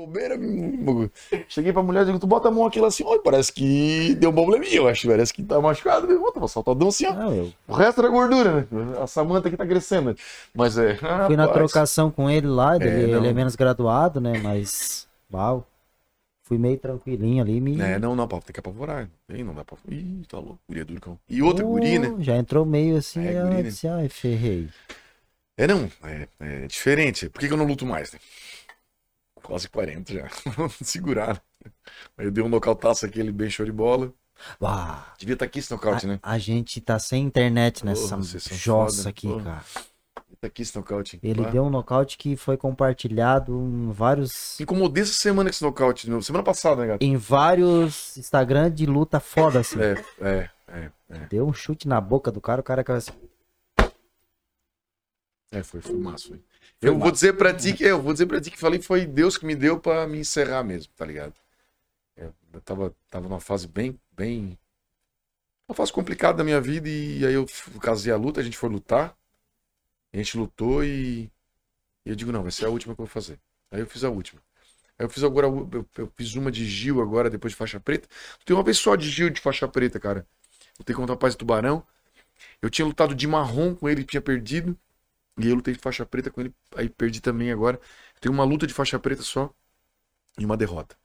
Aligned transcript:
bobeira. 0.00 0.38
Cheguei 1.48 1.72
pra 1.72 1.82
mulher 1.82 2.02
e 2.02 2.06
digo, 2.06 2.18
tu 2.18 2.26
bota 2.26 2.48
a 2.48 2.50
mão 2.50 2.66
aqui 2.66 2.78
ela 2.78 2.88
assim, 2.88 3.04
olha, 3.04 3.20
parece 3.20 3.52
que 3.52 4.14
deu 4.16 4.30
um 4.30 4.32
probleminha, 4.32 4.76
eu 4.76 4.88
acho, 4.88 5.06
parece 5.06 5.32
que 5.32 5.42
tá 5.42 5.60
machucado. 5.60 6.10
Eu 6.10 6.32
tava 6.32 6.48
saltadão 6.48 6.88
assim, 6.88 7.06
ó. 7.06 7.12
Ah, 7.12 7.34
eu 7.34 7.52
O 7.68 7.74
resto 7.74 8.00
era 8.00 8.08
gordura, 8.08 8.54
né? 8.54 8.66
A 9.02 9.06
Samanta 9.06 9.48
aqui 9.48 9.56
tá 9.56 9.66
crescendo. 9.66 10.16
Mas 10.54 10.78
é. 10.78 10.96
fui 11.26 11.36
na 11.36 11.46
rapaz, 11.46 11.52
trocação 11.52 12.10
com 12.10 12.30
ele 12.30 12.46
lá, 12.46 12.76
ele, 12.76 13.08
não. 13.08 13.18
ele 13.18 13.28
é 13.28 13.32
menos 13.32 13.56
graduado, 13.56 14.20
né? 14.20 14.40
Mas, 14.42 15.06
uau, 15.32 15.66
fui 16.42 16.58
meio 16.58 16.78
tranquilinho 16.78 17.42
ali, 17.42 17.60
me... 17.60 17.80
É, 17.80 17.98
não, 17.98 18.16
não, 18.16 18.26
Paulo, 18.26 18.44
tem 18.44 18.52
que 18.52 18.60
apavorar. 18.60 19.08
Ei, 19.28 19.44
não 19.44 19.54
dá 19.54 19.64
pra. 19.64 19.76
Ih, 19.88 20.22
tá 20.28 20.38
louco, 20.38 20.58
guria 20.68 20.84
duro, 20.84 21.00
cão. 21.00 21.18
E 21.28 21.42
outra 21.42 21.64
Oh, 21.64 21.78
né? 21.78 22.16
Já 22.18 22.36
entrou 22.36 22.66
meio 22.66 22.96
assim, 22.96 23.24
É, 23.24 23.34
é, 23.34 23.42
guri, 23.42 23.54
né? 23.54 23.62
disse, 23.62 23.86
ai, 23.86 24.08
ferrei. 24.08 24.68
É, 25.56 25.66
não, 25.66 25.90
é, 26.02 26.26
é 26.40 26.66
diferente. 26.66 27.28
Por 27.28 27.38
que, 27.38 27.46
que 27.46 27.52
eu 27.52 27.56
não 27.56 27.66
luto 27.66 27.84
mais, 27.84 28.12
né? 28.12 28.18
Quase 29.50 29.68
40 29.68 30.14
já. 30.14 30.28
Segurar. 30.80 31.42
né? 31.64 31.72
Aí 32.16 32.26
eu 32.26 32.30
dei 32.30 32.42
um 32.44 32.48
nocautaço 32.48 33.04
aquele 33.04 33.32
bem 33.32 33.50
show 33.50 33.66
de 33.66 33.72
bola. 33.72 34.12
Uau. 34.62 35.04
Devia 35.18 35.32
estar 35.32 35.44
aqui 35.44 35.58
esse 35.58 35.72
nocaute, 35.72 36.06
né? 36.06 36.20
A, 36.22 36.34
a 36.34 36.38
gente 36.38 36.80
tá 36.80 37.00
sem 37.00 37.24
internet 37.24 37.84
nessa 37.84 38.16
jossa 38.54 39.08
aqui, 39.08 39.26
cara. 39.42 39.64
Tá 40.40 40.46
aqui 40.46 40.62
esse 40.62 40.74
nocaute. 40.76 41.18
Ele 41.20 41.44
deu 41.46 41.64
um 41.64 41.68
nocaute 41.68 42.16
que 42.16 42.36
foi 42.36 42.56
compartilhado 42.56 43.52
em 43.52 43.90
vários 43.90 44.58
Incomodei 44.60 45.02
essa 45.02 45.14
semana 45.14 45.50
esse 45.50 45.62
nocaute. 45.62 46.08
meu. 46.08 46.22
Semana 46.22 46.44
passada, 46.44 46.82
né, 46.82 46.86
gato? 46.86 47.02
em 47.02 47.16
vários 47.16 48.16
Instagram 48.16 48.70
de 48.70 48.86
luta 48.86 49.18
foda 49.18 49.58
assim. 49.58 49.80
É, 49.80 50.04
é, 50.20 50.50
é, 50.68 50.90
é. 51.10 51.18
Deu 51.28 51.44
um 51.44 51.52
chute 51.52 51.88
na 51.88 52.00
boca 52.00 52.30
do 52.30 52.40
cara, 52.40 52.60
o 52.60 52.64
cara 52.64 52.84
caiu 52.84 52.98
assim. 52.98 53.10
É, 55.50 55.62
foi, 55.64 55.80
massa, 55.92 56.28
foi. 56.28 56.40
Eu 56.80 56.98
vou 56.98 57.10
dizer 57.10 57.34
pra 57.34 57.52
ti 57.54 57.74
que 57.74 57.84
eu 57.84 58.00
vou 58.00 58.12
dizer 58.12 58.26
para 58.26 58.40
ti 58.40 58.50
que 58.50 58.58
falei 58.58 58.80
foi 58.80 59.06
Deus 59.06 59.36
que 59.36 59.44
me 59.44 59.54
deu 59.54 59.78
pra 59.78 60.06
me 60.06 60.18
encerrar 60.18 60.64
mesmo, 60.64 60.92
tá 60.96 61.04
ligado? 61.04 61.34
É, 62.16 62.30
Eu 62.52 62.60
tava, 62.62 62.94
tava 63.10 63.28
numa 63.28 63.40
fase 63.40 63.68
bem, 63.68 63.98
bem. 64.12 64.58
Uma 65.68 65.74
fase 65.74 65.92
complicada 65.92 66.38
da 66.38 66.44
minha 66.44 66.60
vida 66.60 66.88
e 66.88 67.24
aí 67.24 67.34
eu 67.34 67.46
casei 67.80 68.12
a 68.12 68.16
luta, 68.16 68.40
a 68.40 68.42
gente 68.44 68.56
foi 68.56 68.68
lutar. 68.68 69.16
A 70.12 70.16
gente 70.16 70.36
lutou 70.36 70.82
e, 70.84 71.30
e 72.04 72.10
eu 72.10 72.16
digo, 72.16 72.32
não, 72.32 72.42
vai 72.42 72.52
ser 72.52 72.66
a 72.66 72.70
última 72.70 72.94
que 72.94 73.00
eu 73.00 73.06
vou 73.06 73.12
fazer. 73.12 73.38
Aí 73.70 73.80
eu 73.80 73.86
fiz 73.86 74.04
a 74.04 74.10
última. 74.10 74.42
Aí 74.98 75.06
eu 75.06 75.10
fiz 75.10 75.24
agora, 75.24 75.46
eu, 75.46 75.86
eu 75.98 76.12
fiz 76.16 76.34
uma 76.34 76.50
de 76.50 76.66
Gil 76.66 77.00
agora, 77.00 77.30
depois 77.30 77.52
de 77.52 77.56
faixa 77.56 77.80
preta. 77.80 78.08
Tem 78.44 78.56
uma 78.56 78.62
vez 78.64 78.78
só 78.78 78.96
de 78.96 79.08
Gil 79.10 79.30
de 79.30 79.40
faixa 79.40 79.68
preta, 79.68 80.00
cara. 80.00 80.26
Lutei 80.78 80.94
contra 80.94 81.12
o 81.12 81.16
rapaz 81.16 81.34
de 81.34 81.38
Tubarão. 81.38 81.86
Eu 82.62 82.70
tinha 82.70 82.86
lutado 82.86 83.14
de 83.14 83.26
marrom 83.26 83.74
com 83.74 83.88
ele, 83.88 84.04
tinha 84.04 84.20
perdido. 84.20 84.78
E 85.38 85.48
eu 85.48 85.54
lutei 85.54 85.74
de 85.74 85.80
faixa 85.80 86.04
preta 86.04 86.30
com 86.30 86.40
ele, 86.40 86.54
aí 86.76 86.88
perdi 86.88 87.20
também 87.20 87.50
agora. 87.50 87.80
Tem 88.20 88.30
uma 88.30 88.44
luta 88.44 88.66
de 88.66 88.74
faixa 88.74 88.98
preta 88.98 89.22
só 89.22 89.52
e 90.38 90.44
uma 90.44 90.56
derrota. 90.56 90.96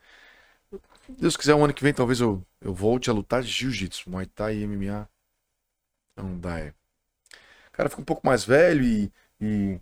Se 0.71 1.11
Deus 1.11 1.37
quiser, 1.37 1.55
o 1.55 1.63
ano 1.63 1.73
que 1.73 1.83
vem 1.83 1.93
talvez 1.93 2.19
eu, 2.19 2.45
eu 2.59 2.73
volte 2.73 3.09
a 3.09 3.13
lutar 3.13 3.41
de 3.41 3.49
jiu-jitsu, 3.49 4.09
Muay 4.09 4.25
Thai 4.25 4.57
e 4.57 4.63
MMA. 4.63 5.07
Não 6.17 6.37
dá, 6.39 6.59
é. 6.59 6.69
O 6.69 7.71
cara 7.71 7.89
fica 7.89 8.01
um 8.01 8.05
pouco 8.05 8.25
mais 8.25 8.43
velho 8.43 8.83
e. 8.83 9.11
E, 9.39 9.79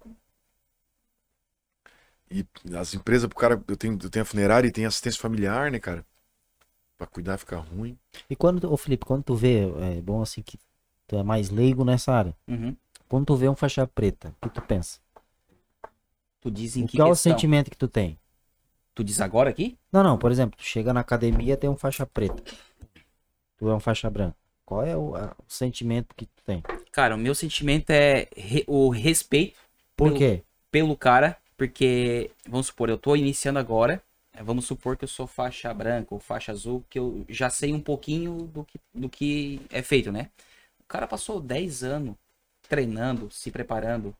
e 2.29 2.45
as 2.75 2.93
empresas 2.93 3.27
pro 3.27 3.37
cara. 3.37 3.63
Eu 3.67 3.77
tenho, 3.77 3.97
eu 4.01 4.09
tenho 4.09 4.23
a 4.23 4.25
funerária 4.25 4.67
e 4.67 4.71
tenho 4.71 4.87
assistência 4.87 5.21
familiar, 5.21 5.71
né, 5.71 5.79
cara? 5.79 6.05
Pra 6.97 7.07
cuidar 7.07 7.37
fica 7.37 7.57
ruim. 7.57 7.97
E 8.29 8.35
quando, 8.35 8.71
ô 8.71 8.77
Felipe, 8.77 9.05
quando 9.05 9.23
tu 9.23 9.35
vê, 9.35 9.61
é 9.97 10.01
bom 10.01 10.21
assim 10.21 10.41
que 10.41 10.57
tu 11.07 11.17
é 11.17 11.23
mais 11.23 11.49
leigo 11.49 11.83
nessa 11.85 12.11
área. 12.11 12.35
Uhum. 12.47 12.75
Quando 13.07 13.25
tu 13.27 13.35
vê 13.35 13.47
um 13.47 13.55
faixa 13.55 13.85
preta, 13.87 14.35
o 14.41 14.47
que 14.47 14.53
tu 14.53 14.61
pensa? 14.61 14.99
Tu 16.41 16.51
diz 16.51 16.75
em 16.75 16.85
que 16.85 16.97
Qual 16.97 17.07
é 17.09 17.11
o 17.11 17.15
questão? 17.15 17.33
sentimento 17.33 17.71
que 17.71 17.77
tu 17.77 17.87
tem? 17.87 18.19
Tu 18.95 19.03
diz 19.03 19.19
agora 19.21 19.49
aqui? 19.49 19.77
Não, 19.91 20.03
não, 20.03 20.17
por 20.17 20.31
exemplo, 20.31 20.57
tu 20.57 20.63
chega 20.63 20.93
na 20.93 20.99
academia 20.99 21.57
tem 21.57 21.69
um 21.69 21.77
faixa 21.77 22.05
preta. 22.05 22.43
Tu 23.57 23.69
é 23.69 23.75
um 23.75 23.79
faixa 23.79 24.09
branca. 24.09 24.37
Qual 24.65 24.83
é 24.83 24.95
o, 24.95 25.15
a- 25.15 25.35
o 25.39 25.43
sentimento 25.47 26.15
que 26.15 26.25
tu 26.25 26.43
tem? 26.43 26.63
Cara, 26.91 27.15
o 27.15 27.17
meu 27.17 27.33
sentimento 27.35 27.89
é 27.89 28.27
re- 28.35 28.63
o 28.67 28.89
respeito 28.89 29.57
Por 29.95 30.07
Pelo- 30.09 30.17
quê? 30.17 30.43
pelo 30.71 30.97
cara, 30.97 31.37
porque, 31.57 32.31
vamos 32.47 32.67
supor, 32.67 32.89
eu 32.89 32.97
tô 32.97 33.15
iniciando 33.15 33.59
agora, 33.59 34.01
é, 34.33 34.41
vamos 34.43 34.65
supor 34.65 34.97
que 34.97 35.03
eu 35.03 35.07
sou 35.07 35.27
faixa 35.27 35.71
branca 35.73 36.13
ou 36.13 36.19
faixa 36.19 36.51
azul, 36.51 36.83
que 36.89 36.97
eu 36.97 37.23
já 37.29 37.49
sei 37.49 37.71
um 37.73 37.79
pouquinho 37.79 38.47
do 38.47 38.63
que, 38.63 38.79
do 38.93 39.07
que 39.09 39.61
é 39.69 39.81
feito, 39.83 40.11
né? 40.11 40.29
O 40.79 40.85
cara 40.87 41.07
passou 41.07 41.39
10 41.41 41.83
anos 41.83 42.15
treinando, 42.73 43.29
se 43.29 43.51
preparando, 43.51 44.15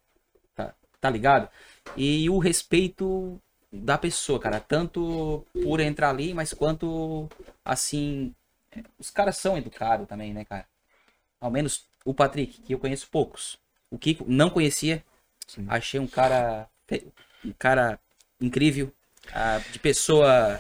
tá, 0.54 0.76
tá 1.02 1.10
ligado? 1.10 1.50
E 1.98 2.30
o 2.30 2.38
respeito 2.38 3.42
da 3.72 3.98
pessoa, 3.98 4.40
cara, 4.40 4.60
tanto 4.60 5.44
por 5.64 5.80
entrar 5.80 6.12
ali, 6.12 6.36
mas 6.36 6.54
quanto, 6.54 7.28
assim, 7.66 8.32
os 9.00 9.10
caras 9.10 9.38
são 9.38 9.58
educados 9.58 10.08
também, 10.08 10.34
né, 10.34 10.46
cara? 10.46 10.68
Ao 11.42 11.50
menos 11.50 11.88
o 12.06 12.14
Patrick, 12.14 12.62
que 12.62 12.76
eu 12.76 12.80
conheço 12.80 13.10
poucos. 13.10 13.58
O 13.90 13.98
Kiko 13.98 14.26
não 14.28 14.52
conhecia, 14.52 15.04
Sim. 15.48 15.66
Achei 15.68 16.00
um 16.00 16.08
cara, 16.08 16.70
um 17.44 17.52
cara 17.60 18.00
incrível, 18.40 18.92
ah, 19.34 19.60
de 19.72 19.80
pessoa, 19.80 20.60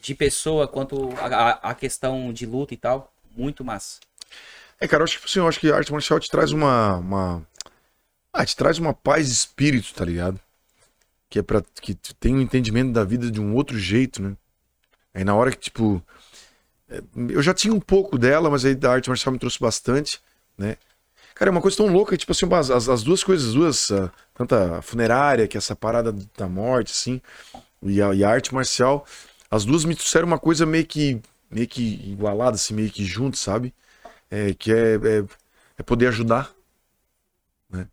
de 0.00 0.14
pessoa 0.14 0.68
quanto 0.68 1.10
a- 1.18 1.70
a 1.70 1.74
questão 1.74 2.32
de 2.32 2.46
luta 2.46 2.72
e 2.72 2.76
tal, 2.76 3.12
muito 3.36 3.64
massa. 3.64 4.00
É, 4.80 4.86
cara, 4.86 5.00
eu 5.02 5.04
acho 5.04 5.18
que 5.20 5.26
assim, 5.26 5.38
eu 5.38 5.48
acho 5.48 5.58
que 5.60 5.70
a 5.70 5.76
arte 5.76 5.92
marcial 5.92 6.20
te 6.20 6.30
traz 6.30 6.52
uma, 6.52 6.96
uma. 6.96 7.46
Ah, 8.32 8.46
te 8.46 8.56
traz 8.56 8.78
uma 8.78 8.94
paz 8.94 9.26
de 9.28 9.32
espírito, 9.34 9.94
tá 9.94 10.04
ligado? 10.04 10.40
Que 11.30 11.40
é 11.40 11.42
pra. 11.42 11.62
que 11.82 11.94
tem 12.20 12.36
um 12.36 12.40
entendimento 12.42 12.92
da 12.92 13.04
vida 13.04 13.30
de 13.30 13.40
um 13.40 13.54
outro 13.54 13.78
jeito, 13.78 14.22
né? 14.22 14.36
Aí 15.14 15.24
na 15.24 15.34
hora 15.36 15.50
que, 15.52 15.58
tipo. 15.58 16.02
é, 16.90 17.00
Eu 17.30 17.42
já 17.42 17.54
tinha 17.54 17.74
um 17.74 17.80
pouco 17.80 18.18
dela, 18.18 18.50
mas 18.50 18.64
aí 18.64 18.74
da 18.74 18.92
arte 18.92 19.08
marcial 19.08 19.32
me 19.32 19.38
trouxe 19.38 19.58
bastante, 19.60 20.20
né? 20.58 20.76
Cara, 21.34 21.50
é 21.50 21.52
uma 21.52 21.62
coisa 21.62 21.76
tão 21.78 21.88
louca, 21.88 22.16
tipo 22.16 22.32
assim, 22.32 22.46
as, 22.54 22.70
as- 22.70 22.88
as 22.88 23.02
duas 23.04 23.24
coisas, 23.24 23.48
as 23.48 23.54
duas, 23.54 23.92
ah, 23.92 24.10
tanto 24.34 24.54
a 24.54 24.82
funerária, 24.82 25.48
que 25.48 25.56
é 25.56 25.60
essa 25.60 25.76
parada 25.76 26.12
da 26.36 26.48
morte, 26.48 26.92
assim, 26.92 27.20
e 27.82 28.02
a, 28.02 28.14
e 28.14 28.24
a 28.24 28.30
arte 28.30 28.54
marcial, 28.54 29.06
as 29.50 29.64
duas 29.64 29.84
me 29.84 29.94
trouxeram 29.96 30.26
uma 30.28 30.38
coisa 30.38 30.66
meio 30.66 30.86
que, 30.86 31.20
meio 31.50 31.68
que 31.68 31.82
igualada, 32.10 32.56
assim, 32.56 32.74
meio 32.74 32.90
que 32.90 33.04
junto, 33.04 33.36
sabe? 33.38 33.74
É, 34.30 34.54
que 34.54 34.72
é, 34.72 34.94
é, 34.96 35.24
é 35.78 35.82
poder 35.82 36.08
ajudar, 36.08 36.52
né? 37.70 37.88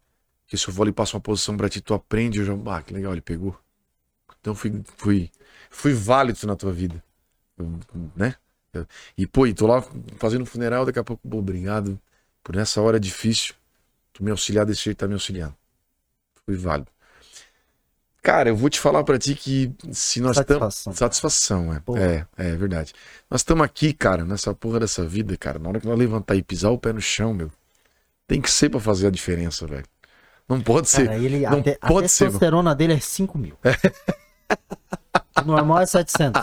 Que 0.47 0.57
se 0.57 0.67
eu 0.67 0.73
vou 0.73 0.83
ali 0.83 0.91
passa 0.93 1.15
uma 1.15 1.21
posição 1.21 1.57
pra 1.57 1.69
ti, 1.69 1.81
tu 1.81 1.93
aprende, 1.93 2.39
eu 2.39 2.45
já, 2.45 2.53
ah, 2.67 2.81
que 2.81 2.93
legal, 2.93 3.13
ele 3.13 3.21
pegou. 3.21 3.59
Então 4.41 4.55
fui, 4.55 4.83
fui, 4.97 5.31
fui 5.69 5.93
válido 5.93 6.47
na 6.47 6.55
tua 6.55 6.73
vida, 6.73 7.03
né? 8.15 8.35
E 9.17 9.27
pô, 9.27 9.47
e 9.47 9.53
tô 9.53 9.67
lá 9.67 9.83
fazendo 10.17 10.43
um 10.43 10.45
funeral, 10.45 10.85
daqui 10.85 10.99
a 10.99 11.03
pouco, 11.03 11.27
pô, 11.27 11.37
obrigado 11.39 11.99
por 12.43 12.55
nessa 12.55 12.81
hora 12.81 12.99
difícil, 12.99 13.55
tu 14.13 14.23
me 14.23 14.31
auxiliar 14.31 14.65
desse 14.65 14.83
jeito, 14.83 14.99
tá 14.99 15.07
me 15.07 15.13
auxiliando. 15.15 15.55
Fui 16.45 16.55
válido. 16.57 16.92
Cara, 18.23 18.47
eu 18.49 18.55
vou 18.55 18.69
te 18.69 18.79
falar 18.79 19.03
pra 19.03 19.19
ti 19.19 19.35
que 19.35 19.69
se 19.91 20.21
nós 20.21 20.37
estamos 20.37 20.73
Satisfação. 20.73 20.93
Satisfação, 20.93 21.73
é. 21.73 21.79
Porra. 21.81 21.99
É, 22.01 22.25
é 22.37 22.55
verdade. 22.55 22.93
Nós 23.29 23.41
estamos 23.41 23.65
aqui, 23.65 23.91
cara, 23.91 24.23
nessa 24.23 24.53
porra 24.53 24.79
dessa 24.79 25.05
vida, 25.05 25.35
cara. 25.35 25.59
Na 25.59 25.67
hora 25.67 25.79
que 25.81 25.85
nós 25.85 25.99
levantar 25.99 26.33
e 26.35 26.41
pisar 26.41 26.69
o 26.69 26.77
pé 26.77 26.93
no 26.93 27.01
chão, 27.01 27.33
meu, 27.33 27.51
tem 28.25 28.39
que 28.39 28.49
ser 28.49 28.69
pra 28.69 28.79
fazer 28.79 29.07
a 29.07 29.11
diferença, 29.11 29.67
velho. 29.67 29.83
Não 30.47 30.61
pode 30.61 30.87
ser. 30.89 31.07
Cara, 31.07 31.19
ele, 31.19 31.41
não 31.41 31.59
a, 31.59 31.63
te- 31.63 31.77
a 31.81 31.87
pode 31.87 32.07
ser, 32.07 32.23
mano. 32.25 32.31
testosterona 32.39 32.73
dele 32.73 32.93
é 32.93 32.99
5 32.99 33.37
mil. 33.37 33.57
o 35.37 35.45
normal 35.45 35.81
é 35.81 35.85
700. 35.85 36.41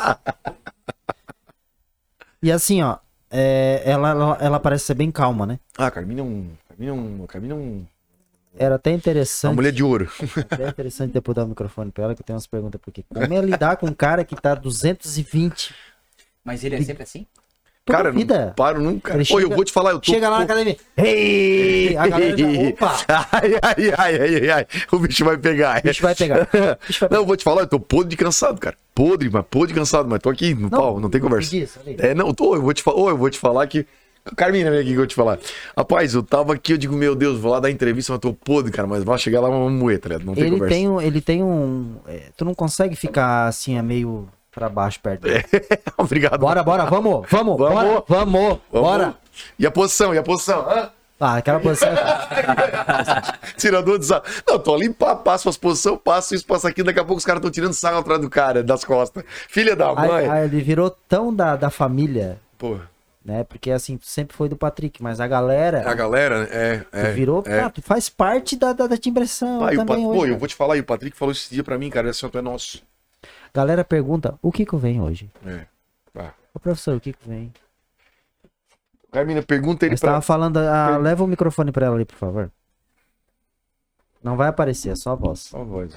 E 2.43 2.53
assim, 2.53 2.83
ó, 2.83 2.99
é, 3.31 3.83
ela, 3.87 4.11
ela, 4.11 4.39
ela 4.39 4.61
parece 4.61 4.85
ser 4.85 4.95
bem 4.95 5.11
calma, 5.11 5.47
né? 5.47 5.59
Ah, 5.79 5.91
Carmina 5.91 6.21
é 6.21 6.25
um. 6.25 6.51
Carmina 6.69 6.91
é 6.91 6.95
um. 6.95 7.27
Carmina 7.27 7.55
é 7.55 7.57
um. 7.57 7.87
Era 8.59 8.75
até 8.75 8.91
Uma 8.91 8.97
interessante. 8.97 9.55
mulher 9.55 9.73
de 9.73 9.83
ouro. 9.83 10.11
Até 10.51 10.69
interessante 10.69 11.13
depois 11.13 11.37
dar 11.37 11.45
o 11.45 11.49
microfone 11.49 11.91
pra 11.91 12.05
ela, 12.05 12.15
que 12.15 12.21
eu 12.23 12.27
tenho 12.27 12.37
umas 12.37 12.47
perguntas 12.47 12.81
por 12.81 12.93
quê. 12.93 13.05
Como 13.09 13.33
é 13.33 13.41
lidar 13.41 13.77
com 13.77 13.87
um 13.87 13.93
cara 13.93 14.25
que 14.25 14.35
tá 14.35 14.55
220 14.55 15.75
Mas 16.45 16.65
ele 16.65 16.75
é 16.77 16.83
sempre 16.83 17.03
assim? 17.05 17.27
toda 17.85 17.97
cara, 17.99 18.13
vida? 18.13 18.47
não 18.47 18.53
paro 18.53 18.81
nunca. 18.81 19.15
Ele 19.15 19.19
Oi, 19.23 19.43
eu 19.43 19.43
chega- 19.47 19.55
vou 19.57 19.65
te 19.65 19.73
falar, 19.73 19.91
eu 19.93 20.01
tô. 20.01 20.13
Chega 20.13 20.29
lá 20.29 20.39
na 20.39 20.45
academia. 20.45 20.77
Ei! 20.97 21.97
A 21.97 22.07
galera 22.09 22.37
já, 22.37 22.47
opa! 22.47 22.97
Ai, 23.33 23.51
ai, 23.63 23.93
ai, 23.97 24.21
ai, 24.21 24.35
ai, 24.35 24.51
ai. 24.51 24.67
O 24.93 24.99
bicho 24.99 25.25
vai 25.25 25.39
pegar. 25.39 25.79
O 25.79 25.83
bicho 25.83 26.03
vai 26.03 26.15
pegar. 26.15 26.49
Bicho 26.87 27.01
vai 27.01 27.09
Não, 27.11 27.19
eu 27.19 27.27
vou 27.27 27.37
te 27.37 27.45
falar, 27.45 27.63
eu 27.63 27.67
tô 27.67 27.81
podre 27.81 28.11
de 28.11 28.17
cansado, 28.17 28.61
cara. 28.61 28.77
Podre, 28.95 29.31
mas 29.31 29.45
podre 29.49 29.69
de 29.69 29.75
cansado, 29.79 30.09
mas 30.09 30.21
tô 30.21 30.29
aqui 30.29 30.55
no 30.55 30.69
pau, 30.71 31.01
não 31.01 31.09
tem 31.09 31.21
conversa. 31.21 31.51
Disso. 31.51 31.79
É, 31.99 32.15
não, 32.15 32.35
tô, 32.35 32.55
eu 32.57 32.63
vou 32.63 32.75
te 32.75 32.83
falar, 32.83 33.11
eu 33.11 33.17
vou 33.17 33.31
te 33.31 33.39
falar 33.39 33.67
que. 33.67 33.87
Carmina, 34.37 34.71
vem 34.71 34.81
aqui 34.81 34.89
que 34.89 34.95
eu 34.95 34.99
vou 34.99 35.07
te 35.07 35.15
falar. 35.15 35.39
Rapaz, 35.77 36.15
eu 36.15 36.23
tava 36.23 36.55
aqui, 36.55 36.73
eu 36.73 36.79
digo, 36.79 36.95
meu 36.95 37.15
Deus, 37.15 37.39
vou 37.39 37.51
lá 37.53 37.61
dar 37.61 37.71
entrevista, 37.71 38.13
mas 38.13 38.21
tô 38.21 38.33
podre, 38.33 38.71
cara, 38.71 38.87
mas 38.87 39.03
vai 39.03 39.19
chegar 39.19 39.41
lá 39.41 39.49
uma 39.49 39.71
moeta, 39.71 40.09
né? 40.11 40.19
Não 40.23 40.35
tem 40.35 40.45
Ele 40.45 40.53
conversa. 40.53 40.75
tem, 40.75 40.89
um, 40.89 41.01
ele 41.01 41.21
tem 41.21 41.43
um. 41.43 41.97
é, 42.07 42.25
tu 42.37 42.45
não 42.45 42.55
consegue 42.55 42.95
ficar 42.97 43.47
assim, 43.47 43.77
é 43.79 43.83
meio 43.83 44.29
pra 44.53 44.69
baixo 44.69 45.01
perto 45.01 45.23
dele. 45.23 45.45
Obrigado. 45.97 46.39
Bora, 46.41 46.63
bora, 46.63 46.85
vamos, 46.85 47.27
vamos, 47.29 47.57
Vamos. 47.57 47.57
bora, 47.57 48.05
vamos, 48.09 48.33
Vamos. 48.39 48.59
bora. 48.71 49.15
E 49.59 49.67
a 49.67 49.71
posição, 49.71 50.15
e 50.15 50.19
a 50.19 50.23
posição? 50.23 50.61
Hã? 50.69 50.91
Ah, 51.19 51.37
aquela 51.37 51.61
posição. 51.61 51.91
Tirador 53.57 53.99
de 53.99 54.07
sarro. 54.07 54.23
Não, 54.49 54.59
tô 54.59 54.75
ali, 54.75 54.89
passo 54.91 55.49
as 55.49 55.57
posições, 55.57 55.99
passo 56.03 56.35
isso, 56.35 56.47
passo 56.47 56.67
aqui, 56.67 56.83
daqui 56.83 56.99
a 56.99 57.05
pouco 57.05 57.19
os 57.19 57.25
caras 57.25 57.41
estão 57.41 57.51
tirando 57.51 57.73
sarro 57.75 57.99
atrás 57.99 58.21
do 58.21 58.31
cara, 58.31 58.63
das 58.63 58.85
costas. 58.85 59.23
Filha 59.49 59.77
da 59.77 59.95
mãe. 59.95 60.29
aí 60.29 60.45
ele 60.45 60.61
virou 60.63 60.91
tão 61.09 61.35
da, 61.35 61.57
da 61.57 61.71
família, 61.71 62.39
Porra. 62.59 62.90
Né? 63.25 63.45
Porque 63.45 63.71
assim, 63.71 63.99
sempre 64.03 64.37
foi 64.37 64.49
do 64.49 64.57
Patrick, 64.57 65.03
mas 65.03 65.21
a 65.21 65.27
galera 65.27 65.89
A 65.89 65.95
galera, 65.95 66.49
é, 66.51 66.79
tu 66.79 66.97
é. 66.97 67.13
virou, 67.13 67.43
é. 67.47 67.61
ah, 67.61 67.71
tu 67.71 67.83
faz 67.83 68.09
parte 68.09 68.57
da, 68.57 68.73
da, 68.73 68.87
da 68.87 68.97
timbração 68.97 69.63
Ah, 69.65 69.71
também 69.71 69.87
Pat- 69.87 69.99
hoje. 69.99 70.19
Pô, 70.19 70.27
eu 70.27 70.39
vou 70.39 70.49
te 70.49 70.55
falar, 70.55 70.77
e 70.77 70.81
o 70.81 70.85
Patrick 70.85 71.17
falou 71.17 71.33
esse 71.33 71.51
dia 71.53 71.63
pra 71.65 71.77
mim, 71.79 71.91
cara, 71.91 72.09
esse 72.09 72.19
assunto 72.19 72.39
é 72.39 72.43
nosso. 72.43 72.83
Galera 73.53 73.85
pergunta, 73.85 74.39
o 74.41 74.51
Kiko 74.53 74.79
vem 74.79 75.01
hoje? 75.01 75.29
É. 75.45 75.67
Tá. 76.15 76.33
Ô 76.55 76.59
professor, 76.61 76.97
o 76.97 77.01
Kiko 77.01 77.19
vem? 77.27 77.53
Carmina, 79.13 79.43
pergunta 79.43 79.85
ele 79.85 79.93
Mas 79.95 80.01
pra. 80.01 80.11
tava 80.11 80.23
falando, 80.23 80.59
ah, 80.59 80.91
Per- 80.93 81.01
leva 81.03 81.25
o 81.25 81.27
microfone 81.27 81.73
pra 81.73 81.87
ela 81.87 81.97
ali, 81.97 82.05
por 82.05 82.17
favor. 82.17 82.51
Não 84.23 84.37
vai 84.37 84.49
aparecer, 84.49 84.91
é 84.91 84.97
só 84.97 85.13
a 85.13 85.15
voz. 85.15 85.41
Só 85.41 85.61
a 85.61 85.65
voz. 85.65 85.97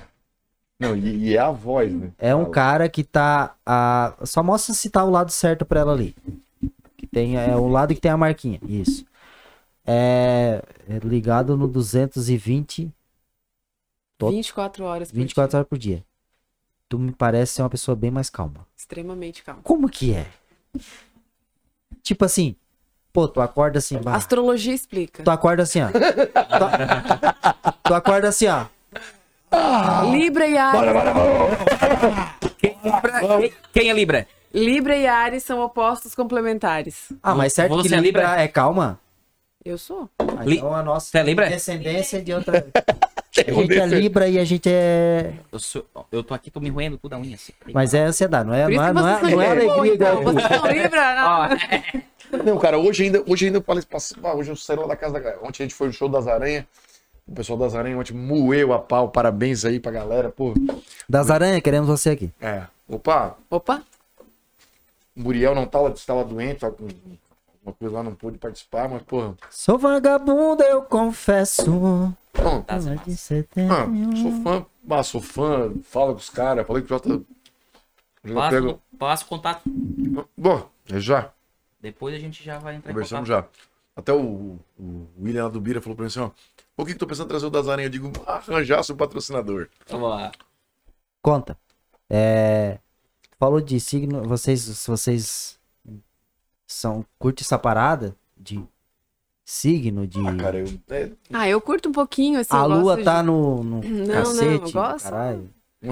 Não, 0.80 0.96
e, 0.96 1.30
e 1.30 1.36
é 1.38 1.40
a 1.40 1.52
voz, 1.52 1.94
né? 1.94 2.12
É 2.18 2.34
um 2.34 2.50
cara 2.50 2.90
que 2.90 3.04
tá. 3.04 3.54
ah, 3.66 4.14
só 4.24 4.42
mostra 4.42 4.74
se 4.74 4.90
tá 4.90 5.04
o 5.04 5.10
lado 5.10 5.32
certo 5.32 5.64
pra 5.66 5.82
ela 5.82 5.94
ali. 5.94 6.16
Tem, 7.14 7.38
é 7.38 7.56
o 7.56 7.68
lado 7.68 7.94
que 7.94 8.02
tem 8.02 8.12
a 8.12 8.18
marquinha. 8.18 8.60
Isso. 8.68 9.06
É, 9.86 10.64
é 10.90 10.98
ligado 11.00 11.56
no 11.58 11.68
220, 11.68 12.92
Tô- 14.18 14.30
24 14.32 14.84
horas 14.86 15.12
por 15.12 15.18
24 15.18 15.50
dia. 15.52 15.58
horas 15.60 15.70
por 15.70 15.78
dia. 15.78 16.04
Tu 16.90 16.98
me 17.00 17.12
parece 17.12 17.54
ser 17.54 17.62
uma 17.62 17.70
pessoa 17.70 17.96
bem 17.96 18.10
mais 18.12 18.30
calma. 18.30 18.66
Extremamente 18.76 19.44
calmo. 19.44 19.62
Como 19.64 19.90
que 19.90 20.14
é? 20.14 20.28
Tipo 22.02 22.26
assim, 22.26 22.56
pô, 23.12 23.28
tu 23.28 23.42
acorda 23.42 23.80
assim, 23.80 23.98
bah, 24.00 24.16
Astrologia 24.16 24.74
explica. 24.74 25.24
tu 25.24 25.30
acorda 25.32 25.64
assim, 25.64 25.80
ó. 25.82 25.88
Tu, 25.90 27.78
tu 27.84 27.94
acorda 27.94 28.30
assim, 28.30 28.48
ó. 28.48 28.66
Libra 30.12 30.48
e 30.48 30.58
Ares. 30.58 30.92
Quem- 32.58 32.78
Quem 33.72 33.90
é 33.90 33.94
Libra? 33.94 34.28
Libra 34.54 34.96
e 34.96 35.08
Ares 35.08 35.44
são 35.44 35.60
opostos 35.62 36.14
complementares. 36.14 37.12
Ah, 37.24 37.34
mas 37.34 37.54
certo 37.54 37.76
Você 37.76 37.90
que 37.90 37.96
é 37.96 38.00
Libra 38.00 38.22
Libra? 38.28 38.42
é 38.42 38.48
calma? 38.48 39.00
Eu 39.66 39.78
sou. 39.78 40.10
Ah, 40.20 40.44
Li- 40.44 40.58
Então 40.58 40.74
a 40.76 40.84
nossa 40.84 41.10
Você 41.10 41.18
é 41.18 41.24
Libra? 41.24 41.50
descendência 41.50 42.22
de 42.22 42.34
outra. 42.34 42.66
A 43.36 43.52
gente 43.52 43.80
é 43.80 43.86
Libra 43.88 44.28
e 44.28 44.38
a 44.38 44.46
gente 44.46 44.70
é. 44.70 45.34
Eu, 45.52 45.58
sou, 45.58 45.84
eu 46.12 46.24
tô 46.24 46.36
aqui, 46.36 46.52
tô 46.52 46.60
me 46.60 46.70
roendo 46.70 47.00
tudo 47.00 47.14
a 47.14 47.18
unha 47.18 47.34
assim. 47.34 47.52
Mas 47.74 47.96
é 47.96 48.04
ansiedade, 48.04 48.48
não 48.48 48.54
é, 48.54 48.66
Por 48.66 48.74
não 48.74 48.84
é, 48.86 48.94
não 48.94 49.08
é, 49.08 49.22
não 49.24 49.42
é 49.42 49.50
alegria 49.50 49.96
então. 49.96 50.22
Vocês 50.22 50.48
são 50.48 50.68
Libra? 50.68 51.16
Ó, 51.26 52.38
Não, 52.46 52.60
cara, 52.60 52.78
hoje 52.78 53.06
ainda, 53.06 53.24
hoje 53.28 53.48
ainda 53.48 53.58
eu 53.58 53.64
falei, 53.64 53.84
ah, 54.24 54.36
hoje 54.36 54.52
eu 54.52 54.56
saí 54.56 54.76
lá 54.78 54.86
da 54.86 54.96
casa 54.96 55.14
da 55.14 55.20
galera. 55.20 55.40
Ontem 55.42 55.64
a 55.64 55.66
gente 55.66 55.74
foi 55.74 55.88
no 55.88 55.94
show 55.94 56.08
das 56.08 56.28
Aranhas. 56.28 56.64
O 57.28 57.34
pessoal 57.34 57.58
das 57.58 57.74
Aranhas 57.74 58.00
ontem 58.00 58.14
moeu 58.14 58.72
a 58.72 58.78
pau. 58.78 59.10
Parabéns 59.10 59.66
aí 59.66 59.80
pra 59.80 59.92
galera, 59.92 60.30
pô. 60.30 60.54
Das 61.10 61.32
aranhas, 61.32 61.60
queremos 61.62 61.88
você 61.90 62.12
aqui. 62.12 62.32
É. 62.40 62.62
Opa, 62.88 63.36
Opa. 63.50 63.82
O 65.16 65.22
Muriel 65.22 65.54
não 65.56 65.66
tava, 65.66 65.90
estava 65.90 66.24
doente, 66.24 66.60
tava 66.62 66.74
com 66.76 66.88
uma 67.64 67.74
coisa 67.74 67.96
lá, 67.96 68.04
não 68.04 68.14
pôde 68.16 68.38
participar, 68.38 68.90
mas, 68.90 69.02
pô. 69.04 69.34
Sou 69.50 69.78
vagabundo, 69.78 70.64
eu 70.64 70.82
confesso. 70.84 71.64
Bom, 72.36 72.66
massas. 72.68 73.00
de 73.06 73.16
setembro. 73.16 73.74
ah, 73.76 73.86
sou 74.18 74.32
fã, 74.44 74.66
ah, 74.90 75.04
sou 75.04 75.22
fã, 75.22 75.74
fala 75.84 76.12
com 76.14 76.20
os 76.20 76.30
caras, 76.30 76.66
falei 76.68 76.82
que 76.82 76.88
o 76.88 76.90
Jota. 76.90 77.10
o 77.10 77.26
Jota 78.26 78.34
passa, 78.36 78.62
pega- 78.62 78.80
passa 79.00 79.24
o 79.26 79.28
contato. 79.28 79.62
Bom, 80.38 80.70
é 80.92 81.00
já. 81.00 81.32
Depois 81.80 82.16
a 82.16 82.20
gente 82.20 82.44
já 82.44 82.58
vai 82.60 82.76
entrar 82.76 82.92
em 82.92 82.94
Conversamos 82.94 83.28
já. 83.30 83.46
Até 83.96 84.12
o, 84.12 84.58
o 84.80 85.08
William 85.22 85.44
lá 85.44 85.50
do 85.50 85.62
Bira 85.62 85.80
falou 85.80 85.96
pra 85.96 86.04
mim 86.04 86.08
assim, 86.08 86.20
ó. 86.20 86.32
Por 86.76 86.88
que 86.88 86.94
que 86.94 87.00
tô 87.00 87.06
pensando 87.06 87.26
em 87.26 87.30
trazer 87.30 87.46
o 87.46 87.50
das 87.52 87.68
aranhas? 87.68 87.94
Eu 87.94 88.00
digo, 88.02 88.12
arranjar 88.26 88.84
seu 88.84 88.96
patrocinador. 88.96 89.70
Vamos 89.88 90.10
lá. 90.10 90.32
Conta. 91.22 91.56
É, 92.10 92.80
falou 93.44 93.60
de 93.60 93.78
signo, 93.78 94.24
vocês, 94.24 94.62
se 94.62 94.90
vocês 94.90 95.58
são 96.66 97.06
curte 97.20 97.44
essa 97.44 97.60
parada 97.60 98.16
de 98.38 98.64
signo, 99.44 100.08
de 100.08 100.18
Ah, 100.26 100.36
cara, 100.38 100.60
eu. 100.60 100.68
É, 100.90 101.10
Ah, 101.34 101.50
eu 101.50 101.60
curto 101.60 101.90
um 101.90 101.92
pouquinho, 101.92 102.40
assim. 102.40 102.56
a 102.56 102.64
lua 102.64 103.04
tá 103.04 103.20
de- 103.20 103.28
no, 103.28 103.62
no 103.62 103.82
Não, 103.84 104.06
não, 104.06 104.14
cacete, 104.14 104.72
gosto. 104.72 105.04
caralho. 105.04 105.50
Eu, 105.82 105.92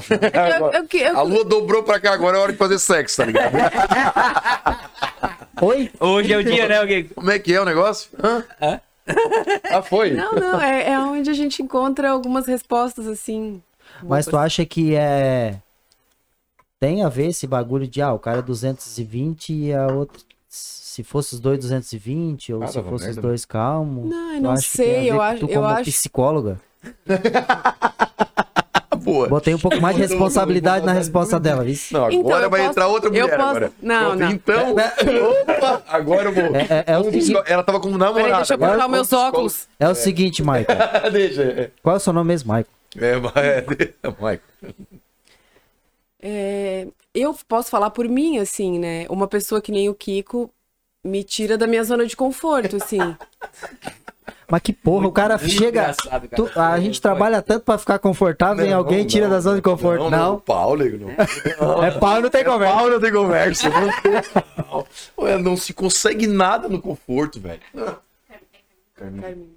eu, 0.73 0.99
eu, 1.01 1.17
A 1.19 1.21
lua 1.23 1.43
dobrou 1.43 1.83
pra 1.83 1.99
cá, 1.99 2.13
agora 2.13 2.37
é 2.37 2.39
hora 2.39 2.51
de 2.53 2.57
fazer 2.57 2.79
sexo, 2.79 3.17
tá 3.17 3.25
ligado? 3.25 3.51
Oi? 5.61 5.91
Hoje 5.99 6.31
é 6.31 6.37
o 6.37 6.43
dia, 6.45 6.67
né, 6.69 6.77
alguém? 6.79 7.03
Como 7.09 7.29
é 7.29 7.37
que 7.37 7.53
é 7.53 7.59
o 7.61 7.65
negócio? 7.65 8.09
Hã? 8.23 8.45
Ah, 9.69 9.81
foi? 9.81 10.11
Não, 10.11 10.31
não, 10.31 10.61
é, 10.61 10.91
é 10.91 10.99
onde 10.99 11.29
a 11.29 11.33
gente 11.33 11.61
encontra 11.61 12.09
algumas 12.11 12.45
respostas, 12.47 13.05
assim. 13.07 13.61
Mas 14.01 14.25
tu 14.25 14.37
acha 14.37 14.65
que 14.65 14.95
é 14.95 15.59
tem 16.81 17.03
a 17.03 17.09
ver 17.09 17.27
esse 17.27 17.45
bagulho 17.45 17.87
de 17.87 18.01
ah, 18.01 18.11
o 18.11 18.17
cara 18.19 18.39
é 18.39 18.41
220 18.41 19.53
e 19.53 19.73
a 19.73 19.85
outra 19.87 20.19
se 20.49 21.03
fosse 21.03 21.35
os 21.35 21.39
dois 21.39 21.57
220 21.59 22.53
ou 22.53 22.63
Ah, 22.63 22.67
se 22.67 22.81
fosse 22.81 23.09
os 23.11 23.15
dois 23.15 23.45
calmo? 23.45 24.05
Não, 24.07 24.33
eu 24.33 24.41
não 24.41 24.57
sei, 24.57 25.09
eu 25.09 25.21
acho- 25.21 25.39
tu 25.41 25.45
eu 25.49 25.53
como 25.61 25.67
acho- 25.67 25.83
psicóloga. 25.89 26.59
Boa. 29.03 29.27
Botei 29.27 29.53
um 29.55 29.59
pouco 29.59 29.79
mais 29.81 29.95
de 29.95 30.01
responsabilidade 30.03 30.85
na 30.85 30.93
resposta 30.93 31.39
dela, 31.39 31.63
viu? 31.63 31.75
Não, 31.91 32.01
agora 32.05 32.15
Então, 32.15 32.39
eu 32.39 32.49
vai 32.49 32.59
posso- 32.59 32.71
entrar 32.71 32.87
outra 32.87 33.09
eu 33.09 33.13
mulher 33.13 33.35
posso- 33.37 33.49
agora. 33.49 33.71
Não, 33.81 34.05
Pronto, 34.05 34.19
não. 34.19 34.31
Então, 34.31 34.75
opa, 35.41 35.81
agora 35.87 36.29
eu 36.29 36.33
vou. 36.33 36.55
É- 36.55 36.67
é- 36.69 36.83
é 36.87 36.97
o 36.99 37.03
Ela 37.47 37.63
tava 37.63 37.79
com 37.79 37.89
namorado. 37.89 38.15
Peraí, 38.15 38.35
deixa 38.35 38.53
eu 38.53 38.57
colocar 38.59 38.87
meus 38.87 39.11
óculos. 39.13 39.67
É 39.79 39.89
o 39.89 39.95
seguinte, 39.95 40.43
Michael. 40.43 40.65
Deixa. 41.11 41.71
Qual 41.81 41.95
é 41.95 41.97
o 41.97 41.99
seu 41.99 42.13
nome 42.13 42.27
mesmo, 42.27 42.53
Michael? 42.53 42.67
é, 43.35 43.65
é, 44.03 44.09
Michael. 44.09 44.39
É, 46.21 46.87
eu 47.13 47.35
posso 47.47 47.69
falar 47.69 47.89
por 47.89 48.07
mim, 48.07 48.37
assim, 48.37 48.77
né? 48.79 49.05
Uma 49.09 49.27
pessoa 49.27 49.61
que 49.61 49.71
nem 49.71 49.89
o 49.89 49.95
Kiko 49.95 50.49
me 51.03 51.23
tira 51.23 51.57
da 51.57 51.65
minha 51.65 51.83
zona 51.83 52.05
de 52.05 52.15
conforto, 52.15 52.75
assim. 52.75 52.99
Mas 54.47 54.61
que 54.61 54.73
porra, 54.73 55.07
o 55.07 55.11
cara 55.13 55.37
chega. 55.37 55.95
cara. 56.09 56.27
tu- 56.35 56.51
a 56.59 56.77
gente 56.77 57.01
trabalha 57.01 57.41
tanto 57.41 57.63
pra 57.63 57.77
ficar 57.77 57.97
confortável 57.99 58.65
e 58.65 58.69
Não, 58.69 58.77
alguém 58.79 59.05
tira 59.07 59.25
não, 59.27 59.33
da 59.33 59.39
zona 59.39 59.55
de 59.55 59.61
conforto. 59.61 60.09
Não, 60.09 60.39
Pau, 60.41 60.75
nego, 60.75 60.97
não. 61.05 61.83
é 61.83 61.91
pau 61.91 62.19
e 62.19 62.21
não 62.21 62.29
tem 62.29 62.43
conversa. 62.43 62.75
Pau, 62.75 62.89
não 62.89 62.99
tem 62.99 63.11
conversa. 63.13 63.69
Não 63.69 64.85
Ué, 65.19 65.37
não 65.37 65.55
se 65.55 65.73
consegue 65.73 66.27
nada 66.27 66.67
no 66.67 66.81
conforto, 66.81 67.39
velho. 67.39 67.61
Carminha. 68.93 69.47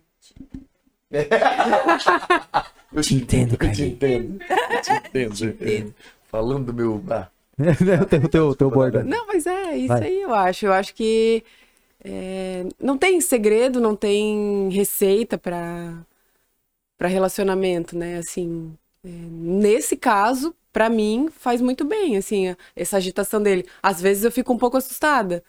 Eu 2.92 3.02
Te 3.02 3.14
entendo, 3.16 3.56
Eu 3.60 3.72
te 3.72 3.82
entendo. 3.82 4.38
Eu 5.12 5.30
te 5.32 5.44
entendo. 5.44 5.94
Falando 6.34 6.72
do 6.72 6.74
meu. 6.74 7.00
Ah, 7.08 7.28
o 8.02 8.06
teu, 8.06 8.28
teu, 8.28 8.54
teu 8.56 8.68
bordão. 8.68 9.04
Não, 9.04 9.24
mas 9.24 9.46
é 9.46 9.76
isso 9.76 9.86
Vai. 9.86 10.02
aí, 10.02 10.22
eu 10.22 10.34
acho. 10.34 10.66
Eu 10.66 10.72
acho 10.72 10.92
que 10.92 11.44
é, 12.04 12.66
não 12.80 12.98
tem 12.98 13.20
segredo, 13.20 13.80
não 13.80 13.94
tem 13.94 14.68
receita 14.68 15.38
para 15.38 16.04
para 16.98 17.06
relacionamento, 17.06 17.96
né? 17.96 18.18
Assim, 18.18 18.76
é, 19.04 19.08
nesse 19.08 19.96
caso, 19.96 20.52
para 20.72 20.90
mim, 20.90 21.28
faz 21.30 21.60
muito 21.60 21.84
bem, 21.84 22.16
assim, 22.16 22.56
essa 22.74 22.96
agitação 22.96 23.40
dele. 23.40 23.64
Às 23.80 24.00
vezes 24.00 24.24
eu 24.24 24.32
fico 24.32 24.52
um 24.52 24.58
pouco 24.58 24.76
assustada, 24.76 25.44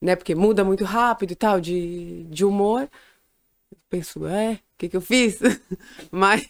né? 0.00 0.14
Porque 0.14 0.34
muda 0.34 0.62
muito 0.62 0.84
rápido 0.84 1.32
e 1.32 1.36
tal, 1.36 1.58
de, 1.58 2.24
de 2.24 2.44
humor. 2.44 2.82
Eu 3.72 3.78
penso, 3.88 4.26
é, 4.26 4.54
o 4.54 4.58
que 4.78 4.90
que 4.90 4.96
eu 4.96 5.00
fiz? 5.00 5.38
mas, 6.12 6.46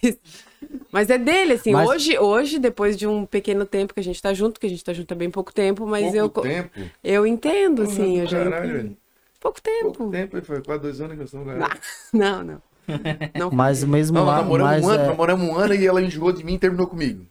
mas 0.90 1.08
é 1.10 1.18
dele, 1.18 1.54
assim. 1.54 1.72
Mas- 1.72 1.88
Hoje, 1.88 2.18
hoje, 2.18 2.58
depois 2.58 2.96
de 2.96 3.06
um 3.06 3.24
pequeno 3.26 3.64
tempo 3.66 3.94
que 3.94 4.00
a 4.00 4.04
gente 4.04 4.20
tá 4.20 4.32
junto, 4.34 4.60
que 4.60 4.66
a 4.66 4.70
gente 4.70 4.84
tá 4.84 4.92
junto 4.92 5.12
há 5.12 5.14
bem 5.16 5.30
pouco 5.30 5.52
tempo, 5.52 5.86
mas 5.86 6.12
pouco 6.14 6.40
eu, 6.40 6.42
tempo. 6.42 6.80
eu 7.02 7.26
entendo, 7.26 7.82
assim, 7.82 8.18
eu 8.18 8.26
já 8.26 8.44
Caralho, 8.44 8.78
entendo. 8.80 8.96
Pouco 9.40 9.60
tempo. 9.60 9.92
Pouco 9.92 10.10
tempo, 10.10 10.42
foi 10.42 10.62
quase 10.62 10.82
dois 10.82 11.00
anos 11.00 11.12
que 11.14 11.18
nós 11.20 11.26
estamos 11.28 11.46
Não, 11.46 11.54
ganhando. 11.54 11.80
não, 12.12 12.42
não. 12.44 12.62
Não 13.38 13.50
Mas 13.52 13.82
o 13.84 13.88
mesmo 13.88 14.18
Não, 14.18 14.26
nós 14.26 14.34
lá, 14.34 14.42
namoramos 14.42 14.72
mas 14.72 14.84
um 14.84 14.88
ano, 14.90 15.02
é, 15.02 15.06
namoramos 15.06 15.48
um 15.48 15.56
ano 15.56 15.74
e 15.74 15.86
ela 15.86 16.02
enjoou 16.02 16.32
de 16.32 16.44
mim 16.44 16.54
e 16.54 16.58
terminou 16.58 16.86
comigo. 16.88 17.24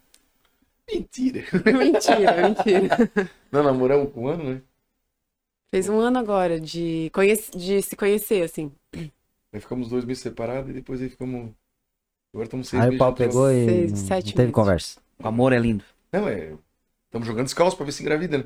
Mentira. 0.90 1.42
mentira, 1.78 2.48
mentira. 2.48 3.30
Não, 3.52 3.62
namoramos 3.62 4.12
com 4.12 4.22
um 4.22 4.28
ano, 4.28 4.44
né? 4.44 4.62
Fez 5.70 5.88
um 5.88 5.98
ano 6.00 6.18
agora 6.18 6.58
de, 6.60 7.10
conhece, 7.14 7.50
de 7.56 7.80
se 7.82 7.96
conhecer, 7.96 8.42
assim. 8.42 8.72
Aí 8.94 9.60
ficamos 9.60 9.88
dois 9.88 10.04
meses 10.04 10.22
separados 10.22 10.70
e 10.70 10.74
depois 10.74 11.00
aí 11.00 11.08
ficamos. 11.08 11.50
Agora 12.32 12.46
estamos 12.46 12.68
seis 12.68 12.82
aí 12.82 12.94
o 12.94 12.98
pau 12.98 13.12
pegou 13.12 13.50
e 13.50 13.64
Seis, 13.66 13.90
não, 13.92 13.98
sete 13.98 14.26
não 14.26 14.32
teve 14.32 14.42
meses. 14.42 14.54
conversa. 14.54 15.00
O 15.22 15.28
amor 15.28 15.52
é 15.52 15.58
lindo. 15.58 15.84
Não, 16.12 16.28
é. 16.28 16.52
Estamos 17.06 17.26
jogando 17.28 17.44
descalço 17.44 17.76
pra 17.76 17.84
ver 17.86 17.92
se 17.92 18.02
engravida, 18.02 18.38
né? 18.38 18.44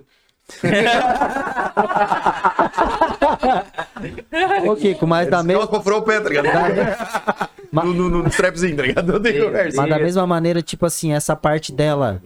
Ô, 4.69 4.77
Kiko, 4.77 5.07
mas 5.07 5.29
da, 5.29 5.43
me... 5.43 5.49
Descalço 5.49 5.71
pra 5.71 5.81
furar 5.81 5.99
o 5.99 6.03
pé, 6.03 6.21
tá 6.21 6.29
ligado? 6.29 6.47
No, 7.73 7.85
no, 7.93 8.09
no 8.23 8.29
strapzinho, 8.29 8.77
tá 8.77 8.83
ligado? 8.83 9.13
Não 9.13 9.21
tem 9.23 9.41
conversa. 9.41 9.77
mas 9.77 9.91
da 9.91 9.99
mesma 9.99 10.27
maneira, 10.27 10.63
tipo 10.63 10.87
assim, 10.87 11.13
essa 11.13 11.35
parte 11.37 11.73
dela. 11.73 12.23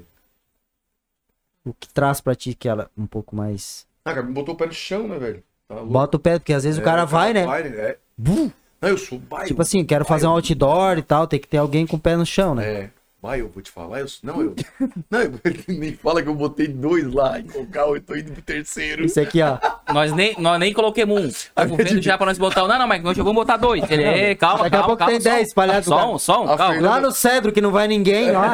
O 1.64 1.72
que 1.74 1.88
traz 1.88 2.20
pra 2.20 2.34
ti 2.34 2.54
que 2.54 2.68
ela 2.68 2.90
um 2.96 3.06
pouco 3.06 3.34
mais. 3.36 3.86
Ah, 4.04 4.14
cara, 4.14 4.26
botou 4.26 4.54
o 4.54 4.56
pé 4.56 4.66
no 4.66 4.72
chão, 4.72 5.06
né, 5.08 5.18
velho? 5.18 5.42
Tá 5.68 5.74
louco. 5.76 5.90
Bota 5.90 6.16
o 6.16 6.20
pé, 6.20 6.38
porque 6.38 6.52
às 6.54 6.64
vezes 6.64 6.80
o 6.80 6.82
cara 6.82 7.02
É, 7.02 7.06
vai, 7.06 7.32
né? 7.34 7.44
Vai, 7.46 7.68
né? 7.68 7.76
É. 7.76 7.96
Bum! 8.16 8.50
Não, 8.80 8.88
eu 8.88 8.98
sou 8.98 9.18
bairro. 9.18 9.46
Tipo 9.48 9.62
assim, 9.62 9.84
quero 9.84 10.04
fazer 10.04 10.26
um 10.26 10.30
outdoor 10.30 10.98
e 10.98 11.02
tal, 11.02 11.26
tem 11.26 11.38
que 11.38 11.46
ter 11.48 11.58
alguém 11.58 11.86
com 11.86 11.96
o 11.96 12.00
pé 12.00 12.16
no 12.16 12.24
chão, 12.24 12.54
né? 12.54 12.66
É. 12.66 12.90
Vai, 13.22 13.42
eu 13.42 13.50
vou 13.50 13.62
te 13.62 13.70
falar. 13.70 14.00
Eu, 14.00 14.06
não, 14.22 14.40
eu. 14.40 14.54
Não, 15.10 15.20
eu, 15.20 15.32
nem 15.68 15.92
fala 15.94 16.22
que 16.22 16.28
eu 16.30 16.34
botei 16.34 16.66
dois 16.66 17.04
lá 17.12 17.38
em 17.38 17.44
local, 17.54 17.94
eu 17.94 18.00
tô 18.00 18.16
indo 18.16 18.32
pro 18.32 18.40
terceiro. 18.40 19.04
Isso 19.04 19.20
aqui, 19.20 19.42
ó. 19.42 19.58
Nós 19.92 20.10
nem, 20.12 20.34
nós 20.38 20.58
nem 20.58 20.72
coloquemos 20.72 21.20
um. 21.20 21.26
Estamos 21.26 21.76
vendo 21.76 22.00
já 22.00 22.16
pra 22.16 22.24
nós 22.24 22.38
botar 22.38 22.64
um. 22.64 22.68
Não, 22.68 22.78
não, 22.78 22.86
mas 22.88 23.02
nós 23.02 23.14
já 23.14 23.22
vamos 23.22 23.38
botar 23.42 23.58
dois. 23.58 23.82
Ele, 23.90 24.04
é, 24.04 24.34
calma, 24.36 24.62
Daqui 24.64 24.76
a 24.76 24.78
calma, 24.78 24.86
pouco 24.86 24.98
calma, 25.00 25.12
tem 25.12 25.20
só 25.20 25.28
10 25.30 25.40
um. 25.40 25.42
espalhados 25.48 25.84
Só 25.86 26.14
um, 26.14 26.18
só 26.18 26.40
um, 26.44 26.50
A 26.50 26.56
calma. 26.56 26.72
Fernanda- 26.74 26.94
Lá 26.94 27.00
no 27.02 27.10
Cedro, 27.10 27.52
que 27.52 27.60
não 27.60 27.70
vai 27.72 27.88
ninguém, 27.88 28.30
lá. 28.30 28.52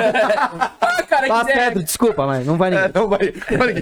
Ah, 0.81 1.03
cara, 1.05 1.27
Lá 1.29 1.45
quiser. 1.45 1.55
Cedro, 1.65 1.83
desculpa, 1.85 2.27
mas 2.27 2.45
não 2.45 2.57
vai 2.57 2.73
É, 2.73 2.77
ninguém. 2.89 2.91
não 2.95 3.09
vai. 3.09 3.33
Olha 3.61 3.73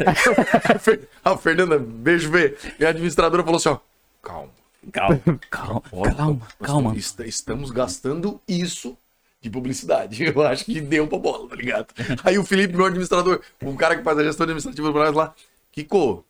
aqui. 0.90 1.00
A 1.24 1.36
Fernanda, 1.38 1.78
beijo, 1.78 2.30
vê. 2.30 2.56
E 2.78 2.84
a 2.84 2.90
administradora 2.90 3.42
falou 3.42 3.56
assim: 3.56 3.68
ó. 3.70 3.78
Calma. 4.22 4.48
Calma, 4.92 5.20
calma, 5.50 5.82
calma, 6.16 6.46
nós 6.60 6.60
calma. 6.60 6.96
est- 6.96 7.20
Estamos 7.20 7.70
gastando 7.70 8.40
isso 8.48 8.96
de 9.40 9.50
publicidade. 9.50 10.22
Eu 10.24 10.42
acho 10.42 10.64
que 10.64 10.80
deu 10.80 11.06
pra 11.06 11.18
bola, 11.18 11.48
tá 11.48 11.56
ligado? 11.56 11.88
Aí 12.24 12.38
o 12.38 12.44
Felipe, 12.44 12.74
meu 12.76 12.86
administrador, 12.86 13.42
um 13.62 13.76
cara 13.76 13.96
que 13.96 14.02
faz 14.02 14.18
a 14.18 14.24
gestão 14.24 14.44
administrativa 14.44 14.88
do 14.88 14.92
Brasil 14.94 15.14
lá, 15.16 15.34
Kiko, 15.72 16.24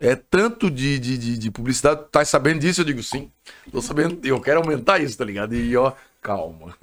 é 0.00 0.16
tanto 0.16 0.70
de, 0.70 0.98
de, 0.98 1.18
de, 1.18 1.38
de 1.38 1.50
publicidade, 1.50 2.04
tá 2.10 2.24
sabendo 2.24 2.60
disso? 2.60 2.82
Eu 2.82 2.84
digo, 2.84 3.02
sim, 3.02 3.30
tô 3.72 3.82
sabendo, 3.82 4.20
eu 4.26 4.40
quero 4.40 4.60
aumentar 4.60 5.00
isso, 5.00 5.16
tá 5.18 5.24
ligado? 5.24 5.54
E 5.54 5.76
ó, 5.76 5.92
calma. 6.22 6.76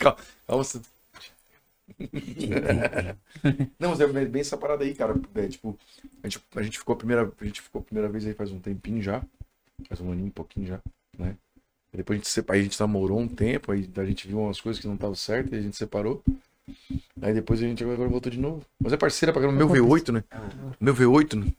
calma, 0.00 0.18
calma. 0.46 0.64
você- 0.64 0.80
Não, 3.78 3.90
mas 3.90 4.00
é 4.00 4.06
bem 4.06 4.26
bem 4.26 4.40
essa 4.40 4.56
parada 4.56 4.84
aí, 4.84 4.94
cara. 4.94 5.14
É, 5.34 5.48
tipo, 5.48 5.78
a 6.22 6.28
gente, 6.28 6.44
a 6.54 6.62
gente 6.62 6.78
ficou 6.78 6.94
a 6.94 6.96
primeira, 6.96 7.32
a 7.40 7.44
gente 7.44 7.60
ficou 7.60 7.80
a 7.80 7.84
primeira 7.84 8.08
vez 8.08 8.26
aí 8.26 8.34
faz 8.34 8.50
um 8.50 8.60
tempinho 8.60 9.02
já. 9.02 9.22
Faz 9.88 10.00
um 10.00 10.12
aninho, 10.12 10.26
um 10.28 10.30
pouquinho 10.30 10.66
já, 10.66 10.78
né? 11.18 11.36
E 11.92 11.96
depois 11.96 12.16
a 12.16 12.18
gente, 12.20 12.28
sepa- 12.28 12.54
aí 12.54 12.60
a 12.60 12.62
gente 12.62 12.78
namorou 12.80 13.18
um 13.18 13.26
tempo, 13.28 13.72
aí 13.72 13.88
a 13.96 14.04
gente 14.04 14.28
viu 14.28 14.40
umas 14.40 14.60
coisas 14.60 14.80
que 14.80 14.86
não 14.86 14.94
estavam 14.94 15.14
certas, 15.14 15.52
e 15.52 15.56
a 15.56 15.60
gente 15.62 15.76
separou. 15.76 16.22
Aí 17.20 17.34
depois 17.34 17.60
a 17.60 17.66
gente 17.66 17.82
agora 17.82 18.08
voltou 18.08 18.30
de 18.30 18.38
novo. 18.38 18.64
Mas 18.80 18.92
é 18.92 18.96
parceira 18.96 19.32
pra 19.32 19.42
caramba. 19.42 19.58
Meu 19.58 19.68
V8, 19.68 20.12
né? 20.12 20.24
Meu 20.80 20.94
V8, 20.94 21.34
né? 21.44 21.52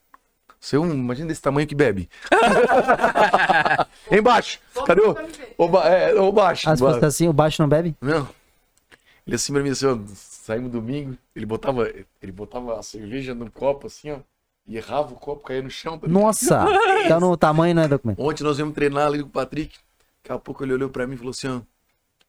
Você 0.59 0.75
é 0.75 0.79
um, 0.79 0.91
imagina 0.93 1.27
desse 1.27 1.41
tamanho 1.41 1.67
que 1.67 1.75
bebe. 1.75 2.07
Embaixo. 4.11 4.59
Cadê 4.85 5.01
o, 5.01 5.15
o, 5.57 5.67
ba- 5.67 5.87
é, 5.89 6.13
o 6.19 6.31
baixo? 6.31 6.69
Ah, 6.69 6.75
se 6.75 6.81
fosse 6.83 7.05
assim, 7.05 7.27
o 7.27 7.33
baixo 7.33 7.61
não 7.61 7.69
bebe? 7.69 7.95
Não. 8.01 8.27
Ele 9.25 9.35
assim 9.35 9.53
pra 9.53 9.61
mim, 9.61 9.69
assim, 9.69 9.85
ó, 9.85 9.97
saímos 10.15 10.71
domingo, 10.71 11.17
ele 11.35 11.45
botava, 11.45 11.87
ele 12.21 12.31
botava 12.31 12.79
a 12.79 12.83
cerveja 12.83 13.35
no 13.35 13.49
copo, 13.51 13.87
assim, 13.87 14.11
ó, 14.11 14.19
e 14.71 14.77
errava 14.77 15.13
o 15.13 15.15
copo, 15.15 15.43
caía 15.43 15.61
no 15.61 15.69
chão. 15.69 15.97
tá? 15.99 16.07
Nossa! 16.07 16.65
Então 17.05 17.19
no 17.19 17.35
tamanho 17.35 17.75
não 17.75 17.81
é 17.83 17.87
documento. 17.87 18.21
Ontem 18.21 18.43
nós 18.43 18.57
íamos 18.59 18.73
treinar 18.75 19.07
ali 19.07 19.21
com 19.21 19.27
o 19.27 19.31
Patrick. 19.31 19.77
Daqui 20.23 20.31
a 20.31 20.39
pouco 20.39 20.63
ele 20.63 20.73
olhou 20.73 20.89
pra 20.89 21.05
mim 21.07 21.15
e 21.15 21.17
falou 21.17 21.31
assim, 21.31 21.47
ó, 21.47 21.61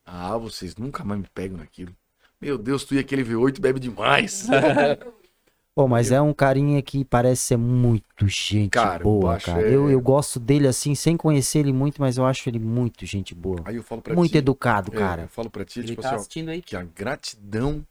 ah, 0.05 0.37
vocês 0.39 0.75
nunca 0.77 1.05
mais 1.05 1.21
me 1.21 1.27
pegam 1.33 1.59
naquilo. 1.59 1.95
Meu 2.41 2.57
Deus, 2.59 2.85
tu 2.85 2.95
e 2.95 2.99
aquele 2.99 3.23
V8 3.23 3.61
bebe 3.61 3.79
demais. 3.79 4.47
Pô, 5.75 5.89
mas 5.89 6.11
é 6.13 6.21
um 6.21 6.35
carinha 6.35 6.83
que 6.83 7.03
parece 7.05 7.43
ser 7.43 7.57
muito 7.57 8.29
gente 8.29 8.71
Cara, 8.71 9.03
boa, 9.03 9.33
baixo 9.33 9.47
cara. 9.47 9.63
é- 9.63 9.75
Eu, 9.75 9.91
eu 9.91 10.01
gosto 10.03 10.39
dele 10.39 10.69
assim, 10.69 10.95
sem 10.95 11.17
conhecer 11.17 11.61
ele 11.61 11.73
muito, 11.73 11.99
mas 12.01 12.19
eu 12.19 12.27
acho 12.27 12.47
ele 12.49 12.59
muito 12.59 13.07
gente 13.07 13.35
boa. 13.35 13.61
Aí 13.65 13.77
eu 13.77 13.83
falo 13.83 14.03
pra 14.03 14.15
Muito 14.15 14.33
ti, 14.33 14.39
educado, 14.39 14.93
é, 14.95 14.99
cara. 14.99 15.23
eu 15.23 15.29
falo 15.29 15.49
pra 15.49 15.65
ti, 15.65 15.79
Ele 15.81 15.89
tipo 15.89 16.03
tá 16.03 16.15
assim, 16.17 16.47
ó, 16.47 16.51
aí. 16.51 16.61
que 16.61 16.77
a 16.77 16.83
gratidão 16.83 17.87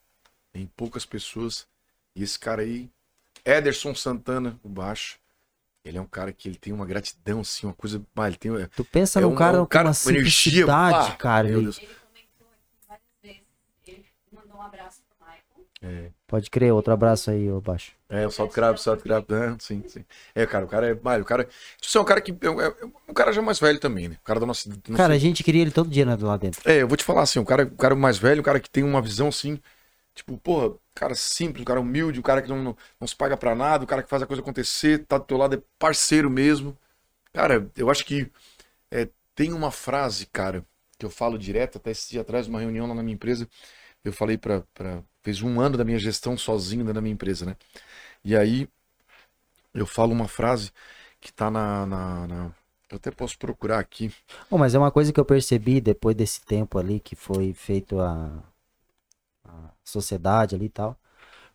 em 0.54 0.68
poucas 0.78 1.06
pessoas. 1.06 1.66
E 2.16 2.22
esse 2.22 2.38
cara 2.38 2.62
aí, 2.62 2.88
Ederson 3.46 3.94
Santana, 3.96 4.60
o 4.64 4.70
baixo, 4.70 5.18
ele 5.84 5.98
é 5.98 6.02
um 6.02 6.06
cara 6.06 6.32
que 6.32 6.48
ele 6.48 6.58
tem 6.58 6.72
uma 6.74 6.86
gratidão, 6.86 7.42
assim, 7.42 7.66
uma 7.68 7.74
coisa. 7.74 8.02
Ah, 8.16 8.28
ele 8.28 8.38
tem, 8.38 8.52
Tu 8.76 8.86
pensa 8.86 9.20
É 9.20 9.24
num 9.24 9.32
um- 9.32 9.36
cara 9.36 9.58
é 9.58 9.60
um 9.62 9.64
com 9.64 9.70
cara 9.70 9.90
uma 9.90 9.96
com 9.96 10.10
energia, 10.10 10.32
simplicidade, 10.32 11.12
pá, 11.12 11.16
cara. 11.18 11.48
meu 11.48 11.54
ele- 11.58 11.64
Deus. 11.64 11.78
Ele 11.80 11.88
comentou 11.88 12.48
aqui 12.48 12.88
várias 12.88 13.06
vezes. 13.24 13.42
Ele 13.88 14.06
mandou 14.32 14.58
um 14.58 14.62
abraço 14.62 15.02
pro 15.18 15.28
Michael. 15.28 16.14
Pode 16.28 16.50
crer, 16.50 16.72
outro 16.72 16.94
abraço 16.94 17.32
aí, 17.32 17.52
ô 17.52 17.60
baixo. 17.60 17.92
É, 18.08 18.28
o 18.28 18.32
salto 18.32 18.54
grave, 18.54 18.76
o 18.76 18.82
salto 18.82 19.04
grave, 19.04 19.26
né? 19.30 19.56
Sim, 19.60 19.84
sim. 19.88 20.06
É, 20.36 20.46
cara, 20.46 20.66
o 20.66 20.68
cara 20.68 20.88
é. 20.92 20.92
Ah, 21.04 21.18
o 21.18 21.26
cara. 21.26 21.48
Tipo, 21.80 21.98
é 21.98 22.02
um 22.02 22.06
cara 22.06 22.22
que. 22.22 22.32
É, 22.32 22.36
é, 22.48 22.68
é 22.84 22.86
um 23.10 23.14
cara 23.14 23.32
já 23.34 23.42
mais 23.42 23.60
velho 23.60 23.80
também, 23.80 24.08
né? 24.10 24.18
O 24.22 24.24
cara 24.26 24.40
da 24.40 24.46
nossa. 24.46 24.70
Cara, 24.96 25.08
sei- 25.08 25.16
a 25.16 25.20
gente 25.20 25.44
queria 25.44 25.62
ele 25.62 25.72
todo 25.72 25.90
dia 25.90 26.06
né, 26.06 26.16
lá 26.20 26.38
dentro. 26.38 26.62
É, 26.70 26.82
eu 26.82 26.88
vou 26.88 26.96
te 26.98 27.04
falar 27.04 27.24
assim, 27.24 27.40
o 27.40 27.46
cara, 27.46 27.64
o 27.64 27.76
cara 27.76 27.96
mais 27.96 28.18
velho, 28.18 28.42
o 28.42 28.44
cara 28.44 28.60
que 28.60 28.70
tem 28.70 28.84
uma 28.84 29.02
visão 29.02 29.30
assim, 29.30 29.60
tipo, 30.16 30.38
porra, 30.38 30.76
cara 30.96 31.16
simples, 31.16 31.64
o 31.64 31.66
cara 31.66 31.80
humilde, 31.82 32.20
o 32.20 32.24
cara 32.24 32.42
que 32.42 32.50
não, 32.50 32.76
não, 33.00 33.08
se 33.08 33.16
paga 33.16 33.38
pra 33.38 33.56
nada, 33.56 33.84
o 33.84 33.88
cara 33.88 34.04
que 34.04 34.10
faz 34.10 34.22
a 34.24 34.28
coisa 34.28 34.42
acontecer, 34.42 35.06
tá 35.06 35.18
do 35.18 35.26
teu 35.26 35.38
lado, 35.38 35.56
é 35.56 35.62
parceiro 35.80 36.30
mesmo. 36.30 36.78
Cara, 37.34 37.70
eu 37.78 37.90
acho 37.90 38.06
que 38.06 38.32
é, 38.92 39.10
tem 39.36 39.54
uma 39.54 39.72
frase, 39.72 40.26
cara, 40.28 40.66
que 41.00 41.06
eu 41.06 41.10
falo 41.10 41.38
direto, 41.38 41.78
até 41.78 41.92
esse 41.92 42.12
dia 42.12 42.22
atrás, 42.22 42.48
numa 42.48 42.60
reunião 42.62 42.88
lá 42.88 42.96
na 42.96 43.04
minha 43.04 43.16
empresa, 43.16 43.48
eu 44.04 44.14
falei 44.14 44.38
pra. 44.38 44.64
pra 44.74 45.04
fez 45.24 45.42
um 45.42 45.62
ano 45.62 45.78
da 45.78 45.86
minha 45.86 46.00
gestão 46.00 46.38
sozinho 46.38 46.86
da 46.94 47.02
minha 47.02 47.14
empresa, 47.14 47.46
né? 47.46 47.56
E 48.26 48.36
aí 48.36 48.68
eu 49.74 49.86
falo 49.86 50.12
uma 50.12 50.28
frase 50.28 50.72
que 51.20 51.32
tá 51.32 51.50
na- 51.50 51.86
na- 51.86 52.28
na 52.28 52.52
eu 52.90 52.98
até 52.98 53.10
posso 53.10 53.38
procurar 53.38 53.80
aqui. 53.80 54.12
Bom, 54.50 54.58
mas 54.58 54.76
é 54.76 54.78
uma 54.78 54.92
coisa 54.92 55.14
que 55.14 55.20
eu 55.20 55.24
percebi 55.24 55.80
depois 55.80 56.14
desse 56.14 56.42
tempo 56.42 56.78
ali 56.78 57.00
que 57.00 57.16
foi 57.16 57.54
feito 57.54 58.02
a, 58.02 58.44
a 59.52 59.70
sociedade 59.84 60.56
ali 60.56 60.66
e 60.66 60.70
tal, 60.70 60.98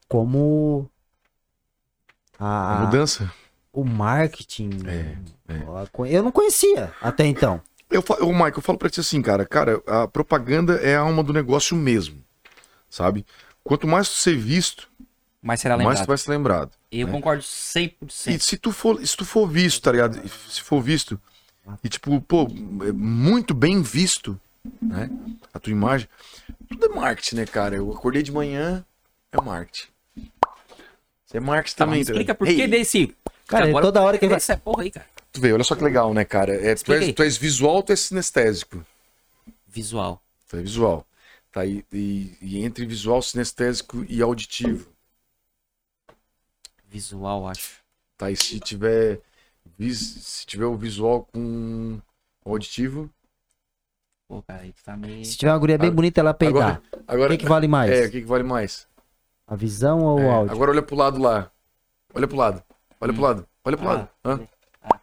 como 0.08 0.88
a, 2.38 2.76
A 2.78 2.80
mudança. 2.86 3.32
o 3.72 3.84
marketing. 3.84 4.70
É, 4.86 5.16
é. 5.48 6.14
Eu 6.14 6.22
não 6.22 6.32
conhecia 6.32 6.92
até 7.00 7.24
então. 7.26 7.60
Eu, 7.90 8.02
ô, 8.20 8.32
Michael, 8.32 8.54
eu 8.56 8.62
falo 8.62 8.78
pra 8.78 8.90
ti 8.90 9.00
assim, 9.00 9.22
cara, 9.22 9.46
cara, 9.46 9.80
a 9.86 10.08
propaganda 10.08 10.74
é 10.76 10.96
a 10.96 11.00
alma 11.00 11.22
do 11.22 11.32
negócio 11.32 11.76
mesmo, 11.76 12.22
sabe? 12.90 13.24
Quanto 13.62 13.86
mais 13.86 14.08
tu 14.08 14.16
ser 14.16 14.36
visto, 14.36 14.88
será 15.56 15.76
mais 15.76 15.86
tu 16.00 16.02
lembrado. 16.02 16.06
vai 16.08 16.18
ser 16.18 16.30
lembrado. 16.30 16.70
Eu 16.90 17.06
né? 17.06 17.12
concordo 17.12 17.42
E 17.42 17.44
100%. 17.44 18.40
se 18.40 18.56
tu 18.56 18.72
for, 18.72 19.04
se 19.06 19.16
tu 19.16 19.24
for 19.24 19.46
visto, 19.46 19.82
tá 19.82 19.92
ligado? 19.92 20.20
E 20.24 20.28
Se 20.28 20.60
for 20.62 20.80
visto, 20.82 21.20
e 21.82 21.88
tipo, 21.88 22.20
pô, 22.20 22.48
é 22.86 22.92
muito 22.92 23.54
bem 23.54 23.80
visto, 23.82 24.38
né? 24.82 25.08
A 25.54 25.58
tua 25.60 25.70
imagem, 25.70 26.08
tudo 26.68 26.87
é 26.87 26.88
marketing, 26.88 27.37
né, 27.37 27.46
cara? 27.46 27.76
Eu 27.76 27.90
acordei 27.92 28.23
de 28.23 28.32
manhã, 28.32 28.85
é 29.32 29.40
marketing. 29.40 29.88
Isso 30.16 31.37
é 31.37 31.40
marketing 31.40 31.76
Tá, 31.76 31.87
mas 31.87 31.92
também, 31.99 32.04
tá 32.04 32.12
explica 32.12 32.35
por 32.35 32.46
que 32.46 32.66
desse... 32.66 33.16
Cara, 33.46 33.66
Agora- 33.68 33.85
toda 33.87 34.02
hora 34.02 34.18
que 34.18 34.25
ele 34.25 34.30
vai. 34.30 34.37
Essa 34.38 34.56
porra 34.56 34.82
aí, 34.82 34.90
cara. 34.90 35.06
Tu 35.32 35.40
vê, 35.40 35.52
olha 35.52 35.62
só 35.64 35.75
que 35.76 35.85
legal, 35.85 36.12
né, 36.14 36.25
cara? 36.25 36.54
É, 36.54 36.75
tu, 36.75 36.92
és, 36.92 37.14
tu 37.14 37.23
és 37.23 37.37
visual, 37.37 37.82
tu 37.82 37.92
és 37.92 38.00
sinestésico. 38.00 38.85
Visual. 39.66 40.20
Tá, 40.49 40.58
é 40.58 40.62
visual. 40.62 41.06
Tá 41.52 41.61
aí, 41.61 41.85
e, 41.92 42.37
e 42.40 42.64
entre 42.64 42.85
visual, 42.87 43.20
sinestésico 43.23 44.04
e 44.08 44.20
auditivo. 44.23 44.88
Visual, 46.88 47.46
acho. 47.49 47.80
Tá, 48.16 48.30
e 48.30 48.37
se 48.37 48.58
tiver, 48.61 49.20
vis- 49.78 49.99
se 50.25 50.46
tiver 50.46 50.64
o 50.66 50.76
visual 50.76 51.25
com 51.32 52.00
auditivo. 52.44 53.11
Pô, 54.28 54.42
cara, 54.42 54.62
tu 54.66 54.83
tá 54.85 54.97
meio... 54.97 55.25
Se 55.25 55.37
tiver 55.37 55.52
uma 55.52 55.59
guria 55.59 55.78
bem 55.78 55.87
Agora- 55.87 55.97
bonita, 55.97 56.21
ela 56.21 56.35
peidar. 56.35 56.62
Agora, 56.62 56.83
agora 57.06 57.28
O 57.35 57.37
que, 57.38 57.45
que 57.45 57.49
vale 57.49 57.68
mais? 57.68 57.90
é, 57.90 58.06
o 58.06 58.11
que, 58.11 58.21
que 58.21 58.26
vale 58.26 58.42
mais? 58.42 58.88
A 59.47 59.54
visão 59.54 60.00
ou 60.02 60.18
o 60.18 60.23
É, 60.23 60.30
áudio? 60.30 60.52
agora 60.54 60.71
olha 60.73 60.83
pro 60.83 60.97
lado 60.97 61.21
lá. 61.23 61.50
Olha 62.12 62.26
pro 62.26 62.37
lado. 62.37 62.62
Olha 63.00 63.12
pro 63.12 63.23
lado. 63.23 63.47
Olha 63.64 63.76
pro 63.76 63.88
Ah, 63.88 63.92
lado. 63.92 64.09
Hã? 64.25 64.40
ah. 64.83 65.00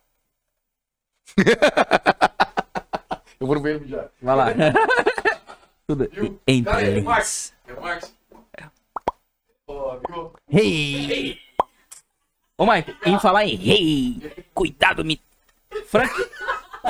Eu 3.39 3.47
vou 3.47 3.55
no 3.55 3.61
banheiro 3.61 3.87
já. 3.87 4.09
Vai 4.21 4.35
lá. 4.35 4.45
Tudo 5.87 6.09
em 6.47 6.63
Cara, 6.63 6.81
é 6.81 6.91
três. 6.91 7.03
Marcos. 7.03 7.53
É 7.67 7.73
o 9.67 9.99
viu? 9.99 10.33
Hey! 10.49 11.39
Ô, 12.57 12.65
Mike, 12.65 12.95
em 13.05 13.19
falar 13.19 13.45
em 13.45 13.55
rei, 13.55 14.45
cuidado, 14.53 15.03
me... 15.03 15.19
Frank, 15.87 16.13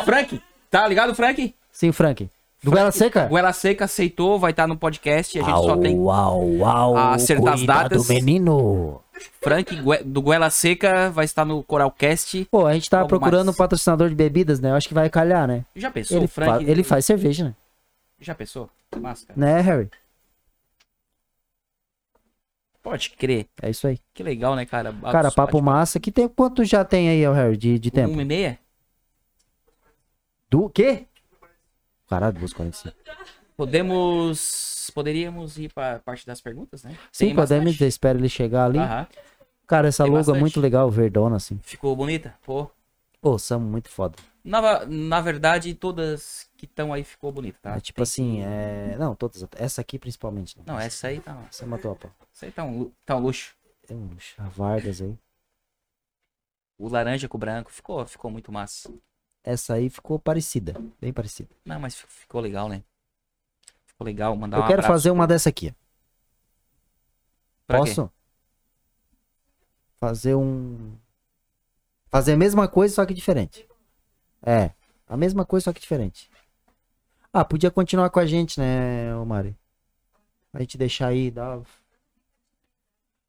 Frank, 0.06 0.42
tá 0.70 0.88
ligado, 0.88 1.16
Frank? 1.16 1.56
Sim, 1.74 1.92
Frank. 1.92 2.30
Do 2.63 2.72
Bela 2.72 2.92
Seca? 2.94 3.25
Goela 3.25 3.51
Seca 3.51 3.84
aceitou, 3.86 4.39
vai 4.39 4.51
estar 4.51 4.65
no 4.68 4.77
podcast. 4.77 5.38
A 5.38 5.44
gente 5.44 5.58
só 5.58 5.75
tem 5.75 5.98
Au, 5.98 6.63
au, 6.65 6.96
a 6.96 7.13
acertar 7.15 7.56
as 7.56 7.63
datas. 7.65 8.08
do 8.08 8.13
menino. 8.13 9.01
Frank 9.42 9.75
do 10.06 10.22
Goela 10.22 10.50
Seca, 10.50 11.10
vai 11.10 11.25
estar 11.25 11.44
no 11.44 11.62
Coralcast. 11.63 12.46
Pô, 12.50 12.65
a 12.65 12.74
gente 12.74 12.89
tava 12.89 13.01
Logo 13.03 13.10
procurando 13.10 13.48
mais. 13.48 13.56
um 13.56 13.58
patrocinador 13.58 14.08
de 14.08 14.15
bebidas, 14.15 14.62
né? 14.62 14.70
Eu 14.70 14.75
acho 14.75 14.88
que 14.88 14.94
vai 14.94 15.10
calhar, 15.10 15.46
né? 15.46 15.65
Já 15.75 15.92
pensou, 15.92 16.18
Ele, 16.20 16.27
Frank? 16.27 16.63
fa- 16.63 16.72
ele 16.72 16.84
faz 16.84 17.06
cerveja, 17.06 17.44
né? 17.46 17.56
Já 18.22 18.34
pensou? 18.34 18.70
Máscara. 18.98 19.38
Né, 19.38 19.60
Harry? 19.60 19.89
Pode 22.82 23.12
crer. 23.12 23.48
É 23.62 23.70
isso 23.70 23.88
aí. 23.88 24.00
Que 24.13 24.24
legal, 24.24 24.56
né, 24.56 24.65
cara? 24.65 24.94
Cara, 25.12 25.32
papo 25.32 25.62
massa. 25.62 26.00
Que 26.00 26.12
tempo, 26.12 26.34
quanto 26.36 26.63
já 26.65 26.84
tem 26.84 27.10
aí, 27.10 27.22
Harry, 27.34 27.56
de, 27.58 27.80
de 27.80 27.92
tempo? 27.92 28.13
Um 28.13 28.22
e 28.22 28.25
meia? 28.25 28.60
Do 30.50 30.70
quê? 30.70 31.06
Caralho, 32.07 32.39
2h45. 32.39 32.93
Podemos... 33.55 34.91
Poderíamos 34.93 35.57
ir 35.57 35.72
pra 35.74 36.00
parte 36.00 36.25
das 36.25 36.41
perguntas, 36.41 36.83
né? 36.83 36.98
Sim, 37.12 37.27
Tem 37.27 37.36
podemos, 37.36 37.72
bastante. 37.72 37.88
espero 37.88 38.19
ele 38.19 38.27
chegar 38.29 38.65
ali. 38.65 38.79
Aham. 38.79 39.07
Cara, 39.65 39.88
essa 39.88 40.03
Tem 40.03 40.12
logo 40.12 40.19
é 40.22 40.25
bastante. 40.25 40.41
muito 40.41 40.60
legal, 40.60 40.91
verdona, 40.91 41.38
assim. 41.38 41.57
Ficou 41.63 41.95
bonita? 41.95 42.36
Pô, 42.43 42.69
Pô, 43.22 43.39
Samu, 43.39 43.65
muito 43.65 43.88
foda. 43.89 44.17
Na, 44.43 44.86
na 44.86 45.22
verdade, 45.22 45.74
todas 45.74 46.50
que 46.57 46.65
estão 46.65 46.91
aí 46.91 47.05
ficou 47.05 47.31
bonita, 47.31 47.57
tá? 47.62 47.77
É 47.77 47.79
tipo 47.79 48.03
assim, 48.03 48.41
é... 48.41 48.98
Não, 49.00 49.15
todas. 49.15 49.48
Essa 49.55 49.79
aqui 49.79 49.98
principalmente. 49.98 50.57
Né? 50.57 50.65
Não, 50.67 50.77
essa 50.77 51.07
aí 51.07 51.22
tá. 51.22 51.41
Essa 51.50 51.65
matou 51.65 51.93
a 51.93 51.95
pau. 51.95 52.12
Essa 52.36 52.45
aí 52.48 52.51
tá 52.51 52.65
um, 52.65 52.79
lu- 52.79 52.93
tá 53.05 53.15
um 53.15 53.19
luxo. 53.22 53.55
Tem 53.88 53.95
uns 53.98 54.22
chavardas 54.22 55.01
aí. 55.01 55.17
O 56.77 56.89
laranja 56.89 57.29
com 57.29 57.38
o 57.38 57.39
branco 57.39 57.72
ficou, 57.72 58.05
ficou 58.05 58.29
muito 58.29 58.51
massa. 58.51 58.91
Essa 59.44 59.74
aí 59.74 59.90
ficou 59.90 60.18
parecida. 60.18 60.74
Bem 61.02 61.12
parecida. 61.12 61.50
Não, 61.66 61.80
mas 61.80 61.96
fi- 61.96 62.08
ficou 62.08 62.40
legal, 62.40 62.70
né? 62.70 62.82
Ficou 63.86 64.06
legal. 64.06 64.36
Mandar 64.36 64.58
Eu 64.58 64.64
um 64.64 64.68
quero 64.68 64.82
fazer 64.84 65.12
uma 65.12 65.28
dessa 65.28 65.50
aqui. 65.50 65.74
pra 67.68 67.78
quê? 67.80 67.86
Posso? 67.86 68.12
Fazer 70.00 70.36
um. 70.36 70.96
Fazer 72.10 72.34
a 72.34 72.38
mesma 72.38 72.68
coisa, 72.68 72.94
só 72.96 73.06
que 73.06 73.14
diferente. 73.14 73.68
É. 74.42 74.72
A 75.08 75.18
mesma 75.18 75.46
coisa, 75.46 75.66
só 75.66 75.74
que 75.74 75.82
diferente. 75.82 76.30
Ah, 77.32 77.44
podia 77.44 77.72
continuar 77.72 78.10
com 78.12 78.20
a 78.20 78.26
gente, 78.26 78.60
né, 78.60 79.16
ô 79.16 79.26
Mari? 79.26 79.58
A 80.54 80.60
gente 80.60 80.78
deixar 80.78 81.08
aí, 81.08 81.32
dar. 81.32 81.62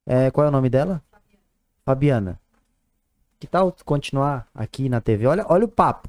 É, 0.07 0.31
qual 0.31 0.45
é 0.47 0.49
o 0.49 0.53
nome 0.53 0.69
dela? 0.69 1.03
Fabiana. 1.85 2.39
Que 3.45 3.51
tal 3.51 3.77
continuar 3.85 4.47
aqui 4.55 4.89
na 4.89 5.03
TV? 5.03 5.27
Olha, 5.27 5.45
olha 5.51 5.67
o 5.67 5.69
papo. 5.69 6.09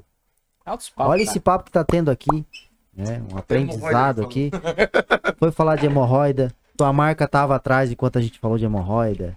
Altos 0.65 0.89
papos, 0.89 1.11
Olha 1.11 1.25
tá? 1.25 1.29
esse 1.29 1.39
papo 1.41 1.65
que 1.65 1.71
tá 1.71 1.83
tendo 1.83 2.09
aqui. 2.09 2.45
Né? 2.93 3.21
Um 3.29 3.37
aprendizado 3.37 4.21
aqui. 4.21 4.49
Foi 5.37 5.51
falar 5.51 5.75
de 5.75 5.85
hemorroida. 5.85 6.49
Tua 6.77 6.93
marca 6.93 7.27
tava 7.27 7.53
atrás 7.53 7.91
enquanto 7.91 8.17
a 8.17 8.21
gente 8.21 8.39
falou 8.39 8.57
de 8.57 8.63
hemorroida. 8.63 9.35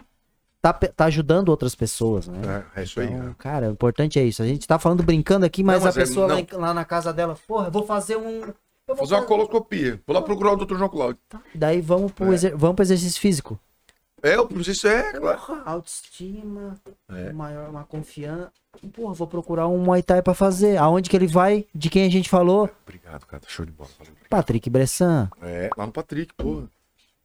Tá, 0.62 0.72
tá 0.72 1.06
ajudando 1.06 1.48
outras 1.48 1.74
pessoas, 1.74 2.28
né? 2.28 2.64
É, 2.76 2.80
é 2.80 2.84
isso 2.84 3.00
aí. 3.00 3.08
Então, 3.08 3.26
né? 3.26 3.34
cara, 3.36 3.68
o 3.68 3.72
importante 3.72 4.16
é 4.16 4.22
isso. 4.22 4.44
A 4.44 4.46
gente 4.46 4.64
tá 4.64 4.78
falando 4.78 5.02
brincando 5.02 5.44
aqui, 5.44 5.64
mas, 5.64 5.80
Não, 5.80 5.86
mas 5.86 5.96
a 5.96 6.00
é- 6.00 6.04
pessoa 6.04 6.46
lá, 6.52 6.72
na 6.72 6.84
casa 6.84 7.12
dela, 7.12 7.36
porra, 7.48 7.66
eu 7.66 7.72
vou 7.72 7.84
fazer 7.84 8.16
um. 8.16 8.42
Eu 8.42 8.94
vou 8.94 8.98
Fazer 8.98 9.16
uma 9.16 9.26
coloscopia. 9.26 10.00
Vou 10.06 10.14
lá 10.14 10.22
procurar 10.22 10.52
o 10.52 10.56
Dr. 10.56 10.76
João 10.76 10.88
Cláudio. 10.88 11.20
Daí 11.52 11.80
vamos 11.80 12.12
pro, 12.12 12.30
É. 12.30 12.34
exer... 12.34 12.56
vamos 12.56 12.76
pro 12.76 12.84
exercício 12.84 13.20
físico. 13.20 13.58
É, 14.22 14.38
o 14.38 14.46
processo 14.46 14.88
é, 14.88 15.12
claro. 15.12 15.38
Porra, 15.38 15.62
autoestima, 15.64 16.74
É. 17.08 17.32
maior, 17.32 17.68
uma 17.70 17.84
confiança. 17.84 18.50
Porra, 18.92 19.14
vou 19.14 19.26
procurar 19.26 19.68
um 19.68 19.78
Muay 19.78 20.02
Thai 20.02 20.22
pra 20.22 20.34
fazer. 20.34 20.76
Aonde 20.76 21.08
que 21.08 21.16
ele 21.16 21.26
vai? 21.26 21.66
De 21.74 21.88
quem 21.88 22.04
a 22.06 22.10
gente 22.10 22.28
falou? 22.28 22.68
Obrigado, 22.82 23.24
cara. 23.26 23.40
Tá 23.42 23.48
show 23.48 23.64
de 23.64 23.72
bola. 23.72 23.88
Valeu. 23.98 24.12
Patrick 24.28 24.68
Bressan. 24.70 25.30
É, 25.42 25.70
lá 25.76 25.86
no 25.86 25.92
Patrick, 25.92 26.32
porra. 26.34 26.68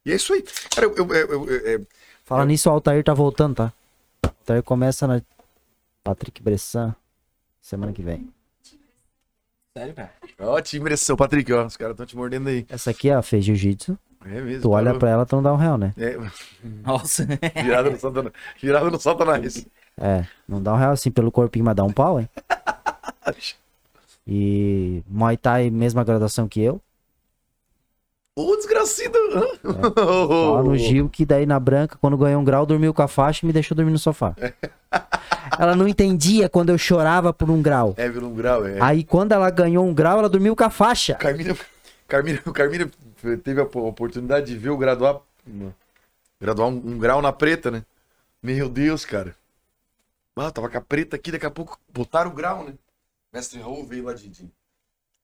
E 0.06 0.12
é 0.12 0.16
isso 0.16 0.32
aí. 0.32 0.42
Cara, 0.74 0.86
eu. 0.86 0.94
eu, 0.96 1.06
eu, 1.14 1.28
eu- 1.30 1.50
eu- 1.50 1.80
é, 1.80 1.86
Fala 2.24 2.44
nisso, 2.46 2.68
o 2.68 2.72
Altair 2.72 3.02
tá 3.04 3.12
voltando, 3.12 3.56
tá? 3.56 3.72
O 4.24 4.28
Altair 4.28 4.62
começa 4.62 5.06
na. 5.06 5.20
Patrick 6.02 6.42
Bressan. 6.42 6.94
Semana 7.60 7.92
que 7.92 8.02
vem. 8.02 8.28
Sério, 9.76 9.94
cara? 9.94 10.12
Ó, 10.38 10.60
te 10.60 10.76
impressão, 10.76 11.16
Patrick, 11.16 11.52
ó. 11.52 11.66
Os 11.66 11.76
caras 11.76 11.94
estão 11.94 12.06
te 12.06 12.16
mordendo 12.16 12.48
aí. 12.48 12.64
Essa 12.68 12.90
aqui, 12.90 13.10
ó, 13.10 13.20
fez 13.22 13.44
jiu-jitsu. 13.44 13.98
É 14.26 14.40
mesmo. 14.40 14.62
Tu 14.62 14.70
olha 14.70 14.94
pra 14.94 15.10
ela, 15.10 15.26
tu 15.26 15.36
não 15.36 15.42
dá 15.42 15.52
um 15.52 15.56
real, 15.56 15.76
né? 15.76 15.92
É, 15.98 16.16
Nossa. 16.84 17.26
virada 17.62 17.90
no 17.90 17.98
Satanás. 17.98 18.32
Virada 18.62 18.90
no 18.90 19.00
Satanás. 19.00 19.66
É, 20.00 20.24
não 20.48 20.62
dá 20.62 20.72
um 20.72 20.76
real 20.76 20.92
assim 20.92 21.10
pelo 21.10 21.30
corpinho, 21.30 21.64
mas 21.64 21.76
dá 21.76 21.84
um 21.84 21.92
pau, 21.92 22.20
hein? 22.20 22.28
E 24.26 25.02
Muay 25.06 25.36
Thai, 25.36 25.68
mesma 25.68 26.02
graduação 26.02 26.48
que 26.48 26.62
eu. 26.62 26.80
Ô, 28.34 28.56
desgracido. 28.56 29.18
Só 29.94 30.62
no 30.62 30.76
Gil, 30.76 31.08
que 31.10 31.26
daí 31.26 31.44
na 31.44 31.60
branca, 31.60 31.98
quando 32.00 32.16
ganhou 32.16 32.40
um 32.40 32.44
grau, 32.44 32.64
dormiu 32.64 32.94
com 32.94 33.02
a 33.02 33.08
faixa 33.08 33.44
e 33.44 33.46
me 33.46 33.52
deixou 33.52 33.76
dormir 33.76 33.92
no 33.92 33.98
sofá. 33.98 34.34
ela 35.58 35.76
não 35.76 35.86
entendia 35.86 36.48
quando 36.48 36.70
eu 36.70 36.78
chorava 36.78 37.32
por 37.34 37.50
um 37.50 37.60
grau. 37.60 37.94
É, 37.98 38.08
virou 38.08 38.30
um 38.30 38.34
grau, 38.34 38.66
é. 38.66 38.78
Aí 38.80 39.04
quando 39.04 39.32
ela 39.32 39.48
ganhou 39.50 39.86
um 39.86 39.92
grau, 39.92 40.18
ela 40.18 40.28
dormiu 40.28 40.56
com 40.56 40.64
a 40.64 40.70
faixa. 40.70 41.14
Carmina, 41.14 41.54
Carmina, 42.08 42.38
Carmina 42.40 42.90
teve 43.42 43.60
a 43.60 43.66
po- 43.66 43.86
oportunidade 43.86 44.46
de 44.46 44.56
ver 44.56 44.70
o 44.70 44.76
graduar, 44.78 45.20
graduar 46.40 46.68
um, 46.68 46.76
um 46.76 46.98
grau 46.98 47.20
na 47.22 47.32
preta, 47.32 47.70
né? 47.70 47.84
Meu 48.42 48.68
Deus, 48.68 49.04
cara. 49.04 49.34
Ah, 50.36 50.50
tava 50.50 50.68
com 50.68 50.78
a 50.78 50.80
preta 50.80 51.16
aqui, 51.16 51.30
daqui 51.30 51.46
a 51.46 51.50
pouco 51.50 51.78
botaram 51.88 52.30
o 52.30 52.34
grau, 52.34 52.64
né? 52.64 52.74
Mestre 53.32 53.60
Raul 53.60 53.84
veio 53.86 54.04
lá 54.04 54.14
de, 54.14 54.28
de 54.28 54.48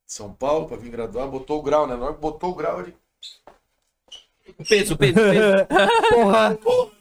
São 0.06 0.32
Paulo 0.32 0.66
pra 0.66 0.76
vir 0.76 0.90
graduar, 0.90 1.28
botou 1.28 1.58
o 1.58 1.62
grau, 1.62 1.86
né? 1.86 1.96
Na 1.96 2.06
hora 2.06 2.14
que 2.14 2.20
botou 2.20 2.50
o 2.50 2.54
grau, 2.54 2.80
ele... 2.80 2.96
O 4.58 4.64
peso, 4.64 4.94
o 4.94 4.98
peso, 4.98 5.12
o 5.12 5.30
peso. 5.30 5.66
Porra! 6.10 6.58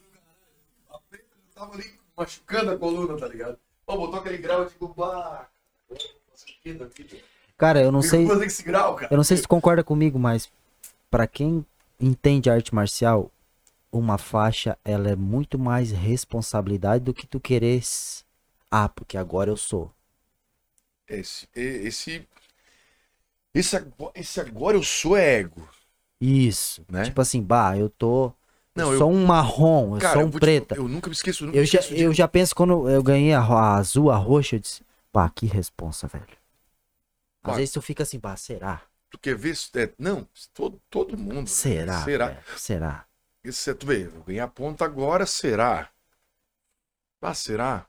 tava 1.59 1.73
ali 1.73 1.83
machucando 2.15 2.71
a 2.71 2.77
coluna, 2.77 3.17
tá 3.17 3.27
ligado? 3.27 3.57
Pô, 3.85 3.97
botou 3.97 4.19
aquele 4.19 4.37
grau, 4.37 4.63
eu 4.63 4.69
digo, 4.69 4.93
bah, 4.95 5.47
da 6.77 6.85
vida? 6.85 7.17
Cara, 7.57 7.81
eu 7.81 7.91
não 7.91 8.01
sei. 8.01 8.25
grau? 8.63 8.97
Eu 9.11 9.17
não 9.17 9.23
sei 9.23 9.37
se 9.37 9.43
tu 9.43 9.49
concorda 9.49 9.83
comigo, 9.83 10.17
mas 10.17 10.49
pra 11.09 11.27
quem 11.27 11.65
entende 11.99 12.49
arte 12.49 12.73
marcial, 12.73 13.31
uma 13.91 14.17
faixa 14.17 14.77
ela 14.85 15.09
é 15.09 15.15
muito 15.17 15.59
mais 15.59 15.91
responsabilidade 15.91 17.03
do 17.05 17.13
que 17.13 17.27
tu 17.27 17.39
queres. 17.39 18.25
Ah, 18.71 18.89
porque 18.89 19.17
agora 19.17 19.51
eu 19.51 19.57
sou. 19.57 19.91
Esse, 21.07 21.49
esse, 21.55 22.25
esse, 23.53 23.75
agora, 23.77 24.11
esse 24.15 24.39
agora 24.41 24.75
eu 24.77 24.83
sou 24.83 25.15
ego. 25.17 25.67
Isso. 26.21 26.85
Né? 26.89 27.03
Tipo 27.03 27.21
assim, 27.21 27.41
bah, 27.41 27.77
eu 27.77 27.89
tô. 27.89 28.33
Não, 28.75 28.91
eu 28.91 28.93
eu- 28.93 28.97
sou 28.97 29.11
um 29.11 29.25
marrom, 29.25 29.95
eu 29.95 30.01
Cara, 30.01 30.01
sou 30.01 30.23
eu 30.23 30.27
um 30.27 30.31
te- 30.31 30.39
preta. 30.39 30.75
eu 30.75 30.87
nunca 30.87 31.09
me 31.09 31.15
esqueço, 31.15 31.43
eu 31.43 31.47
nunca 31.47 31.59
Eu 31.59 31.61
me 31.61 31.67
já, 31.67 31.79
de- 31.79 31.95
eu 31.95 32.13
já 32.13 32.27
penso 32.27 32.55
quando 32.55 32.89
eu 32.89 33.03
ganhei 33.03 33.33
a, 33.33 33.41
a 33.41 33.75
azul, 33.77 34.11
a 34.11 34.17
roxa, 34.17 34.55
eu 34.57 34.59
disse, 34.59 34.83
pá, 35.11 35.29
que 35.29 35.45
responsa, 35.47 36.07
velho. 36.07 36.27
Às 37.43 37.55
Pá. 37.55 37.57
vezes 37.57 37.73
tu 37.73 37.81
fica 37.81 38.03
assim, 38.03 38.17
pá, 38.19 38.35
será? 38.37 38.81
Tu 39.09 39.17
quer 39.19 39.35
ver? 39.35 39.55
se- 39.55 39.69
é, 39.79 39.93
não, 39.99 40.27
todo, 40.53 40.81
todo 40.89 41.17
mundo. 41.17 41.49
Será? 41.49 42.01
Será? 42.03 42.43
Será? 42.55 43.07
Isso 43.43 43.69
é, 43.69 43.73
tu 43.73 43.85
vê, 43.85 44.05
eu 44.05 44.23
ganhei 44.23 44.39
a 44.39 44.47
ponta 44.47 44.85
agora, 44.85 45.25
será? 45.25 45.91
Ah, 47.21 47.33
será? 47.33 47.87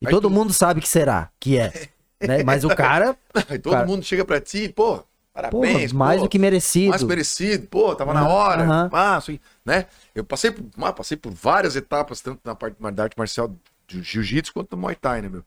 E 0.00 0.06
Aí 0.06 0.14
todo 0.14 0.30
tu- 0.30 0.30
mundo 0.30 0.52
sabe 0.52 0.80
que 0.80 0.88
será, 0.88 1.30
que 1.40 1.58
é. 1.58 1.74
né? 2.22 2.38
Mas 2.42 2.64
o 2.64 2.70
cara, 2.70 3.16
Aí 3.48 3.58
todo 3.58 3.76
Cara- 3.76 3.84
mundo 3.84 4.04
chega 4.04 4.24
pra 4.24 4.40
ti, 4.40 4.68
pô, 4.68 5.04
porra, 5.48 5.80
parabéns, 5.80 5.92
mais 5.92 6.22
pô, 6.22 6.22
do 6.22 6.28
que 6.28 6.38
merecido. 6.38 6.92
mais 6.92 7.02
merecido, 7.04 7.66
pô, 7.68 7.94
tava 7.94 8.14
na 8.14 8.22
Aham, 8.22 8.28
hora, 8.28 8.64
aham. 8.70 8.92
ah, 8.92 9.18
né? 9.64 9.86
Eu 10.14 10.24
passei 10.24 10.50
por, 10.50 10.64
ah, 10.84 10.92
passei 10.92 11.16
por 11.16 11.32
várias 11.32 11.76
etapas, 11.76 12.20
tanto 12.20 12.40
na 12.44 12.54
parte 12.54 12.76
da 12.94 13.04
arte 13.04 13.18
marcial 13.18 13.48
do 13.48 14.02
jiu-jitsu 14.02 14.52
quanto 14.54 14.70
do 14.70 14.76
Muay 14.78 14.96
Thai, 14.96 15.22
né, 15.22 15.28
meu? 15.28 15.44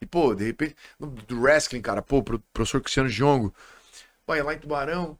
E, 0.00 0.06
pô, 0.06 0.34
de 0.34 0.44
repente, 0.46 0.76
do 1.28 1.40
wrestling, 1.42 1.82
cara, 1.82 2.02
pô, 2.02 2.22
pro 2.22 2.40
professor 2.52 2.80
Cristiano 2.82 3.08
Giongo, 3.08 3.54
vai 4.30 4.42
lá 4.42 4.54
em 4.54 4.58
Tubarão, 4.58 5.18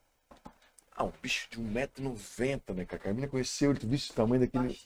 ah, 0.96 1.04
um 1.04 1.12
bicho 1.22 1.48
de 1.50 1.58
1,90m, 1.58 2.74
né, 2.74 2.84
cara? 2.84 3.00
A 3.00 3.04
Carmina 3.04 3.26
conheceu 3.28 3.70
ele, 3.70 3.80
tu 3.80 3.88
viste 3.88 4.12
o 4.12 4.14
tamanho 4.14 4.40
daquele. 4.40 4.78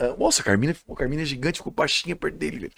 Ah, 0.00 0.16
Nossa, 0.18 0.42
a 0.42 0.44
Carmina, 0.44 0.74
a 0.88 0.94
Carmina 0.94 1.22
é 1.22 1.24
gigante, 1.24 1.58
ficou 1.58 1.72
baixinha 1.72 2.14
perto 2.14 2.36
dele, 2.36 2.58
velho. 2.58 2.72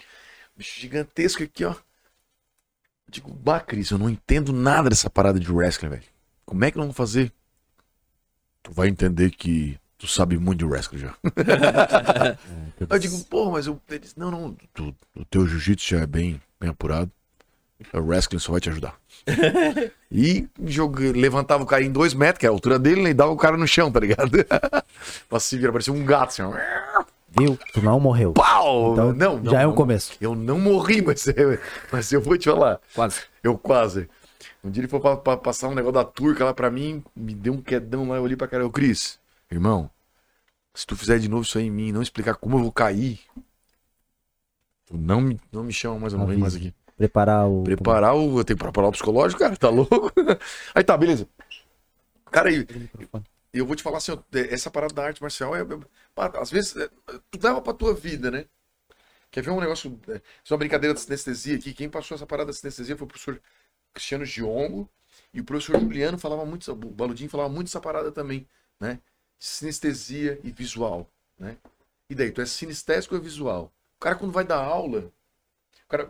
Bicho 0.55 0.79
gigantesco 0.79 1.43
aqui, 1.43 1.65
ó. 1.65 1.71
Eu 1.71 3.11
digo, 3.11 3.33
bah, 3.33 3.59
Cris, 3.59 3.89
eu 3.89 3.97
não 3.97 4.09
entendo 4.09 4.53
nada 4.53 4.89
dessa 4.89 5.09
parada 5.09 5.39
de 5.39 5.51
wrestling, 5.51 5.89
velho. 5.89 6.03
Como 6.45 6.63
é 6.63 6.71
que 6.71 6.77
nós 6.77 6.85
vamos 6.85 6.97
fazer? 6.97 7.33
Tu 8.63 8.71
vai 8.71 8.87
entender 8.87 9.31
que 9.31 9.77
tu 9.97 10.07
sabe 10.07 10.37
muito 10.37 10.59
de 10.59 10.65
wrestling 10.65 10.99
já. 10.99 11.17
eu 12.89 12.99
digo, 12.99 13.23
porra, 13.25 13.51
mas 13.51 13.67
eu. 13.67 13.81
Ele 13.89 13.99
disse, 13.99 14.17
não, 14.19 14.29
não, 14.31 14.53
tu- 14.73 14.95
o 15.15 15.25
teu 15.25 15.47
jiu-jitsu 15.47 15.89
já 15.89 16.01
é 16.01 16.07
bem, 16.07 16.41
bem 16.59 16.69
apurado. 16.69 17.11
O 17.93 17.99
wrestling 17.99 18.39
só 18.39 18.51
vai 18.51 18.59
te 18.61 18.69
ajudar. 18.69 18.95
e 20.11 20.47
joguei, 20.65 21.11
levantava 21.11 21.63
o 21.63 21.65
cara 21.65 21.83
em 21.83 21.91
dois 21.91 22.13
metros, 22.13 22.39
que 22.39 22.45
é 22.45 22.49
a 22.49 22.51
altura 22.51 22.79
dele, 22.79 23.01
né, 23.03 23.09
e 23.11 23.13
dava 23.13 23.31
o 23.31 23.37
cara 23.37 23.55
no 23.57 23.67
chão, 23.67 23.91
tá 23.91 23.99
ligado? 23.99 24.31
pra 25.29 25.39
se 25.39 25.57
virar, 25.57 25.71
parecia 25.71 25.93
um 25.93 26.03
gato, 26.03 26.29
assim, 26.29 26.41
ó. 26.41 26.53
Viu? 27.37 27.57
Tu 27.73 27.81
não 27.81 27.99
morreu. 27.99 28.33
Pau! 28.33 28.93
Então, 28.93 29.13
não, 29.13 29.37
não, 29.37 29.51
já 29.51 29.61
é 29.61 29.67
um 29.67 29.75
começo. 29.75 30.13
Eu 30.19 30.33
não 30.33 30.59
morri, 30.59 31.01
mas, 31.03 31.27
eu- 31.27 31.59
mas 31.91 32.11
eu 32.11 32.19
vou 32.21 32.37
te 32.37 32.49
falar. 32.49 32.79
Quase. 32.95 33.21
Eu 33.43 33.57
quase. 33.57 34.09
Um 34.63 34.71
dia 34.71 34.81
ele 34.81 34.87
foi 34.87 34.99
pra, 34.99 35.15
pra 35.15 35.37
passar 35.37 35.67
um 35.67 35.75
negócio 35.75 35.93
da 35.93 36.03
turca 36.03 36.43
lá 36.45 36.53
pra 36.53 36.71
mim, 36.71 37.03
me 37.15 37.35
deu 37.35 37.53
um 37.53 37.61
quedão 37.61 38.07
lá, 38.09 38.15
eu 38.15 38.23
olhei 38.23 38.35
pra 38.35 38.47
cara, 38.47 38.63
eu, 38.63 38.71
Cris, 38.71 39.19
irmão, 39.51 39.89
se 40.73 40.85
tu 40.85 40.95
fizer 40.95 41.19
de 41.19 41.29
novo 41.29 41.43
isso 41.43 41.57
aí 41.59 41.65
em 41.65 41.71
mim, 41.71 41.87
e 41.89 41.91
não 41.91 42.01
explicar 42.01 42.35
como 42.35 42.57
eu 42.57 42.63
vou 42.63 42.71
cair, 42.71 43.19
tu 44.85 44.97
não 44.97 45.21
me, 45.21 45.39
não 45.51 45.63
me 45.63 45.71
chama 45.73 45.99
mais, 45.99 46.13
eu 46.13 46.19
não 46.19 46.25
venho 46.25 46.39
mais 46.39 46.55
aqui. 46.55 46.73
Preparar 46.97 47.47
o. 47.47 47.63
Preparar 47.63 48.15
o. 48.15 48.39
Eu 48.39 48.43
tenho 48.43 48.57
que 48.57 48.63
preparar 48.63 48.89
o 48.89 48.91
psicológico, 48.91 49.39
cara, 49.39 49.55
tá 49.55 49.69
louco? 49.69 50.11
Aí 50.73 50.83
tá, 50.83 50.97
beleza. 50.97 51.27
Cara, 52.31 52.49
aí, 52.49 52.67
eu 53.53 53.65
vou 53.65 53.75
te 53.75 53.81
falar 53.81 53.97
assim, 53.97 54.11
ó, 54.11 54.19
essa 54.33 54.69
parada 54.69 54.93
da 54.93 55.05
arte 55.05 55.21
marcial 55.21 55.55
é. 55.55 55.61
é- 55.61 56.41
às 56.41 56.51
vezes, 56.51 56.75
é, 56.75 56.89
tu 57.31 57.39
leva 57.41 57.61
pra 57.61 57.73
tua 57.73 57.93
vida, 57.93 58.29
né? 58.29 58.45
Quer 59.31 59.43
ver 59.43 59.51
um 59.51 59.59
negócio. 59.59 59.99
É, 60.07 60.15
isso 60.43 60.53
é 60.53 60.53
uma 60.53 60.59
brincadeira 60.59 60.93
de 60.93 61.01
sinestesia 61.01 61.55
aqui. 61.57 61.73
Quem 61.73 61.89
passou 61.89 62.15
essa 62.15 62.25
parada 62.25 62.51
de 62.51 62.57
sinestesia 62.57 62.97
foi 62.97 63.05
o 63.05 63.07
professor 63.07 63.41
Cristiano 63.93 64.25
Giongo 64.25 64.89
e 65.33 65.41
o 65.41 65.43
professor 65.43 65.79
Juliano 65.79 66.17
falava 66.17 66.45
muito, 66.45 66.71
o 66.71 66.75
Baludinho 66.75 67.29
falava 67.29 67.49
muito 67.49 67.67
essa 67.67 67.81
parada 67.81 68.11
também, 68.11 68.47
né? 68.79 68.99
Sinestesia 69.39 70.39
e 70.43 70.51
visual, 70.51 71.09
né? 71.39 71.57
E 72.09 72.15
daí, 72.15 72.31
tu 72.31 72.41
é 72.41 72.45
sinestésico 72.45 73.15
ou 73.15 73.21
é 73.21 73.23
visual? 73.23 73.71
O 73.97 73.99
cara, 73.99 74.15
quando 74.15 74.31
vai 74.31 74.45
dar 74.45 74.57
aula, 74.63 75.11
O 75.87 75.89
cara, 75.89 76.09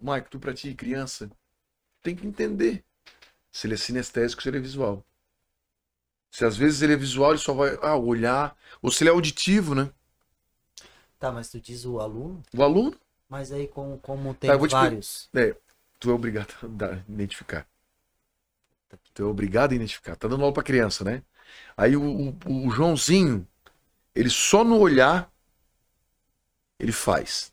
Mike, 0.00 0.30
tu 0.30 0.38
pra 0.38 0.54
ti, 0.54 0.74
criança, 0.74 1.30
tem 2.02 2.16
que 2.16 2.26
entender 2.26 2.84
se 3.52 3.66
ele 3.66 3.74
é 3.74 3.78
sinestésico, 3.78 4.42
se 4.42 4.48
ele 4.50 4.58
é 4.58 4.60
visual. 4.60 5.04
Se 6.30 6.44
às 6.44 6.54
vezes 6.54 6.82
ele 6.82 6.92
é 6.92 6.96
visual, 6.96 7.30
ele 7.30 7.38
só 7.38 7.54
vai 7.54 7.78
ah, 7.80 7.96
olhar. 7.96 8.54
Ou 8.82 8.90
se 8.90 9.02
ele 9.02 9.08
é 9.08 9.12
auditivo, 9.14 9.74
né? 9.74 9.90
Tá, 11.18 11.32
mas 11.32 11.48
tu 11.50 11.60
diz 11.60 11.84
o 11.84 11.98
aluno? 12.00 12.42
O 12.56 12.62
aluno, 12.62 12.96
Mas 13.28 13.52
aí 13.52 13.68
como, 13.68 13.98
como 13.98 14.34
tem 14.34 14.52
Tá, 14.52 14.56
vou 14.56 14.68
te 14.68 14.76
vários. 14.76 15.30
tu 15.98 16.10
é 16.10 16.12
obrigado 16.14 16.54
a 16.82 17.12
identificar. 17.12 17.66
Tu 19.14 19.22
é 19.22 19.26
obrigado 19.26 19.72
a 19.72 19.74
identificar. 19.76 20.16
Tá 20.16 20.28
dando 20.28 20.42
aula 20.42 20.52
pra 20.54 20.62
criança, 20.62 21.04
né? 21.04 21.22
Aí 21.76 21.96
o, 21.96 22.30
o- 22.30 22.66
o 22.68 22.70
Joãozinho, 22.70 23.46
ele 24.14 24.30
só 24.30 24.64
no 24.64 24.78
olhar, 24.78 25.32
ele 26.78 26.92
faz. 26.92 27.52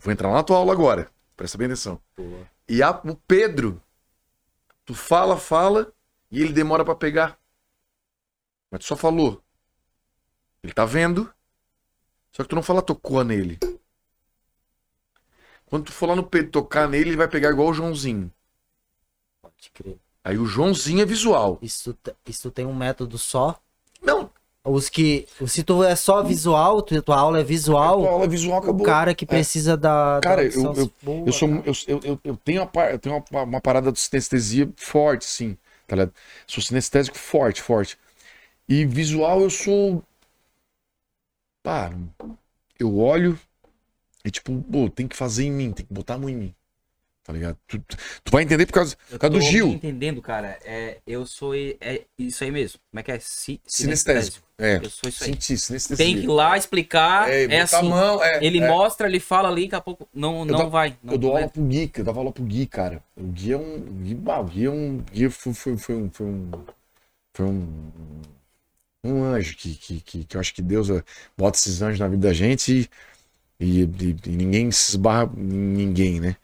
Eu 0.00 0.04
vou 0.04 0.12
entrar 0.14 0.28
lá 0.28 0.36
na 0.36 0.42
tua 0.42 0.56
aula 0.56 0.72
agora. 0.72 1.10
Presta 1.36 1.58
bem 1.58 1.66
atenção. 1.66 2.00
Boa. 2.16 2.48
E 2.66 2.82
a, 2.82 2.90
o 2.90 3.14
Pedro, 3.14 3.82
tu 4.86 4.94
fala, 4.94 5.36
fala, 5.36 5.92
e 6.30 6.40
ele 6.40 6.54
demora 6.54 6.82
pra 6.82 6.94
pegar. 6.94 7.38
Mas 8.70 8.80
tu 8.80 8.86
só 8.86 8.96
falou. 8.96 9.42
Ele 10.62 10.72
tá 10.72 10.86
vendo, 10.86 11.30
só 12.32 12.42
que 12.42 12.48
tu 12.48 12.56
não 12.56 12.62
fala 12.62 12.80
tocou 12.80 13.22
nele. 13.22 13.58
Quando 15.66 15.84
tu 15.84 15.92
for 15.92 16.06
lá 16.06 16.16
no 16.16 16.24
Pedro 16.24 16.50
tocar 16.50 16.88
nele, 16.88 17.10
ele 17.10 17.16
vai 17.18 17.28
pegar 17.28 17.50
igual 17.50 17.68
o 17.68 17.74
Joãozinho. 17.74 18.32
Pode 19.42 19.70
crer. 19.74 19.98
Aí 20.24 20.38
o 20.38 20.46
Joãozinho 20.46 21.02
é 21.02 21.04
visual. 21.04 21.58
Isso, 21.60 21.96
isso 22.26 22.50
tem 22.50 22.64
um 22.64 22.74
método 22.74 23.18
só. 23.18 23.60
Os 24.64 24.88
que. 24.90 25.26
Se 25.46 25.62
tu 25.62 25.82
é 25.82 25.96
só 25.96 26.22
visual, 26.22 26.82
tu- 26.82 27.00
tua 27.02 27.18
aula 27.18 27.40
é 27.40 27.44
visual, 27.44 28.06
aula 28.06 28.28
visual 28.28 28.58
o 28.58 28.62
acabou. 28.62 28.84
cara 28.86 29.14
que 29.14 29.24
precisa 29.24 29.76
da. 29.76 30.16
da 30.16 30.20
Cara, 30.20 30.42
eu- 30.42 30.66
audição- 30.66 30.74
eu- 30.74 30.92
Boa, 31.02 31.24
Eu, 31.26 31.32
sou, 31.32 31.48
cara. 31.48 31.62
eu, 31.66 31.72
eu, 31.88 32.00
eu, 32.04 32.20
eu 32.24 32.36
tenho, 32.36 32.62
uma, 32.62 32.84
eu 32.90 32.98
tenho 32.98 33.24
uma, 33.30 33.42
uma 33.42 33.60
parada 33.60 33.90
de 33.90 33.98
sinestesia 33.98 34.70
forte, 34.76 35.24
sim. 35.24 35.56
Tá 35.86 35.96
ligado? 35.96 36.14
Sou 36.46 36.62
sinestésico 36.62 37.16
forte, 37.16 37.62
forte. 37.62 37.98
E 38.68 38.84
visual 38.84 39.40
eu 39.40 39.50
sou. 39.50 40.02
Pá, 41.62 41.90
eu 42.78 42.98
olho 42.98 43.38
e 44.24 44.30
tipo, 44.30 44.60
pô, 44.62 44.88
tem 44.90 45.08
que 45.08 45.16
fazer 45.16 45.44
em 45.44 45.50
mim, 45.52 45.72
tem 45.72 45.84
que 45.86 45.92
botar 45.92 46.14
a 46.14 46.18
mão 46.18 46.28
em 46.28 46.36
mim. 46.36 46.54
Tá 47.22 47.34
ligado? 47.34 47.56
Tu, 47.68 47.78
tu- 47.78 47.96
vai 48.32 48.42
entender 48.42 48.64
por 48.66 48.72
causa, 48.72 48.96
por 48.96 49.14
Eu 49.14 49.18
causa 49.18 49.38
do 49.38 49.44
tô 49.44 49.46
Gil. 49.50 49.68
entendendo, 49.68 50.22
cara. 50.22 50.58
É, 50.64 50.98
eu 51.06 51.26
sou. 51.26 51.54
É 51.54 52.02
isso 52.18 52.42
aí 52.42 52.50
mesmo. 52.50 52.80
Como 52.90 52.98
é 53.00 53.02
que 53.02 53.12
é? 53.12 53.18
Si- 53.20 53.60
Sinestésico. 53.66 54.38
É. 54.58 54.76
Eu 54.76 54.90
sou 54.90 55.08
isso 55.08 55.24
aí. 55.24 55.36
Sinestesia. 55.40 55.96
Tem 55.96 56.16
que 56.16 56.22
ir 56.24 56.28
lá 56.28 56.56
explicar. 56.56 57.28
É, 57.30 57.44
É, 57.44 57.60
assim. 57.60 57.88
mão, 57.88 58.22
é, 58.24 58.42
ele 58.44 58.58
é. 58.60 58.66
mostra, 58.66 59.06
ele 59.06 59.20
fala 59.20 59.48
ali, 59.48 59.64
daqui 59.64 59.74
a 59.76 59.80
pouco 59.80 60.08
não, 60.14 60.44
não 60.44 60.56
dou- 60.56 60.70
vai. 60.70 60.96
Não 61.02 61.12
Eu 61.14 61.18
dou 61.18 61.32
vai. 61.32 61.42
aula 61.42 61.52
pro 61.52 61.62
Gui, 61.62 61.92
eu 61.94 62.04
dava 62.04 62.18
aula 62.20 62.32
pro 62.32 62.42
Gui, 62.42 62.66
cara. 62.66 63.02
O 63.16 63.22
Gui 63.24 63.52
é 63.52 63.56
um. 63.58 63.76
O 63.76 63.92
Gui, 64.02 64.14
bah, 64.14 64.40
o 64.40 64.44
Gui 64.44 64.64
é 64.64 64.70
um. 64.70 64.98
Gui 65.12 65.28
foi, 65.30 65.52
foi, 65.54 65.76
foi 65.76 65.94
um. 65.94 66.10
Foi 66.10 66.26
um. 66.26 66.50
Foi 67.34 67.46
um, 67.46 68.22
um 69.04 69.24
anjo 69.24 69.56
que, 69.56 69.74
que, 69.74 70.00
que, 70.00 70.24
que 70.24 70.36
eu 70.36 70.40
acho 70.40 70.54
que 70.54 70.62
Deus 70.62 70.90
eh, 70.90 71.02
bota 71.36 71.56
esses 71.58 71.80
anjos 71.82 72.00
na 72.00 72.08
vida 72.08 72.28
da 72.28 72.34
gente 72.34 72.90
e, 73.60 73.82
e, 73.82 74.16
e 74.26 74.30
ninguém 74.30 74.70
se 74.70 74.90
esbarra 74.92 75.30
em 75.36 75.42
ninguém, 75.42 76.20
né? 76.20 76.36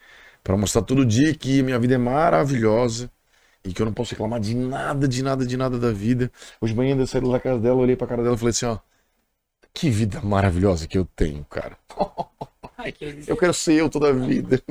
Pra 0.47 0.55
mostrar 0.55 0.81
todo 0.81 1.05
dia 1.05 1.33
que 1.35 1.61
minha 1.61 1.77
vida 1.77 1.95
é 1.95 1.97
maravilhosa 1.97 3.11
e 3.65 3.73
que 3.73 3.81
eu 3.81 3.85
não 3.85 3.91
posso 3.91 4.11
reclamar 4.11 4.39
de 4.39 4.55
nada, 4.55 5.05
de 5.05 5.21
nada, 5.21 5.45
de 5.45 5.57
nada 5.57 5.77
da 5.77 5.91
vida. 5.91 6.31
Hoje 6.61 6.71
de 6.71 6.77
manhã 6.77 6.95
eu 6.95 7.05
saí 7.05 7.19
da 7.19 7.37
casa 7.37 7.59
dela, 7.59 7.75
olhei 7.75 7.97
pra 7.97 8.07
cara 8.07 8.23
dela 8.23 8.35
e 8.35 8.37
falei 8.37 8.51
assim: 8.51 8.65
ó, 8.65 8.77
que 9.73 9.89
vida 9.89 10.21
maravilhosa 10.21 10.87
que 10.87 10.97
eu 10.97 11.03
tenho, 11.03 11.43
cara. 11.43 11.77
Eu 13.27 13.35
quero 13.35 13.53
ser 13.53 13.73
eu 13.73 13.89
toda 13.89 14.09
a 14.09 14.13
vida. 14.13 14.61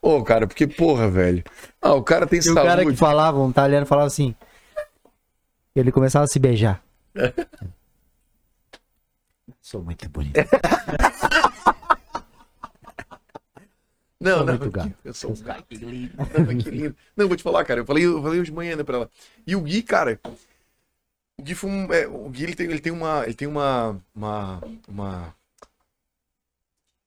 Ô, 0.00 0.24
cara, 0.24 0.46
porque, 0.48 0.66
porra, 0.66 1.08
velho. 1.08 1.44
Ah, 1.80 1.94
o 1.94 2.02
cara 2.02 2.26
tem 2.26 2.40
E 2.40 2.50
o 2.50 2.54
cara 2.54 2.78
que 2.78 2.82
saúde. 2.82 2.96
falava, 2.96 3.38
um 3.38 3.50
italiano 3.50 3.86
falava 3.86 4.08
assim. 4.08 4.34
Ele 5.76 5.92
começava 5.92 6.24
a 6.24 6.28
se 6.28 6.40
beijar. 6.40 6.82
Sou 9.60 9.82
muito 9.84 10.08
bonito. 10.08 10.40
Não, 14.22 14.38
Sou 14.38 14.46
não, 14.46 14.58
muito 14.58 14.70
gato. 14.70 14.94
eu 15.04 15.14
sou 15.14 15.32
um 15.32 15.34
gato. 15.42 15.64
Que 15.68 15.76
lindo. 15.76 16.12
Não, 16.16 16.58
que 16.58 16.70
lindo. 16.70 16.96
Não, 17.16 17.26
vou 17.28 17.36
te 17.36 17.42
falar, 17.42 17.64
cara. 17.64 17.80
Eu 17.80 17.86
falei, 17.86 18.04
eu 18.04 18.22
falei 18.22 18.40
hoje 18.40 18.50
de 18.50 18.56
manhã 18.56 18.76
né, 18.76 18.84
pra 18.84 18.96
ela. 18.98 19.10
E 19.46 19.56
o 19.56 19.60
Gui, 19.60 19.82
cara. 19.82 20.20
O 21.36 21.42
Gui 21.42 21.54
um. 21.64 21.92
é, 21.92 22.06
o 22.06 22.28
Gui 22.30 22.44
ele 22.44 22.54
tem, 22.54 22.66
ele 22.70 22.80
tem 22.80 22.92
uma. 22.92 23.24
Ele 23.24 23.34
tem 23.34 23.48
uma. 23.48 24.00
Uma. 24.14 24.62
uma- 24.86 25.34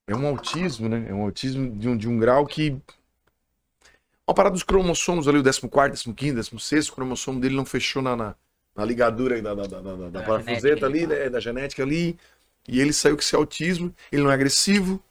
É 0.08 0.16
um 0.16 0.28
autismo, 0.28 0.90
né? 0.90 1.06
É 1.10 1.14
um 1.14 1.22
autismo 1.24 1.72
de 1.78 1.88
um, 1.88 1.98
de 1.98 2.08
um 2.08 2.20
grau 2.20 2.46
que. 2.46 2.78
Uma 4.28 4.34
parada 4.34 4.54
dos 4.54 4.64
cromossomos 4.64 5.28
ali, 5.28 5.38
o 5.38 5.44
14, 5.44 6.14
15, 6.14 6.34
16, 6.34 6.90
o 6.90 6.94
cromossomo 6.94 7.40
dele 7.40 7.56
não 7.56 7.64
fechou 7.66 8.02
na, 8.02 8.16
na, 8.16 8.36
na 8.76 8.84
ligadura 8.84 9.40
da, 9.42 9.54
da, 9.54 9.68
da, 9.68 9.82
da, 9.82 9.96
da 9.96 10.10
Da 10.10 10.24
parafuseta 10.24 10.86
ali, 10.86 11.06
né? 11.08 11.30
Da 11.30 11.40
genética 11.40 11.84
ali. 11.84 12.18
E 12.68 12.82
ele 12.82 12.92
saiu 12.92 13.16
com 13.16 13.22
esse 13.22 13.36
autismo. 13.36 13.94
Ele 14.12 14.24
não 14.24 14.32
é 14.32 14.34
agressivo. 14.34 15.02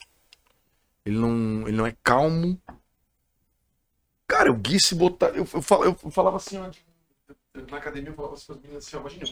Ele 1.05 1.19
não, 1.19 1.69
ele 1.69 1.77
não 1.77 1.87
é 1.87 1.97
calmo. 2.03 2.61
Cara, 4.27 4.51
o 4.51 4.57
Gui 4.57 4.81
se 4.81 4.95
botar. 4.95 5.29
Eu, 5.29 5.45
eu, 5.45 5.99
eu 6.03 6.11
falava 6.11 6.39
assim, 6.39 6.57
ó, 6.59 6.71
na 7.71 7.77
academia, 7.77 8.11
eu 8.11 8.15
falava 8.15 8.35
assim 8.35 8.47
para 8.47 8.55
as 8.57 8.61
meninas 8.63 8.87
assim, 8.87 8.97
ó, 8.97 9.01
imagina, 9.01 9.25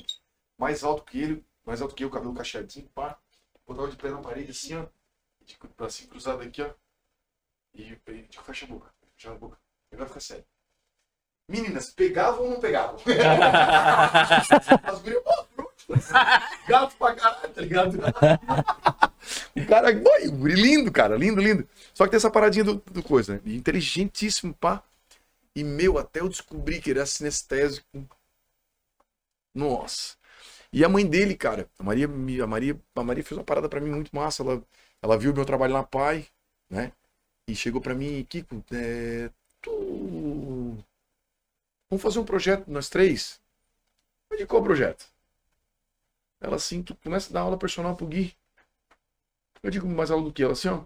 mais 0.59 0.85
alto 0.85 1.05
que 1.05 1.19
ele, 1.21 1.45
mais 1.65 1.81
alto 1.81 1.95
que 1.95 2.05
eu, 2.05 2.11
cabelo 2.11 2.35
cacheadinho, 2.35 2.89
pá. 2.95 3.19
Botava 3.67 3.89
de 3.89 3.97
pé 3.97 4.11
na 4.11 4.19
parede 4.19 4.51
assim, 4.51 4.77
ó. 4.77 4.87
De 5.45 5.59
bracinho 5.77 6.11
cruzado 6.11 6.43
aqui, 6.43 6.63
ó. 6.63 6.71
E, 7.75 7.99
e 8.07 8.23
tipo, 8.25 8.45
fecha 8.45 8.67
a 8.67 8.69
boca. 8.69 8.93
Fecha 9.17 9.33
a 9.33 9.35
boca. 9.35 9.59
Agora 9.91 10.09
fica 10.09 10.21
sério. 10.21 10.45
Meninas, 11.49 11.91
pegavam 11.91 12.45
ou 12.45 12.51
não 12.51 12.61
pegavam? 12.61 12.97
As 14.85 15.01
gurias, 15.01 15.23
pronto. 15.23 15.42
Gato 16.69 16.97
pra 16.97 17.15
caralho, 17.15 17.53
tá 17.53 17.61
ligado? 17.61 17.99
O 19.55 19.67
cara, 19.67 19.93
guri 19.93 20.55
lindo, 20.55 20.91
cara, 20.91 21.17
lindo, 21.17 21.41
lindo. 21.41 21.69
Só 21.95 22.05
que 22.05 22.11
tem 22.11 22.17
essa 22.17 22.31
paradinha 22.31 22.65
do, 22.65 22.75
do 22.75 23.03
coisa, 23.03 23.35
né? 23.35 23.41
Inteligentíssimo, 23.47 24.53
pá. 24.55 24.83
E 25.55 25.63
meu, 25.63 25.99
até 25.99 26.21
eu 26.21 26.29
descobri 26.29 26.81
que 26.81 26.91
ele 26.91 26.99
era 26.99 27.07
sinestésico. 27.07 27.87
Nossa. 29.55 30.17
E 30.73 30.85
a 30.85 30.89
mãe 30.89 31.07
dele, 31.07 31.37
cara, 31.37 31.69
a 31.79 31.83
Maria, 31.83 32.07
a 32.07 32.47
Maria, 32.47 32.81
a 32.97 33.05
Maria 33.05 33.25
fez 33.25 33.39
uma 33.39 33.45
parada 33.45 33.69
pra 33.69 33.81
mim 33.81 33.91
muito 33.91 34.15
massa. 34.15 34.43
Ela, 34.43 34.63
ela 35.03 35.19
viu 35.19 35.35
meu 35.35 35.45
trabalho 35.45 35.75
na 35.75 35.85
Pai, 35.85 36.27
né? 36.71 36.93
E 37.47 37.55
chegou 37.55 37.81
pra 37.81 37.95
mim, 37.95 38.25
Kiko, 38.29 38.65
é, 38.73 39.31
tu. 39.61 40.79
Vamos 41.91 42.03
fazer 42.03 42.19
um 42.19 42.25
projeto 42.25 42.71
nós 42.71 42.89
três? 42.89 43.41
Digo, 44.37 44.49
qual 44.49 44.63
projeto? 44.63 45.12
Ela 46.43 46.57
assim, 46.57 46.83
tu 46.83 46.95
começa 46.97 47.31
a 47.31 47.33
dar 47.33 47.41
aula 47.43 47.57
personal 47.57 47.95
pro 47.95 48.05
Gui. 48.07 48.37
Eu 49.63 49.71
digo, 49.71 49.87
mais 49.89 50.11
aula 50.11 50.25
do 50.25 50.33
que? 50.33 50.43
Ela 50.43 50.53
assim, 50.55 50.69
ó. 50.69 50.85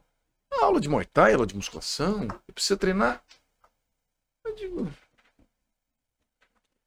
"Ah, 0.53 0.67
Aula 0.67 0.81
de 0.81 0.89
Muay 0.89 1.07
Thai, 1.07 1.33
aula 1.33 1.47
de 1.47 1.57
musculação. 1.57 2.29
Eu 2.47 2.53
preciso 2.55 2.79
treinar. 2.79 3.25
Eu 4.45 4.55
digo. 4.55 4.93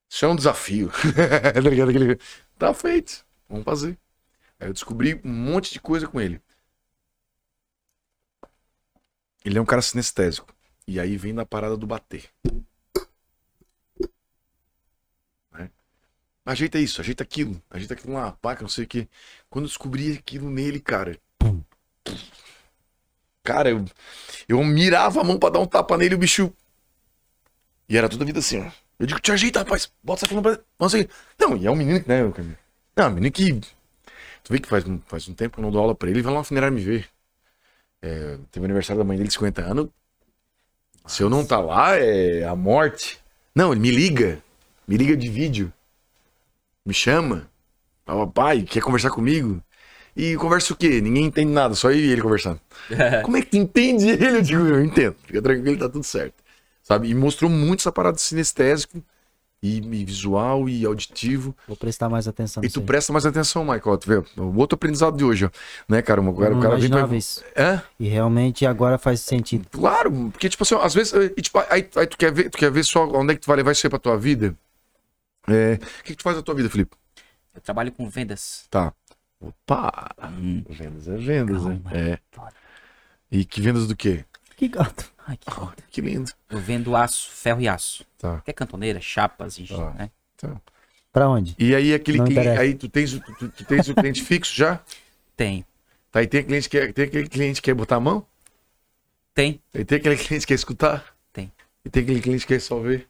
Isso 0.07 0.23
é 0.25 0.27
um 0.27 0.35
desafio. 0.35 0.91
tá 2.59 2.67
Tá 2.67 2.73
feito. 2.73 3.25
Vamos 3.47 3.65
fazer. 3.65 3.97
Aí 4.59 4.67
eu 4.67 4.73
descobri 4.73 5.19
um 5.23 5.33
monte 5.33 5.71
de 5.73 5.79
coisa 5.79 6.07
com 6.07 6.21
ele. 6.21 6.39
Ele 9.43 9.57
é 9.57 9.61
um 9.61 9.65
cara 9.65 9.81
sinestésico. 9.81 10.53
E 10.87 10.99
aí 10.99 11.17
vem 11.17 11.33
na 11.33 11.45
parada 11.45 11.75
do 11.75 11.87
bater. 11.87 12.29
Né? 15.51 15.71
Ajeita 16.49 16.79
isso, 16.79 16.99
ajeita 16.99 17.21
aquilo, 17.21 17.61
ajeita 17.69 17.93
aquilo 17.93 18.13
lá, 18.13 18.31
paca, 18.31 18.63
não 18.63 18.69
sei 18.69 18.83
o 18.83 18.87
que. 18.87 19.07
Quando 19.51 19.65
eu 19.65 19.67
descobri 19.69 20.13
aquilo 20.13 20.49
nele, 20.49 20.79
cara. 20.79 21.15
Cara, 23.43 23.69
eu, 23.69 23.85
eu 24.47 24.63
mirava 24.63 25.21
a 25.21 25.23
mão 25.23 25.37
pra 25.37 25.51
dar 25.51 25.59
um 25.59 25.67
tapa 25.67 25.95
nele 25.95 26.15
o 26.15 26.17
bicho. 26.17 26.51
E 27.87 27.95
era 27.95 28.09
toda 28.09 28.23
a 28.23 28.25
vida 28.25 28.39
assim, 28.39 28.61
ó. 28.61 28.71
Eu 28.97 29.05
digo, 29.05 29.19
te 29.19 29.31
ajeita, 29.31 29.59
rapaz, 29.59 29.91
bota 30.03 30.25
essa 30.25 30.41
pra. 30.41 30.59
Não 30.79 30.89
sei. 30.89 31.07
Não, 31.39 31.55
e 31.55 31.67
é 31.67 31.71
um 31.71 31.75
menino 31.75 32.01
que, 32.01 32.09
né? 32.09 32.21
eu- 32.23 32.33
Não, 32.95 33.07
um 33.09 33.13
menino 33.13 33.31
que. 33.31 33.53
Tu 33.53 34.51
vê 34.51 34.59
que 34.59 34.67
faz, 34.67 34.83
faz 35.05 35.27
um 35.29 35.35
tempo 35.35 35.53
que 35.53 35.59
eu 35.59 35.63
não 35.63 35.71
dou 35.71 35.81
aula 35.81 35.93
pra 35.93 36.09
ele, 36.09 36.23
vai 36.23 36.33
lá 36.33 36.39
na 36.39 36.43
funerária 36.43 36.73
me 36.75 36.81
ver. 36.81 37.07
É, 38.01 38.39
teve 38.51 38.63
o 38.63 38.65
aniversário 38.65 38.97
da 38.97 39.05
mãe 39.07 39.17
dele 39.17 39.27
de 39.27 39.33
50 39.35 39.61
anos. 39.61 39.87
Se 41.05 41.21
eu 41.21 41.29
não 41.29 41.45
tá 41.45 41.59
lá, 41.59 41.95
é 41.95 42.43
a 42.43 42.55
morte. 42.55 43.19
Não, 43.53 43.71
ele 43.71 43.81
me 43.81 43.91
liga. 43.91 44.41
Me 44.87 44.97
liga 44.97 45.15
de 45.15 45.29
vídeo. 45.29 45.71
Me 46.85 46.93
chama. 46.93 47.49
Fala, 48.05 48.25
pai, 48.27 48.63
quer 48.63 48.81
conversar 48.81 49.11
comigo? 49.11 49.61
E 50.15 50.35
conversa 50.35 50.73
o 50.73 50.75
quê? 50.75 50.99
Ninguém 51.01 51.25
entende 51.25 51.51
nada, 51.51 51.75
só 51.75 51.91
eu 51.91 51.97
e 51.99 52.11
ele 52.11 52.21
conversando. 52.21 52.59
Como 53.23 53.37
é 53.37 53.41
que 53.41 53.51
tu 53.51 53.57
entende 53.57 54.09
ele? 54.09 54.37
Eu 54.37 54.41
digo, 54.41 54.65
eu 54.65 54.83
entendo. 54.83 55.15
Fica 55.25 55.41
tranquilo, 55.41 55.77
tá 55.77 55.87
tudo 55.87 56.03
certo. 56.03 56.35
Sabe? 56.83 57.09
E 57.09 57.13
mostrou 57.15 57.49
muito 57.49 57.81
essa 57.81 57.91
parada 57.91 58.15
de 58.15 58.21
sinestésico 58.21 59.03
e, 59.61 59.77
e 59.77 60.05
visual 60.05 60.67
e 60.67 60.83
auditivo. 60.83 61.55
Vou 61.67 61.77
prestar 61.77 62.09
mais 62.09 62.27
atenção 62.27 62.63
E 62.63 62.69
tu 62.69 62.79
aí. 62.79 62.85
presta 62.85 63.13
mais 63.13 63.25
atenção, 63.25 63.63
Michael. 63.63 63.97
Tu 63.97 64.07
vê, 64.07 64.41
o 64.41 64.55
outro 64.57 64.75
aprendizado 64.75 65.15
de 65.15 65.23
hoje, 65.23 65.45
ó. 65.45 65.49
Né, 65.87 66.01
cara? 66.01 66.19
O 66.19 66.33
cara, 66.35 66.57
o 66.57 66.61
cara 66.61 66.77
vem 66.77 66.89
pra... 66.89 67.07
isso. 67.15 67.43
É? 67.55 67.79
E 67.99 68.07
realmente 68.07 68.65
agora 68.65 68.97
faz 68.97 69.21
sentido. 69.21 69.67
Claro, 69.71 70.11
porque, 70.31 70.49
tipo 70.49 70.63
assim, 70.63 70.73
ó, 70.75 70.81
às 70.81 70.95
vezes. 70.95 71.13
e, 71.13 71.41
tipo, 71.41 71.59
aí, 71.69 71.87
aí 71.95 72.07
tu, 72.07 72.17
quer 72.17 72.31
ver, 72.31 72.49
tu 72.49 72.57
quer 72.57 72.71
ver 72.71 72.83
só 72.83 73.05
onde 73.07 73.33
é 73.33 73.35
que 73.35 73.41
tu 73.41 73.47
vai 73.47 73.57
levar 73.57 73.71
isso 73.73 73.85
aí 73.85 73.89
pra 73.89 73.99
tua 73.99 74.17
vida? 74.17 74.55
É, 75.47 75.73
O 75.73 76.03
que, 76.03 76.11
que 76.13 76.15
tu 76.15 76.23
faz 76.23 76.35
na 76.37 76.43
tua 76.43 76.55
vida, 76.55 76.69
Felipe? 76.69 76.95
Eu 77.53 77.61
trabalho 77.61 77.91
com 77.91 78.07
vendas. 78.09 78.65
Tá. 78.69 78.93
Opa! 79.39 80.09
Hum. 80.37 80.63
Vendas 80.69 81.07
é 81.07 81.15
vendas, 81.17 81.63
né? 81.65 81.79
Calma. 81.83 81.97
É. 81.97 82.19
Foda. 82.31 82.53
E 83.31 83.45
que 83.45 83.61
vendas 83.61 83.87
do 83.87 83.95
quê? 83.95 84.25
Que 84.57 84.67
gato. 84.67 85.11
Ai, 85.25 85.37
que 85.37 85.51
foda. 85.51 85.75
Que 85.89 86.01
lindo. 86.01 86.31
Eu 86.49 86.59
vendo 86.59 86.95
aço, 86.95 87.29
ferro 87.29 87.61
e 87.61 87.67
aço. 87.67 88.05
Tá. 88.17 88.41
Que 88.41 88.51
é 88.51 88.53
cantoneira, 88.53 88.99
chapas, 88.99 89.57
e, 89.57 89.65
Tá. 89.67 89.91
né? 89.91 90.11
Pra 91.11 91.27
onde? 91.29 91.55
E 91.57 91.73
aí 91.73 91.93
aquele 91.93 92.19
interessa. 92.19 92.61
aí 92.61 92.75
tu 92.75 92.87
tens, 92.87 93.13
o- 93.13 93.19
tu, 93.21 93.49
tu 93.49 93.65
tens 93.65 93.87
o 93.89 93.95
cliente 93.95 94.21
fixo 94.23 94.53
já? 94.55 94.79
Tem. 95.35 95.65
Tá, 96.11 96.21
e 96.21 96.27
tem, 96.27 96.43
cliente 96.43 96.69
que, 96.69 96.93
tem 96.93 97.05
aquele 97.05 97.27
cliente 97.29 97.61
que 97.61 97.65
quer 97.65 97.73
botar 97.73 97.95
a 97.95 97.99
mão? 97.99 98.25
Tem. 99.33 99.59
E 99.73 99.83
tem 99.85 99.97
aquele 99.97 100.17
cliente 100.17 100.41
que 100.41 100.47
quer 100.47 100.55
escutar? 100.55 101.15
Tem. 101.33 101.51
E 101.85 101.89
tem 101.89 102.03
aquele 102.03 102.21
cliente 102.21 102.45
que 102.45 102.53
quer 102.53 102.59
só 102.59 102.79
ver? 102.79 103.07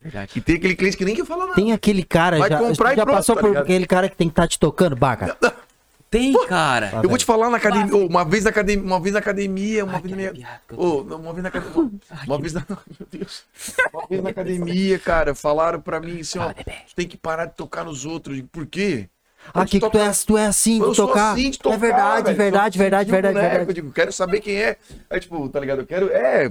Verdade. 0.00 0.32
E 0.36 0.40
tem 0.40 0.56
aquele 0.56 0.76
cliente 0.76 0.96
que 0.96 1.04
nem 1.04 1.14
quer 1.16 1.24
falar 1.26 1.44
nada. 1.46 1.54
Tem 1.56 1.72
aquele 1.72 2.04
cara, 2.04 2.38
Vai 2.38 2.48
já, 2.50 2.58
comprar 2.58 2.92
e 2.92 2.96
já 2.96 3.02
pronto, 3.04 3.16
passou 3.16 3.34
tá 3.34 3.40
por 3.40 3.48
ligado? 3.48 3.62
aquele 3.64 3.86
cara 3.86 4.08
que 4.08 4.16
tem 4.16 4.28
que 4.28 4.32
estar 4.32 4.46
te 4.48 4.58
tocando, 4.58 4.94
baca. 4.96 5.36
Tem, 6.08 6.32
cara. 6.46 6.90
Ah, 6.94 7.00
Eu 7.02 7.08
vou 7.08 7.18
te 7.18 7.24
falar 7.24 7.50
na 7.50 7.56
academia, 7.56 7.92
ô, 7.94 8.06
uma 8.06 8.24
vez 8.24 8.44
na 8.44 8.50
academia, 8.50 8.84
uma 8.84 9.00
vez 9.00 9.12
na 9.12 9.18
academia, 9.18 9.84
uma 9.84 9.98
vez 9.98 10.10
na 10.12 10.16
minha, 10.16 10.28
arrepiado 10.30 10.60
que 10.68 10.74
eu 10.74 10.78
Ô, 10.80 11.02
não, 11.04 11.16
uma 11.18 11.32
vez 11.32 11.42
na 11.42 11.48
academia, 11.48 11.90
uma 12.28 12.38
vez 12.38 12.52
na, 12.52 12.60
meu 12.70 13.08
Deus, 13.10 13.42
uma 13.92 14.06
vez 14.06 14.22
na 14.22 14.30
academia, 14.30 14.98
cara, 15.00 15.34
falaram 15.34 15.80
pra 15.80 15.98
mim 15.98 16.20
assim, 16.20 16.38
ó, 16.38 16.42
Fala, 16.42 16.54
bebê. 16.54 16.72
tu 16.88 16.94
tem 16.94 17.08
que 17.08 17.16
parar 17.16 17.46
de 17.46 17.54
tocar 17.54 17.84
nos 17.84 18.04
outros. 18.06 18.36
Eu 18.36 18.42
digo, 18.42 18.48
Por 18.52 18.66
quê? 18.66 19.08
Ah, 19.52 19.62
Eu 19.62 19.66
que, 19.66 19.80
tu, 19.80 19.86
é, 19.98 20.12
tu 20.24 20.38
é 20.38 20.46
assim 20.46 20.80
Eu 20.80 20.90
de 20.90 20.96
sou 20.96 21.08
tocar. 21.08 21.32
assim 21.32 21.50
de 21.50 21.58
tocar, 21.58 21.74
é 21.74 21.78
verdade, 21.78 22.24
velho. 22.26 22.36
verdade, 22.36 22.78
verdade, 22.78 23.10
verdade, 23.10 23.34
boneco, 23.34 23.50
verdade. 23.50 23.70
Eu 23.70 23.74
digo, 23.74 23.92
quero 23.92 24.12
saber 24.12 24.40
quem 24.40 24.56
é. 24.56 24.76
Aí, 25.10 25.18
tipo, 25.20 25.48
tá 25.48 25.58
ligado? 25.58 25.80
Eu 25.82 25.86
quero. 25.86 26.08
É. 26.12 26.50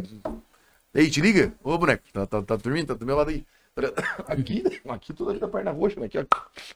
Ei, 0.95 1.09
te 1.09 1.19
liga. 1.21 1.51
Ô, 1.63 1.77
boneco. 1.77 2.03
Tá, 2.13 2.25
tá, 2.25 2.41
tá 2.41 2.55
dormindo? 2.55 2.87
Tá 2.87 2.93
do 2.93 3.05
meu 3.05 3.15
lado 3.17 3.29
aí. 3.29 3.45
Aqui, 4.27 4.63
aqui 4.87 5.11
toda 5.11 5.33
vida 5.33 5.49
perna 5.49 5.69
roxa, 5.71 5.99
né? 5.99 6.05
Aqui, 6.05 6.17
ó. 6.17 6.23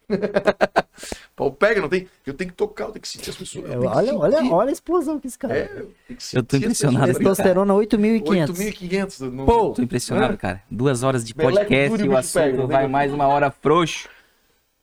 Pau 1.33 1.49
pega, 1.49 1.79
não 1.79 1.87
tem. 1.87 2.09
Eu 2.25 2.33
tenho 2.33 2.49
que 2.49 2.55
tocar, 2.57 2.87
eu 2.87 2.91
tenho 2.91 3.01
que 3.01 3.07
sentir 3.07 3.29
as 3.29 3.37
pessoas. 3.37 3.63
eu 3.71 3.79
que 3.79 3.87
Olha, 3.87 4.13
olha, 4.17 4.37
sentir. 4.39 4.51
olha 4.51 4.69
a 4.69 4.73
explosão 4.73 5.17
que 5.17 5.27
esse 5.27 5.39
cara. 5.39 5.57
É, 5.57 5.63
eu 5.63 5.85
tenho 6.05 6.19
que 6.19 6.37
Eu 6.37 6.43
tô 6.43 6.57
impressionado. 6.57 7.13
Testosterona 7.13 7.73
8.500. 7.73 8.47
8.500. 8.49 9.19
não- 9.31 9.45
Pô, 9.45 9.69
Tô 9.71 9.81
impressionado, 9.81 10.37
cara. 10.37 10.61
Duas 10.69 11.01
horas 11.01 11.23
de 11.23 11.33
podcast 11.33 11.89
duro 11.89 12.05
e 12.05 12.09
o 12.09 12.17
assunto 12.17 12.33
pega, 12.43 12.57
né? 12.57 12.65
vai 12.67 12.87
mais 12.89 13.13
uma 13.13 13.27
hora 13.27 13.49
frouxo. 13.49 14.09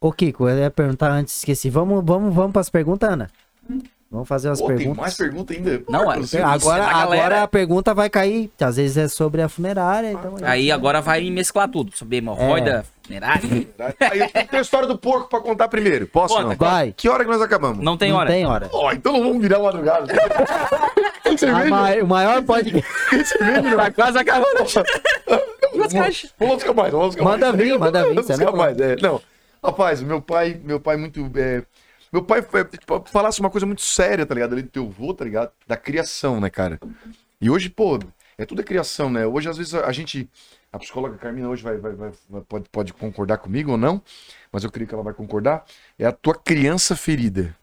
Ô, 0.01 0.11
Kiko, 0.11 0.49
eu 0.49 0.57
ia 0.59 0.71
perguntar 0.71 1.11
antes, 1.11 1.37
esqueci. 1.37 1.69
Vamos, 1.69 2.03
vamos, 2.03 2.35
vamos 2.35 2.53
pras 2.53 2.71
perguntas, 2.71 3.11
Ana? 3.11 3.31
Vamos 4.11 4.29
fazer 4.29 4.51
as 4.51 4.61
Pô, 4.61 4.69
tem 4.69 4.77
perguntas. 4.77 5.01
mais 5.01 5.17
pergunta 5.17 5.53
ainda. 5.53 5.83
Não, 5.89 6.05
Pô, 6.05 6.13
é- 6.13 6.17
você- 6.19 6.39
Agora, 6.39 6.85
da 6.85 6.93
galera. 6.93 7.03
agora 7.25 7.43
a 7.43 7.49
pergunta 7.49 7.93
vai 7.93 8.09
cair. 8.09 8.51
Às 8.61 8.77
vezes 8.77 8.97
é 8.97 9.09
sobre 9.09 9.43
a 9.43 9.49
funerária, 9.49 10.13
então. 10.13 10.37
Aí 10.43 10.71
agora 10.71 11.01
vai 11.03 11.29
mesclar 11.29 11.69
tudo. 11.69 11.91
Sobre 11.97 12.19
hemorroida, 12.19 12.85
funerária. 13.03 13.43
Aí 14.11 14.21
eu 14.21 14.31
tenho 14.31 14.49
a 14.53 14.61
história 14.61 14.87
do 14.87 14.97
porco 14.97 15.29
pra 15.29 15.41
contar 15.41 15.67
primeiro. 15.69 16.07
Posso 16.07 16.35
Conta, 16.35 16.49
não? 16.51 16.57
Vai. 16.57 16.93
Que 16.97 17.09
hora 17.09 17.25
que 17.25 17.31
nós 17.31 17.43
acabamos? 17.43 17.85
Não 17.85 17.97
tem 17.97 18.11
não 18.13 18.19
hora. 18.19 18.31
tem 18.31 18.47
hora. 18.47 18.69
Ó, 18.73 18.93
então 18.93 19.13
não 19.13 19.25
vamos 19.25 19.43
virar 19.43 19.59
madrugada. 19.59 20.07
Tem 21.39 21.51
A 21.51 21.65
ma- 21.67 21.91
o 22.03 22.07
maior 22.07 22.43
podcast. 22.45 23.39
Tem? 23.39 23.77
Tá 23.77 23.91
quase 23.91 24.17
acabando. 24.19 24.47
Vamos 25.75 25.93
vamos 26.39 26.55
buscar 26.55 26.73
mais, 26.75 26.93
vamos 26.93 27.07
buscar 27.09 27.25
Manda 27.25 27.47
mais. 27.53 27.59
vir, 27.59 27.79
manda 27.79 28.05
vir, 28.09 28.15
não- 28.39 28.53
mais, 28.57 28.79
é. 28.81 28.97
Não, 29.03 29.21
rapaz, 29.63 30.01
meu 30.01 30.21
pai, 30.23 30.59
meu 30.65 30.79
pai 30.81 30.97
muito... 30.97 31.29
é, 31.37 31.63
Meu 32.17 32.25
pai 32.25 32.41
foi, 32.41 32.65
tipo, 32.65 33.05
falasse 33.11 33.41
uma 33.41 33.51
coisa 33.51 33.67
muito 33.67 33.83
séria, 33.83 34.25
tá 34.25 34.33
ligado? 34.35 34.55
Ali 34.55 34.63
do 34.63 34.71
teu 34.71 34.87
avô, 34.87 35.13
tá 35.13 35.23
ligado? 35.23 35.53
Da 35.67 35.77
criação, 35.77 36.41
né, 36.41 36.49
cara? 36.49 36.81
E 37.39 37.51
hoje, 37.51 37.69
pô, 37.69 37.99
é 38.39 38.47
tudo 38.47 38.63
é 38.63 38.65
criação, 38.65 39.11
né? 39.11 39.27
Hoje, 39.27 39.51
às 39.51 39.59
vezes, 39.59 39.75
a 39.75 39.93
gente... 39.93 40.27
A 40.73 40.79
psicóloga 40.79 41.19
Carmina 41.19 41.47
hoje 41.47 41.63
vai, 41.63 41.77
vai, 41.77 41.93
vai- 41.93 42.13
vai- 42.31 42.41
pode, 42.41 42.71
pode 42.71 42.95
concordar 42.95 43.37
comigo 43.37 43.73
ou 43.73 43.77
não, 43.77 44.01
mas 44.51 44.65
eu 44.65 44.71
creio 44.73 44.89
que 44.89 44.95
ela 44.95 45.03
vai 45.03 45.13
concordar. 45.13 45.67
É 45.99 46.07
a 46.07 46.13
tua 46.13 46.35
criança 46.35 46.97
ferida. 46.97 47.55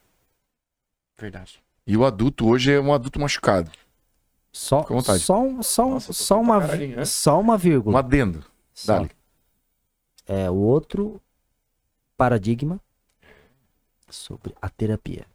Verdade. 1.20 1.60
E 1.88 1.98
o 1.98 2.06
adulto 2.06 2.48
hoje 2.48 2.72
é 2.74 2.80
um 2.80 2.94
adulto 2.94 3.20
machucado. 3.20 3.72
Só, 4.52 4.84
Fica 4.84 4.94
à 4.94 4.98
vontade. 4.98 5.20
só, 5.24 5.42
um- 5.42 5.64
só, 5.64 5.86
um- 5.88 5.94
Nossa, 5.94 6.14
só, 6.14 6.40
uma, 6.40 6.60
vi- 6.60 6.96
né? 6.96 7.06
só 7.06 7.40
uma 7.40 7.56
Um 7.56 7.58
vírgula. 7.58 7.98
adendo. 7.98 8.46
Só. 8.72 9.00
Dale. 9.00 9.10
É 10.28 10.48
o 10.52 10.56
outro 10.58 11.20
paradigma 12.16 12.80
sobre 14.14 14.54
a 14.62 14.70
terapia. 14.70 15.26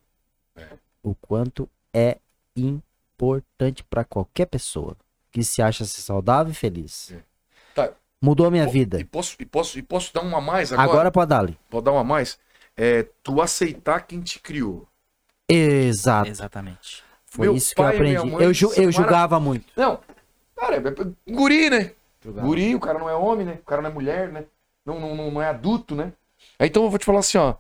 O 1.03 1.15
quanto 1.15 1.69
é 1.95 2.19
importante 2.57 3.85
para 3.85 4.05
qualquer 4.05 4.47
pessoa 4.47 4.97
que 5.31 5.43
se 5.43 5.63
acha 5.63 5.85
ser 5.85 6.01
saudável 6.01 6.53
e 6.53 6.55
feliz. 6.55 7.15
Tá. 7.75 7.93
Mudou 8.21 8.47
a 8.47 8.51
minha 8.51 8.65
E 8.65 8.71
vida. 8.71 9.05
posso, 9.11 9.37
e 9.39 9.47
posso, 9.47 9.79
e 9.79 9.83
posso 9.83 10.13
dar 10.13 10.23
uma 10.23 10.39
a 10.39 10.41
mais 10.41 10.73
agora? 10.73 10.91
Agora 10.91 11.11
pode 11.13 11.29
dar 11.29 11.41
ali. 11.41 11.59
Pode 11.71 11.85
dar 11.85 11.93
uma 11.93 12.01
a 12.01 12.05
mais? 12.05 12.39
É 12.77 13.05
tu 13.23 13.41
aceitar 13.41 14.01
quem 14.07 14.21
te 14.21 14.41
criou. 14.41 14.87
Exato. 15.49 16.29
Exatamente. 16.29 17.03
Foi 17.27 17.47
Meu 17.47 17.55
isso 17.57 17.75
que 17.75 17.81
eu 17.81 17.85
e 17.87 17.89
aprendi. 17.95 18.31
mãe 18.31 18.45
Eu, 18.45 18.55
ju- 18.55 18.73
eu 18.75 18.91
julgava 18.91 19.39
muito. 19.39 19.67
Não, 19.77 20.01
cara, 20.57 20.77
é 20.77 20.79
é 20.79 21.33
guri, 21.33 21.71
né? 21.71 21.93
Guri, 22.25 22.75
o 22.75 22.81
cara 22.81 22.99
não 22.99 23.09
é 23.09 23.15
homem, 23.15 23.47
né? 23.47 23.59
O 23.63 23.65
cara 23.65 23.81
não 23.83 23.91
é 23.91 23.93
mulher, 23.93 24.31
né? 24.33 24.45
Não, 24.85 24.99
não, 24.99 25.31
não, 25.31 25.43
é 25.43 25.49
adulto, 25.49 25.95
né? 25.95 26.13
Então 26.59 26.85
eu 26.85 26.91
vou 26.91 26.99
te 26.99 27.05
falar 27.05 27.21
assim, 27.21 27.39
ó. 27.39 27.55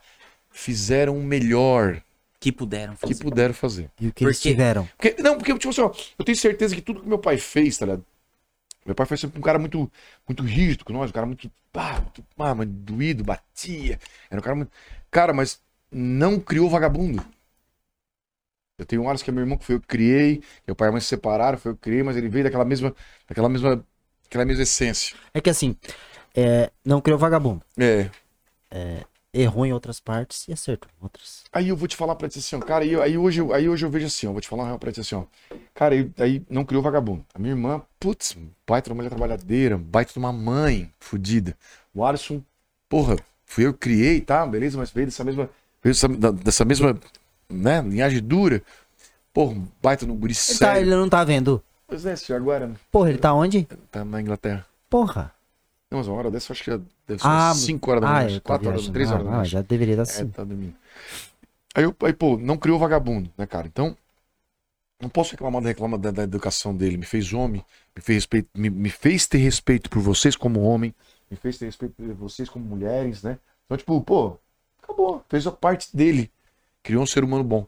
Fizeram 0.50 1.16
o 1.16 1.22
melhor 1.22 2.02
Que 2.40 2.50
puderam 2.52 2.94
que 2.94 3.00
fazer. 3.00 3.22
puderam 3.22 3.54
fazer. 3.54 3.90
E 4.00 4.08
o 4.08 4.12
que 4.12 4.24
eles 4.24 4.36
Porque- 4.38 4.50
tiveram? 4.50 4.86
Porque, 4.96 5.16
não, 5.22 5.36
porque, 5.36 5.52
tipo 5.58 5.68
assim, 5.70 5.80
ó, 5.80 5.92
eu 6.18 6.24
tenho 6.24 6.36
certeza 6.36 6.74
que 6.74 6.80
tudo 6.82 7.00
que 7.02 7.08
meu 7.08 7.18
pai 7.18 7.36
fez, 7.38 7.76
tá 7.78 7.86
ligado? 7.86 8.04
Meu 8.86 8.94
pai 8.94 9.06
foi 9.06 9.16
sempre 9.16 9.38
um 9.38 9.42
cara 9.42 9.58
muito, 9.58 9.90
muito 10.26 10.42
rígido 10.42 10.84
com 10.84 10.92
nós, 10.92 11.10
um 11.10 11.12
cara 11.12 11.26
muito, 11.26 11.50
pá, 11.72 12.00
muito 12.00 12.24
mas 12.56 12.66
doído, 12.68 13.22
batia. 13.22 13.98
Era 14.30 14.40
um 14.40 14.42
cara 14.42 14.56
muito. 14.56 14.72
Cara, 15.10 15.32
mas 15.34 15.60
não 15.92 16.40
criou 16.40 16.70
vagabundo. 16.70 17.22
Eu 18.78 18.86
tenho 18.86 19.02
horas 19.04 19.22
que 19.22 19.28
é 19.28 19.32
meu 19.32 19.42
irmão 19.42 19.58
que 19.58 19.64
foi 19.64 19.74
eu 19.74 19.80
que 19.80 19.86
criei, 19.88 20.36
que 20.38 20.44
meu 20.68 20.76
pai 20.76 20.88
e 20.88 20.90
a 20.90 20.92
mãe 20.92 21.00
se 21.00 21.08
separaram, 21.08 21.58
foi 21.58 21.72
eu 21.72 21.76
que 21.76 21.82
criei, 21.82 22.02
mas 22.02 22.16
ele 22.16 22.28
veio 22.28 22.44
daquela 22.44 22.64
mesma, 22.64 22.94
daquela 23.26 23.48
mesma, 23.48 23.84
daquela 24.24 24.44
mesma 24.44 24.62
essência. 24.62 25.16
É 25.34 25.40
que 25.40 25.50
assim, 25.50 25.76
é, 26.34 26.70
não 26.84 27.00
criou 27.00 27.18
vagabundo. 27.18 27.62
É. 27.76 28.08
Errou 29.32 29.66
em 29.66 29.72
outras 29.74 30.00
partes 30.00 30.48
e 30.48 30.52
acertou 30.52 30.90
em 30.90 31.02
outras. 31.04 31.44
Aí 31.52 31.68
eu 31.68 31.76
vou 31.76 31.86
te 31.86 31.94
falar 31.96 32.14
pra 32.16 32.28
ti 32.28 32.38
assim, 32.38 32.56
ó, 32.56 32.60
cara, 32.60 32.82
aí, 32.82 32.94
aí, 32.98 33.18
hoje, 33.18 33.40
eu- 33.40 33.52
aí 33.52 33.68
hoje 33.68 33.84
eu 33.84 33.90
vejo 33.90 34.06
assim, 34.06 34.26
ó, 34.26 34.32
vou 34.32 34.40
te 34.40 34.48
falar 34.48 34.62
uma 34.62 34.68
real 34.68 34.78
pra 34.78 34.90
ti 34.90 35.00
assim, 35.00 35.14
ó. 35.16 35.24
Cara, 35.74 35.94
aí, 35.94 36.10
aí 36.18 36.42
não 36.48 36.64
criou 36.64 36.82
vagabundo. 36.82 37.24
A 37.34 37.38
minha 37.38 37.52
irmã, 37.52 37.82
putz, 38.00 38.36
baita 38.66 38.86
de 38.88 38.92
uma 38.92 38.96
mulher 38.96 39.10
trabalhadeira, 39.10 39.76
baita 39.76 40.12
de 40.14 40.18
uma 40.18 40.32
mãe 40.32 40.90
fodida. 40.98 41.54
O 41.94 42.04
Alisson, 42.04 42.42
porra, 42.88 43.16
fui 43.44 43.66
eu 43.66 43.72
que 43.74 43.80
criei, 43.80 44.20
tá? 44.22 44.46
Beleza, 44.46 44.78
mas 44.78 44.90
veio 44.90 45.06
dessa 45.06 45.22
mesma, 45.22 45.50
veio 45.82 45.94
dessa, 45.94 46.08
dessa 46.32 46.64
mesma, 46.64 46.98
né, 47.50 47.82
linhagem 47.82 48.22
dura. 48.22 48.62
Porra, 49.32 49.54
baita 49.82 50.06
no 50.06 50.14
guri 50.14 50.34
Ele, 50.48 50.58
tá, 50.58 50.80
ele 50.80 50.90
não 50.90 51.08
tá 51.08 51.22
vendo. 51.22 51.62
Pois 51.86 52.04
é, 52.06 52.16
senhor, 52.16 52.38
agora, 52.40 52.66
né? 52.66 52.76
Porra, 52.90 53.10
ele 53.10 53.18
tá 53.18 53.32
onde? 53.34 53.64
Tá 53.90 54.04
na 54.06 54.20
Inglaterra. 54.22 54.66
Porra. 54.88 55.32
Não, 55.90 55.98
mas 55.98 56.08
uma 56.08 56.16
hora 56.16 56.30
dessa, 56.30 56.50
eu 56.50 56.54
acho 56.54 56.64
que 56.64 56.80
deve 57.08 57.22
ser 57.22 57.28
Ah, 57.28 57.54
5 57.54 57.90
horas 57.90 58.02
da 58.02 58.06
ah, 58.08 58.24
manhã, 58.24 58.36
eu 58.36 58.40
tô 58.40 58.48
4 58.48 58.68
horas, 58.68 58.82
viajando. 58.82 58.92
3 58.92 59.10
horas 59.10 59.24
da 59.24 59.30
Ah, 59.30 59.32
manhã. 59.32 59.42
ah, 59.42 59.44
já 59.44 59.62
deveria 59.62 59.94
estar 59.94 60.02
É, 60.20 60.24
assim. 60.24 60.30
tá 60.30 60.44
dormindo. 60.44 60.74
Aí, 61.74 61.84
eu, 61.84 61.94
aí, 62.02 62.12
pô, 62.12 62.36
não 62.36 62.56
criou 62.56 62.78
vagabundo, 62.78 63.30
né, 63.36 63.46
cara? 63.46 63.66
Então, 63.66 63.96
não 65.00 65.08
posso 65.08 65.32
reclamar 65.32 65.62
da, 65.62 65.68
reclama 65.68 65.96
da, 65.98 66.10
da 66.10 66.22
educação 66.24 66.76
dele. 66.76 66.96
Me 66.96 67.06
fez 67.06 67.32
homem, 67.32 67.64
me 67.94 68.02
fez, 68.02 68.16
respeito, 68.16 68.48
me, 68.56 68.68
me 68.70 68.90
fez 68.90 69.26
ter 69.26 69.38
respeito 69.38 69.88
por 69.88 70.00
vocês 70.00 70.36
como 70.36 70.60
homem, 70.60 70.94
me 71.30 71.36
fez 71.36 71.58
ter 71.58 71.66
respeito 71.66 71.94
por 71.94 72.12
vocês 72.14 72.48
como 72.48 72.64
mulheres, 72.64 73.22
né? 73.22 73.38
Então, 73.64 73.76
tipo, 73.76 74.00
pô, 74.02 74.36
acabou. 74.82 75.22
Fez 75.28 75.46
a 75.46 75.52
parte 75.52 75.94
dele. 75.96 76.30
Criou 76.82 77.02
um 77.02 77.06
ser 77.06 77.22
humano 77.22 77.44
bom. 77.44 77.66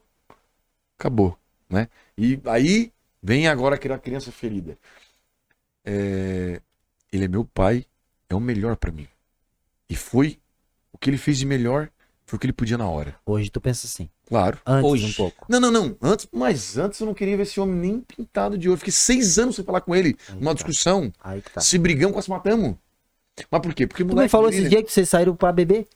Acabou, 0.99 1.37
né? 1.69 1.89
E 2.17 2.41
aí 2.47 2.93
vem 3.23 3.49
agora 3.49 3.75
aquela 3.77 3.99
criança 3.99 4.31
ferida. 4.33 4.79
É, 5.85 6.61
Ele 7.13 7.25
é 7.25 7.29
meu 7.29 7.45
pai, 7.45 7.87
é 8.29 8.35
o 8.35 8.41
melhor 8.41 8.77
pra 8.77 8.93
mim. 8.93 9.09
E 9.91 9.97
foi 9.97 10.39
o 10.93 10.97
que 10.99 11.11
ele 11.11 11.19
fez 11.19 11.37
de 11.37 11.45
melhor, 11.45 11.91
foi 12.25 12.37
o 12.37 12.41
que 12.41 12.47
ele 12.47 12.53
podia 12.53 12.79
na 12.79 12.89
hora. 12.89 13.17
Hoje 13.27 13.51
tu 13.51 13.61
pensa 13.61 13.89
assim. 13.89 14.09
Claro. 14.29 14.57
Antes 14.65 14.89
Hoje. 14.89 15.07
um 15.07 15.13
pouco. 15.13 15.45
Não, 15.49 15.59
não, 15.59 15.71
não. 15.73 15.97
Antes, 16.01 16.29
mas 16.31 16.79
antes 16.79 17.01
eu 17.01 17.07
não 17.07 17.13
queria 17.13 17.37
ver 17.37 17.43
esse 17.43 17.59
homem 17.59 17.75
nem 17.75 18.01
pintado 18.01 18.57
de 18.57 18.69
ouro. 18.69 18.79
Fiquei 18.79 18.93
seis 18.93 19.37
anos 19.37 19.57
sem 19.57 19.65
falar 19.65 19.81
com 19.81 19.97
ele. 19.97 20.17
Aí 20.29 20.37
Numa 20.37 20.53
tá. 20.53 20.55
discussão. 20.55 21.13
Aí 21.21 21.43
que 21.43 21.51
tá. 21.51 21.61
Se 21.61 21.77
brigamos, 21.77 22.15
quase 22.15 22.31
matamos. 22.31 22.77
Mas 23.51 23.61
por 23.61 23.75
quê? 23.75 23.85
Porque 23.85 24.05
Tu 24.05 24.15
me 24.17 24.29
falou 24.29 24.49
esses 24.49 24.63
né? 24.63 24.69
dias 24.69 24.85
que 24.85 24.93
vocês 24.93 25.09
saíram 25.09 25.35
pra 25.35 25.51
beber? 25.51 25.89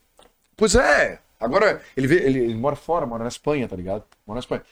Pois 0.56 0.74
é. 0.74 1.20
Agora, 1.38 1.80
ele, 1.96 2.06
vê, 2.08 2.16
ele, 2.26 2.38
ele 2.40 2.54
mora 2.54 2.74
fora, 2.74 3.06
mora 3.06 3.22
na 3.22 3.28
Espanha, 3.28 3.68
tá 3.68 3.76
ligado? 3.76 4.02
Mora 4.26 4.36
na 4.38 4.40
Espanha. 4.40 4.62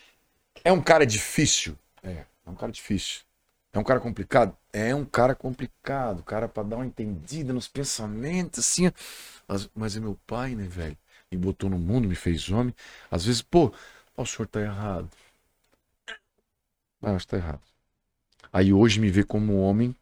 É 0.65 0.73
um 0.73 0.81
cara 0.81 1.07
difícil. 1.07 1.77
É, 2.03 2.25
é 2.47 2.51
um 2.51 2.55
cara 2.55 2.73
difícil. 2.73 3.21
É 3.73 3.79
um 3.79 3.85
cara 3.85 4.01
complicado? 4.01 4.57
É 4.73 4.95
um 4.95 5.05
cara 5.05 5.35
complicado. 5.35 6.23
Cara 6.23 6.49
pra 6.49 6.63
dar 6.63 6.77
uma 6.77 6.87
entendida 6.87 7.53
nos 7.53 7.69
pensamentos, 7.69 8.61
assim. 8.61 8.91
Mas 9.75 9.97
é 9.97 10.01
meu 10.01 10.19
pai, 10.27 10.55
né, 10.55 10.65
velho? 10.65 10.97
Me 11.31 11.39
botou 11.39 11.71
no 11.71 11.79
mundo, 11.79 12.09
me 12.09 12.15
fez 12.15 12.51
homem. 12.51 12.75
Às 13.11 13.25
vezes, 13.25 13.43
pô, 13.43 13.73
o 14.17 14.27
senhor 14.27 14.47
tá 14.47 14.61
errado. 14.61 15.09
Ah, 17.03 17.15
acho 17.15 17.27
que 17.27 17.31
tá 17.33 17.37
errado. 17.37 17.61
Aí 18.53 18.73
hoje 18.73 19.01
me 19.01 19.11
vê 19.11 19.25
como 19.25 19.61
homem, 19.61 19.97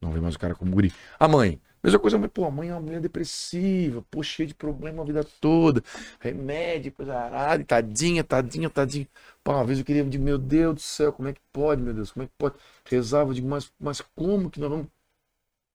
não 0.00 0.12
vê 0.12 0.20
mais 0.20 0.34
o 0.34 0.38
cara 0.38 0.54
como 0.54 0.72
guri. 0.72 0.92
A 1.18 1.28
mãe, 1.28 1.60
mesma 1.82 1.98
coisa, 1.98 2.18
mas, 2.18 2.30
pô, 2.30 2.44
a 2.44 2.50
mãe 2.50 2.68
é 2.68 2.74
uma 2.74 2.80
mulher 2.80 3.00
depressiva, 3.00 4.04
pô, 4.10 4.22
cheia 4.22 4.46
de 4.46 4.54
problema 4.54 5.02
a 5.02 5.06
vida 5.06 5.24
toda, 5.40 5.82
remédio, 6.20 6.92
coisa 6.92 7.16
arada, 7.16 7.64
tadinha, 7.64 8.22
tadinha, 8.22 8.68
tadinha. 8.68 9.08
Pô, 9.42 9.52
uma 9.52 9.64
vez 9.64 9.78
eu 9.78 9.84
queria, 9.84 10.02
eu 10.02 10.08
digo, 10.08 10.22
meu 10.22 10.38
Deus 10.38 10.74
do 10.74 10.80
céu, 10.80 11.12
como 11.12 11.28
é 11.28 11.32
que 11.32 11.40
pode, 11.52 11.82
meu 11.82 11.94
Deus, 11.94 12.12
como 12.12 12.24
é 12.24 12.26
que 12.26 12.32
pode? 12.36 12.56
Rezava, 12.84 13.30
eu 13.30 13.34
digo, 13.34 13.48
mas, 13.48 13.72
mas 13.80 14.00
como 14.14 14.50
que 14.50 14.60
nós 14.60 14.70
vamos. 14.70 14.86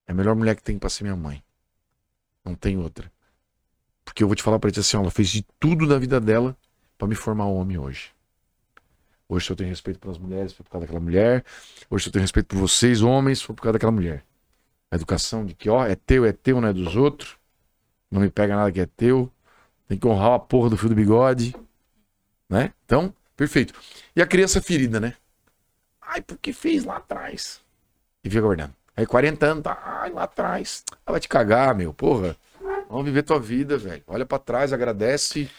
É 0.06 0.12
a 0.12 0.14
melhor 0.14 0.36
mulher 0.36 0.54
que 0.54 0.62
tem 0.62 0.78
pra 0.78 0.88
ser 0.88 1.02
minha 1.02 1.16
mãe. 1.16 1.42
Não 2.44 2.54
tem 2.54 2.78
outra. 2.78 3.10
Porque 4.04 4.22
eu 4.22 4.28
vou 4.28 4.36
te 4.36 4.42
falar 4.42 4.60
pra 4.60 4.70
ti 4.70 4.78
assim, 4.78 4.96
ó, 4.96 5.00
ela 5.00 5.10
fez 5.10 5.28
de 5.28 5.42
tudo 5.58 5.86
da 5.86 5.98
vida 5.98 6.20
dela 6.20 6.56
pra 6.96 7.08
me 7.08 7.16
formar 7.16 7.46
homem 7.46 7.76
hoje. 7.76 8.12
Hoje 9.28 9.50
eu 9.50 9.56
tenho 9.56 9.68
respeito 9.68 9.98
pelas 9.98 10.18
mulheres, 10.18 10.52
foi 10.52 10.62
por 10.62 10.70
causa 10.70 10.86
daquela 10.86 11.00
mulher. 11.00 11.44
Hoje 11.90 12.06
eu 12.08 12.12
tenho 12.12 12.22
respeito 12.22 12.46
por 12.46 12.58
vocês, 12.58 13.02
homens, 13.02 13.42
foi 13.42 13.56
por 13.56 13.62
causa 13.62 13.72
daquela 13.72 13.90
mulher. 13.90 14.24
A 14.90 14.96
educação 14.96 15.44
de 15.44 15.54
que, 15.54 15.68
ó, 15.68 15.84
é 15.84 15.94
teu, 15.94 16.24
é 16.24 16.32
teu, 16.32 16.60
não 16.60 16.68
é 16.68 16.72
dos 16.72 16.96
outros. 16.96 17.36
Não 18.10 18.20
me 18.20 18.30
pega 18.30 18.56
nada 18.56 18.70
que 18.70 18.80
é 18.80 18.86
teu. 18.86 19.30
Tem 19.88 19.98
que 19.98 20.06
honrar 20.06 20.34
a 20.34 20.38
porra 20.38 20.70
do 20.70 20.76
fio 20.76 20.88
do 20.88 20.94
bigode. 20.94 21.54
Né? 22.48 22.72
Então, 22.84 23.12
perfeito. 23.36 23.74
E 24.14 24.22
a 24.22 24.26
criança 24.26 24.62
ferida, 24.62 25.00
né? 25.00 25.14
Ai, 26.00 26.22
porque 26.22 26.52
fez 26.52 26.84
lá 26.84 26.96
atrás. 26.96 27.60
E 28.22 28.30
fica 28.30 28.40
guardando. 28.40 28.74
Aí 28.96 29.04
40 29.04 29.46
anos, 29.46 29.64
tá, 29.64 29.78
ai, 29.84 30.10
lá 30.10 30.22
atrás. 30.22 30.84
Ah, 31.04 31.12
vai 31.12 31.20
te 31.20 31.28
cagar, 31.28 31.74
meu, 31.74 31.92
porra. 31.92 32.36
Vamos 32.88 33.04
viver 33.04 33.22
tua 33.22 33.40
vida, 33.40 33.76
velho. 33.76 34.02
Olha 34.06 34.24
pra 34.24 34.38
trás, 34.38 34.72
agradece. 34.72 35.50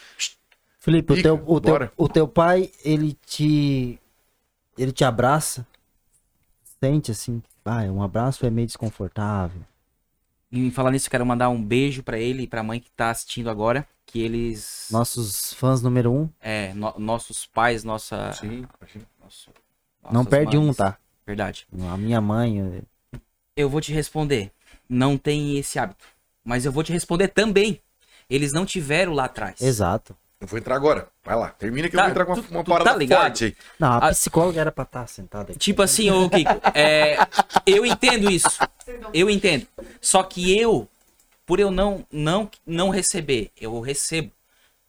Felipe, 0.80 1.14
o 1.14 1.16
Fica, 1.16 1.30
teu, 1.30 1.44
o, 1.46 1.62
teu, 1.62 1.92
o 1.98 2.10
teu 2.10 2.28
pai, 2.28 2.72
ele 2.84 3.18
te. 3.26 4.00
Ele 4.78 4.92
te 4.92 5.04
abraça? 5.04 5.68
Sente 6.84 7.12
assim. 7.12 7.42
Ah, 7.66 7.82
um 7.84 8.02
abraço 8.02 8.46
é 8.46 8.50
meio 8.50 8.68
desconfortável. 8.68 9.62
E 10.52 10.72
falar 10.72 10.92
nisso, 10.92 11.10
quero 11.10 11.26
mandar 11.26 11.50
um 11.50 11.62
beijo 11.62 12.02
pra 12.04 12.18
ele 12.18 12.44
e 12.44 12.48
pra 12.48 12.64
mãe 12.64 12.80
que 12.80 12.90
tá 12.92 13.10
assistindo 13.10 13.50
agora. 13.50 13.88
Que 14.06 14.22
eles. 14.22 14.88
Nossos 14.90 15.52
fãs 15.54 15.82
número 15.82 16.12
um. 16.14 16.30
É, 16.40 16.74
no- 16.74 16.98
nossos 16.98 17.46
pais, 17.46 17.84
nossa. 17.84 18.32
Sim, 18.32 18.66
nosso- 19.22 19.50
não 20.10 20.24
perde 20.24 20.58
um, 20.58 20.68
mães. 20.68 20.78
tá? 20.78 20.98
Verdade. 21.26 21.68
A 21.92 21.98
minha 21.98 22.22
mãe. 22.22 22.58
eu- 22.60 23.20
Eu 23.56 23.70
vou 23.70 23.82
te 23.82 23.92
responder. 23.92 24.52
Não 24.88 25.18
tem 25.18 25.58
esse 25.58 25.78
hábito. 25.78 26.06
Mas 26.46 26.64
eu 26.64 26.72
vou 26.72 26.84
te 26.84 26.94
responder 26.94 27.28
também. 27.28 27.82
Eles 28.30 28.54
não 28.54 28.66
tiveram 28.66 29.12
lá 29.14 29.26
atrás. 29.26 29.60
Exato. 29.62 30.16
Eu 30.40 30.48
vou 30.48 30.60
entrar 30.60 30.76
agora. 30.76 31.08
Vai 31.24 31.36
lá. 31.36 31.50
Termina 31.50 31.90
que 31.90 31.96
eu 31.96 31.98
Tá, 31.98 32.04
vou 32.04 32.12
entrar 32.12 32.26
com 32.26 32.34
uma, 32.34 32.44
tu- 32.44 32.52
uma 32.52 32.64
tu 32.64 32.70
parada 32.70 32.92
tá 32.92 32.96
ligado? 32.98 33.22
forte 33.22 33.46
aí. 33.46 33.56
Não, 33.80 33.88
a 33.94 33.98
Ah. 33.98 34.10
psicóloga 34.12 34.62
era 34.62 34.72
pra 34.72 34.84
estar 34.84 35.08
sentada 35.08 35.52
aqui. 35.52 35.60
Tipo 35.60 35.82
assim, 35.82 36.10
ô 36.12 36.30
Kiko, 36.30 36.52
é, 36.76 37.18
eu 37.66 37.86
entendo 37.86 38.30
isso. 38.30 38.60
Eu 39.14 39.30
entendo. 39.30 39.66
Só 40.00 40.22
que 40.22 40.56
eu, 40.58 40.88
por 41.46 41.60
eu 41.60 41.72
não, 41.72 42.06
não, 42.12 42.50
não 42.66 42.90
receber, 42.90 43.52
eu 43.60 43.80
recebo. 43.80 44.32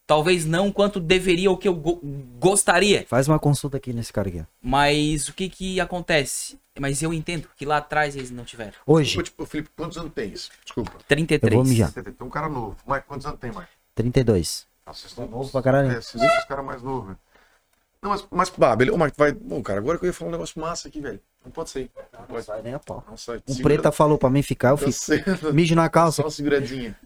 Talvez 0.06 0.44
não 0.46 0.72
quanto 0.72 0.98
deveria 1.00 1.50
ou 1.50 1.56
que 1.56 1.68
eu 1.68 1.74
go- 1.74 2.00
gostaria. 2.38 3.04
Faz 3.08 3.28
uma 3.28 3.38
consulta 3.38 3.76
aqui 3.76 3.92
nesse 3.92 4.10
cara 4.12 4.28
aqui. 4.28 4.42
Mas 4.62 5.28
o 5.28 5.34
que 5.34 5.48
que 5.50 5.80
acontece? 5.80 6.58
Mas 6.78 7.02
eu 7.02 7.12
entendo 7.12 7.46
que 7.56 7.66
lá 7.66 7.78
atrás 7.78 8.16
eles 8.16 8.30
não 8.30 8.44
tiveram. 8.44 8.72
Hoje, 8.86 9.22
tipo, 9.22 9.44
Felipe, 9.44 9.68
quantos 9.76 9.98
anos 9.98 10.12
tem 10.14 10.30
isso? 10.32 10.50
Desculpa. 10.64 10.92
33. 11.08 11.52
Eu 11.52 11.58
vou 11.58 11.68
mijar. 11.68 11.92
Tem 11.92 12.04
um 12.20 12.30
cara 12.30 12.48
novo. 12.48 12.76
Mike, 12.86 13.04
quantos 13.06 13.26
anos 13.26 13.38
tem, 13.40 13.50
Mike? 13.50 13.66
32. 13.94 14.66
Nossa, 14.88 15.00
vocês 15.00 15.12
estão 15.12 15.26
Novo 15.28 15.50
pra 15.50 15.62
caralho. 15.62 15.90
É, 15.90 16.00
vocês 16.00 16.22
são 16.22 16.38
os 16.38 16.44
caras 16.44 16.64
mais 16.64 16.82
novos, 16.82 17.06
velho. 17.08 17.18
Não, 18.00 18.10
mas, 18.10 18.26
mas 18.30 18.50
bah, 18.50 18.74
beleza. 18.76 18.96
Ô, 18.96 19.04
Mike, 19.04 19.16
vai. 19.18 19.32
Bom, 19.32 19.62
cara, 19.62 19.80
agora 19.80 19.98
que 19.98 20.04
eu 20.04 20.08
ia 20.08 20.12
falar 20.14 20.28
um 20.28 20.32
negócio 20.32 20.60
massa 20.60 20.88
aqui, 20.88 21.00
velho. 21.00 21.20
Não 21.44 21.50
pode 21.50 21.70
sair. 21.70 21.90
Não 22.12 22.22
pode. 22.26 22.44
sai 22.44 22.62
nem 22.62 22.74
a 22.74 22.78
pau. 22.78 23.04
Não 23.08 23.16
sai. 23.16 23.36
O 23.46 23.52
Segura- 23.52 23.74
preta 23.74 23.92
falou 23.92 24.16
pra 24.16 24.30
mim 24.30 24.42
ficar, 24.42 24.70
eu 24.70 24.78
Tá 24.78 24.86
fico. 24.90 25.52
Mijo 25.52 25.74
na 25.74 25.88
calça. 25.88 26.16
Só 26.16 26.22
uma 26.22 26.30
seguradinha. 26.30 26.96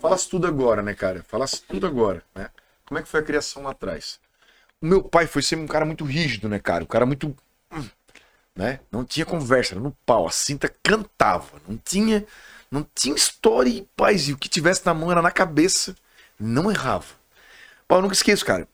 Falasse 0.00 0.28
tudo 0.28 0.46
agora, 0.46 0.82
né, 0.82 0.94
cara? 0.94 1.24
Falasse 1.26 1.62
tudo 1.62 1.86
agora, 1.86 2.22
né? 2.34 2.50
Como 2.86 2.98
é 2.98 3.02
que 3.02 3.08
foi 3.08 3.20
a 3.20 3.22
criação 3.22 3.62
lá 3.62 3.70
atrás? 3.70 4.18
O 4.80 4.86
meu 4.86 5.02
pai 5.02 5.26
foi 5.26 5.42
sempre 5.42 5.64
um 5.64 5.68
cara 5.68 5.84
muito 5.84 6.04
rígido, 6.04 6.48
né, 6.48 6.58
cara? 6.58 6.84
Um 6.84 6.86
cara 6.88 7.06
muito. 7.06 7.34
hum, 7.72 7.88
Né? 8.54 8.80
Não 8.90 9.04
tinha 9.04 9.24
conversa, 9.24 9.74
era 9.74 9.80
no 9.80 9.92
pau. 10.04 10.26
A 10.26 10.30
cinta 10.30 10.68
cantava. 10.82 11.60
Não 11.68 11.76
tinha. 11.76 12.26
Não 12.70 12.84
tinha 12.94 13.14
história 13.14 13.70
e 13.70 13.88
paz. 13.96 14.28
E 14.28 14.32
o 14.32 14.36
que 14.38 14.48
tivesse 14.48 14.84
na 14.84 14.92
mão 14.92 15.10
era 15.10 15.22
na 15.22 15.30
cabeça. 15.30 15.94
Não 16.38 16.70
errava. 16.70 17.06
Pau, 17.88 17.98
eu 17.98 18.02
nunca 18.02 18.14
esqueço, 18.14 18.44
cara. 18.44 18.68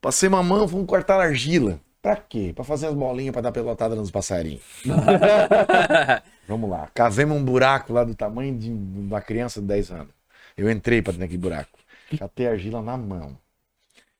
Passei 0.00 0.28
mamão, 0.28 0.66
vamos 0.66 0.86
cortar 0.86 1.20
argila. 1.20 1.80
Pra 2.00 2.16
quê? 2.16 2.52
Pra 2.54 2.64
fazer 2.64 2.86
as 2.86 2.94
bolinhas 2.94 3.32
pra 3.32 3.42
dar 3.42 3.50
pelotada 3.50 3.96
nos 3.96 4.12
passarinhos. 4.12 4.62
Vamos 6.46 6.70
lá. 6.70 6.88
Cavemos 6.94 7.36
um 7.36 7.44
buraco 7.44 7.92
lá 7.92 8.04
do 8.04 8.14
tamanho 8.14 8.56
de 8.56 8.70
uma 8.70 9.20
criança 9.20 9.60
de 9.60 9.66
10 9.66 9.90
anos. 9.90 10.14
Eu 10.56 10.70
entrei 10.70 11.02
pra 11.02 11.10
dentro 11.10 11.26
daquele 11.26 11.42
buraco. 11.42 11.76
Catei 12.16 12.46
argila 12.46 12.80
na 12.80 12.96
mão. 12.96 13.36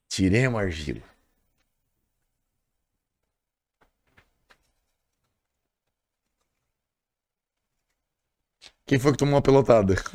Tiremos 0.09 0.59
a 0.59 0.65
argila. 0.65 1.03
Quem 8.87 8.99
foi 9.01 9.13
que 9.13 9.19
tomou 9.19 9.35
uma 9.35 9.43
pelotada? 9.43 9.97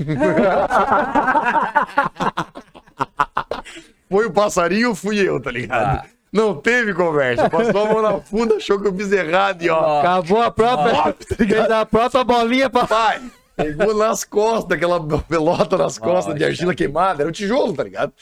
foi 4.09 4.25
o 4.25 4.31
passarinho 4.31 4.89
ou 4.89 4.95
fui 4.95 5.19
eu, 5.19 5.41
tá 5.41 5.51
ligado? 5.51 6.05
Ah. 6.05 6.05
Não 6.31 6.55
teve 6.55 6.93
conversa. 6.93 7.49
Passou 7.49 7.85
a 7.85 7.93
mão 7.93 8.01
na 8.01 8.21
funda, 8.21 8.55
achou 8.55 8.79
que 8.79 8.87
eu 8.87 8.95
fiz 8.95 9.11
errado 9.11 9.61
e 9.61 9.69
ó. 9.69 9.99
Acabou 9.99 10.41
a 10.41 10.49
própria. 10.49 11.13
Fez 11.35 11.69
a 11.69 11.85
própria 11.85 12.23
bolinha 12.23 12.69
pra. 12.69 12.87
Pai, 12.87 13.21
pegou 13.57 13.93
nas 13.93 14.23
costas, 14.23 14.77
aquela 14.77 15.05
pelota 15.23 15.77
nas 15.77 15.97
costas 15.97 16.33
de 16.33 16.39
Nossa. 16.39 16.51
argila 16.51 16.73
queimada. 16.73 17.23
Era 17.23 17.29
um 17.29 17.33
tijolo, 17.33 17.73
tá 17.73 17.83
ligado? 17.83 18.13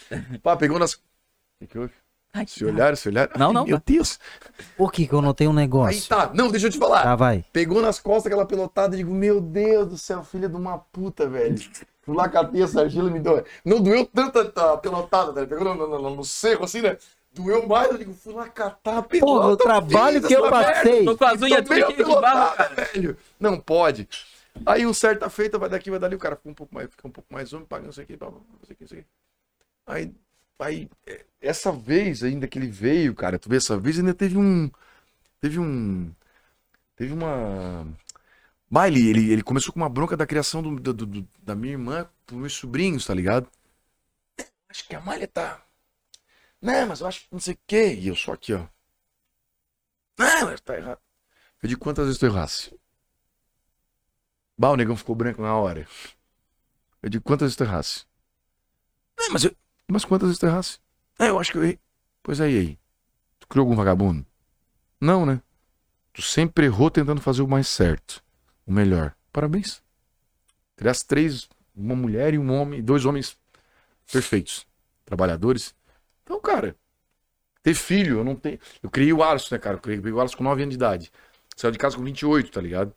Pá, 0.41 0.57
pegou 0.57 0.79
nas. 0.79 0.93
O 0.95 0.99
que, 1.59 1.67
que 1.67 1.77
houve? 1.77 1.93
Ai, 2.33 2.45
Se 2.47 2.63
olharam, 2.63 2.95
se 2.95 3.09
olharam. 3.09 3.31
Não, 3.37 3.47
Ai, 3.47 3.53
não, 3.53 3.65
Meu 3.65 3.81
Deus. 3.83 4.19
Por 4.77 4.91
que 4.91 5.07
que 5.07 5.13
eu 5.13 5.21
notei 5.21 5.47
um 5.47 5.51
Aí 5.51 5.55
negócio? 5.57 6.07
tá. 6.07 6.31
Não, 6.33 6.49
deixa 6.49 6.67
eu 6.67 6.71
te 6.71 6.77
falar. 6.77 7.03
Tá, 7.03 7.15
vai. 7.15 7.43
Pegou 7.51 7.81
nas 7.81 7.99
costas 7.99 8.27
aquela 8.27 8.45
pelotada 8.45 8.95
e 8.95 8.99
digo, 8.99 9.11
meu 9.11 9.41
Deus 9.41 9.87
do 9.87 9.97
céu, 9.97 10.23
filha 10.23 10.47
de 10.47 10.55
uma 10.55 10.77
puta, 10.77 11.27
velho. 11.27 11.57
Fui 12.03 12.15
lá, 12.15 12.29
catei 12.29 12.61
essa 12.63 12.81
argila 12.81 13.09
e 13.09 13.13
me 13.13 13.19
deu. 13.19 13.43
Não 13.65 13.81
doeu 13.81 14.05
tanto 14.05 14.39
a 14.59 14.77
pelotada, 14.77 15.31
né? 15.33 15.45
Pegou 15.45 15.63
no, 15.63 15.75
no, 15.75 15.99
no- 16.01 16.15
no 16.17 16.23
seco 16.23 16.65
assim, 16.65 16.81
né? 16.81 16.97
Doeu 17.33 17.67
mais, 17.67 17.91
eu 17.91 17.97
digo, 17.97 18.13
fui 18.13 18.33
lá 18.33 18.47
catar 18.49 18.97
a 18.99 19.03
pelota. 19.03 19.25
Porra, 19.31 19.47
o 19.49 19.57
trabalho 19.57 20.21
que 20.21 20.33
eu 20.33 20.49
passei. 20.49 21.05
Tô 21.05 21.15
com 21.17 21.25
as 21.25 21.41
unhas 21.41 21.61
tudo 21.63 21.73
cheio 21.75 21.87
de 21.87 22.03
bala, 22.03 22.51
pelotada, 22.51 22.85
velho. 22.93 23.17
Não 23.39 23.59
pode. 23.59 24.07
Aí 24.65 24.85
um 24.85 24.93
certa 24.93 25.29
feita 25.29 25.57
vai 25.57 25.69
daqui, 25.69 25.89
vai 25.91 25.99
dali, 25.99 26.15
o 26.15 26.19
cara 26.19 26.35
fica 26.35 26.49
um 26.49 26.53
pouco 26.53 26.73
mais, 26.73 26.89
fica 26.89 27.07
um 27.07 27.11
pouco 27.11 27.31
mais 27.31 27.53
homem, 27.53 27.65
paga 27.67 27.85
não 27.85 27.91
sei 27.93 28.03
o 28.03 28.07
que, 28.07 28.17
blá, 28.17 28.29
blá, 28.29 28.39
blá, 28.39 28.47
não 28.59 28.65
sei 28.65 28.73
o 28.73 28.77
que, 28.77 28.83
não 28.83 28.87
sei 28.89 28.99
o 28.99 29.01
que. 29.03 29.07
Aí, 29.87 30.13
aí, 30.59 30.89
é, 31.07 31.25
essa 31.41 31.71
vez 31.71 32.23
ainda 32.23 32.47
que 32.47 32.57
ele 32.59 32.67
veio, 32.67 33.15
cara, 33.15 33.39
tu 33.39 33.49
vê 33.49 33.57
essa 33.57 33.77
vez 33.77 33.99
ainda 33.99 34.13
teve 34.13 34.37
um, 34.37 34.69
teve 35.41 35.59
um, 35.59 36.11
teve 36.95 37.13
uma, 37.13 37.85
bah, 38.71 38.87
ele, 38.89 39.31
ele, 39.33 39.43
começou 39.43 39.73
com 39.73 39.79
uma 39.81 39.89
bronca 39.89 40.17
da 40.17 40.27
criação 40.27 40.61
do, 40.63 40.75
do- 40.79 40.93
do- 41.07 41.29
da 41.43 41.55
minha 41.55 41.73
irmã 41.73 42.09
pros 42.25 42.39
meus 42.39 42.53
sobrinhos, 42.53 43.05
tá 43.05 43.13
ligado? 43.13 43.49
Acho 44.69 44.87
que 44.87 44.95
a 44.95 45.01
malha 45.01 45.27
tá, 45.27 45.63
não, 46.61 46.87
mas 46.87 47.01
eu 47.01 47.07
acho 47.07 47.21
que 47.21 47.27
não 47.33 47.39
sei 47.39 47.53
o 47.55 47.59
que, 47.67 47.93
e 47.95 48.07
eu 48.07 48.15
só 48.15 48.33
aqui, 48.33 48.53
ó. 48.53 48.67
Não, 50.19 50.45
mas 50.45 50.61
tá 50.61 50.75
errado. 50.77 51.01
Eu 51.63 51.69
digo 51.69 51.81
quantas 51.81 52.05
vezes 52.05 52.19
tu 52.19 52.25
errasse? 52.27 52.71
Bah, 54.57 54.69
o 54.71 54.75
negão 54.75 54.95
ficou 54.95 55.15
branco 55.15 55.41
na 55.41 55.55
hora. 55.55 55.87
Eu 57.03 57.09
digo, 57.09 57.23
quantas 57.25 57.47
vezes 57.47 57.57
tu 57.57 57.63
errasse? 57.63 58.05
É, 59.19 59.29
mas, 59.29 59.43
eu... 59.43 59.55
mas 59.91 60.05
quantas 60.05 60.27
vezes 60.27 60.39
tu 60.39 60.45
errasse? 60.45 60.79
É, 61.17 61.29
eu 61.29 61.39
acho 61.39 61.51
que 61.51 61.57
eu 61.57 61.63
errei. 61.63 61.79
Pois 62.21 62.39
aí, 62.39 62.57
aí. 62.57 62.79
Tu 63.39 63.47
criou 63.47 63.65
algum 63.65 63.75
vagabundo? 63.75 64.25
Não, 64.99 65.25
né? 65.25 65.41
Tu 66.13 66.21
sempre 66.21 66.65
errou 66.65 66.91
tentando 66.91 67.21
fazer 67.21 67.41
o 67.41 67.47
mais 67.47 67.67
certo. 67.67 68.23
O 68.65 68.71
melhor. 68.71 69.15
Parabéns. 69.31 69.81
Criaste 70.75 71.07
três, 71.07 71.49
uma 71.75 71.95
mulher 71.95 72.33
e 72.33 72.37
um 72.37 72.51
homem, 72.51 72.81
dois 72.83 73.05
homens 73.05 73.37
perfeitos. 74.11 74.67
Trabalhadores. 75.05 75.75
Então, 76.23 76.39
cara, 76.39 76.75
ter 77.63 77.73
filho, 77.73 78.19
eu 78.19 78.23
não 78.23 78.35
tenho. 78.35 78.59
Eu 78.81 78.89
criei 78.89 79.11
o 79.11 79.23
Alisson, 79.23 79.55
né, 79.55 79.59
cara? 79.59 79.77
Eu 79.77 79.81
criei 79.81 79.99
o 79.99 80.19
Alisson 80.19 80.37
com 80.37 80.43
9 80.43 80.61
anos 80.61 80.73
de 80.73 80.77
idade. 80.77 81.11
Saiu 81.55 81.71
de 81.71 81.77
casa 81.77 81.97
com 81.97 82.03
28, 82.03 82.51
tá 82.51 82.61
ligado? 82.61 82.93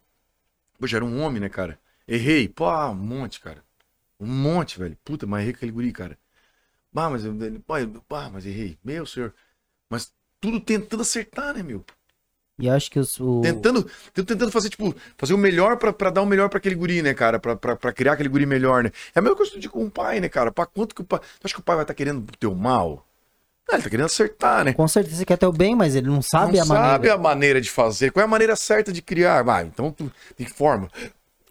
Poxa, 0.78 0.96
era 0.96 1.04
um 1.04 1.20
homem, 1.22 1.40
né, 1.40 1.48
cara? 1.48 1.78
Errei. 2.06 2.48
Pô, 2.48 2.66
ah, 2.66 2.90
um 2.90 2.94
monte, 2.94 3.40
cara. 3.40 3.64
Um 4.20 4.26
monte, 4.26 4.78
velho. 4.78 4.96
Puta, 5.04 5.26
mas 5.26 5.42
errei 5.42 5.52
com 5.52 5.56
aquele 5.58 5.72
guri, 5.72 5.92
cara. 5.92 6.18
Bah, 6.92 7.08
mas 7.08 7.24
eu. 7.24 7.34
Pá, 8.08 8.28
mas 8.32 8.44
errei. 8.46 8.76
Meu 8.84 9.06
senhor. 9.06 9.32
Mas 9.88 10.12
tudo 10.40 10.60
tentando 10.60 11.02
acertar, 11.02 11.54
né, 11.54 11.62
meu? 11.62 11.84
E 12.58 12.68
acho 12.68 12.90
que 12.90 12.98
os, 12.98 13.18
o... 13.18 13.40
Tentando, 13.40 13.90
tentando 14.12 14.50
fazer, 14.52 14.68
tipo, 14.68 14.94
fazer 15.16 15.32
o 15.34 15.38
melhor 15.38 15.78
pra, 15.78 15.92
pra 15.92 16.10
dar 16.10 16.22
o 16.22 16.26
melhor 16.26 16.48
pra 16.48 16.58
aquele 16.58 16.74
guri, 16.74 17.02
né, 17.02 17.14
cara? 17.14 17.38
Pra, 17.38 17.56
pra, 17.56 17.74
pra 17.76 17.92
criar 17.92 18.12
aquele 18.12 18.28
guri 18.28 18.44
melhor, 18.46 18.84
né? 18.84 18.92
É 19.14 19.18
a 19.18 19.22
mesma 19.22 19.34
coisa 19.36 19.50
que 19.50 19.56
eu 19.56 19.60
digo 19.60 19.72
com 19.72 19.86
o 19.86 19.90
pai, 19.90 20.20
né, 20.20 20.28
cara? 20.28 20.52
Pra 20.52 20.66
quanto 20.66 20.94
que 20.94 21.00
o 21.00 21.04
pai. 21.04 21.18
Tu 21.18 21.46
acha 21.46 21.54
que 21.54 21.60
o 21.60 21.62
pai 21.64 21.76
vai 21.76 21.82
estar 21.84 21.94
querendo 21.94 22.18
o 22.20 22.36
teu 22.38 22.54
mal? 22.54 23.04
Não, 23.68 23.74
ele 23.76 23.82
tá 23.82 23.90
querendo 23.90 24.06
acertar, 24.06 24.64
né? 24.64 24.74
Com 24.74 24.86
certeza 24.86 25.16
você 25.16 25.24
quer 25.24 25.38
ter 25.38 25.46
o 25.46 25.52
bem, 25.52 25.74
mas 25.74 25.96
ele 25.96 26.08
não 26.08 26.20
sabe 26.20 26.56
não 26.58 26.64
a 26.64 26.66
maneira. 26.66 26.92
sabe 26.92 27.10
a 27.10 27.16
maneira 27.18 27.60
de 27.60 27.70
fazer. 27.70 28.10
Qual 28.12 28.20
é 28.20 28.24
a 28.26 28.28
maneira 28.30 28.54
certa 28.54 28.92
de 28.92 29.00
criar? 29.00 29.42
Vai, 29.42 29.64
então 29.64 29.90
tu 29.90 30.12
tem 30.36 30.46
forma. 30.46 30.90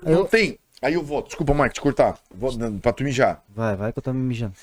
Não 0.03 0.11
Eu- 0.11 0.25
tem. 0.25 0.59
Aí 0.81 0.93
eu 0.93 1.03
volto. 1.03 1.27
Desculpa, 1.27 1.53
Mike, 1.53 1.75
te 1.75 1.81
cortar. 1.81 2.17
Vou, 2.33 2.51
pra 2.81 2.93
tu 2.93 3.03
mijar. 3.03 3.43
Vai, 3.49 3.75
vai 3.75 3.91
que 3.91 3.99
eu 3.99 4.03
tô 4.03 4.13
me 4.13 4.21
mijando. 4.21 4.53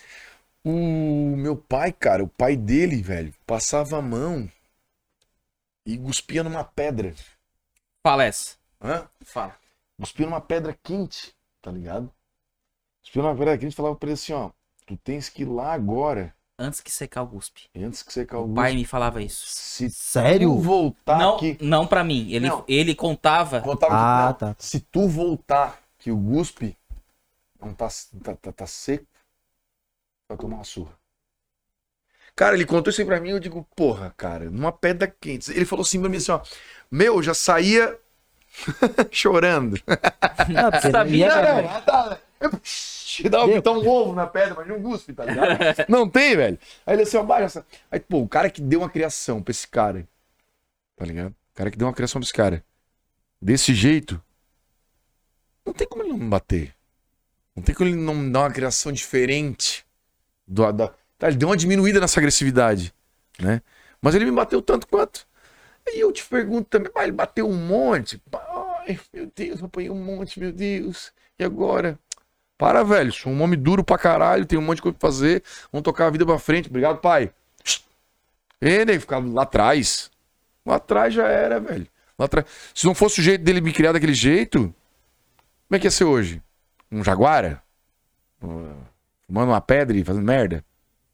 O 0.65 1.37
meu 1.37 1.57
pai, 1.57 1.93
cara, 1.93 2.23
o 2.23 2.29
pai 2.29 2.57
dele, 2.57 3.01
velho, 3.03 3.33
passava 3.47 3.99
a 3.99 4.03
mão 4.03 4.51
e 5.87 5.97
cuspia 5.97 6.43
numa 6.43 6.65
pedra. 6.65 7.15
Fala 8.03 8.25
essa. 8.25 8.57
Hã? 8.81 9.09
Fala. 9.23 9.57
Cuspia 9.99 10.27
numa 10.27 10.41
pedra 10.41 10.77
quente, 10.83 11.35
tá 11.63 11.71
ligado? 11.71 12.13
Cuspia 13.03 13.23
numa 13.23 13.37
pedra 13.37 13.57
quente 13.59 13.73
e 13.73 13.77
falava 13.77 13.97
pra 13.97 14.09
ele 14.09 14.15
assim, 14.15 14.33
ó. 14.33 14.51
Tu 14.87 14.97
tens 14.99 15.29
que 15.29 15.43
ir 15.43 15.47
lá 15.47 15.73
agora, 15.73 16.35
Antes 16.61 16.81
que 16.81 16.91
secar 16.91 17.23
o 17.23 17.27
guspe. 17.27 17.69
antes 17.77 18.03
que 18.03 18.13
você 18.13 18.27
caia 18.27 18.43
O 18.43 18.53
pai 18.53 18.75
me 18.75 18.85
falava 18.85 19.23
isso. 19.23 19.45
Se 19.47 19.89
Sério? 19.91 20.49
tu 20.57 20.61
voltar 20.61 21.17
não, 21.17 21.37
aqui. 21.37 21.57
não 21.61 21.87
pra 21.87 22.03
mim. 22.03 22.33
Ele, 22.33 22.49
Não. 22.49 22.65
ele 22.67 22.97
contava. 22.97 23.61
Contava 23.61 23.95
Ah, 23.95 24.35
que, 24.37 24.45
não, 24.45 24.53
tá. 24.55 24.57
Se 24.59 24.81
tu 24.81 25.07
voltar 25.07 25.81
que 25.99 26.11
o 26.11 26.17
guspe 26.17 26.77
não 27.61 27.73
tá, 27.73 27.89
tá, 28.25 28.35
tá, 28.35 28.53
tá 28.53 28.67
seco, 28.67 29.07
vai 30.29 30.37
tomar 30.37 30.57
uma 30.57 30.64
surra. 30.64 30.93
Cara, 32.37 32.55
ele 32.55 32.66
contou 32.66 32.91
isso 32.91 33.01
aí 33.01 33.07
pra 33.07 33.20
mim, 33.20 33.31
eu 33.31 33.41
digo, 33.41 33.66
porra, 33.74 34.14
cara, 34.16 34.49
numa 34.51 34.70
pedra 34.70 35.09
quente. 35.20 35.51
Ele 35.51 35.64
falou 35.64 35.83
assim 35.83 35.99
pra 36.01 36.09
mim 36.09 36.18
assim, 36.18 36.31
ó, 36.31 36.41
meu, 36.91 37.16
eu 37.16 37.22
já 37.22 37.35
saía 37.35 37.99
chorando. 39.11 39.76
Não, 40.49 40.70
porque 40.70 40.91
Sabia, 40.91 41.26
ia- 41.26 41.62
Não, 41.62 41.62
não, 41.72 41.81
tá, 41.83 42.20
eu- 42.41 43.31
Dá 43.31 43.45
um, 43.45 43.61
tá 43.61 43.72
um 43.72 43.89
ovo 43.89 44.14
na 44.14 44.26
pedra, 44.29 44.55
mas 44.55 44.68
não 44.68 44.81
guspe, 44.81 45.12
tá 45.12 45.24
ligado? 45.24 45.59
Não 45.89 46.09
tem, 46.09 46.37
velho. 46.37 46.57
Aí 46.87 46.95
ele 46.95 47.03
assim, 47.03 47.16
ó, 47.16 47.24
baixa. 47.24 47.66
Aí, 47.91 47.99
pô, 47.99 48.20
o 48.20 48.29
cara 48.29 48.49
que 48.49 48.61
deu 48.61 48.79
uma 48.81 48.89
criação 48.89 49.43
pra 49.43 49.51
esse 49.51 49.66
cara, 49.66 50.07
tá 50.95 51.05
ligado? 51.05 51.31
O 51.33 51.55
cara 51.57 51.68
que 51.72 51.76
deu 51.76 51.89
uma 51.89 51.95
criação 51.95 52.20
pra 52.20 52.24
esse 52.26 52.33
cara, 52.33 52.64
desse 53.43 53.74
jeito, 53.74 54.22
não 55.66 55.72
tem 55.72 55.85
como 55.89 56.05
ele 56.05 56.12
não 56.12 56.29
bater. 56.29 56.72
Não 57.57 57.62
tem 57.64 57.74
como 57.74 57.91
ele 57.91 57.97
não 57.97 58.31
dar 58.31 58.41
uma 58.43 58.53
criação 58.53 58.93
diferente. 58.93 59.85
Do, 60.49 60.72
da, 60.72 60.88
tá, 61.18 61.28
ele 61.28 61.36
deu 61.36 61.49
uma 61.49 61.57
diminuída 61.57 62.01
nessa 62.01 62.18
agressividade, 62.18 62.94
né? 63.38 63.61
Mas 64.01 64.14
ele 64.14 64.24
me 64.24 64.32
bateu 64.32 64.62
tanto 64.62 64.86
quanto. 64.86 65.26
Aí 65.86 66.01
eu 66.01 66.11
te 66.11 66.24
pergunto 66.24 66.68
também, 66.68 66.90
pai, 66.90 67.05
ele 67.05 67.12
bateu 67.12 67.46
um 67.46 67.55
monte. 67.55 68.20
Ai, 68.32 68.99
meu 69.12 69.30
Deus, 69.34 69.61
eu 69.61 69.66
apanhei 69.66 69.90
um 69.90 70.03
monte, 70.03 70.40
meu 70.40 70.53
Deus. 70.53 71.12
E 71.38 71.44
agora? 71.44 71.99
Para, 72.57 72.82
velho. 72.82 73.12
Sou 73.12 73.32
um 73.32 73.42
homem 73.42 73.59
duro 73.59 73.84
pra 73.84 73.99
caralho, 73.99 74.46
tenho 74.46 74.61
um 74.61 74.64
monte 74.64 74.76
de 74.76 74.82
coisa 74.82 74.99
pra 74.99 75.09
fazer. 75.09 75.42
Vamos 75.70 75.84
tocar 75.84 76.07
a 76.07 76.11
vida 76.11 76.26
pra 76.26 76.38
frente. 76.38 76.68
Obrigado, 76.68 76.99
pai. 76.99 77.30
Ei, 78.61 78.84
nego, 78.84 79.01
ficar 79.01 79.18
lá 79.18 79.42
atrás. 79.42 80.11
Lá 80.66 80.76
atrás 80.76 81.14
já 81.14 81.28
era, 81.28 81.61
velho. 81.61 81.86
Lá 82.18 82.26
atrás. 82.26 82.46
Se 82.74 82.86
não 82.86 82.94
fosse 82.94 83.20
o 83.20 83.22
jeito 83.22 83.44
dele 83.44 83.61
me 83.61 83.72
criar 83.72 83.92
daquele 83.92 84.14
jeito, 84.14 84.74
como 85.68 85.76
é 85.76 85.78
que 85.78 85.86
ia 85.86 85.90
ser 85.90 86.05
hoje? 86.05 86.42
Um 86.90 87.05
jaguara? 87.05 87.62
Uh, 88.42 88.76
Fumando 89.29 89.51
uma 89.53 89.61
pedra 89.61 89.97
e 89.97 90.03
fazendo 90.03 90.24
merda? 90.24 90.64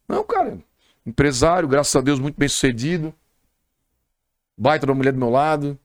Não, 0.08 0.24
cara. 0.24 0.58
Empresário, 1.04 1.68
graças 1.68 1.94
a 1.94 2.00
Deus, 2.00 2.18
muito 2.18 2.38
bem 2.38 2.48
sucedido. 2.48 3.12
Baita 4.56 4.86
da 4.86 4.94
mulher 4.94 5.12
do 5.12 5.18
meu 5.18 5.28
lado. 5.30 5.78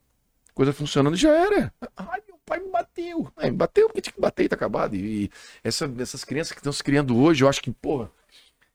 Coisa 0.54 0.72
funcionando 0.72 1.16
já 1.16 1.30
era. 1.32 1.74
Ai, 1.98 2.22
meu 2.28 2.38
pai 2.46 2.60
me 2.60 2.70
bateu. 2.70 3.32
Me 3.42 3.52
bateu 3.52 3.88
porque 3.88 4.02
tinha 4.02 4.14
que 4.14 4.22
bater 4.22 4.44
e 4.46 4.50
tá 4.50 4.56
acabado. 4.56 4.96
E 4.96 5.30
essa- 5.64 5.92
essas 6.00 6.24
crianças 6.24 6.52
que 6.52 6.60
estão 6.60 6.72
se 6.72 6.84
criando 6.84 7.18
hoje, 7.18 7.44
eu 7.44 7.50
acho 7.50 7.62
que, 7.62 7.72
porra, 7.72 8.12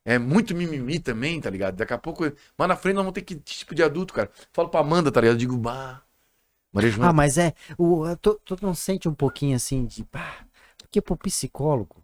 é 0.05 0.19
muito 0.19 0.55
mimimi 0.55 0.99
também, 0.99 1.41
tá 1.41 1.49
ligado? 1.51 1.77
Daqui 1.77 1.93
a 1.93 1.99
pouco, 1.99 2.25
mais 2.59 2.69
na 2.69 2.77
frente, 2.77 2.97
nós 2.97 3.05
vamos 3.05 3.15
ter 3.15 3.23
que 3.23 3.37
tipo 3.37 3.75
de 3.75 3.83
adulto, 3.83 4.15
cara. 4.15 4.31
Falo 4.53 4.69
pra 4.69 4.81
Amanda, 4.81 5.13
tá 5.13 5.21
ligado? 5.21 5.37
Eu 5.37 5.39
digo, 5.39 5.57
bah. 5.57 6.03
Maria 6.73 6.91
Joana, 6.91 7.11
Ah, 7.11 7.13
mas 7.13 7.39
é. 7.39 7.55
O, 7.79 8.05
tu, 8.17 8.41
não 8.61 8.75
sente 8.75 9.09
um 9.09 9.15
pouquinho 9.15 9.55
assim 9.57 9.87
de. 9.87 10.05
pá, 10.05 10.45
porque 10.79 11.01
pro 11.01 11.17
psicólogo. 11.17 12.04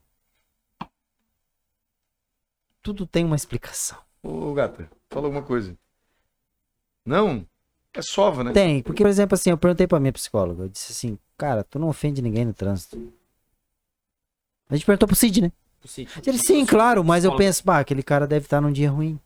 Tudo 2.82 3.06
tem 3.06 3.24
uma 3.24 3.36
explicação. 3.36 3.98
Ô, 4.22 4.52
gata, 4.54 4.90
fala 5.10 5.26
alguma 5.26 5.42
coisa. 5.42 5.76
Não? 7.04 7.46
É 7.92 8.02
sova, 8.02 8.44
né? 8.44 8.52
Tem, 8.52 8.82
porque, 8.82 9.02
por 9.02 9.08
exemplo, 9.08 9.34
assim, 9.34 9.50
eu 9.50 9.58
perguntei 9.58 9.86
pra 9.86 9.98
minha 9.98 10.12
psicóloga, 10.12 10.64
eu 10.64 10.68
disse 10.68 10.92
assim, 10.92 11.18
cara, 11.36 11.64
tu 11.64 11.78
não 11.78 11.88
ofende 11.88 12.22
ninguém 12.22 12.44
no 12.44 12.54
trânsito. 12.54 13.12
A 14.68 14.76
gente 14.76 14.86
perguntou 14.86 15.08
pro 15.08 15.16
Cid, 15.16 15.42
né? 15.42 15.52
Ele, 16.26 16.38
sim, 16.38 16.64
claro, 16.64 17.02
mas 17.02 17.24
eu 17.24 17.34
penso, 17.36 17.64
pá, 17.64 17.80
aquele 17.80 18.02
cara 18.02 18.26
deve 18.26 18.46
estar 18.46 18.60
num 18.60 18.70
dia 18.70 18.90
ruim. 18.90 19.18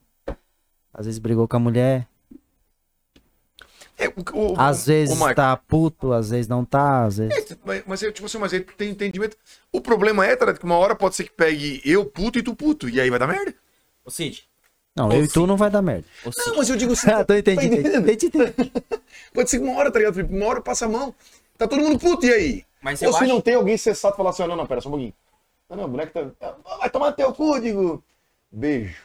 Às 0.93 1.07
vezes 1.07 1.19
brigou 1.19 1.47
com 1.47 1.57
a 1.57 1.61
mulher, 1.61 2.09
É, 3.97 4.09
o, 4.09 4.53
o- 4.53 4.61
às 4.61 4.86
vezes 4.86 5.16
Marco, 5.18 5.36
tá 5.36 5.57
puto, 5.57 6.12
às 6.12 6.30
vezes 6.30 6.49
não 6.49 6.64
tá, 6.64 7.05
às 7.05 7.18
vezes. 7.18 7.57
Mas, 7.64 7.82
mas, 7.86 8.03
é, 8.03 8.11
tipo 8.11 8.26
assim, 8.26 8.38
mas 8.38 8.53
ele 8.53 8.64
tem 8.64 8.90
entendimento. 8.90 9.36
O 9.72 9.80
problema 9.80 10.26
é, 10.26 10.34
tá, 10.34 10.45
ligado? 10.47 10.59
que 10.59 10.64
uma 10.66 10.76
hora 10.76 10.97
pode 10.97 11.14
ser 11.14 11.24
que 11.24 11.32
pegue 11.32 11.80
eu 11.84 12.05
puto 12.05 12.38
e 12.38 12.42
tu 12.42 12.55
puto. 12.55 12.88
E 12.88 13.01
aí 13.01 13.09
vai 13.09 13.18
dar 13.18 13.26
merda. 13.28 13.55
Ô 14.05 14.11
Cid. 14.11 14.49
Não, 14.97 15.09
Ô, 15.09 15.12
eu 15.12 15.24
e 15.24 15.28
tu 15.28 15.34
Cid. 15.40 15.47
não 15.47 15.57
vai 15.57 15.70
dar 15.70 15.82
merda. 15.82 16.05
Ô. 16.24 16.30
Não, 16.36 16.57
mas 16.57 16.68
eu 16.68 16.76
digo 16.76 16.92
assim. 16.92 17.09
Ah, 17.11 17.24
tô 17.24 17.34
entendendo. 17.34 17.72
entendendo? 17.74 18.11
entendi, 18.11 18.26
entendi. 18.26 18.72
Pode 19.32 19.49
ser 19.51 19.59
que 19.59 19.64
uma 19.64 19.78
hora, 19.78 19.90
tá 19.92 19.99
ligado? 19.99 20.14
Felipe? 20.14 20.34
Uma 20.34 20.47
hora 20.47 20.61
passa 20.61 20.86
a 20.86 20.88
mão. 20.88 21.14
Tá 21.57 21.68
todo 21.68 21.80
mundo 21.80 21.99
puto, 21.99 22.26
e 22.26 22.32
aí? 22.32 22.64
Mas 22.82 23.01
Ou 23.03 23.12
se 23.12 23.18
acho. 23.24 23.32
não 23.32 23.40
tem 23.40 23.55
alguém 23.55 23.76
sensato 23.76 24.16
falar 24.16 24.30
assim, 24.30 24.47
não, 24.47 24.57
não, 24.57 24.66
pera 24.66 24.80
só 24.80 24.88
um 24.88 24.92
pouquinho. 24.92 25.14
Não, 25.70 25.76
não, 25.76 25.84
o 25.84 25.88
moleque 25.88 26.12
tá. 26.12 26.26
Ah, 26.66 26.76
Vai 26.78 26.90
tomar 26.90 27.12
teu 27.12 27.32
cu, 27.32 27.61
digo. 27.61 28.03
Beijo. 28.51 28.97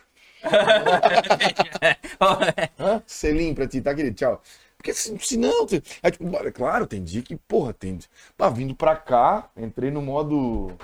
Selim 3.05 3.53
pra 3.53 3.67
ti, 3.67 3.81
tá, 3.81 3.93
querido? 3.93 4.15
Tchau. 4.15 4.41
Porque 4.80 4.93
se, 4.95 5.17
se 5.19 5.38
não. 5.38 5.65
te- 5.67 5.84
É, 6.01 6.11
tipo, 6.11 6.25
é 6.38 6.51
claro, 6.51 6.88
tem 6.88 7.03
dia 7.03 7.21
que, 7.21 7.36
porra, 7.36 7.73
tem. 7.73 7.99
Pá, 8.38 8.49
vindo 8.49 8.75
pra 8.75 8.95
cá, 8.95 9.51
entrei 9.57 9.91
no 9.91 10.01
modo 10.01 10.75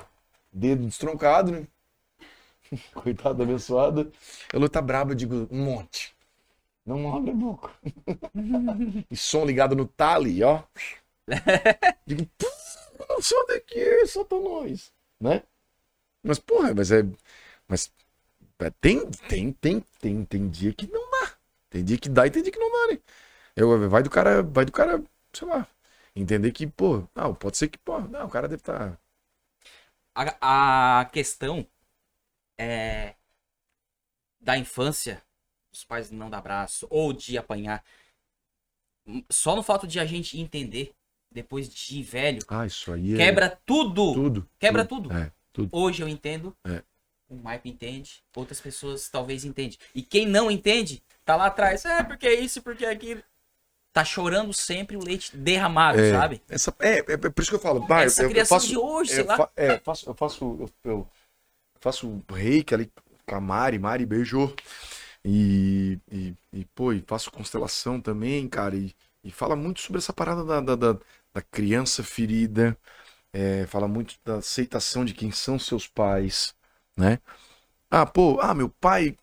dedo 0.54 0.86
destroncado, 0.86 1.52
né? 1.52 1.68
Coitado 2.94 3.44
abençoado. 3.44 4.12
Ela 4.54 4.70
tá 4.70 4.82
braba, 4.82 5.12
eu 5.12 5.16
digo, 5.16 5.48
um 5.52 5.64
monte. 5.66 6.16
Não 6.86 7.16
abre 7.16 7.32
a 7.32 7.36
boca. 7.36 7.72
e 9.12 9.16
som 9.18 9.46
ligado 9.46 9.76
no 9.76 9.86
tali, 9.88 10.44
ó. 10.44 10.64
digo, 12.06 12.26
pô, 12.38 13.22
só 13.22 13.46
daqui, 13.48 14.06
solta 14.08 14.40
nós. 14.40 14.92
Né? 15.20 15.44
Mas, 16.24 16.40
porra, 16.40 16.74
mas 16.76 16.92
é. 16.92 17.04
Mas 17.68 17.92
é, 18.60 18.72
tem, 18.82 19.10
tem, 19.30 19.54
tem, 19.54 19.82
tem, 20.02 20.26
tem 20.26 20.50
dia 20.50 20.74
que 20.74 20.88
não 20.88 21.10
dá. 21.12 21.34
Tem 21.70 21.84
dia 21.86 21.98
que 21.98 22.10
dá 22.10 22.28
e 22.28 22.32
tem 22.32 22.44
dia 22.44 22.52
que 22.52 22.60
não 22.60 22.72
dá, 22.72 22.94
né? 22.96 23.00
Eu, 23.56 23.90
vai 23.90 24.04
do 24.04 24.10
cara, 24.10 24.44
vai 24.44 24.66
do 24.66 24.72
cara, 24.72 25.04
sei 25.34 25.48
lá, 25.48 25.68
entender 26.16 26.52
que, 26.52 26.68
pô, 26.68 27.08
não, 27.16 27.34
pode 27.34 27.58
ser 27.58 27.70
que, 27.70 27.78
pô, 27.78 28.00
não, 28.00 28.26
o 28.26 28.30
cara 28.30 28.48
deve 28.48 28.62
tá 28.62 28.98
estar. 30.16 30.38
A, 30.42 31.02
a 31.02 31.06
questão 31.06 31.68
é 32.58 33.16
da 34.40 34.58
infância, 34.58 35.22
os 35.72 35.84
pais 35.84 36.12
não 36.12 36.30
dar 36.30 36.38
abraço 36.38 36.88
ou 36.90 37.12
de 37.12 37.38
apanhar. 37.38 37.84
Só 39.30 39.56
no 39.56 39.64
fato 39.64 39.88
de 39.88 40.00
a 40.00 40.06
gente 40.06 40.40
entender, 40.40 40.94
depois 41.32 41.68
de 41.68 42.02
velho, 42.02 42.40
Ah, 42.48 42.66
isso 42.66 42.92
aí 42.92 43.14
é. 43.14 43.18
quebra 43.18 43.60
tudo. 43.66 44.14
tudo. 44.14 44.50
Quebra 44.58 44.86
tudo. 44.86 45.10
tudo. 45.10 45.18
É, 45.18 45.32
tudo. 45.52 45.70
Hoje 45.72 46.02
eu 46.02 46.08
entendo. 46.08 46.56
É. 46.66 46.82
O 47.28 47.36
Maico 47.36 47.68
entende. 47.68 48.24
Outras 48.36 48.62
pessoas 48.62 49.10
talvez 49.10 49.44
entendem. 49.44 49.78
E 49.94 50.02
quem 50.02 50.26
não 50.28 50.50
entende, 50.50 51.04
tá 51.24 51.36
lá 51.36 51.48
atrás. 51.48 51.84
É, 51.86 52.04
porque 52.04 52.30
isso, 52.30 52.62
porque 52.62 52.86
aquilo. 52.86 53.24
Tá 53.96 54.06
chorando 54.06 54.54
sempre 54.54 54.98
o 54.98 55.04
leite 55.04 55.36
derramado, 55.36 56.04
É, 56.04 56.06
sabe? 56.06 56.44
Essa, 56.50 56.76
é, 56.80 57.00
é, 57.00 57.14
é 57.14 57.18
por 57.18 57.42
isso 57.42 57.50
que 57.52 57.56
eu 57.56 57.60
falo. 57.60 57.80
bah, 57.82 58.04
Essa 58.04 58.24
eu, 58.24 58.32
eu 58.32 58.32
criação 58.34 58.46
faço, 58.46 58.70
de 58.70 58.78
hoje, 58.78 59.12
é, 59.12 59.16
sei 59.16 59.24
lá. 59.24 59.36
fa- 59.36 59.52
é, 59.56 59.74
eu 59.74 59.80
faço, 59.84 60.10
eu 60.10 60.14
faço, 60.16 60.58
eu, 60.60 60.70
eu 60.84 61.10
faço 61.82 62.24
reiki 62.30 62.74
ali 62.76 62.92
com 63.28 63.36
a 63.36 63.42
Mari, 63.42 63.80
Mari 63.80 64.06
beijou. 64.06 64.54
E, 65.26 66.00
e, 66.12 66.36
e, 66.54 66.66
pô, 66.76 66.94
e 66.94 67.04
faço 67.08 67.32
constelação 67.32 68.02
também, 68.02 68.48
cara. 68.50 68.76
E, 68.78 68.96
e 69.24 69.32
fala 69.32 69.56
muito 69.56 69.82
sobre 69.82 70.00
essa 70.00 70.14
parada 70.14 70.44
da, 70.46 70.62
da, 70.62 70.76
da, 70.76 71.00
da 71.34 71.42
criança 71.44 72.04
ferida. 72.04 72.78
é, 73.34 73.66
fala 73.68 73.88
muito 73.88 74.18
da 74.26 74.38
aceitação 74.38 75.06
de 75.06 75.14
quem 75.14 75.32
são 75.32 75.60
seus 75.60 75.88
pais, 75.88 76.56
né? 76.98 77.20
Ah, 77.92 78.06
pô, 78.06 78.40
ah, 78.42 78.54
meu 78.56 78.70
pai, 78.70 79.18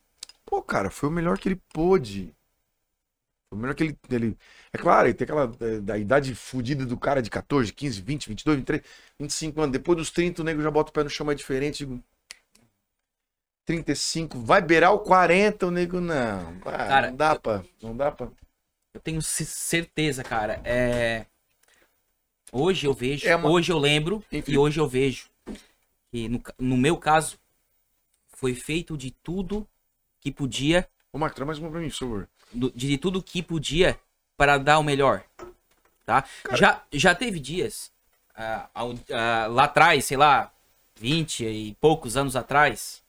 pô, 0.46 0.62
cara, 0.62 0.90
foi 0.90 1.08
o 1.10 1.12
melhor 1.12 1.38
que 1.38 1.48
ele 1.48 1.56
pôde. 1.74 2.34
Foi 3.48 3.58
o 3.58 3.60
melhor 3.60 3.74
que 3.74 3.84
ele, 3.84 3.98
ele 4.10 4.38
é 4.74 4.78
claro, 4.78 5.06
ele 5.08 5.14
tem 5.14 5.24
aquela 5.24 5.52
eh, 5.60 5.80
da 5.80 5.98
idade 5.98 6.34
fodida 6.34 6.86
do 6.86 6.96
cara 6.98 7.20
de 7.22 7.28
14, 7.30 7.72
15, 7.72 8.00
20, 8.00 8.28
22, 8.28 8.56
23, 8.58 8.82
25 9.20 9.60
anos. 9.60 9.72
Depois 9.72 9.98
dos 9.98 10.10
30, 10.10 10.40
o 10.40 10.44
nego 10.44 10.62
já 10.62 10.70
bota 10.70 10.90
o 10.90 10.92
pé 10.92 11.04
no 11.04 11.10
chão, 11.10 11.30
é 11.30 11.34
diferente. 11.34 11.78
Digo, 11.84 12.02
35, 13.66 14.38
vai 14.40 14.60
beirar 14.60 14.92
o 14.92 14.98
40, 15.00 15.66
o 15.66 15.70
nego 15.70 16.00
não. 16.00 16.58
Ah, 16.64 16.86
Cara, 16.88 17.10
não 17.10 17.16
dá 17.16 17.38
pra. 17.38 17.64
Não 17.82 17.96
dá 17.96 18.10
pra. 18.10 18.28
Eu 18.94 19.00
tenho 19.00 19.22
ce- 19.22 19.46
certeza, 19.46 20.22
cara. 20.24 20.60
É... 20.64 21.26
Hoje 22.50 22.86
eu 22.86 22.92
vejo, 22.92 23.26
É 23.26 23.34
uma- 23.36 23.48
hoje 23.50 23.72
eu 23.72 23.78
lembro 23.78 24.22
Enfim. 24.30 24.52
e 24.52 24.58
hoje 24.58 24.78
eu 24.78 24.86
vejo 24.86 25.30
que 26.10 26.28
no, 26.28 26.42
no 26.58 26.76
meu 26.76 26.98
caso 26.98 27.38
foi 28.28 28.54
feito 28.54 28.96
de 28.96 29.10
tudo 29.10 29.66
que 30.20 30.30
podia, 30.30 30.86
Ô, 31.12 31.18
Marco, 31.18 31.36
traz 31.36 31.46
mais 31.46 31.58
uma 31.58 31.70
pra 31.70 31.80
mim, 31.80 31.88
por 31.88 31.96
favor. 31.96 32.28
do- 32.52 32.70
de 32.72 32.98
tudo 32.98 33.22
que 33.22 33.42
podia 33.42 33.98
para 34.36 34.58
dar 34.58 34.78
o 34.78 34.84
melhor, 34.84 35.22
tá? 36.04 36.24
Já, 36.52 36.82
já 36.92 37.14
teve 37.14 37.38
dias 37.38 37.90
ah, 38.34 38.68
ah, 38.74 39.46
lá 39.48 39.64
atrás, 39.64 40.04
sei 40.04 40.16
lá, 40.16 40.50
20 40.96 41.44
e 41.44 41.76
poucos 41.80 42.16
anos 42.16 42.36
atrás, 42.36 43.02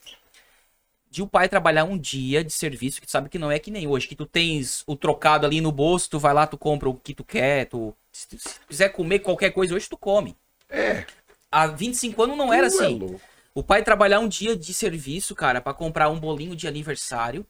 de 1.10 1.22
o 1.22 1.28
pai 1.28 1.48
trabalhar 1.48 1.84
um 1.84 1.98
dia 1.98 2.44
de 2.44 2.52
serviço 2.52 3.00
que 3.00 3.08
tu 3.08 3.12
sabe 3.12 3.30
que 3.30 3.38
não 3.38 3.52
é 3.52 3.60
que 3.60 3.70
nem 3.70 3.88
hoje, 3.88 4.08
que 4.08 4.16
tu 4.16 4.26
tens 4.26 4.84
o 4.88 4.96
trocado 4.96 5.46
ali 5.46 5.62
no 5.62 5.72
bolso, 5.72 6.10
tu 6.10 6.20
vai 6.20 6.34
lá, 6.34 6.48
tu 6.48 6.58
compra 6.58 6.90
o 6.90 6.96
que 6.96 7.14
tu 7.14 7.24
quer, 7.24 7.66
tu, 7.66 7.96
se, 8.12 8.28
tu, 8.28 8.38
se 8.38 8.60
tu 8.60 8.68
quiser 8.68 8.90
comer 8.90 9.20
qualquer 9.20 9.52
coisa 9.52 9.76
hoje, 9.76 9.88
tu 9.88 9.98
come. 9.98 10.36
É. 10.70 11.06
Há 11.52 11.68
25 11.68 12.24
anos 12.24 12.38
não 12.38 12.52
era 12.52 12.68
tu 12.68 12.82
é 12.82 12.86
assim. 12.86 12.98
louco. 12.98 13.22
O 13.54 13.62
pai 13.62 13.84
trabalhar 13.84 14.20
um 14.20 14.28
dia 14.28 14.56
de 14.56 14.74
serviço, 14.74 15.36
cara, 15.36 15.62
pra 15.62 15.72
comprar 15.72 16.10
um 16.10 16.20
bolinho 16.20 16.56
de 16.56 16.68
aniversário, 16.68 17.46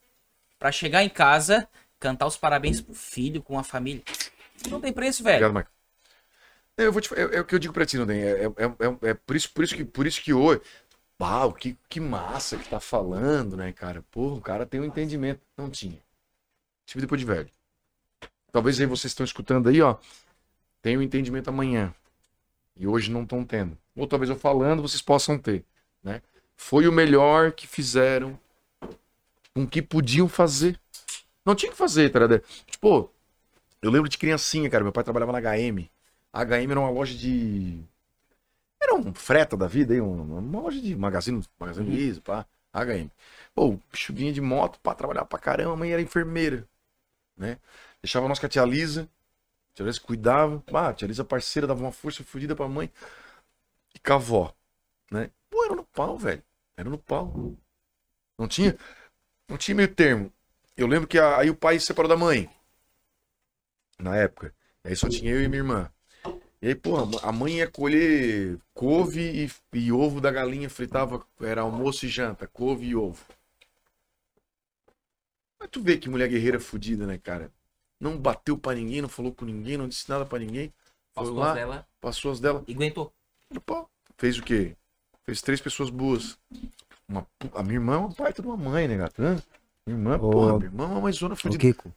pra 0.59 0.69
chegar 0.69 1.01
em 1.01 1.09
casa, 1.09 1.65
cantar 2.03 2.27
os 2.27 2.35
parabéns 2.35 2.81
pro 2.81 2.93
filho 2.93 3.41
com 3.41 3.57
a 3.57 3.63
família. 3.63 4.03
Não 4.69 4.81
tem 4.81 4.91
preço, 4.91 5.23
velho. 5.23 5.37
Obrigado, 5.37 5.53
Marco. 5.53 5.71
Eu 6.75 6.91
vou 6.91 7.01
te, 7.01 7.13
é, 7.13 7.37
é 7.37 7.39
o 7.39 7.45
que 7.45 7.55
eu 7.55 7.59
digo 7.59 7.73
pra 7.73 7.85
ti, 7.85 7.97
não 7.97 8.05
tem. 8.05 8.21
É, 8.21 8.43
é, 8.43 8.47
é, 8.47 9.09
é 9.09 9.13
por, 9.13 9.37
isso, 9.37 9.49
por, 9.53 9.63
isso 9.63 9.73
que, 9.73 9.85
por 9.85 10.05
isso 10.05 10.21
que 10.21 10.33
hoje. 10.33 10.61
Pau, 11.17 11.53
que, 11.53 11.77
que 11.87 12.01
massa 12.01 12.57
que 12.57 12.67
tá 12.67 12.79
falando, 12.79 13.55
né, 13.55 13.71
cara? 13.71 14.03
Porra, 14.11 14.35
o 14.35 14.41
cara 14.41 14.65
tem 14.65 14.81
um 14.81 14.83
entendimento. 14.83 15.39
Não 15.55 15.69
tinha. 15.69 15.97
Tive 16.85 17.01
depois 17.01 17.21
de 17.21 17.25
velho. 17.25 17.49
Talvez 18.51 18.79
aí 18.79 18.85
vocês 18.85 19.11
estão 19.11 19.23
escutando 19.23 19.69
aí, 19.69 19.81
ó. 19.81 19.95
Tem 20.81 20.97
um 20.97 21.01
entendimento 21.01 21.47
amanhã. 21.47 21.93
E 22.75 22.85
hoje 22.85 23.09
não 23.09 23.23
estão 23.23 23.45
tendo. 23.45 23.77
Ou 23.95 24.07
talvez 24.07 24.29
eu 24.29 24.35
falando, 24.35 24.81
vocês 24.81 25.01
possam 25.01 25.37
ter, 25.37 25.63
né? 26.03 26.21
Foi 26.57 26.85
o 26.85 26.91
melhor 26.91 27.53
que 27.53 27.65
fizeram 27.65 28.37
com 29.53 29.63
o 29.63 29.67
que 29.67 29.81
podiam 29.81 30.27
fazer. 30.27 30.77
Não 31.45 31.55
tinha 31.55 31.71
que 31.71 31.77
fazer, 31.77 32.09
tá 32.09 32.19
ligado? 32.19 32.41
Tipo, 32.67 33.11
eu 33.81 33.91
lembro 33.91 34.09
de 34.09 34.17
criancinha, 34.17 34.69
cara. 34.69 34.83
Meu 34.83 34.93
pai 34.93 35.03
trabalhava 35.03 35.31
na 35.31 35.39
HM. 35.39 35.89
A 36.31 36.41
HM 36.45 36.71
era 36.71 36.79
uma 36.79 36.89
loja 36.89 37.15
de. 37.15 37.79
Era 38.81 38.95
um 38.95 39.13
freta 39.13 39.55
da 39.57 39.67
vida 39.67 39.93
aí, 39.93 40.01
um- 40.01 40.37
uma 40.39 40.61
loja 40.61 40.79
de 40.81 40.95
magazine, 40.95 41.43
magazine 41.59 41.89
Luiza, 41.89 42.21
pá. 42.21 42.45
HM. 42.73 43.09
Pô, 43.55 43.67
o 43.69 43.81
bicho 43.91 44.13
vinha 44.13 44.33
de 44.33 44.41
moto, 44.41 44.79
pá, 44.79 44.95
trabalhava 44.95 45.25
pra 45.27 45.39
caramba. 45.39 45.73
A 45.73 45.77
mãe 45.77 45.91
era 45.93 46.01
enfermeira, 46.01 46.67
né? 47.37 47.57
Deixava 48.01 48.27
nós 48.27 48.39
com 48.39 48.45
a 48.45 48.49
tia 48.49 48.65
Lisa. 48.65 49.03
A 49.73 49.75
tia 49.75 49.85
Lisa 49.85 50.01
cuidava. 50.01 50.59
Pá, 50.71 50.89
a 50.89 50.93
tia 50.93 51.07
Lisa 51.07 51.23
parceira, 51.25 51.67
dava 51.67 51.81
uma 51.81 51.91
força 51.91 52.23
fodida 52.23 52.55
pra 52.55 52.67
mãe. 52.67 52.91
E 53.95 53.99
com 53.99 54.13
a 54.13 54.15
avó, 54.15 54.53
né? 55.11 55.29
Pô, 55.49 55.63
era 55.65 55.75
no 55.75 55.83
pau, 55.85 56.17
velho. 56.17 56.43
Era 56.77 56.89
no 56.89 56.97
pau. 56.97 57.55
Não 58.37 58.47
tinha, 58.47 58.77
não 59.49 59.57
tinha 59.57 59.75
meio 59.75 59.93
termo. 59.93 60.31
Eu 60.75 60.87
lembro 60.87 61.07
que 61.07 61.19
aí 61.19 61.49
o 61.49 61.55
pai 61.55 61.79
se 61.79 61.85
separou 61.85 62.09
da 62.09 62.17
mãe. 62.17 62.49
Na 63.99 64.15
época. 64.15 64.53
Aí 64.83 64.95
só 64.95 65.07
tinha 65.07 65.31
eu 65.31 65.41
e 65.43 65.47
minha 65.47 65.59
irmã. 65.59 65.91
E 66.61 66.69
aí, 66.69 66.75
pô, 66.75 66.95
a 67.21 67.31
mãe 67.31 67.57
ia 67.57 67.69
colher 67.69 68.57
couve 68.73 69.21
e, 69.73 69.77
e 69.77 69.91
ovo 69.91 70.21
da 70.21 70.31
galinha, 70.31 70.69
fritava, 70.69 71.25
era 71.41 71.61
almoço 71.61 72.05
e 72.05 72.09
janta, 72.09 72.47
couve 72.47 72.85
e 72.87 72.95
ovo. 72.95 73.21
Mas 75.59 75.69
tu 75.69 75.81
vê 75.81 75.97
que 75.97 76.09
mulher 76.09 76.29
guerreira 76.29 76.59
fudida, 76.59 77.05
né, 77.05 77.17
cara? 77.17 77.51
Não 77.99 78.17
bateu 78.17 78.57
pra 78.57 78.75
ninguém, 78.75 79.01
não 79.01 79.09
falou 79.09 79.33
com 79.33 79.43
ninguém, 79.45 79.77
não 79.77 79.87
disse 79.89 80.09
nada 80.09 80.25
pra 80.25 80.39
ninguém. 80.39 80.73
Foi 81.13 81.23
Passou 81.25 81.35
lá, 81.35 81.49
as 81.49 81.55
dela 81.55 81.87
passou 81.99 82.31
as 82.31 82.39
dela. 82.39 82.63
e 82.67 82.73
aguentou. 82.73 83.13
Pô, 83.65 83.87
fez 84.17 84.37
o 84.37 84.43
quê? 84.43 84.75
Fez 85.25 85.41
três 85.41 85.61
pessoas 85.61 85.89
boas. 85.89 86.37
Uma, 87.07 87.27
a 87.53 87.61
minha 87.61 87.75
irmã 87.75 87.95
é 87.95 87.97
uma 87.97 88.09
baita 88.09 88.41
de 88.41 88.47
uma 88.47 88.57
mãe, 88.57 88.87
né, 88.87 88.97
gato? 88.97 89.21
Minha 89.85 89.97
irmã, 89.97 90.15
Ô, 90.15 90.31
porra, 90.31 90.53
minha 90.57 90.65
irmã 90.65 90.83
é 90.83 90.87
uma 90.87 91.01
mãezona 91.01 91.33
Ô, 91.33 91.37
fudida. 91.37 91.59
Kiko, 91.61 91.91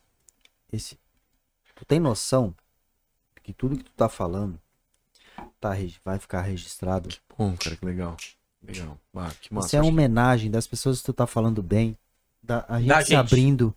esse... 0.72 0.99
tu 1.74 1.84
tem 1.84 2.01
noção 2.01 2.55
que 3.43 3.53
tudo 3.53 3.76
que 3.76 3.84
tu 3.84 3.93
tá 3.93 4.09
falando 4.09 4.59
tá, 5.61 5.70
vai 6.05 6.18
ficar 6.18 6.41
registrado? 6.43 7.09
Bom, 7.39 7.57
cara, 7.57 7.76
que 7.76 7.84
legal. 7.84 8.16
Legal. 8.62 8.99
Ah, 9.14 9.30
que 9.41 9.55
massa. 9.55 9.68
Isso 9.68 9.76
é 9.76 9.80
uma 9.80 9.89
homenagem 9.89 10.51
das 10.51 10.66
pessoas 10.66 10.99
que 10.99 11.05
tu 11.07 11.12
tá 11.12 11.26
falando 11.26 11.62
bem, 11.62 11.97
da, 12.43 12.64
a 12.68 12.78
gente 12.80 12.89
Da 12.89 13.01
se 13.03 13.09
gente. 13.11 13.16
abrindo. 13.18 13.72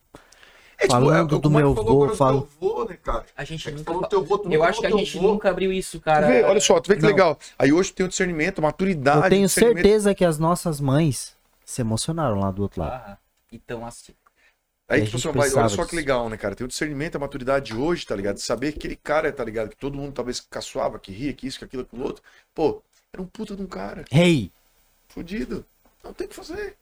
É, 0.76 0.84
tipo, 0.84 0.94
falando 0.94 1.36
é, 1.36 1.40
do 1.40 1.52
meu 1.52 1.76
falou 1.76 1.86
vô, 1.86 1.92
agora 2.04 2.12
do 2.12 2.18
falo- 2.18 2.50
vô, 2.60 2.86
né, 2.86 2.96
cara? 2.98 3.26
A 3.36 3.44
gente 3.44 3.68
É 3.68 3.72
que 3.72 3.78
nunca... 3.78 3.92
falou 3.92 4.02
do 4.02 4.10
teu 4.10 4.24
vô, 4.26 4.38
tu 4.40 4.46
Eu 4.46 4.58
nunca 4.58 4.70
acho 4.70 4.80
que 4.80 4.88
a 4.88 4.92
gente 4.92 5.18
vô. 5.18 5.28
nunca 5.28 5.50
abriu 5.50 5.72
isso, 5.74 6.00
cara. 6.00 6.26
vê, 6.26 6.42
olha 6.44 6.62
só, 6.62 6.80
tu 6.80 6.88
vê 6.88 6.96
que 6.96 7.02
Não. 7.04 7.10
legal. 7.10 7.38
Aí 7.60 7.72
hoje 7.72 7.92
tem 7.94 8.06
o 8.06 8.10
discernimento, 8.10 8.60
a 8.60 8.62
maturidade. 8.64 9.26
Eu 9.26 9.30
tenho 9.30 9.50
certeza 9.50 10.16
que 10.16 10.24
as 10.26 10.40
nossas 10.40 10.80
mães 10.80 11.36
se 11.66 11.82
emocionaram 11.82 12.40
lá 12.40 12.50
do 12.50 12.62
outro 12.64 12.82
lado. 12.82 12.94
Ah, 12.94 13.18
então, 13.52 13.86
assim. 13.86 14.14
Aí, 14.88 15.02
a 15.02 15.06
tipo, 15.06 15.18
gente 15.20 15.28
assim, 15.30 15.38
vai- 15.38 15.64
olha 15.64 15.70
só 15.70 15.86
que 15.86 15.96
legal, 15.96 16.28
né, 16.30 16.36
cara? 16.38 16.56
Tem 16.56 16.66
o 16.66 16.68
discernimento, 16.68 17.16
a 17.16 17.20
maturidade 17.20 17.76
hoje, 17.76 18.06
tá 18.08 18.16
ligado? 18.16 18.38
De 18.38 18.42
saber 18.42 18.72
que 18.72 18.80
aquele 18.80 18.96
cara, 18.96 19.32
tá 19.32 19.44
ligado? 19.44 19.70
Que 19.70 19.78
todo 19.78 19.96
mundo 19.98 20.14
talvez 20.14 20.40
caçoava, 20.42 20.98
que 20.98 21.12
ria, 21.12 21.32
que 21.34 21.46
isso, 21.46 21.60
que 21.60 21.66
aquilo, 21.66 21.84
aquilo 21.84 22.04
outro. 22.04 22.24
Pô, 22.56 22.82
era 23.14 23.22
um 23.22 23.26
puta 23.28 23.56
de 23.56 23.62
um 23.62 23.68
cara. 23.68 24.04
Rei! 24.12 24.52
Fudido. 25.10 25.64
Não 26.04 26.12
tem 26.14 26.26
o 26.26 26.30
que 26.30 26.36
fazer. 26.36 26.76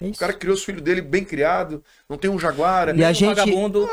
É 0.00 0.06
O 0.06 0.14
cara 0.16 0.32
criou 0.32 0.54
os 0.54 0.64
filhos 0.64 0.80
dele 0.80 1.02
bem 1.02 1.24
criado, 1.24 1.84
não 2.08 2.16
tem 2.16 2.30
um 2.30 2.38
jaguara. 2.38 2.94
E 2.96 3.04
a 3.04 3.10
Um 3.10 3.14
gente- 3.14 3.34
vagabundo, 3.34 3.86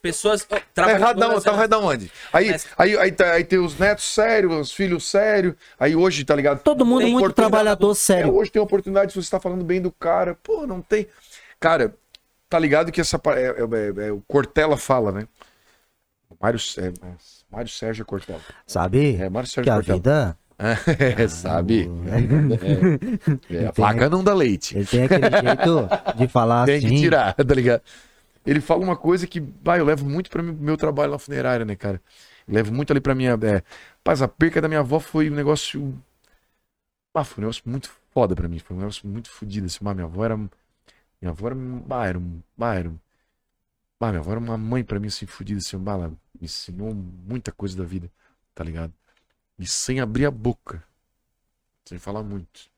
pessoas... 0.00 0.42
ó, 0.42 0.46
Tá 0.46 0.56
errado, 0.56 1.16
trabalhadoras, 1.18 1.44
tá 1.44 1.52
errado 1.52 1.72
onde? 1.80 2.10
Aí, 2.32 2.50
Mas- 2.50 2.66
aí, 2.78 2.96
aí, 2.96 3.12
tá- 3.12 3.32
aí 3.32 3.44
tem 3.44 3.58
os 3.58 3.76
netos 3.78 4.04
sérios, 4.04 4.54
os 4.58 4.72
filhos 4.72 5.04
sérios. 5.04 5.54
Aí 5.78 5.94
hoje, 5.94 6.24
tá 6.24 6.34
ligado? 6.34 6.62
Todo 6.62 6.86
mundo 6.86 7.02
Tem 7.02 7.12
muito 7.12 7.32
trabalhador 7.32 7.90
É, 7.92 7.94
sério. 7.94 8.34
hoje 8.34 8.50
tem 8.50 8.62
oportunidade 8.62 9.12
se 9.12 9.22
você 9.22 9.30
tá 9.30 9.38
falando 9.40 9.64
bem 9.64 9.82
do 9.82 9.90
cara. 9.92 10.34
Pô, 10.42 10.66
não 10.66 10.80
tem. 10.80 11.06
Cara, 11.64 11.96
tá 12.46 12.58
ligado 12.58 12.92
que 12.92 13.00
essa. 13.00 13.18
É, 13.28 13.40
é- 13.40 14.04
é- 14.04 14.08
é- 14.08 14.12
o 14.12 14.20
Cortella 14.28 14.76
fala, 14.76 15.10
né? 15.10 15.26
Mário, 16.38 16.60
é, 16.76 16.88
é, 16.88 17.14
Mário 17.50 17.70
Sérgio 17.70 18.04
Cortella. 18.04 18.42
Sabe? 18.66 19.16
É, 19.16 19.30
Mário 19.30 19.48
Que 19.48 19.54
Sérgio 19.54 19.72
a 19.72 19.76
Cortella. 19.76 19.96
vida. 19.98 20.38
É, 21.18 21.26
sabe? 21.26 21.90
É, 23.50 23.66
a 23.66 23.72
Tem- 23.72 23.84
vaca 23.84 24.10
não 24.10 24.22
dá 24.22 24.34
leite. 24.34 24.76
Ele 24.76 24.84
tem 24.86 25.04
aquele 25.04 25.30
jeito 25.30 25.88
de 26.16 26.28
falar 26.28 26.66
Tem 26.66 26.76
assim. 26.76 26.88
que 26.90 26.96
tirar, 27.00 27.32
tá 27.34 27.54
ligado? 27.54 27.82
Ele 28.46 28.60
fala 28.60 28.84
uma 28.84 28.94
coisa 28.94 29.26
que, 29.26 29.40
vai, 29.40 29.80
eu 29.80 29.86
levo 29.86 30.04
muito 30.04 30.28
para 30.30 30.42
meu 30.42 30.76
trabalho 30.76 31.12
na 31.12 31.18
funerária, 31.18 31.64
né, 31.64 31.74
cara? 31.74 31.98
Eu 32.46 32.54
levo 32.54 32.72
muito 32.74 32.92
ali 32.92 33.00
pra 33.00 33.14
minha. 33.14 33.32
É... 33.42 33.62
Paz, 34.04 34.20
a 34.20 34.28
perca 34.28 34.60
da 34.60 34.68
minha 34.68 34.80
avó 34.80 35.00
foi 35.00 35.30
um 35.30 35.34
negócio. 35.34 35.98
Ah, 37.14 37.24
foi 37.24 37.42
um 37.42 37.46
negócio 37.46 37.62
muito 37.66 37.90
foda 38.12 38.34
pra 38.36 38.46
mim. 38.48 38.58
Foi 38.58 38.76
um 38.76 38.80
negócio 38.80 39.08
muito 39.08 39.30
fodido. 39.30 39.66
Assim, 39.66 39.78
minha 39.82 40.04
avó 40.04 40.24
era. 40.26 40.38
Minha 41.24 41.30
avó 41.30 41.46
era. 41.46 41.54
Bah, 41.54 42.06
era, 42.06 42.20
bah, 42.54 42.74
era... 42.74 42.90
bah, 43.98 44.10
minha 44.10 44.20
avó 44.20 44.32
era 44.32 44.40
uma 44.40 44.58
mãe 44.58 44.84
pra 44.84 45.00
mim, 45.00 45.06
assim, 45.06 45.24
fodida. 45.24 45.58
Assim, 45.58 45.78
bah, 45.78 45.92
ela 45.92 46.08
me 46.10 46.18
ensinou 46.42 46.94
muita 46.94 47.50
coisa 47.50 47.74
da 47.74 47.84
vida, 47.84 48.10
tá 48.54 48.62
ligado? 48.62 48.92
E 49.58 49.66
sem 49.66 50.00
abrir 50.00 50.26
a 50.26 50.30
boca. 50.30 50.84
Sem 51.86 51.98
falar 51.98 52.22
muito. 52.22 52.68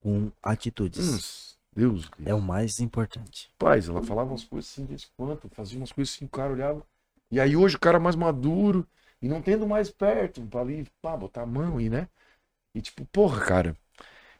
Com 0.00 0.32
atitudes. 0.42 1.56
Hum, 1.76 1.80
Deus. 1.80 2.10
É 2.24 2.34
o 2.34 2.40
mais 2.40 2.80
importante. 2.80 3.48
Paz, 3.56 3.88
ela 3.88 4.02
falava 4.02 4.30
umas 4.30 4.44
coisas 4.44 4.68
assim, 4.72 4.84
de 4.84 5.06
quanto, 5.16 5.48
fazia 5.50 5.78
umas 5.78 5.92
coisas 5.92 6.14
assim, 6.14 6.24
o 6.24 6.28
cara 6.28 6.52
olhava. 6.52 6.84
E 7.30 7.38
aí 7.38 7.56
hoje 7.56 7.76
o 7.76 7.80
cara 7.80 8.00
mais 8.00 8.16
maduro 8.16 8.84
e 9.22 9.28
não 9.28 9.40
tendo 9.40 9.68
mais 9.68 9.88
perto, 9.88 10.42
pra 10.42 10.62
ali, 10.62 10.84
pá, 11.00 11.16
botar 11.16 11.42
a 11.42 11.46
mão 11.46 11.80
e, 11.80 11.88
né? 11.88 12.08
E 12.74 12.82
tipo, 12.82 13.04
porra, 13.06 13.44
cara, 13.44 13.76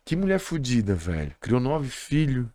que 0.04 0.16
mulher 0.16 0.40
fodida, 0.40 0.94
velho. 0.94 1.34
Criou 1.40 1.60
nove 1.60 1.88
filhos. 1.88 2.46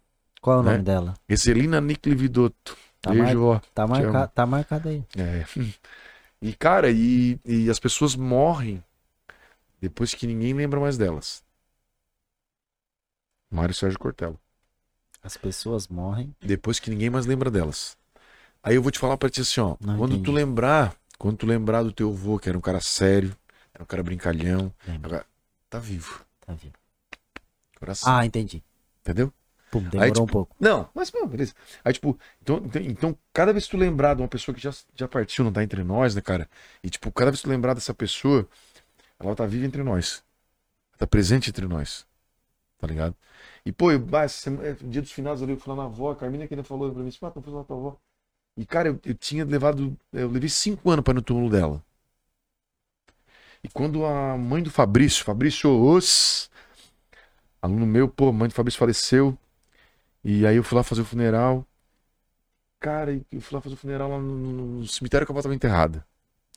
Qual 0.42 0.58
é 0.58 0.60
o 0.60 0.64
Né? 0.64 0.72
nome 0.72 0.84
dela? 0.84 1.14
Excelina 1.30 1.80
Nick 1.80 2.14
Vidotto. 2.14 2.76
Tá, 3.00 3.12
Beijo, 3.12 3.44
ó. 3.44 3.60
Tá, 3.74 3.88
marca... 3.88 4.28
tá 4.28 4.46
marcado 4.46 4.90
aí. 4.90 5.04
É. 5.18 5.46
E, 6.44 6.56
cara, 6.56 6.90
e, 6.90 7.40
e 7.46 7.70
as 7.70 7.78
pessoas 7.80 8.16
morrem 8.16 8.84
depois 9.80 10.16
que 10.16 10.26
ninguém 10.26 10.56
lembra 10.56 10.80
mais 10.80 10.98
delas. 10.98 11.44
Mário 13.48 13.76
Sérgio 13.76 14.00
Cortella. 14.00 14.36
As 15.22 15.38
pessoas 15.38 15.88
morrem. 15.88 16.36
Depois 16.42 16.80
que 16.80 16.90
ninguém 16.90 17.12
mais 17.12 17.28
lembra 17.28 17.52
delas. 17.52 17.96
Aí 18.64 18.74
eu 18.74 18.82
vou 18.82 18.92
te 18.92 18.98
falar 18.98 19.18
pra 19.18 19.30
ti 19.30 19.42
assim, 19.42 19.62
ó. 19.62 19.76
Não 19.80 19.98
quando 20.00 20.14
entendi. 20.14 20.24
tu 20.24 20.32
lembrar, 20.32 20.96
quando 21.20 21.38
tu 21.38 21.46
lembrar 21.46 21.84
do 21.84 21.92
teu 21.92 22.10
avô, 22.10 22.40
que 22.40 22.50
era 22.50 22.58
um 22.58 22.62
cara 22.62 22.82
sério, 22.82 23.38
era 23.72 23.84
um 23.84 23.88
cara 23.88 24.02
brincalhão, 24.02 24.74
agora, 25.04 25.24
tá 25.70 25.78
vivo. 25.78 26.26
Tá 26.40 26.54
vivo. 26.54 26.74
Coração. 27.78 28.12
Ah, 28.12 28.26
entendi. 28.26 28.64
Entendeu? 29.02 29.32
Pum, 29.72 29.82
demorou 29.90 30.12
tipo, 30.12 30.26
um 30.26 30.28
pouco. 30.28 30.56
Não, 30.60 30.90
mas, 30.94 31.12
não, 31.12 31.26
beleza. 31.28 31.54
Aí, 31.84 31.94
tipo, 31.94 32.20
então, 32.42 32.58
então, 32.66 32.82
então, 32.82 33.18
cada 33.34 33.54
vez 33.54 33.66
que 33.66 33.72
tu 33.72 33.78
lembrar 33.78 34.16
de 34.16 34.22
uma 34.22 34.28
pessoa 34.28 34.54
que 34.54 34.62
já, 34.62 34.72
já 34.96 35.08
partiu, 35.08 35.44
não 35.46 35.52
tá 35.54 35.64
entre 35.64 35.84
nós, 35.84 36.14
né, 36.16 36.22
cara? 36.22 36.50
E, 36.84 36.90
tipo, 36.90 37.12
cada 37.12 37.32
vez 37.32 37.42
que 37.42 37.48
tu 37.48 37.50
lembrar 37.52 37.74
dessa 37.74 37.94
pessoa, 37.94 38.48
ela 39.20 39.36
tá 39.36 39.46
viva 39.46 39.66
entre 39.66 39.84
nós. 39.84 40.24
Tá 40.98 41.08
presente 41.08 41.50
entre 41.50 41.68
nós. 41.68 42.06
Tá 42.80 42.88
ligado? 42.88 43.16
E, 43.66 43.72
pô, 43.72 43.92
eu, 43.92 44.06
essa 44.18 44.38
semana- 44.40 44.70
é, 44.70 44.74
dia 44.74 45.02
dos 45.02 45.12
finados 45.12 45.44
ali, 45.44 45.54
eu 45.54 45.58
fui 45.60 45.72
lá 45.72 45.78
na 45.84 45.86
avó, 45.86 46.12
a 46.12 46.16
Carmina 46.16 46.48
que 46.48 46.54
ele 46.56 46.64
falou 46.64 46.92
pra 46.94 47.04
mim, 47.04 47.10
ah, 47.10 47.32
fazendo 47.32 47.58
na 47.58 47.64
tua 47.64 47.78
avó. 47.78 47.98
E, 48.58 48.66
cara, 48.66 48.90
eu, 48.90 49.00
eu 49.06 49.16
tinha 49.16 49.46
levado. 49.46 49.98
Eu 50.12 50.30
levei 50.30 50.50
cinco 50.50 50.90
anos 50.92 51.04
pra 51.04 51.14
ir 51.14 51.16
no 51.16 51.22
túmulo 51.22 51.50
dela. 51.50 51.84
E 53.64 53.70
quando 53.70 54.06
a 54.06 54.38
mãe 54.38 54.62
do 54.64 54.72
Fabrício, 54.72 55.24
Fabrício 55.24 55.70
Os, 55.70 56.50
aluno 57.62 57.86
meu, 57.86 58.08
pô, 58.08 58.32
mãe 58.32 58.48
do 58.48 58.54
Fabrício 58.54 58.80
faleceu. 58.80 59.38
E 60.24 60.46
aí 60.48 60.56
eu 60.56 60.64
fui 60.64 60.76
lá 60.78 60.84
fazer 60.84 61.02
o 61.02 61.06
funeral. 61.06 61.66
Cara, 62.80 63.14
eu 63.32 63.42
fui 63.42 63.56
lá 63.56 63.62
fazer 63.62 63.76
o 63.76 63.78
funeral 63.78 64.10
lá 64.10 64.20
no, 64.20 64.80
no- 64.80 64.88
cemitério 64.88 65.26
que 65.26 65.32
a 65.32 65.34
avó 65.34 65.42
tava 65.42 65.54
enterrada. 65.56 66.06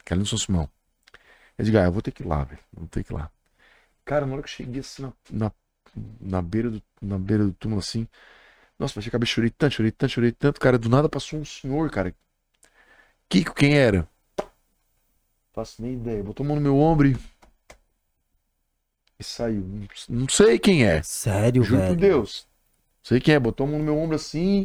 Que 0.05 0.13
é 0.13 0.15
ali 0.15 0.21
no 0.23 0.27
São 0.27 0.39
Simão. 0.39 0.71
Eu 1.59 1.65
digo, 1.65 1.79
ah, 1.79 1.85
eu 1.85 1.93
vou 1.93 2.03
ter 2.03 2.13
que 2.13 2.23
ir 2.23 2.27
lá, 2.27 2.45
velho. 2.45 2.61
Vou 2.73 2.89
ter 2.89 3.05
que 3.05 3.13
ir 3.13 3.17
lá. 3.17 3.31
Cara, 4.05 4.27
na 4.27 4.35
hora 4.35 4.43
que 4.43 4.49
eu 4.49 4.53
cheguei 4.53 4.81
assim 4.81 5.03
na, 5.03 5.13
na, 5.31 5.53
na 6.21 6.43
beira, 6.43 6.71
do, 6.71 6.83
na 7.01 7.19
beira 7.19 7.45
do 7.45 7.53
túmulo 7.55 7.81
assim. 7.81 8.07
Nossa, 8.79 8.95
baixei 8.97 9.11
a 9.11 9.13
cabeça, 9.13 9.33
chorei 9.33 9.51
tanto, 9.51 9.75
chorei 9.77 9.93
tanto, 9.93 10.13
chorei 10.13 10.33
tanto. 10.33 10.61
Cara, 10.61 10.79
do 10.79 10.89
nada 10.89 11.09
passou 11.09 11.41
um 11.41 11.45
senhor, 11.45 11.91
cara. 11.91 12.15
Kiko, 13.29 13.55
quem 13.55 13.75
era? 13.77 14.09
Faço 15.55 15.81
nem 15.81 15.95
ideia. 15.95 16.23
Botou 16.23 16.45
a 16.45 16.49
mão 16.49 16.57
no 16.57 16.63
meu 16.63 16.77
ombro 16.77 17.07
e. 17.09 17.17
E 19.19 19.25
saiu. 19.25 19.65
Não, 20.09 20.29
sei 20.29 20.59
quem 20.59 20.85
é. 20.87 21.03
Sério, 21.03 21.63
Juro 21.63 21.83
por 21.83 21.97
velho. 21.97 21.97
Deus. 21.97 22.47
Sei 23.05 23.21
quem 23.21 23.35
é. 23.35 23.39
Botou 23.39 23.67
a 23.67 23.71
mão 23.71 23.79
no 23.79 23.85
meu 23.85 23.97
ombro 23.97 24.17
assim. 24.17 24.65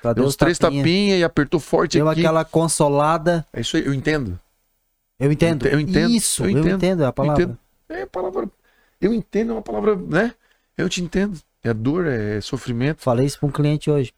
Cadê 0.00 0.14
Deu 0.14 0.24
uns 0.24 0.30
os 0.30 0.36
três 0.36 0.58
tapinha? 0.58 0.82
tapinhas 0.82 1.20
e 1.20 1.24
apertou 1.24 1.60
forte 1.60 1.98
Deu 1.98 2.08
aqui. 2.08 2.20
aquela 2.20 2.44
consolada. 2.44 3.44
É 3.52 3.60
isso 3.60 3.76
aí, 3.76 3.84
eu 3.84 3.92
entendo. 3.92 4.38
Eu 5.18 5.30
entendo. 5.30 5.66
Eu 5.66 5.78
entendo, 5.78 6.10
Isso, 6.10 6.42
eu 6.44 6.50
eu 6.50 6.58
entendo, 6.58 6.76
entendo, 6.76 7.02
é 7.02 7.06
a 7.06 7.12
palavra. 7.12 7.42
entendo. 7.42 7.58
É 7.88 8.02
a 8.02 8.06
palavra. 8.06 8.48
Eu 9.00 9.12
entendo, 9.12 9.50
é 9.50 9.52
uma 9.54 9.62
palavra, 9.62 9.94
né? 9.96 10.32
Eu 10.78 10.88
te 10.88 11.02
entendo. 11.02 11.38
É 11.62 11.72
dor, 11.72 12.06
é 12.06 12.40
sofrimento. 12.40 13.00
Falei 13.02 13.26
isso 13.26 13.38
pra 13.38 13.48
um 13.48 13.52
cliente 13.52 13.88
hoje. 13.88 14.12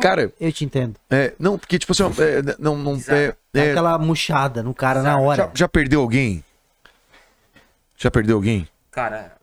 Cara, 0.00 0.32
Eu 0.40 0.50
te 0.52 0.64
entendo. 0.64 0.94
é, 1.10 1.34
não, 1.38 1.58
porque, 1.58 1.78
tipo 1.78 1.92
assim, 1.92 2.04
é, 2.04 2.56
não, 2.58 2.74
não, 2.78 2.94
é, 3.08 3.34
é, 3.52 3.70
aquela 3.72 3.98
murchada 3.98 4.62
no 4.62 4.72
cara 4.72 5.02
na 5.02 5.18
hora. 5.18 5.42
já, 5.44 5.50
já 5.54 5.68
perdeu 5.68 6.00
alguém? 6.00 6.42
Já 7.98 8.10
perdeu 8.10 8.36
alguém? 8.36 8.66
Cara, 8.90 9.35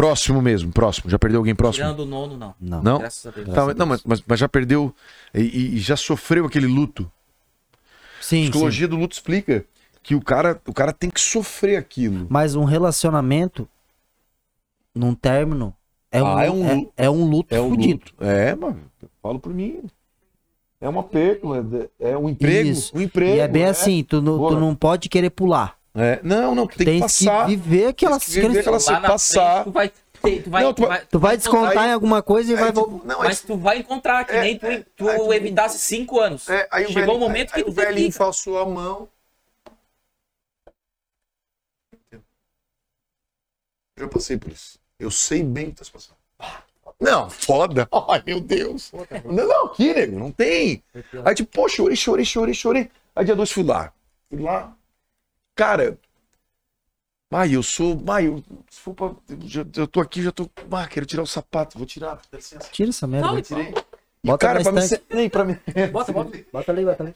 Próximo 0.00 0.40
mesmo, 0.40 0.72
próximo. 0.72 1.10
Já 1.10 1.18
perdeu 1.18 1.40
alguém 1.40 1.54
próximo? 1.54 1.84
tirando 1.84 2.00
o 2.00 2.06
nono, 2.06 2.36
não. 2.36 2.54
Não. 2.58 2.82
Não? 2.82 2.98
Graças 3.00 3.26
a 3.26 3.30
Deus. 3.30 3.54
Tá, 3.54 3.66
mas- 3.66 3.74
não, 3.76 3.86
mas, 3.86 4.02
mas- 4.04 4.22
mas 4.26 4.38
já 4.40 4.48
perdeu 4.48 4.94
e, 5.34 5.76
e- 5.76 5.78
já 5.78 5.94
sofreu 5.96 6.46
aquele 6.46 6.66
luto. 6.66 7.10
A 7.74 8.22
Sim, 8.22 8.44
sim. 8.44 8.50
psicologia 8.50 8.88
do 8.88 8.96
luto 8.96 9.12
explica 9.14 9.64
que 10.02 10.14
o 10.14 10.22
cara, 10.22 10.58
o 10.66 10.72
cara 10.72 10.92
tem 10.94 11.10
que 11.10 11.20
sofrer 11.20 11.76
aquilo. 11.76 12.26
Mas 12.30 12.54
um 12.54 12.64
relacionamento, 12.64 13.68
num 14.94 15.14
término, 15.14 15.74
é 16.10 16.22
um, 16.22 16.26
Ah, 16.26 16.44
é 16.44 16.50
um 16.50 16.66
é, 16.66 16.74
luto. 16.74 16.92
é 16.96 17.10
um 17.10 17.24
luto 17.24 17.54
É 17.54 17.60
um 17.60 17.68
fudido. 17.70 17.92
luto. 17.92 18.14
É, 18.24 18.54
mano. 18.54 18.80
Eu 19.02 19.08
falo 19.22 19.38
por 19.38 19.52
mim. 19.52 19.82
É 20.80 20.88
uma 20.88 21.02
perda, 21.02 21.90
é, 22.00 22.16
um 22.16 22.26
emprego. 22.26 22.70
Isso. 22.70 22.96
Um 22.96 23.02
emprego. 23.02 23.36
E 23.36 23.40
é 23.40 23.46
bem 23.48 23.64
é. 23.64 23.68
assim, 23.68 24.02
tu, 24.02 24.22
não- 24.22 24.38
tu 24.48 24.58
não 24.58 24.74
pode 24.74 25.10
querer 25.10 25.28
pular. 25.28 25.78
É. 25.94 26.20
Não, 26.22 26.54
não, 26.54 26.66
tu 26.66 26.76
tem, 26.78 26.86
Tem, 26.86 26.94
que 26.96 27.00
passar. 27.02 27.46
que 27.46 27.56
viver 27.56 27.86
aquelas... 27.88 28.24
Tem 28.24 28.34
que 28.42 28.48
viver 28.48 28.60
aquela- 28.60 29.00
na 29.00 29.08
passar. 29.08 29.52
frente, 29.52 29.64
tu 29.64 29.72
vai 29.72 29.88
ter, 29.88 30.42
tu 30.44 30.50
vai, 30.50 30.62
Não, 30.62 30.72
tu 30.74 30.82
tu 30.82 30.88
vai- 30.88 31.06
Tu 31.06 31.18
vai 31.18 31.36
descontar 31.36 31.78
Aí- 31.78 31.90
em 31.90 31.92
alguma 31.92 32.22
coisa 32.22 32.52
e 32.52 32.54
vai 32.54 32.64
Aí, 32.66 32.72
voltar. 32.72 32.92
tipo, 32.94 33.06
não, 33.06 33.20
aí, 33.22 33.28
Mas 33.28 33.40
tu 33.40 33.56
vai 33.56 33.78
encontrar, 33.78 34.24
que 34.24 34.32
É, 34.32 34.40
nem 34.40 34.58
tu, 34.58 34.66
é, 34.66 34.84
tu 34.96 35.08
aí, 35.08 35.36
evitasse 35.36 35.78
cinco 35.80 36.20
anos. 36.20 36.48
é, 36.48 36.68
aí 36.70 36.84
o 36.84 36.88
Chegou 36.88 37.00
velhinho- 37.02 37.16
o 37.16 37.20
momento 37.20 37.50
aí 37.54 37.62
que 37.64 37.68
o 37.70 37.72
tu 37.72 37.76
velhinho 37.76 38.10
que... 38.12 38.16
falsou 38.18 38.58
a 38.58 38.66
mão. 38.66 39.08
Eu 43.96 44.08
passei 44.08 44.36
por 44.38 44.50
isso. 44.52 44.78
Eu 44.98 45.10
sei 45.10 45.42
bem 45.42 45.66
o 45.66 45.70
que 45.70 45.76
tá 45.76 45.84
se 45.84 45.90
passando. 45.90 46.16
Não, 47.00 47.28
foda. 47.30 47.88
Ai, 48.08 48.22
meu 48.26 48.40
Deus. 48.40 48.92
Não, 49.24 49.46
não, 49.46 49.66
aqui, 49.66 49.92
nego, 49.92 50.18
não 50.18 50.30
tem. 50.30 50.82
Aí, 51.24 51.34
tipo, 51.34 51.50
pô, 51.50 51.68
chorei, 51.68 51.96
chorei, 51.96 52.24
chorei, 52.24 52.54
chorei. 52.54 52.90
Aí, 53.14 53.24
dia 53.24 53.34
dois, 53.36 53.50
fui 53.50 53.62
lá. 53.62 53.92
Fui 54.28 54.40
lá. 54.40 54.74
Cara, 55.60 55.98
ai, 57.30 57.54
eu 57.54 57.62
sou. 57.62 58.02
Ai, 58.08 58.28
eu, 58.28 58.42
se 58.70 58.80
for 58.80 58.94
pra, 58.94 59.06
eu, 59.08 59.38
já- 59.42 59.66
eu 59.76 59.86
tô 59.86 60.00
aqui, 60.00 60.22
já 60.22 60.32
tô. 60.32 60.48
Ah, 60.70 60.86
quero 60.86 61.04
tirar 61.04 61.22
o 61.22 61.26
sapato. 61.26 61.76
Vou 61.76 61.86
tirar, 61.86 62.14
dá 62.32 62.38
licença. 62.38 62.70
Tira 62.72 62.88
essa 62.88 63.06
merda. 63.06 63.26
Não, 63.26 63.36
aí. 63.36 63.42
Tirei. 63.42 63.74
E, 64.24 64.26
Bota 64.26 64.38
cara, 64.46 64.62
pra 64.62 64.80
estante. 64.82 64.88
ser- 64.88 65.14
nem 65.14 65.28
pra 65.28 65.44
mim. 65.44 65.58
Bota, 65.92 66.12
bota. 66.14 66.38
Bota 66.50 66.72
ali, 66.72 66.82
bota 66.86 67.02
ali. 67.02 67.14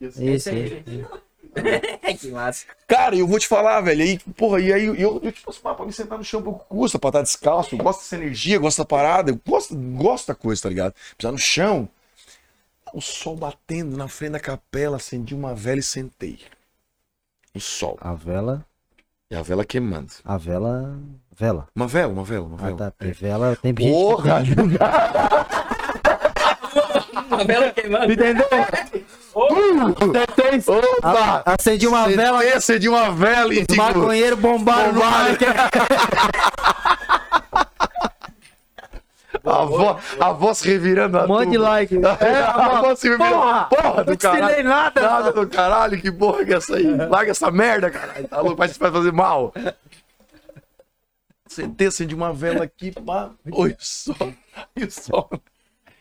Assim. 0.00 0.32
Isso, 0.32 0.48
aí. 0.48 0.84
que 2.20 2.28
massa. 2.28 2.66
Cara, 2.86 3.16
eu 3.16 3.26
vou 3.26 3.40
te 3.40 3.48
falar, 3.48 3.80
velho. 3.80 4.00
Aí, 4.02 4.16
porra, 4.36 4.60
e 4.60 4.72
aí 4.72 4.84
eu, 4.84 4.94
eu, 4.94 5.20
eu 5.24 5.32
tipo 5.32 5.50
assim, 5.50 5.58
ah, 5.64 5.74
pra 5.74 5.86
me 5.86 5.92
sentar 5.92 6.18
no 6.18 6.22
chão 6.24 6.38
um 6.38 6.44
pouco 6.44 6.64
custa, 6.68 7.00
pra 7.00 7.08
estar 7.08 7.22
descalço. 7.22 7.74
Eu 7.74 7.78
gosto 7.78 7.98
dessa 8.02 8.14
energia, 8.14 8.60
gosto 8.60 8.78
da 8.78 8.84
parada. 8.84 9.32
Eu 9.32 9.40
gosto, 9.44 9.74
gosto 9.74 10.28
da 10.28 10.36
coisa, 10.36 10.62
tá 10.62 10.68
ligado? 10.68 10.94
Pisar 11.18 11.32
no 11.32 11.38
chão. 11.38 11.88
O 12.94 13.00
sol 13.00 13.34
batendo 13.34 13.96
na 13.96 14.06
frente 14.06 14.32
da 14.32 14.40
capela, 14.40 14.98
acendi 14.98 15.34
uma 15.34 15.52
vela 15.52 15.80
e 15.80 15.82
sentei. 15.82 16.38
O 17.56 17.60
sol. 17.60 17.96
A 18.00 18.14
vela, 18.14 18.64
E 19.30 19.36
a 19.36 19.42
vela 19.42 19.64
queimando. 19.64 20.12
a 20.24 20.36
vela, 20.36 20.98
vela. 21.34 21.66
Uma 21.74 21.86
vela, 21.86 22.12
uma 22.12 22.24
vela, 22.24 22.46
uma 22.46 22.56
Ah, 22.60 22.64
vela. 22.66 22.76
tá, 22.76 22.90
porque 22.90 23.12
vela 23.12 23.56
tem 23.56 23.74
gente 23.76 23.90
Porra! 23.90 24.42
Uma 27.30 27.44
vela 27.44 27.70
queimando. 27.70 28.12
Entendeu? 28.12 28.46
Opa! 29.34 29.54
A- 31.44 31.54
Acendi 31.54 31.86
uma 31.86 32.08
vela, 32.08 32.38
Sentei, 32.38 32.56
acendi 32.56 32.88
uma 32.88 33.10
vela 33.10 33.54
e 33.54 33.58
os 33.60 33.66
tipo, 33.66 33.76
maconheiros 33.82 34.38
bombaram 34.38 34.92
no 34.92 35.00
Bombaram. 35.00 35.10
mar. 35.10 35.36
a, 39.46 39.64
vo, 39.64 39.98
a 40.20 40.32
voz 40.32 40.60
revirando 40.60 41.18
a 41.18 41.24
Um 41.24 41.28
monte 41.28 41.50
de 41.50 41.56
tuba. 41.56 41.68
like. 41.70 41.94
É, 42.20 42.42
a 42.42 42.80
voz 42.82 42.98
se 42.98 43.08
revirando. 43.08 43.34
Porra! 43.36 43.64
Porra 43.64 43.94
Não 43.98 44.04
do 44.04 44.12
ensinei 44.14 44.40
caralho. 44.40 44.64
nada. 44.64 45.00
Nada 45.02 45.32
do 45.32 45.46
caralho, 45.48 46.00
que 46.00 46.10
porra 46.12 46.44
que 46.44 46.52
é 46.52 46.56
essa 46.56 46.76
aí? 46.76 46.86
Larga 47.08 47.30
essa 47.30 47.50
merda, 47.50 47.90
caralho. 47.90 48.26
Tá 48.28 48.40
louco, 48.40 48.56
vai 48.56 48.68
vai 48.68 48.90
fazer 48.92 49.12
mal. 49.12 49.52
Sentei, 51.46 51.86
acendi 51.86 52.14
uma 52.14 52.32
vela 52.32 52.64
aqui, 52.64 52.90
pá. 52.92 53.30
Oi, 53.50 53.76
sol. 53.78 54.16
E 54.74 54.84
o 54.84 54.90
sol. 54.90 55.30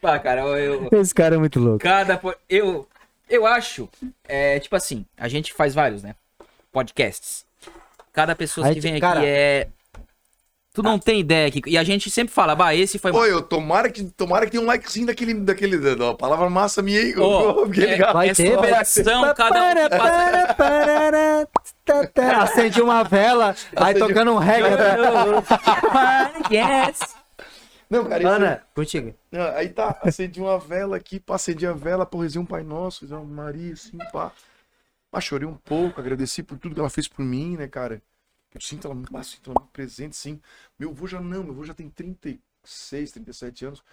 Pá, 0.01 0.17
cara, 0.19 0.41
eu, 0.41 0.89
Esse 0.91 1.13
cara 1.13 1.35
é 1.35 1.37
muito 1.37 1.59
louco. 1.59 1.79
cada 1.79 2.19
eu 2.49 2.87
eu 3.29 3.45
acho, 3.45 3.89
é, 4.27 4.59
tipo 4.59 4.75
assim, 4.75 5.05
a 5.17 5.27
gente 5.27 5.53
faz 5.53 5.73
vários, 5.73 6.03
né? 6.03 6.15
Podcasts. 6.71 7.45
Cada 8.13 8.35
pessoa 8.35 8.67
Aí, 8.67 8.73
que 8.75 8.79
vem 8.81 8.93
aqui 8.93 9.01
cara- 9.01 9.25
é 9.25 9.67
Tu 10.75 10.83
não 10.83 10.99
tem 10.99 11.21
ideia 11.21 11.47
aqui. 11.47 11.61
E 11.65 11.77
a 11.77 11.83
gente 11.85 12.11
sempre 12.11 12.33
fala, 12.33 12.53
bah, 12.53 12.75
esse 12.75 12.99
foi 12.99 13.09
Oi, 13.09 13.31
eu 13.31 13.41
tomara 13.41 13.89
que, 13.89 14.03
tomara 14.03 14.45
que 14.45 14.51
tenha 14.51 14.61
um 14.61 14.65
likezinho 14.65 15.07
daquele, 15.07 15.33
daquele, 15.33 15.95
da 15.95 16.13
palavra 16.13 16.49
massa 16.49 16.81
minha 16.81 16.99
aí. 16.99 17.17
Ô, 17.17 17.65
Fiquei 17.71 17.85
é- 17.85 17.91
ligado. 17.93 18.13
Vai 18.13 18.27
é 18.27 18.33
ter, 18.33 18.57
vai 18.57 18.83
superação, 18.83 19.33
cada 19.33 19.69
um 19.69 19.89
Para, 19.89 20.53
para, 20.53 21.47
para. 22.13 22.43
Acendi 22.43 22.81
uma 22.81 23.03
vela, 23.03 23.55
aí 23.73 23.95
Acendi- 23.95 23.99
tocando 23.99 24.31
um 24.31 24.37
reggae. 24.37 24.67
yes. 26.51 26.99
Não, 27.89 28.03
cara, 28.03 28.21
isso 28.21 28.27
Ana, 28.27 28.63
contigo. 28.75 29.15
Não, 29.31 29.43
aí 29.55 29.69
tá, 29.69 29.97
acendi 30.03 30.41
uma 30.41 30.59
vela 30.59 30.97
aqui, 30.97 31.21
pá, 31.21 31.35
acendi 31.35 31.65
a 31.65 31.71
vela, 31.71 32.05
pô, 32.05 32.19
rezei 32.19 32.41
um 32.41 32.45
Pai 32.45 32.63
Nosso, 32.63 33.05
rezei 33.05 33.15
uma 33.15 33.43
Maria, 33.43 33.71
assim, 33.71 33.97
pá. 34.11 34.29
Pá, 35.09 35.21
chorei 35.21 35.47
um 35.47 35.55
pouco, 35.55 36.01
agradeci 36.01 36.43
por 36.43 36.57
tudo 36.57 36.75
que 36.75 36.81
ela 36.81 36.89
fez 36.89 37.07
por 37.07 37.23
mim, 37.23 37.55
né, 37.55 37.65
cara. 37.65 38.01
Eu 38.55 38.61
sinto 38.61 38.87
ela 38.87 38.95
muito, 38.95 39.15
ah, 39.15 39.21
sinto 39.23 39.51
ela 39.51 39.59
muito 39.59 39.71
presente, 39.73 40.15
sim. 40.15 40.41
Meu 40.79 40.91
avô 40.91 41.05
já 41.05 41.19
não, 41.19 41.43
meu 41.43 41.51
avô 41.53 41.65
já 41.65 41.73
tem 41.73 41.89
36, 41.89 43.11
37 43.11 43.65
anos, 43.65 43.83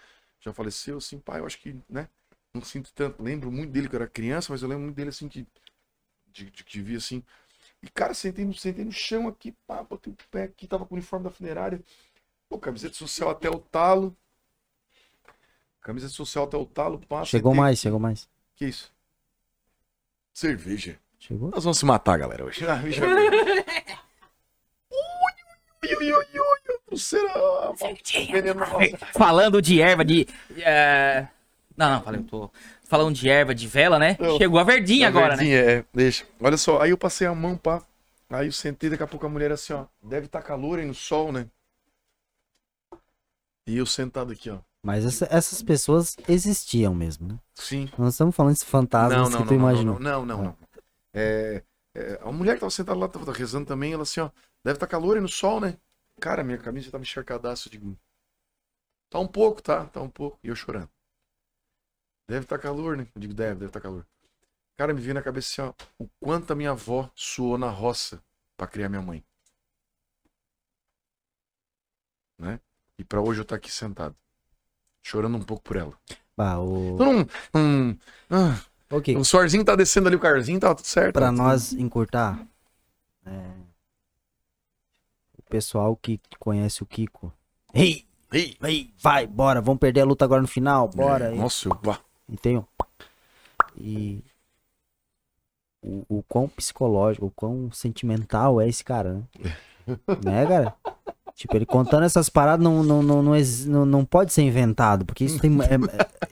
já 0.40 0.52
faleceu, 0.52 0.98
assim, 0.98 1.18
pai, 1.18 1.40
eu 1.40 1.46
acho 1.46 1.58
que, 1.58 1.76
né, 1.88 2.08
não 2.54 2.62
sinto 2.62 2.92
tanto. 2.94 3.20
Lembro 3.22 3.50
muito 3.50 3.72
dele 3.72 3.88
que 3.88 3.96
eu 3.96 4.00
era 4.00 4.08
criança, 4.08 4.52
mas 4.52 4.62
eu 4.62 4.68
lembro 4.68 4.84
muito 4.84 4.96
dele, 4.96 5.10
assim, 5.10 5.28
que, 5.28 5.44
de, 6.32 6.48
de 6.50 6.64
que 6.64 6.80
via, 6.80 6.98
assim. 6.98 7.24
E, 7.82 7.88
cara, 7.90 8.14
sentei 8.14 8.44
no, 8.44 8.54
sentei 8.54 8.84
no 8.84 8.92
chão 8.92 9.26
aqui, 9.26 9.52
pá, 9.66 9.82
botei 9.82 10.12
o 10.12 10.16
pé 10.30 10.44
aqui, 10.44 10.68
tava 10.68 10.86
com 10.86 10.94
o 10.94 10.98
uniforme 10.98 11.24
da 11.24 11.30
funerária. 11.30 11.82
Pô, 12.48 12.56
camiseta 12.58 12.94
social 12.94 13.30
até 13.30 13.50
o 13.50 13.58
talo. 13.58 14.16
Camiseta 15.80 16.12
social 16.12 16.44
até 16.44 16.56
o 16.56 16.64
talo, 16.64 17.00
pá. 17.00 17.24
Chegou 17.24 17.50
sentei- 17.52 17.60
mais, 17.60 17.78
chegou 17.80 17.98
mais. 17.98 18.28
Que 18.54 18.66
isso? 18.66 18.92
Cerveja. 20.32 21.00
Chegou? 21.18 21.50
Nós 21.50 21.64
vamos 21.64 21.78
se 21.78 21.84
matar, 21.84 22.18
galera, 22.18 22.44
hoje. 22.44 22.62
venenosa. 28.30 28.98
Falando 29.12 29.60
de 29.62 29.80
erva, 29.80 30.04
de. 30.04 30.26
é, 30.58 31.26
Não, 31.76 31.90
não, 31.90 32.02
falei, 32.02 32.20
eu 32.20 32.24
tô. 32.24 32.50
Falando 32.84 33.14
de 33.14 33.28
erva, 33.28 33.54
de 33.54 33.66
vela, 33.66 33.98
né? 33.98 34.16
Eu- 34.20 34.36
Chegou 34.36 34.58
a 34.58 34.64
verdinha 34.64 35.10
Tá 35.10 35.18
agora, 35.18 35.36
né? 35.36 35.44
verdinha, 35.44 35.58
É, 35.78 35.84
deixa. 35.94 36.26
Olha 36.40 36.56
só, 36.58 36.80
aí 36.80 36.90
eu 36.90 36.98
passei 36.98 37.26
a 37.26 37.34
mão, 37.34 37.56
pá. 37.56 37.82
Aí 38.28 38.46
eu 38.46 38.52
sentei, 38.52 38.90
daqui 38.90 39.02
a 39.02 39.06
pouco 39.06 39.26
a 39.26 39.28
mulher 39.28 39.50
assim, 39.52 39.72
ó. 39.72 39.86
Deve 40.02 40.26
estar 40.26 40.42
calor 40.42 40.78
aí 40.78 40.84
no 40.86 40.94
sol, 40.94 41.32
né? 41.32 41.46
E 43.66 43.76
eu 43.76 43.86
sentado 43.86 44.32
aqui, 44.32 44.50
ó. 44.50 44.58
Mas 44.84 45.04
essa- 45.06 45.28
essas 45.30 45.62
pessoas 45.62 46.16
existiam 46.28 46.94
mesmo, 46.94 47.28
né? 47.28 47.38
Sim. 47.54 47.88
Nós 47.96 48.14
estamos 48.14 48.34
falando 48.34 48.56
de 48.56 48.64
fantasmas 48.64 49.34
que 49.34 49.44
tu 49.46 49.54
imaginou. 49.54 49.98
Não, 50.00 50.26
não, 50.26 50.42
não. 50.42 50.56
É, 51.14 51.62
é, 51.94 52.18
a 52.22 52.32
mulher 52.32 52.54
que 52.54 52.60
tava 52.60 52.70
sentada 52.70 52.98
lá, 52.98 53.06
tava 53.08 53.32
rezando 53.32 53.66
também, 53.66 53.92
ela 53.92 54.02
assim, 54.02 54.20
ó, 54.20 54.30
deve 54.64 54.76
estar 54.76 54.86
calor 54.86 55.16
aí 55.16 55.22
no 55.22 55.28
sol, 55.28 55.60
né? 55.60 55.78
Cara, 56.20 56.44
minha 56.44 56.58
camisa 56.58 56.90
tava 56.90 57.02
encharcadaço, 57.02 57.70
digo, 57.70 57.98
tá 59.08 59.20
um 59.20 59.28
pouco, 59.28 59.62
tá? 59.62 59.86
Tá 59.86 60.00
um 60.02 60.10
pouco. 60.10 60.40
E 60.42 60.48
eu 60.48 60.56
chorando. 60.56 60.90
Deve 62.28 62.44
estar 62.44 62.58
calor, 62.58 62.96
né? 62.96 63.06
Eu 63.14 63.20
digo, 63.20 63.32
deve, 63.34 63.54
deve 63.54 63.66
estar 63.66 63.80
calor. 63.80 64.04
Cara, 64.78 64.94
me 64.94 65.00
veio 65.00 65.14
na 65.14 65.22
cabeça 65.22 65.62
assim, 65.62 65.70
ó, 65.70 66.04
o 66.04 66.08
quanto 66.20 66.52
a 66.52 66.56
minha 66.56 66.72
avó 66.72 67.10
suou 67.14 67.58
na 67.58 67.70
roça 67.70 68.22
pra 68.56 68.66
criar 68.66 68.88
minha 68.88 69.02
mãe. 69.02 69.24
Né? 72.38 72.60
E 72.98 73.04
pra 73.04 73.20
hoje 73.20 73.40
eu 73.40 73.42
estar 73.42 73.56
aqui 73.56 73.70
sentado, 73.70 74.16
chorando 75.02 75.36
um 75.38 75.42
pouco 75.44 75.62
por 75.64 75.76
ela. 75.76 75.98
Bah, 76.36 76.58
o... 76.60 76.94
Então 76.94 77.12
não, 77.12 77.24
não- 77.54 77.98
ah, 78.30 78.60
Ok, 78.90 79.16
o 79.16 79.24
suorzinho 79.24 79.64
tá 79.64 79.74
descendo 79.76 80.08
ali, 80.08 80.16
o 80.16 80.20
carzinho 80.20 80.60
tá 80.60 80.74
tudo 80.74 80.86
certo. 80.86 81.14
pra 81.14 81.26
tá 81.26 81.32
tudo- 81.32 81.38
nós 81.38 81.72
encurtar, 81.72 82.46
é, 83.26 83.52
pessoal 85.56 85.94
que 86.00 86.18
conhece 86.38 86.82
o 86.82 86.86
Kiko. 86.86 87.30
Ei, 87.74 88.04
Ei, 88.32 88.56
ei, 88.62 88.90
vai, 88.98 89.26
bora, 89.26 89.60
vamos 89.60 89.78
perder 89.78 90.00
a 90.00 90.04
luta 90.06 90.24
agora 90.24 90.40
no 90.40 90.48
final, 90.48 90.88
bora. 90.88 91.26
é, 91.26 91.34
nossa, 91.34 91.68
eu, 91.68 91.74
bah, 91.82 92.00
E 92.26 92.34
tem 92.38 92.56
um- 92.56 92.64
E 93.78 94.24
o, 95.82 96.02
o 96.08 96.22
quão 96.26 96.48
psicológico, 96.48 97.26
o 97.26 97.30
quão 97.30 97.70
sentimental 97.70 98.58
é 98.58 98.66
esse 98.66 98.82
cara, 98.82 99.14
né? 99.14 99.22
né, 100.24 100.46
cara? 100.46 100.74
Tipo, 101.34 101.56
ele 101.56 101.66
contando 101.66 102.04
essas 102.04 102.30
paradas 102.30 102.64
não, 102.64 102.82
não, 102.82 103.02
não, 103.02 103.22
não, 103.22 103.32
não, 103.66 103.84
não 103.86 104.04
pode 104.04 104.32
ser 104.32 104.42
inventado, 104.42 105.04
porque 105.04 105.24
isso 105.26 105.38
tem. 105.38 105.50
é- 105.60 105.74
é- 105.74 106.22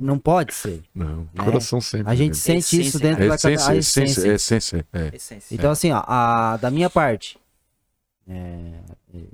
não 0.00 0.18
pode 0.18 0.52
ser. 0.52 0.82
Não, 0.94 1.26
É. 1.34 1.44
coração 1.44 1.80
sempre. 1.80 2.10
A 2.10 2.14
gente 2.14 2.36
sente 2.36 2.80
isso 2.80 2.98
dentro 2.98 3.24
É 3.24 3.28
da 3.28 3.34
essência, 3.36 3.58
cada- 3.58 3.72
a 3.72 3.76
essência, 3.76 4.20
essência. 4.26 4.30
é 4.30 4.34
essência, 4.34 4.86
é. 4.92 5.16
Essência. 5.16 5.54
Então, 5.54 5.70
assim, 5.70 5.90
ó, 5.92 6.02
a, 6.06 6.56
da 6.58 6.70
minha 6.70 6.90
parte, 6.90 7.38
é, 8.32 8.82
é, 9.18 9.24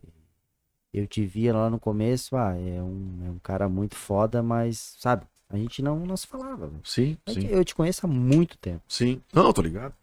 eu 0.92 1.06
te 1.06 1.24
via 1.24 1.52
lá 1.54 1.68
no 1.70 1.78
começo, 1.78 2.36
ah, 2.36 2.54
é 2.56 2.82
um, 2.82 3.24
é 3.26 3.30
um 3.30 3.38
cara 3.38 3.68
muito 3.68 3.94
foda, 3.94 4.42
mas, 4.42 4.96
sabe, 4.98 5.24
a 5.48 5.56
gente 5.56 5.82
não, 5.82 5.98
não 6.06 6.16
se 6.16 6.26
falava. 6.26 6.70
Sim, 6.84 7.16
gente- 7.26 7.42
sim, 7.42 7.46
Eu 7.48 7.64
te 7.64 7.74
conheço 7.74 8.04
há 8.06 8.08
muito 8.08 8.56
tempo. 8.58 8.82
sim. 8.88 9.20
Não, 9.32 9.52
tô 9.52 9.62
ligado. 9.62 9.94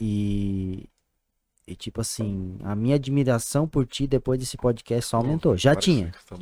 E, 0.00 0.88
e, 1.66 1.74
tipo 1.76 2.00
assim, 2.00 2.56
a 2.64 2.74
minha 2.74 2.96
admiração 2.96 3.66
por 3.68 3.86
ti 3.86 4.06
depois 4.06 4.38
desse 4.38 4.56
podcast 4.56 5.10
só 5.10 5.18
aumentou. 5.18 5.56
Já 5.56 5.72
Para, 5.72 5.80
tinha. 5.80 6.12
tá. 6.28 6.36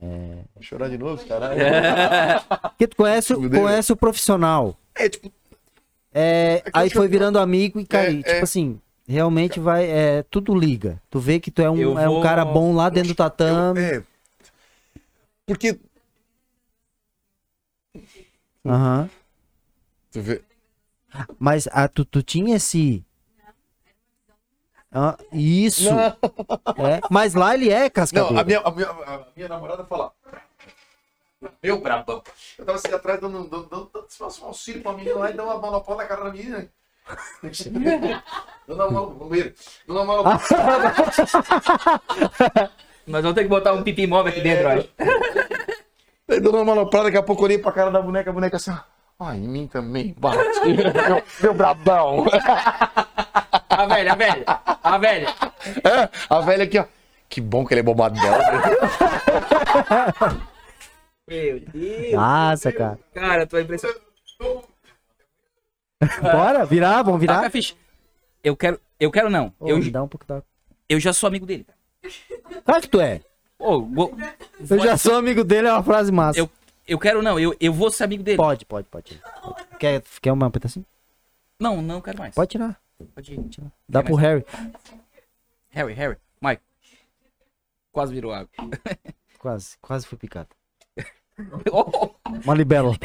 É... 0.00 0.44
Vou 0.54 0.62
chorar 0.62 0.88
de 0.88 0.98
novo, 0.98 1.24
caralho. 1.26 1.58
Porque 2.70 2.86
tu 2.86 2.96
conhece, 2.96 3.34
conhece 3.34 3.92
o 3.92 3.96
profissional. 3.96 4.78
É, 4.94 5.08
tipo, 5.08 5.32
É, 6.12 6.60
que 6.60 6.70
aí 6.72 6.88
eu 6.88 6.92
foi 6.92 7.08
virando 7.08 7.38
amigo 7.38 7.80
e, 7.80 7.86
cara, 7.86 8.10
É, 8.12 8.16
tipo 8.16 8.28
é. 8.28 8.40
assim, 8.42 8.80
realmente 9.06 9.58
vai. 9.60 9.88
É, 9.88 10.22
tudo 10.24 10.54
liga. 10.54 11.00
Tu 11.10 11.18
vê 11.20 11.38
que 11.40 11.50
tu 11.50 11.62
é 11.62 11.70
um, 11.70 11.76
Eu 11.78 11.98
é 11.98 12.08
um 12.08 12.14
vou- 12.14 12.22
cara 12.22 12.44
bom 12.44 12.74
lá 12.74 12.88
dentro 12.88 13.08
do 13.10 13.14
tatame. 13.14 13.80
é. 13.80 14.02
Porque, 15.46 15.78
Aham. 18.64 19.08
tu 20.10 20.20
vê, 20.20 20.42
Mas 21.38 21.68
ah, 21.72 21.86
tu, 21.88 22.04
tu 22.04 22.22
tinha 22.22 22.56
esse. 22.56 23.04
Ah, 24.90 25.16
isso. 25.32 25.88
É, 25.94 27.00
mas 27.10 27.34
lá 27.34 27.54
ele 27.54 27.70
é 27.70 27.88
cascador. 27.90 28.32
Não, 28.32 28.40
a 28.40 28.44
minha, 28.44 28.58
a 28.60 28.70
minha, 28.70 28.88
a 28.90 29.26
minha 29.36 29.48
namorada 29.48 29.84
fala. 29.84 30.12
Meu 31.62 31.80
brabão. 31.80 32.22
Eu 32.58 32.64
tava 32.64 32.78
assim 32.78 32.92
atrás 32.92 33.20
dando, 33.20 33.46
dando, 33.48 33.68
dando, 33.68 33.90
dando 33.92 34.08
um 34.42 34.44
auxílio 34.46 34.82
pra 34.82 34.92
menina 34.94 35.16
lá 35.18 35.30
e 35.30 35.34
dando 35.34 35.46
uma 35.50 35.60
malopó 35.60 35.94
na 35.94 36.06
cara 36.06 36.24
da 36.24 36.32
menina. 36.32 36.68
Malopó. 40.04 40.30
Nós 43.06 43.22
vamos 43.22 43.34
ter 43.34 43.42
que 43.42 43.48
botar 43.48 43.72
um 43.72 43.82
pipi 43.82 44.06
móvel 44.06 44.32
aqui 44.32 44.40
dentro, 44.40 44.64
eu 44.64 44.70
acho. 44.70 44.88
Daí 46.26 46.40
dando 46.40 46.56
uma 46.56 46.64
maloprada, 46.64 47.04
daqui 47.04 47.16
a 47.16 47.22
pouco 47.22 47.42
eu 47.42 47.44
olhei 47.46 47.58
pra 47.58 47.70
cara 47.70 47.90
da 47.90 48.02
boneca, 48.02 48.30
a 48.30 48.32
boneca 48.32 48.56
assim, 48.56 48.72
ó. 48.72 48.78
Ai, 49.18 49.36
em 49.38 49.48
mim 49.48 49.66
também, 49.66 50.14
bate. 50.18 50.38
meu, 51.08 51.22
meu 51.40 51.54
brabão. 51.54 52.26
A 53.70 53.86
velha, 53.86 54.12
a 54.12 54.16
velha. 54.16 54.44
A 54.82 54.98
velha. 54.98 55.34
É, 55.84 56.08
a 56.28 56.40
velha 56.40 56.64
aqui, 56.64 56.78
ó. 56.78 56.84
Que 57.28 57.40
bom 57.40 57.64
que 57.64 57.72
ele 57.74 57.80
é 57.80 57.84
bombadão. 57.84 58.20
Meu 61.28 61.60
Deus. 61.60 62.12
Nossa, 62.12 62.72
cara. 62.72 62.98
Cara, 63.14 63.46
tô 63.46 63.58
impressionado. 63.58 64.00
Bora, 66.20 66.64
virar, 66.66 67.02
vamos 67.02 67.20
Taca 67.24 67.34
virar. 67.38 67.46
a 67.46 67.50
ficha. 67.50 67.74
Eu 68.42 68.56
quero. 68.56 68.80
Eu 68.98 69.10
quero 69.10 69.30
não. 69.30 69.52
Ô, 69.58 69.68
Eu, 69.68 69.78
me 69.78 69.90
dá 69.90 70.02
um 70.02 70.08
pouco 70.08 70.26
da. 70.26 70.42
eu 70.88 70.98
já 71.00 71.12
sou 71.12 71.26
amigo 71.26 71.46
dele. 71.46 71.66
Claro 72.64 72.82
que 72.82 72.88
tu 72.88 73.00
é. 73.00 73.20
Ô, 73.58 73.80
go- 73.80 74.16
Eu 74.68 74.78
já 74.80 74.96
sou 74.96 75.16
amigo 75.16 75.42
dele, 75.42 75.68
é 75.68 75.72
uma 75.72 75.82
frase 75.82 76.12
massa. 76.12 76.38
Eu, 76.38 76.50
eu 76.86 76.98
quero 76.98 77.22
não. 77.22 77.38
Eu, 77.40 77.54
eu 77.58 77.72
vou 77.72 77.90
ser 77.90 78.04
amigo 78.04 78.22
dele. 78.22 78.36
Pode, 78.36 78.64
pode, 78.64 78.86
pode. 78.88 79.04
tirar. 79.14 79.54
Quer, 79.78 80.02
quer 80.20 80.32
uma 80.32 80.50
pedacinho? 80.50 80.84
Não, 81.58 81.80
não 81.82 82.00
quero 82.00 82.18
mais. 82.18 82.34
Pode 82.34 82.50
tirar. 82.50 82.78
Pode 83.14 83.34
ir. 83.34 83.40
Dá 83.88 84.02
pro 84.02 84.14
Harry. 84.14 84.44
Harry, 85.70 85.94
Harry. 85.94 86.16
Mike. 86.40 86.62
Quase 87.92 88.12
virou 88.14 88.32
água. 88.32 88.50
Quase, 89.38 89.76
quase 89.80 90.06
fui 90.06 90.18
picado. 90.18 90.48
Oh! 91.70 92.10
Uma 92.44 92.54
libelo. 92.54 92.96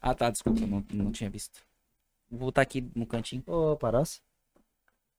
Ah, 0.00 0.14
tá. 0.14 0.30
Desculpa. 0.30 0.58
Não, 0.66 0.82
não 0.90 1.12
tinha 1.12 1.28
visto. 1.30 1.60
Vou 2.30 2.40
voltar 2.40 2.62
aqui 2.62 2.88
no 2.94 3.06
cantinho. 3.06 3.42
Ô, 3.46 3.76
Parossa. 3.76 4.20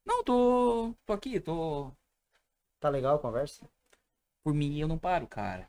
Não, 0.06 0.24
tô. 0.24 0.94
Tô 1.06 1.14
aqui, 1.14 1.40
tô. 1.40 1.92
Tá 2.80 2.90
legal 2.90 3.16
a 3.16 3.20
conversa? 3.20 3.68
Por 4.44 4.54
mim 4.54 4.78
eu 4.80 4.88
não 4.88 4.98
paro, 4.98 5.28
cara. 5.28 5.68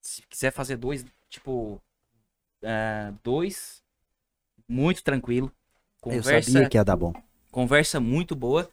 Se 0.00 0.22
quiser 0.22 0.50
fazer 0.52 0.76
dois, 0.76 1.04
tipo. 1.28 1.80
ah, 2.64 3.12
dois. 3.22 3.82
Muito 4.68 5.02
tranquilo. 5.02 5.50
Eu 6.04 6.12
Conversa, 6.22 6.50
sabia 6.50 6.68
que 6.68 6.76
ia 6.76 6.84
dar 6.84 6.96
bom. 6.96 7.12
conversa 7.50 7.98
muito 8.00 8.36
boa. 8.36 8.70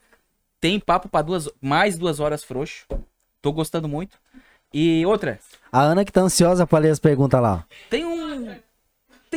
Tem 0.60 0.80
papo 0.80 1.10
pra 1.10 1.22
duas, 1.22 1.50
mais 1.62 1.98
duas 1.98 2.20
horas 2.20 2.44
frouxo. 2.44 2.86
Tô 3.42 3.52
gostando 3.52 3.88
muito. 3.88 4.20
E 4.74 5.06
outra, 5.06 5.40
A 5.72 5.82
Ana 5.82 6.04
que 6.04 6.12
tá 6.12 6.22
ansiosa 6.22 6.68
pra 6.68 6.80
ler 6.80 6.90
as 6.92 7.00
perguntas 7.00 7.42
lá. 7.42 7.66
tem 7.90 8.06
um. 8.06 8.60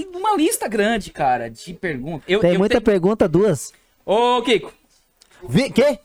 Tem 0.05 0.21
uma 0.21 0.37
lista 0.37 0.69
grande, 0.69 1.11
cara, 1.11 1.49
de 1.51 1.73
perguntas. 1.75 2.25
Eu, 2.29 2.41
Tem 2.41 2.53
eu 2.53 2.59
muita 2.59 2.75
tenho- 2.75 2.85
pergunta, 2.85 3.29
duas. 3.29 3.73
Ô, 4.05 4.41
Kiko. 4.43 4.73
Vi, 5.49 5.71
quê? 5.71 5.99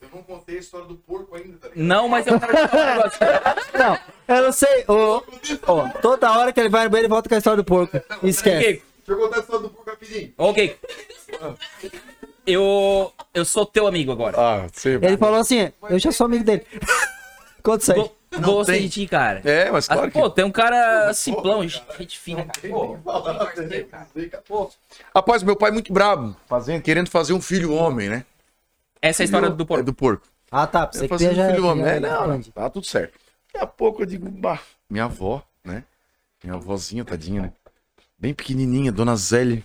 Eu 0.00 0.08
não 0.14 0.22
contei 0.22 0.56
a 0.56 0.60
história 0.60 0.86
do 0.86 0.94
porco 0.96 1.34
ainda, 1.36 1.56
tá 1.58 1.68
ligado? 1.68 1.84
Não, 1.86 2.08
mas 2.08 2.26
eu 2.26 2.38
quero 2.40 2.68
falar 2.68 2.82
um 2.92 2.96
negócio. 2.96 3.18
Não, 3.78 3.98
eu 4.36 4.42
não 4.42 4.52
sei. 4.52 4.84
Ô, 4.88 5.16
ô, 5.72 5.88
toda 6.00 6.30
hora 6.38 6.52
que 6.52 6.60
ele 6.60 6.68
vai 6.68 6.84
no 6.84 6.90
banheiro, 6.90 7.06
ele 7.06 7.12
volta 7.14 7.28
com 7.28 7.34
a 7.34 7.38
história 7.38 7.56
do 7.56 7.64
porco. 7.64 7.98
Esquece. 8.22 8.74
Kiko. 8.74 8.86
Deixa 9.06 9.12
eu 9.12 9.18
contar 9.18 9.36
a 9.36 9.40
história 9.40 9.62
do 9.62 9.70
porco 9.70 9.90
rapidinho. 9.90 10.32
Ô, 10.36 10.52
Kiko. 10.52 10.76
Eu. 12.46 13.12
Eu 13.32 13.44
sou 13.44 13.64
teu 13.64 13.86
amigo 13.86 14.12
agora. 14.12 14.36
Ah, 14.38 14.66
sempre. 14.72 15.06
Ele 15.08 15.16
falou 15.16 15.40
assim: 15.40 15.72
eu 15.88 15.98
já 15.98 16.12
sou 16.12 16.26
amigo 16.26 16.44
dele. 16.44 16.66
Conta 17.62 17.82
isso 17.82 17.92
aí. 17.92 17.98
Go- 17.98 18.12
Gostei 18.40 18.78
tem. 18.78 18.88
de 18.88 18.90
ti, 18.92 19.06
cara. 19.06 19.40
É, 19.44 19.70
mas 19.70 19.86
claro 19.86 20.10
que... 20.10 20.18
Pô, 20.18 20.30
tem 20.30 20.44
um 20.44 20.50
cara 20.50 21.12
simplão, 21.14 21.66
gente 21.68 22.18
fina, 22.18 22.44
cara. 22.44 22.68
Pô, 24.46 24.70
Rapaz, 25.14 25.42
meu 25.42 25.56
pai 25.56 25.70
é 25.70 25.72
muito 25.72 25.92
brabo, 25.92 26.34
fazendo, 26.46 26.82
querendo 26.82 27.08
fazer 27.10 27.32
um 27.32 27.40
filho 27.40 27.72
homem, 27.74 28.08
né? 28.08 28.24
essa 29.00 29.22
é 29.22 29.24
a 29.24 29.26
história 29.26 29.50
do 29.50 29.62
É 29.62 29.66
porco. 29.66 29.84
do 29.84 29.92
porco. 29.94 30.26
Ah, 30.50 30.66
tá. 30.66 30.84
Eu 30.84 30.92
Você 30.92 31.02
que 31.02 31.08
fazendo 31.08 31.34
já. 31.34 31.50
filho 31.50 31.66
homem. 31.66 31.84
já- 31.84 31.90
É, 31.92 32.00
não, 32.00 32.28
não, 32.28 32.42
tá 32.42 32.70
tudo 32.70 32.86
certo. 32.86 33.18
Daqui 33.52 33.64
a 33.64 33.66
pouco 33.66 34.02
eu 34.02 34.06
digo, 34.06 34.28
bah, 34.30 34.60
minha 34.88 35.04
avó, 35.04 35.42
né? 35.64 35.84
Minha 36.42 36.56
avózinha, 36.56 37.04
tadinha, 37.04 37.42
né? 37.42 37.52
Bem 38.18 38.32
pequenininha, 38.34 38.92
dona 38.92 39.16
Zélia. 39.16 39.64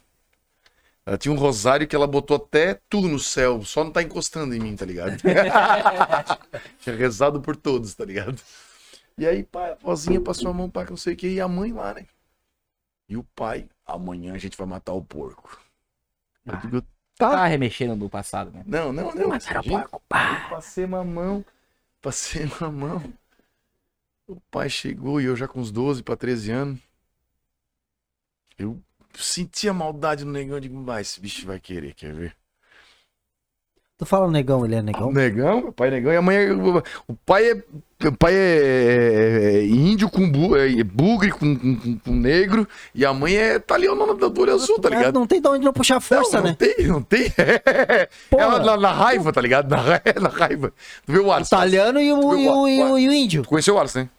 Ela 1.08 1.18
tinha 1.18 1.34
um 1.34 1.38
rosário 1.38 1.88
que 1.88 1.96
ela 1.96 2.06
botou 2.06 2.36
até 2.36 2.82
tu 2.90 3.08
no 3.08 3.18
céu, 3.18 3.64
só 3.64 3.82
não 3.82 3.92
tá 3.94 4.04
encostando 4.04 4.54
em 4.54 4.60
mim, 4.60 4.76
tá 4.76 4.86
ligado? 4.86 5.16
tinha 6.82 6.96
rezado 6.98 7.40
por 7.40 7.56
todos, 7.56 7.96
tá 7.96 8.04
ligado? 8.04 8.38
E 9.18 9.26
aí, 9.26 9.42
pai, 9.42 9.72
a 9.72 9.76
vozinha 9.76 10.20
passou 10.20 10.52
a 10.52 10.54
mão 10.54 10.70
pra 10.70 10.84
não 10.90 10.98
sei 10.98 11.14
o 11.14 11.16
que, 11.18 11.30
e 11.30 11.40
a 11.40 11.48
mãe 11.48 11.72
lá, 11.72 11.94
né? 11.94 12.06
E 13.08 13.16
o 13.16 13.24
pai, 13.24 13.70
amanhã 13.86 14.34
a 14.34 14.38
gente 14.38 14.58
vai 14.58 14.68
matar 14.68 14.92
o 14.92 15.02
porco. 15.02 15.58
Eu 16.46 16.54
Ah. 16.54 16.58
digo, 16.58 16.84
Tá 17.18 17.48
remexendo 17.48 17.96
no 17.96 18.10
passado, 18.10 18.52
né? 18.52 18.64
não, 18.68 18.92
não, 18.92 19.16
não. 19.16 19.30
Mataram 19.30 19.62
o 19.62 19.64
gente, 19.64 19.70
porco, 19.72 20.04
pá. 20.10 20.44
eu 20.44 20.50
passei 20.50 20.86
mamão. 20.86 21.44
Passei 22.02 22.46
mamão. 22.60 23.02
O 24.28 24.36
pai 24.52 24.70
chegou 24.70 25.22
e 25.22 25.26
eu 25.26 25.38
já 25.38 25.48
com 25.48 25.62
uns 25.62 25.72
12 25.72 26.04
para 26.04 26.18
13 26.18 26.52
anos. 26.52 26.80
Eu 28.58 28.78
senti 29.24 29.68
a 29.70 29.74
maldade 29.74 30.24
no 30.26 30.32
negão. 30.32 30.56
Eu 30.58 30.62
digo, 30.62 30.76
mas 30.78 31.08
esse 31.12 31.20
bicho 31.22 31.46
vai 31.46 31.60
querer, 31.60 31.94
quer 31.94 32.14
ver? 32.14 32.36
Tu 34.00 34.06
fala 34.06 34.30
negão, 34.30 34.64
ele 34.64 34.76
é 34.76 34.82
negão? 34.82 35.12
Negão, 35.12 35.72
pai 35.72 35.88
é 35.88 35.92
negão. 35.92 36.14
E 36.14 36.18
a 36.18 36.22
mãe 36.22 36.36
é. 36.38 36.52
O 37.08 37.16
pai 37.26 37.50
é. 37.50 37.64
O 38.08 38.12
pai 38.16 38.32
é, 38.32 38.38
é- 38.38 39.54
é 39.56 39.66
índio 39.66 40.08
com 40.08 40.30
bu, 40.32 40.56
é 40.56 40.84
bugre 40.84 41.32
com, 41.32 41.58
com- 41.58 41.98
com- 41.98 42.12
negro. 42.16 42.68
E 42.94 43.04
a 43.04 43.12
mãe 43.12 43.36
é 43.36 43.56
italiana 43.56 44.14
do 44.14 44.30
do 44.30 44.42
olho 44.42 44.54
azul, 44.54 44.78
tá 44.80 44.90
ligado? 44.90 45.16
Não 45.16 45.26
tem 45.26 45.42
de 45.42 45.48
onde 45.48 45.66
não 45.66 45.74
puxar 45.74 46.00
força, 46.00 46.38
não, 46.38 46.44
não 46.44 46.50
né? 46.52 46.56
tem, 46.60 46.88
não 46.88 47.02
tem. 47.02 47.34
Ela 48.38 48.60
na, 48.60 48.78
na 48.78 48.92
raiva, 48.92 49.34
tá 49.34 49.42
ligado? 49.42 49.68
Na, 49.68 49.82
na 50.22 50.30
raiva. 50.30 50.72
Tu 51.04 51.12
viu 51.14 51.26
o 51.26 51.32
Alisson? 51.32 51.56
Italiano 51.56 52.00
e 52.00 52.14
o, 52.14 52.38
e 52.38 52.48
o, 52.48 52.68
e 52.68 52.84
o, 52.84 53.00
e 53.00 53.10
o 53.10 53.12
índio. 53.12 53.42
Tu 53.42 53.50
conheceu 53.50 53.74
o 53.74 53.80
Alisson, 53.80 54.02
né? 54.02 54.10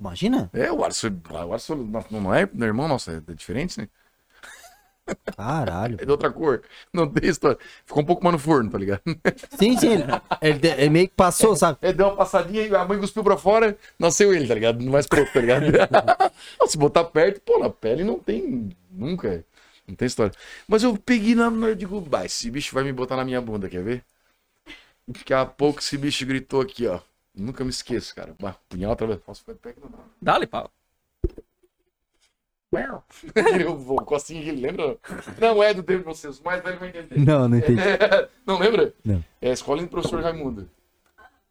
Imagina? 0.00 0.48
É, 0.54 0.72
o 0.72 0.82
Alisson, 0.82 1.08
o 1.30 1.52
Alisson 1.52 1.74
não 1.74 2.04
não 2.22 2.34
é, 2.34 2.48
meu 2.54 2.68
irmão, 2.68 2.88
nossa, 2.88 3.22
é 3.28 3.34
diferente, 3.34 3.78
né? 3.78 3.86
Caralho. 5.36 5.96
É 6.00 6.04
de 6.04 6.10
outra 6.10 6.30
cor. 6.32 6.62
Não 6.92 7.08
tem 7.08 7.28
história. 7.30 7.58
Ficou 7.84 8.02
um 8.02 8.06
pouco 8.06 8.24
mais 8.24 8.32
no 8.34 8.38
forno, 8.38 8.70
tá 8.70 8.78
ligado? 8.78 9.02
Sim, 9.58 9.76
sim. 9.76 9.92
Ele, 9.92 10.04
ele, 10.42 10.68
ele 10.68 10.90
meio 10.90 11.08
que 11.08 11.14
passou, 11.14 11.54
sabe? 11.56 11.78
Ele 11.82 11.92
deu 11.92 12.06
uma 12.06 12.16
passadinha 12.16 12.62
e 12.66 12.74
a 12.74 12.84
mãe 12.84 12.98
cuspiu 12.98 13.22
pra 13.22 13.36
fora, 13.36 13.76
nasceu 13.98 14.32
ele, 14.34 14.46
tá 14.48 14.54
ligado? 14.54 14.82
Não 14.82 14.92
mais 14.92 15.06
pronto, 15.06 15.32
tá 15.32 15.40
ligado? 15.40 15.66
Se 16.66 16.76
botar 16.78 17.04
perto, 17.04 17.40
pô, 17.42 17.58
na 17.58 17.70
pele 17.70 18.02
não 18.04 18.18
tem. 18.18 18.70
Nunca. 18.90 19.44
Não 19.86 19.94
tem 19.94 20.06
história. 20.06 20.32
Mas 20.66 20.82
eu 20.82 20.96
peguei 20.96 21.34
na. 21.34 21.50
na- 21.50 21.68
Eu 21.68 21.74
digo, 21.76 22.00
bah, 22.00 22.24
esse 22.24 22.50
bicho 22.50 22.74
vai 22.74 22.82
me 22.82 22.92
botar 22.92 23.16
na 23.16 23.24
minha 23.24 23.40
bunda, 23.40 23.68
quer 23.68 23.82
ver? 23.84 24.04
Daqui 25.06 25.32
a 25.32 25.46
pouco 25.46 25.78
esse 25.80 25.96
bicho 25.96 26.26
gritou 26.26 26.60
aqui, 26.60 26.86
ó. 26.86 26.98
Nunca 27.34 27.62
me 27.62 27.70
esqueço, 27.70 28.14
cara. 28.14 28.34
Bah, 28.40 28.56
punhal 28.68 28.90
outra 28.90 29.06
vez. 29.06 29.20
Posso 29.20 29.40
ficar 29.40 29.52
de 29.52 29.58
pé 29.60 29.72
que 29.74 29.80
não 29.80 29.90
dá. 29.90 29.98
Dá-lhe, 30.20 30.46
pau. 30.46 30.70
Eu 33.60 33.76
vou, 33.76 33.96
Costinha, 34.04 34.40
ele 34.42 34.60
lembra? 34.60 34.98
Não 35.40 35.62
é 35.62 35.72
do 35.74 35.82
tempo 35.82 36.00
de 36.00 36.04
vocês, 36.06 36.40
mas 36.40 36.64
ele 36.64 36.76
vai 36.76 36.88
entender. 36.88 37.18
Não, 37.18 37.48
não 37.48 37.56
entendi. 37.58 37.80
É, 37.80 38.28
não 38.46 38.58
lembra? 38.58 38.92
Não. 39.04 39.24
É 39.40 39.50
a 39.50 39.52
escola 39.52 39.82
do 39.82 39.88
professor 39.88 40.22
Raimundo. 40.22 40.68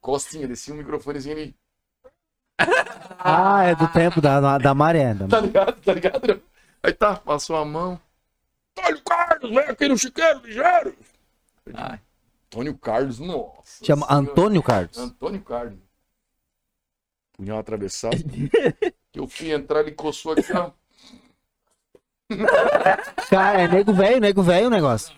Costinha, 0.01 0.47
descia 0.47 0.73
um 0.73 0.77
microfonezinho 0.77 1.35
ali. 1.35 1.55
Ah, 3.27 3.63
é 3.63 3.75
do 3.75 3.87
tempo 3.87 4.21
da, 4.21 4.57
da 4.59 4.73
maré. 4.75 5.13
da- 5.15 5.27
Tá 5.27 5.39
ligado? 5.39 5.81
Tá 5.81 5.93
ligado? 5.93 6.41
Aí 6.83 6.93
tá, 6.93 7.15
passou 7.15 7.55
a 7.55 7.65
mão. 7.65 7.99
Antônio 8.77 9.01
Carlos, 9.03 9.49
vem 9.49 9.59
aqui 9.59 9.87
no 9.87 9.97
chiqueiro, 9.97 10.41
ligeiro. 10.45 10.95
Ai. 11.73 11.99
Antônio 12.47 12.77
Carlos, 12.77 13.19
nossa. 13.19 13.83
Chama 13.83 14.05
senhora. 14.05 14.29
Antônio 14.31 14.61
Carlos. 14.61 14.97
Antônio 14.97 15.41
Carlos. 15.41 15.79
Punhal 17.33 17.57
atravessado. 17.57 18.15
Eu 19.13 19.27
fui 19.27 19.51
entrar, 19.51 19.79
ele 19.81 19.91
coçou 19.93 20.33
aqui, 20.33 20.53
ó. 20.55 20.71
Cara, 23.29 23.61
é 23.61 23.67
nego 23.67 23.93
velho, 23.93 24.19
nego 24.19 24.41
velho 24.41 24.67
o 24.67 24.71
negócio. 24.71 25.15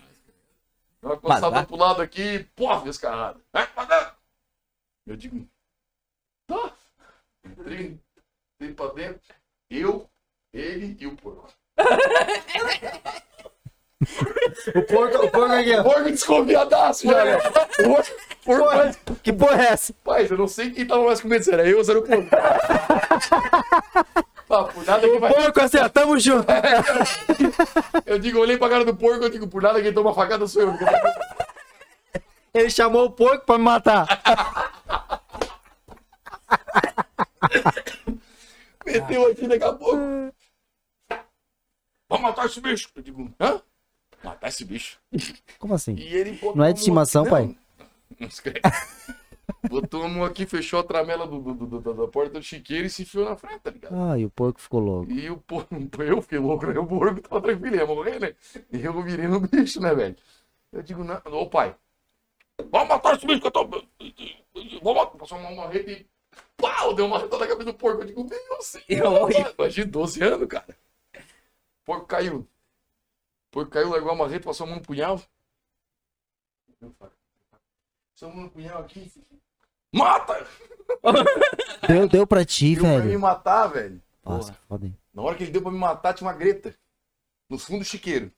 Coçada 1.00 1.50
vai. 1.50 1.66
pro 1.66 1.76
lado 1.76 2.02
aqui, 2.02 2.46
descarrado. 2.84 3.40
Vai 3.52 3.66
pra 3.68 3.84
dentro. 3.84 4.12
Eu 5.06 5.16
digo, 5.16 5.48
tá. 6.46 6.72
Entrei, 7.44 7.98
entrei 8.60 8.74
pra 8.74 8.88
dentro. 8.88 9.20
Eu, 9.70 10.08
ele 10.52 10.96
e 11.00 11.06
o 11.06 11.16
porco. 11.16 11.48
O 14.74 14.82
porco, 14.82 15.26
o 15.26 15.30
porco 15.30 15.52
aqui, 15.54 15.74
O 15.76 15.84
porco 15.84 16.10
desconfiadaço 16.10 17.06
já, 17.06 17.24
né? 17.24 17.36
O 17.36 17.40
porco, 18.44 19.14
Que 19.22 19.32
porra 19.32 19.62
é 19.62 19.66
essa? 19.68 19.92
Rapaz, 19.92 20.30
eu 20.30 20.36
não 20.36 20.48
sei 20.48 20.70
quem 20.70 20.86
tava 20.86 21.04
mais 21.04 21.20
com 21.20 21.28
medo, 21.28 21.44
se 21.44 21.52
era 21.52 21.66
eu 21.66 21.78
ou 21.78 21.84
se 21.84 21.90
era 21.90 22.00
o 22.00 22.02
porco. 22.02 22.28
Por 24.48 24.84
nada 24.86 25.06
que 25.06 25.18
vai... 25.18 25.32
Porco 25.34 25.60
assim, 25.60 25.76
ó, 25.76 25.88
tamo 25.90 26.18
junto. 26.18 26.46
Eu 28.06 28.18
digo, 28.18 28.38
eu 28.38 28.42
olhei 28.42 28.56
pra 28.56 28.70
cara 28.70 28.84
do 28.84 28.96
porco, 28.96 29.22
eu 29.22 29.28
digo, 29.28 29.46
por 29.46 29.60
nada 29.60 29.82
quem 29.82 29.92
toma 29.92 30.14
facada 30.14 30.46
sou 30.46 30.62
eu. 30.62 30.72
Ele 32.54 32.70
chamou 32.70 33.04
o 33.04 33.10
porco 33.10 33.44
pra 33.44 33.58
me 33.58 33.64
matar. 33.64 34.06
Meteu 38.86 39.30
aqui 39.30 39.46
daqui 39.46 39.64
a 39.64 39.72
pouco. 39.74 40.32
Vamos 42.08 42.22
matar 42.22 42.46
esse 42.46 42.60
bicho. 42.60 42.88
Eu 42.96 43.02
digo, 43.02 43.30
hã? 43.38 43.60
Matar 44.24 44.48
esse 44.48 44.64
bicho. 44.64 44.98
Como 45.58 45.74
assim? 45.74 45.94
E 45.94 46.14
ele 46.14 46.32
botou 46.32 46.56
Não 46.56 46.64
é 46.64 46.72
de 46.72 46.78
estimação, 46.78 47.26
pai? 47.26 47.54
Não, 47.78 47.86
não 48.20 48.28
escreve. 48.28 48.60
Botou 49.68 50.02
a 50.04 50.08
mão 50.08 50.24
aqui, 50.24 50.46
fechou 50.46 50.80
a 50.80 50.84
tramela 50.84 51.26
do, 51.26 51.40
do- 51.40 51.54
do- 51.66 51.80
do- 51.80 51.94
da 51.94 52.08
porta 52.08 52.38
do 52.38 52.42
chiqueiro 52.42 52.86
e 52.86 52.90
se 52.90 53.02
enfiou 53.02 53.24
na 53.24 53.36
frente, 53.36 53.60
tá 53.60 53.70
ligado? 53.70 53.94
Ai, 53.94 54.24
o 54.24 54.30
porco 54.30 54.60
ficou 54.60 54.80
louco. 54.80 55.10
E 55.10 55.30
o 55.30 55.36
porco, 55.38 55.74
eu 56.02 56.22
fiquei 56.22 56.38
louco, 56.38 56.66
né? 56.66 56.78
O 56.78 56.86
porco 56.86 57.20
tava 57.22 57.40
tranquilo, 57.42 57.76
ia 57.76 57.86
morrer, 57.86 58.18
né? 58.20 58.34
E 58.72 58.84
eu 58.84 59.02
virei 59.02 59.26
no 59.26 59.40
bicho, 59.40 59.80
né, 59.80 59.94
velho? 59.94 60.16
Eu 60.72 60.82
digo, 60.82 61.02
não, 61.02 61.20
ô 61.24 61.48
pai, 61.48 61.74
vamos 62.70 62.88
matar 62.88 63.16
esse 63.16 63.26
bicho 63.26 63.40
que 63.40 63.46
eu 63.46 63.50
tô. 63.50 63.64
Vamos 63.66 64.94
matar. 64.94 65.16
Passou 65.18 65.38
uma 65.38 65.50
marreta 65.52 65.90
e. 65.90 66.06
Pau! 66.56 66.94
Deu 66.94 67.06
uma 67.06 67.16
marreta 67.16 67.38
na 67.38 67.46
cabeça 67.46 67.72
do 67.72 67.74
porco. 67.74 68.02
Eu 68.02 68.06
digo, 68.06 68.24
meu 68.24 68.62
senhor. 68.62 68.84
Imagina, 69.58 69.86
12 69.86 70.22
anos, 70.22 70.48
cara. 70.48 70.76
O 71.16 71.84
porco 71.84 72.06
caiu. 72.06 72.38
O 72.40 72.46
porco 73.50 73.70
caiu, 73.70 73.88
largou 73.90 74.10
a 74.12 74.14
marreta, 74.16 74.44
passou 74.44 74.66
a 74.66 74.68
mão 74.70 74.78
no 74.78 74.82
punhal. 74.84 75.20
Passou 76.80 76.94
a 77.00 77.17
no 78.26 78.50
punhal 78.50 78.80
aqui. 78.80 79.12
Mata! 79.92 80.46
Deu, 81.86 82.08
deu 82.08 82.26
pra 82.26 82.44
ti, 82.44 82.74
Deu 82.74 82.84
pra 82.84 82.98
me 82.98 83.00
velho. 83.02 83.20
matar, 83.20 83.66
velho. 83.68 84.02
Nossa, 84.24 84.52
foda 84.68 84.86
aí. 84.86 84.92
Na 85.14 85.22
hora 85.22 85.36
que 85.36 85.44
ele 85.44 85.50
deu 85.52 85.62
pra 85.62 85.70
me 85.70 85.78
matar, 85.78 86.12
tinha 86.14 86.26
uma 86.28 86.36
greta. 86.36 86.74
No 87.48 87.58
fundo 87.58 87.78
do 87.80 87.84
chiqueiro. 87.84 88.30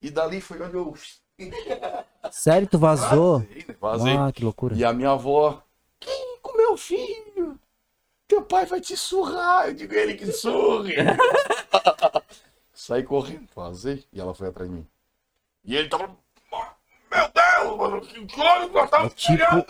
E 0.00 0.10
dali 0.10 0.40
foi 0.40 0.60
onde 0.62 0.76
eu. 0.76 0.94
Sério, 2.30 2.68
tu 2.68 2.78
vazou? 2.78 3.40
Vazei, 3.40 3.64
né? 3.68 3.76
Vazei. 3.80 4.16
Ah, 4.16 4.32
que 4.32 4.44
loucura. 4.44 4.76
E 4.76 4.84
a 4.84 4.92
minha 4.92 5.10
avó. 5.10 5.62
Quem 5.98 6.38
com 6.40 6.56
meu 6.56 6.76
filho? 6.76 7.58
Teu 8.28 8.42
pai 8.42 8.66
vai 8.66 8.80
te 8.80 8.96
surrar. 8.96 9.68
Eu 9.68 9.74
digo 9.74 9.94
ele 9.94 10.14
que 10.14 10.30
surre. 10.30 10.94
Saí 12.72 13.02
correndo, 13.02 13.48
vazei. 13.54 14.04
E 14.12 14.20
ela 14.20 14.34
foi 14.34 14.48
atrás 14.48 14.68
de 14.70 14.76
mim. 14.76 14.86
E 15.64 15.76
ele 15.76 15.88
tava. 15.88 16.06
Meu 17.10 17.28
Deus, 17.32 17.47
mano, 17.64 17.96
É 17.96 18.00
tipo- 18.00 19.26
criando." 19.26 19.66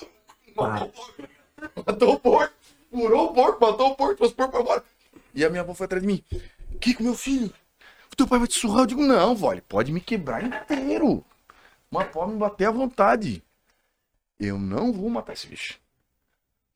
Matou 0.57 0.89
o 0.89 0.91
porco. 0.91 1.14
Matou 1.86 2.14
o 2.14 2.20
porco. 2.20 2.55
Furou 2.91 3.30
o 3.30 3.34
porco, 3.34 3.64
matou 3.66 3.89
o 3.91 3.95
porco, 3.97 4.16
trouxe 4.16 4.32
o 4.32 4.36
porco 4.36 4.53
pra 4.53 4.64
fora. 4.64 4.84
E 5.34 5.45
a 5.45 5.51
minha 5.51 5.62
avó 5.62 5.74
foi 5.74 5.84
atrás 5.84 6.03
de 6.03 6.07
mim. 6.07 6.24
Kiko, 6.80 7.03
meu 7.03 7.14
filho, 7.14 7.53
o 8.12 8.16
teu 8.16 8.26
pai 8.26 8.39
vai 8.39 8.49
te 8.49 8.59
surrar. 8.59 8.80
Eu 8.80 8.86
digo, 8.86 9.03
não, 9.03 9.34
vó, 9.36 9.53
ele 9.53 9.61
pode 9.61 9.93
me 9.93 10.01
quebrar 10.01 10.43
inteiro. 10.43 11.24
Mas 11.91 12.09
pode 12.11 12.32
me 12.32 12.39
bater 12.39 12.66
à 12.66 12.70
vontade. 12.70 13.43
Eu 14.41 14.59
não 14.59 14.93
vou 14.93 15.11
matar 15.11 15.32
esse 15.34 15.47
bicho. 15.47 15.78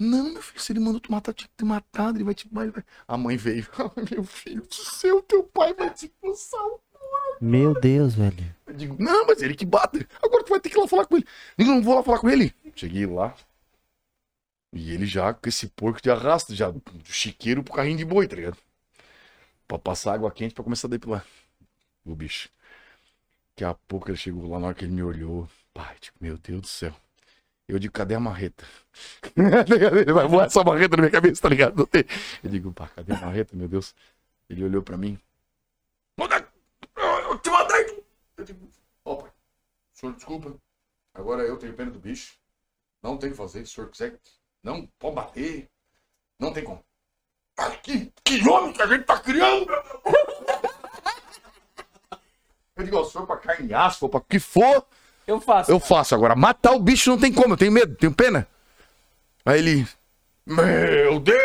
Não, 0.01 0.25
meu 0.33 0.43
filho, 0.43 0.61
se 0.61 0.73
ele 0.73 0.81
mandou 0.81 1.01
tu 1.01 1.13
matar, 1.13 1.33
tinha 1.33 1.49
que 1.49 1.55
ter 1.55 1.65
matado, 1.65 2.17
ele 2.19 2.25
vai 2.25 2.35
te 2.35 2.49
ele 2.57 2.71
vai- 2.73 2.85
A 3.07 3.17
mãe 3.17 3.37
veio. 3.37 3.67
Meu 4.11 4.25
filho 4.25 4.63
do 4.63 4.75
céu, 4.75 5.23
teu 5.23 5.45
pai 5.45 5.73
vai 5.75 5.91
te 5.91 6.07
expulsar. 6.07 6.61
Meu 7.41 7.73
Deus, 7.75 8.15
velho. 8.15 8.45
Eu 8.73 8.79
digo, 8.79 8.97
não, 8.99 9.27
mas 9.27 9.43
ele 9.43 9.55
que 9.55 9.67
bate. 9.67 10.07
Agora 10.23 10.43
tu 10.43 10.49
vai 10.49 10.59
ter 10.61 10.71
que 10.71 10.77
ir 10.77 10.81
lá 10.81 10.89
falar 10.89 11.05
com 11.05 11.17
ele. 11.17 11.27
Eu 11.59 11.67
não 11.67 11.83
vou 11.83 11.95
lá 11.95 12.03
falar 12.03 12.19
com 12.19 12.31
ele. 12.31 12.55
Cheguei 12.75 13.05
lá. 13.05 13.37
E 14.73 14.93
ele 14.93 15.05
já 15.05 15.35
com 15.35 15.47
esse 15.47 15.69
porco 15.69 16.01
de 16.01 16.11
arrasto, 16.11 16.55
já 16.55 16.71
do 16.71 16.83
chiqueiro 17.05 17.63
pro 17.63 17.75
carrinho 17.75 17.99
de 17.99 18.05
boi, 18.07 18.27
tá 18.27 18.35
ligado? 18.37 18.57
Pra 19.69 19.79
passar 19.79 20.15
água 20.15 20.31
quente 20.31 20.55
pra 20.55 20.65
começar 20.65 20.87
a 20.87 20.91
depilar. 20.91 21.25
O 22.05 22.15
bicho. 22.15 22.49
Daqui 23.51 23.65
a 23.65 23.75
pouco 23.75 24.09
ele 24.11 24.17
chegou 24.17 24.51
lá, 24.51 24.59
na 24.59 24.69
hora 24.69 24.75
que 24.75 24.87
ele 24.87 24.93
me 24.93 25.03
olhou. 25.03 25.47
Pai, 25.75 25.95
tipo, 26.01 26.17
meu 26.19 26.39
Deus 26.39 26.63
do 26.63 26.67
céu. 26.67 26.95
Eu 27.69 27.79
digo, 27.79 27.93
cadê 27.93 28.15
a 28.15 28.21
marreta? 28.21 28.65
Ele 29.37 30.13
vai 30.13 30.27
voar 30.27 30.47
essa 30.47 30.63
marreta 30.63 30.97
na 30.97 31.03
minha 31.03 31.11
cabeça, 31.11 31.41
tá 31.41 31.49
ligado? 31.49 31.89
Eu 32.43 32.51
digo, 32.51 32.73
pá, 32.73 32.89
cadê 32.89 33.15
a 33.15 33.21
marreta, 33.21 33.57
meu 33.57 33.69
Deus? 33.69 33.95
Ele 34.51 34.65
olhou 34.65 34.83
pra 34.83 34.99
mim. 34.99 35.19
Manda-! 36.19 36.52
Eu 38.43 38.47
digo, 38.47 38.69
ó, 39.05 39.15
pai, 39.15 39.29
o 39.31 39.97
senhor 39.97 40.15
desculpa. 40.17 40.53
Agora 41.15 41.43
eu 41.45 41.57
tenho 41.57 41.75
pena 41.75 41.93
do 41.93 42.01
bicho. 42.01 42.35
Não 43.01 43.17
tem 43.17 43.29
o 43.29 43.33
que 43.33 43.39
fazer. 43.39 43.65
Se 43.65 43.73
o 43.73 43.75
senhor 43.77 43.91
quiser, 43.91 44.19
não 44.65 44.85
pode 44.99 45.15
bater. 45.15 45.71
Não 46.41 46.53
tem 46.53 46.65
como. 46.65 46.85
Ai, 47.57 47.79
que, 47.81 48.13
que 48.25 48.49
homem 48.49 48.73
que 48.73 48.83
a 48.83 48.87
gente 48.89 49.05
tá 49.05 49.21
criando! 49.21 49.71
Eu 52.75 52.85
digo, 52.85 52.97
ó, 52.97 53.05
se 53.05 53.13
for 53.13 53.27
pra 53.27 53.37
carne 53.37 53.69
de 53.69 53.75
aço, 53.75 54.01
for 54.01 54.09
pra 54.09 54.21
que 54.21 54.41
for, 54.41 54.85
Eu 55.25 55.41
faço. 55.41 55.71
eu 55.71 55.79
faço. 55.79 56.13
Agora, 56.15 56.35
matar 56.35 56.73
o 56.73 56.81
bicho 56.81 57.11
não 57.11 57.21
tem 57.21 57.33
como, 57.33 57.55
eu 57.55 57.59
tenho 57.59 57.71
medo, 57.71 57.95
tenho 57.95 58.13
pena. 58.13 58.49
Aí 59.45 59.59
ele. 59.61 59.87
Meu 60.45 61.21
Deus, 61.21 61.39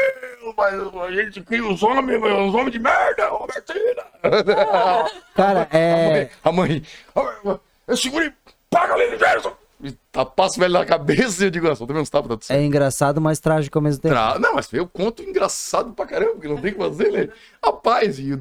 mas 0.55 0.73
a 0.95 1.11
gente 1.11 1.41
cria 1.41 1.65
os 1.67 1.81
homens, 1.83 2.21
uns 2.21 2.53
homens 2.53 2.71
de 2.71 2.79
merda, 2.79 3.27
Robertina. 3.29 4.03
Cara, 5.35 5.67
é. 5.71 6.29
A 6.43 6.51
mãe, 6.51 6.81
a 7.15 7.21
mãe, 7.23 7.59
eu 7.87 7.97
segurei, 7.97 8.31
paga 8.69 8.93
ali, 8.93 9.17
Gerson. 9.17 9.53
E 9.83 9.91
tapaço 10.11 10.57
o 10.57 10.59
velho 10.59 10.73
na 10.73 10.83
cabeça 10.85 11.43
e 11.43 11.47
eu 11.47 11.51
digo, 11.51 11.69
ah, 11.69 11.75
só 11.75 11.85
também 11.85 12.01
uns 12.01 12.09
tapas, 12.09 12.29
tá 12.29 12.33
tudo 12.35 12.45
certo. 12.45 12.59
É 12.59 12.63
engraçado, 12.65 13.21
mas 13.21 13.39
trágico 13.39 13.77
ao 13.77 13.81
mesmo 13.83 14.01
tempo. 14.01 14.15
Tra- 14.15 14.39
Não, 14.39 14.55
mas 14.55 14.73
eu 14.73 14.87
conto 14.87 15.21
engraçado 15.21 15.91
pra 15.93 16.07
caramba, 16.07 16.31
porque 16.33 16.47
não 16.47 16.57
tem 16.59 16.71
o 16.71 16.75
que 16.75 16.79
fazer, 16.81 17.11
né? 17.11 17.29
Rapaz, 17.63 18.17
e 18.17 18.31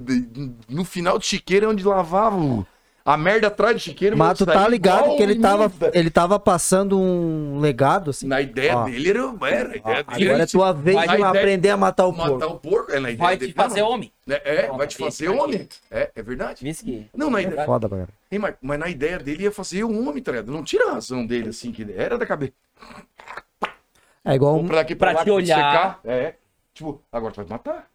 no 0.67 0.83
final 0.85 1.19
de 1.19 1.27
chiqueiro 1.27 1.67
é 1.67 1.69
onde 1.69 1.85
lavava 1.85 2.37
o- 2.37 2.67
a 3.07 3.17
merda 3.17 3.47
atrás 3.47 3.75
do 3.77 3.79
chiqueiro. 3.79 4.19
Mas 4.19 4.37
tu 4.37 4.45
tá 4.45 4.67
ligado 4.69 5.17
que 5.17 5.23
ele 5.23 5.39
tava, 5.39 5.73
ele 5.95 6.11
tava 6.11 6.41
passando 6.41 6.99
um 6.99 7.61
legado, 7.61 8.11
assim. 8.11 8.27
Na 8.27 8.41
ideia 8.41 8.77
Ó. 8.77 8.85
dele 8.85 9.09
era, 9.11 9.21
era 9.21 9.73
a 9.73 9.77
ideia 9.77 10.03
dele 10.03 10.25
Agora 10.29 10.43
é 10.43 10.47
tua 10.47 10.73
vez 10.73 10.97
vai 10.97 11.17
de 11.17 11.23
aprender 11.23 11.71
a 11.71 11.77
matar 11.77 12.07
o 12.07 12.13
matar 12.13 12.29
porco. 12.31 12.47
o 12.47 12.59
porco. 12.59 12.93
É, 12.93 12.99
na 12.99 13.11
ideia 13.11 13.17
Vai 13.29 13.37
dele, 13.37 13.53
te 13.53 13.57
fazer 13.57 13.81
não, 13.81 13.91
homem. 13.91 14.13
É, 14.29 14.65
é, 14.65 14.69
Não, 14.69 14.77
vai 14.77 14.87
te 14.89 14.97
fazer 14.97 15.29
aqui. 15.29 15.39
homem. 15.39 15.69
É, 15.89 16.11
é 16.17 16.23
verdade. 16.23 16.65
Whisky. 16.65 17.09
Não, 17.15 17.31
na 17.31 17.41
ideia, 17.41 17.65
Foda, 17.65 17.89
cara. 17.89 18.09
Ei, 18.29 18.39
mas, 18.41 18.55
mas 18.61 18.79
na 18.79 18.89
ideia 18.89 19.19
dele 19.21 19.45
ia 19.45 19.53
fazer 19.53 19.85
o 19.85 20.09
homem, 20.09 20.21
tá 20.21 20.33
ligado? 20.33 20.51
Não 20.51 20.65
tira 20.65 20.91
a 20.91 20.95
razão 20.95 21.25
dele, 21.25 21.51
assim, 21.51 21.71
que 21.71 21.87
era 21.97 22.19
da 22.19 22.27
cabeça. 22.27 22.53
É 24.25 24.35
igual 24.35 24.57
um... 24.57 24.67
pra 24.67 24.77
daqui 24.79 24.97
pra, 24.97 25.11
Pra 25.13 25.19
lá, 25.21 25.25
te 25.25 25.31
olhar. 25.31 25.57
secar, 25.57 26.01
é. 26.05 26.35
Tipo, 26.75 27.01
agora 27.13 27.33
tu 27.33 27.37
vai 27.37 27.45
me 27.45 27.51
matar. 27.53 27.89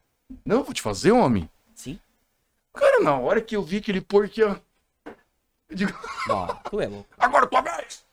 Não, 0.46 0.58
eu 0.60 0.64
vou 0.64 0.74
te 0.74 0.82
fazer, 0.82 1.12
homem. 1.12 1.50
Sim. 1.76 2.00
Cara, 2.74 3.02
na 3.04 3.18
hora 3.18 3.42
que 3.42 3.56
eu 3.56 3.62
vi 3.62 3.78
aquele 3.78 4.00
porco 4.00 4.28
aqui, 4.28 4.42
ó. 4.42 4.56
Eu 5.72 5.78
digo, 5.78 5.94
tu 6.70 6.82
é 6.82 6.88
louco. 6.88 7.08
agora 7.18 7.48
tua 7.48 7.62
vez! 7.62 8.04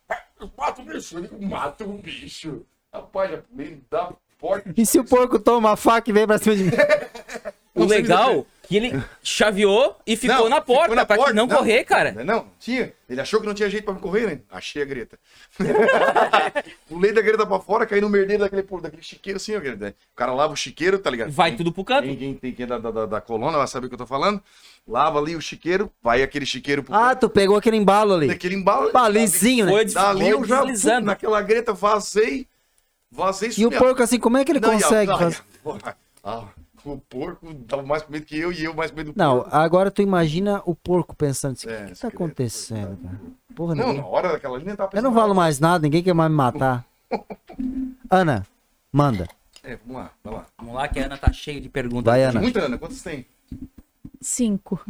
Eu 0.41 0.51
mato 0.57 0.81
o 0.81 0.85
bicho, 0.85 1.17
eu 1.17 1.23
digo, 1.23 1.47
mata 1.47 1.85
o 1.85 1.99
bicho. 1.99 2.65
Rapaz, 2.95 3.33
já 3.33 3.39
veio 3.53 3.85
da 3.91 4.13
porta. 4.39 4.73
E 4.77 4.87
se 4.87 4.99
o 5.01 5.05
porco 5.05 5.41
toma 5.41 5.73
a 5.73 5.77
faca 5.77 6.09
e 6.09 6.13
vem 6.13 6.27
pra 6.27 6.39
cima 6.39 6.55
de 6.55 6.65
mim? 6.65 6.71
O 7.75 7.85
legal 7.85 8.47
que 8.69 8.77
ele 8.77 9.03
chaveou 9.23 9.97
e 10.07 10.15
ficou 10.17 10.37
Não, 10.37 10.49
na 10.51 10.61
porta 10.61 10.83
ficou 10.83 10.97
na 10.97 11.07
pra 11.07 11.17
porta, 11.17 11.33
não, 11.33 11.47
não. 11.47 11.57
correr, 11.57 11.85
cara. 11.85 12.13
Não, 12.13 12.25
não, 12.25 12.47
tinha. 12.61 12.93
Ele 13.09 13.21
achou 13.21 13.41
que 13.41 13.47
não 13.47 13.55
tinha 13.55 13.71
jeito 13.71 13.85
pra 13.85 13.95
me 13.95 14.01
correr, 14.01 14.27
né? 14.27 14.41
Achei 14.51 14.83
a 14.83 14.85
Greta. 14.85 15.19
Pulei 16.89 17.13
da 17.13 17.21
Greta 17.23 17.47
pra 17.47 17.59
fora, 17.59 17.87
caí 17.87 18.01
no 18.01 18.09
merdeiro 18.09 18.43
daquele, 18.43 18.63
daquele 18.83 19.03
chiqueiro 19.03 19.37
assim, 19.39 19.57
ó. 19.57 19.61
Greta. 19.61 19.95
O 20.13 20.17
cara 20.17 20.33
lava 20.33 20.53
o 20.53 20.57
chiqueiro, 20.57 20.99
tá 20.99 21.11
ligado? 21.11 21.31
Vai 21.31 21.57
tudo 21.57 21.73
pro 21.73 21.85
canto. 21.85 22.05
Quem, 22.05 22.17
quem, 22.17 22.35
tem- 22.35 22.53
quem 22.53 22.65
é 22.65 22.67
da, 22.67 22.79
da, 22.79 22.91
da- 22.91 23.07
da 23.07 23.21
coluna 23.21 23.57
vai 23.59 23.67
saber 23.67 23.87
o 23.87 23.89
que 23.89 23.95
eu 23.95 23.99
tô 23.99 24.07
falando. 24.07 24.43
Lava 24.87 25.19
ali 25.19 25.37
o 25.37 25.41
chiqueiro, 25.41 25.91
vai 26.03 26.23
aquele 26.23 26.47
chiqueiro 26.47 26.83
pro 26.83 26.95
Ah, 26.95 27.15
tu 27.15 27.29
pegou 27.29 27.57
aquele 27.57 27.77
embalo 27.77 28.15
ali. 28.15 28.29
daquele 28.29 28.55
embalo. 28.55 28.93
Balizinho, 28.93 29.67
né? 29.67 29.73
Foi 29.73 29.85
Dali 29.87 30.29
eu 30.29 30.45
já 30.45 30.61
deslizando. 30.63 31.07
naquela 31.07 31.41
Greta, 31.43 31.73
vazei. 31.73 32.47
Vazei 33.11 33.51
E 33.57 33.65
o 33.67 33.71
porco 33.71 34.03
assim, 34.03 34.19
como 34.19 34.37
é 34.37 34.45
que 34.45 34.53
ele 34.53 34.61
Não, 34.61 34.73
e 34.73 34.77
a- 34.77 34.83
consegue 34.83 35.13
fazer? 35.19 35.39
ah, 36.23 36.45
o 36.87 36.99
porco 36.99 37.53
tava 37.67 37.83
mais 37.83 38.03
com 38.03 38.13
medo 38.13 38.25
que 38.27 38.39
eu 38.39 38.53
e 38.53 38.65
eu 38.65 38.75
mais 38.75 38.91
com 38.91 38.97
medo 38.97 39.13
do 39.13 39.19
Não, 39.19 39.41
porco. 39.41 39.57
agora 39.57 39.91
tu 39.91 40.03
imagina 40.03 40.63
o 40.65 40.75
porco 40.75 41.15
pensando 41.17 41.53
assim, 41.53 41.67
o 41.67 41.71
É, 41.71 41.77
que, 41.77 41.83
que 41.85 41.89
tá 41.91 41.95
segredo, 41.97 42.15
acontecendo, 42.17 42.97
cara? 43.03 43.21
Porra, 43.55 43.75
Não, 43.75 43.87
ninguém... 43.89 44.03
na 44.03 44.07
hora 44.09 44.33
daquela 44.33 44.59
linha 44.59 44.77
tava 44.77 44.89
Eu 44.89 44.91
pensando. 44.91 45.05
não 45.05 45.15
falo 45.15 45.35
mais 45.35 45.59
nada, 45.61 45.83
ninguém 45.83 46.03
quer 46.03 46.15
mais 46.15 46.31
me 46.31 46.37
matar. 46.37 46.85
Ana, 48.11 48.47
manda. 48.93 49.27
É, 49.63 49.77
vamos 49.85 50.03
lá, 50.03 50.11
vai 50.23 50.35
lá. 50.35 50.47
Vamos 50.59 50.75
lá 50.75 50.89
que 50.89 51.01
a 51.01 51.05
Ana 51.07 51.17
tá 51.19 51.33
cheia 51.33 51.61
de 51.61 51.69
perguntas. 51.69 52.05
Vai, 52.05 52.23
Ana. 52.25 52.41
Muita, 52.41 52.61
Ana, 52.61 52.79
quantos 52.79 53.03
tem? 53.03 53.27
Cinco. 54.21 54.81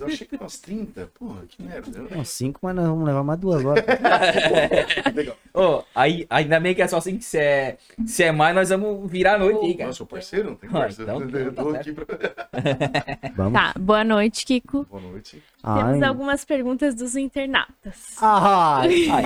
Eu 0.00 0.06
achei 0.06 0.26
que 0.26 0.36
umas 0.36 0.58
30. 0.58 1.10
Porra, 1.18 1.42
que 1.46 1.62
merda. 1.62 2.06
Não, 2.10 2.24
cinco, 2.24 2.60
mas 2.62 2.74
nós 2.74 2.86
vamos 2.86 3.04
levar 3.04 3.22
mais 3.22 3.38
duas 3.38 3.62
horas. 3.64 3.84
Legal. 5.14 5.36
Ô, 5.52 5.82
aí, 5.94 6.26
ainda 6.30 6.58
bem 6.58 6.74
que 6.74 6.80
é 6.80 6.88
só 6.88 6.96
assim 6.96 7.18
que 7.18 7.24
se 7.24 7.38
é, 7.38 7.76
se 8.06 8.22
é 8.22 8.32
mais, 8.32 8.54
nós 8.54 8.70
vamos 8.70 9.10
virar 9.10 9.34
a 9.34 9.38
noite 9.38 9.64
aí, 9.66 9.74
cara. 9.74 9.86
Nossa, 9.88 9.98
sou 9.98 10.06
parceiro? 10.06 10.48
Não 10.50 10.56
tem 10.56 10.68
Ah, 10.70 10.72
conversa. 10.72 11.02
então, 11.02 11.20
eu 11.20 11.54
tô 11.54 11.72
tá 11.72 11.78
aqui 11.80 11.92
pra... 11.92 12.06
Vamos. 13.36 13.52
Tá, 13.52 13.74
boa 13.78 14.02
noite, 14.04 14.46
Kiko. 14.46 14.86
Boa 14.90 15.02
noite. 15.02 15.42
Temos 15.62 16.02
Ai. 16.02 16.08
algumas 16.08 16.44
perguntas 16.44 16.94
dos 16.94 17.14
internautas. 17.16 18.16
Ai, 18.20 19.08
Ai. 19.10 19.24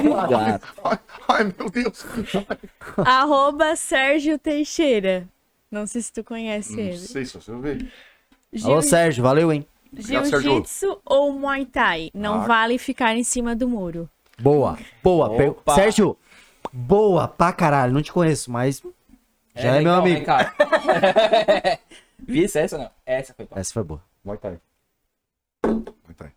Ai, 0.84 0.98
ai, 1.28 1.44
meu 1.56 1.70
Deus. 1.70 2.04
Arroba 2.98 3.76
Sérgio 3.76 4.38
Teixeira. 4.38 5.28
Não 5.70 5.86
sei 5.86 6.00
se 6.00 6.12
tu 6.12 6.22
conhece 6.22 6.72
Não 6.76 6.80
ele. 6.82 6.96
sei 6.98 7.24
só 7.24 7.40
se 7.40 7.50
eu 7.50 7.60
ver. 7.60 7.90
Alô, 8.64 8.80
Jiu- 8.80 8.90
Sérgio, 8.90 9.22
valeu, 9.22 9.52
hein? 9.52 9.66
Jiu-jitsu 9.96 11.00
ou 11.04 11.32
Muay 11.32 11.64
Thai? 11.66 12.10
Não 12.14 12.42
Ah. 12.42 12.46
vale 12.46 12.78
ficar 12.78 13.16
em 13.16 13.24
cima 13.24 13.54
do 13.56 13.68
muro. 13.68 14.08
Boa, 14.38 14.78
boa. 15.02 15.36
per-. 15.36 15.54
Sérgio, 15.74 16.16
boa 16.72 17.26
pra 17.28 17.52
caralho. 17.52 17.92
Não 17.94 18.02
te 18.02 18.12
conheço, 18.12 18.50
mas 18.50 18.82
já 19.54 19.68
é, 19.68 19.70
meu 19.70 19.78
legal, 19.78 20.00
amigo. 20.00 20.18
né, 20.20 20.24
cara? 20.24 20.54
Viu 22.18 22.44
essa 22.44 22.76
não? 22.78 22.90
Essa 23.04 23.32
foi 23.34 23.46
top. 23.46 23.60
Essa 23.60 23.72
foi 23.72 23.82
boa. 23.84 24.02
Muay 24.24 24.38
Thai. 24.38 24.58
Muay 25.64 26.14
Thai. 26.16 26.32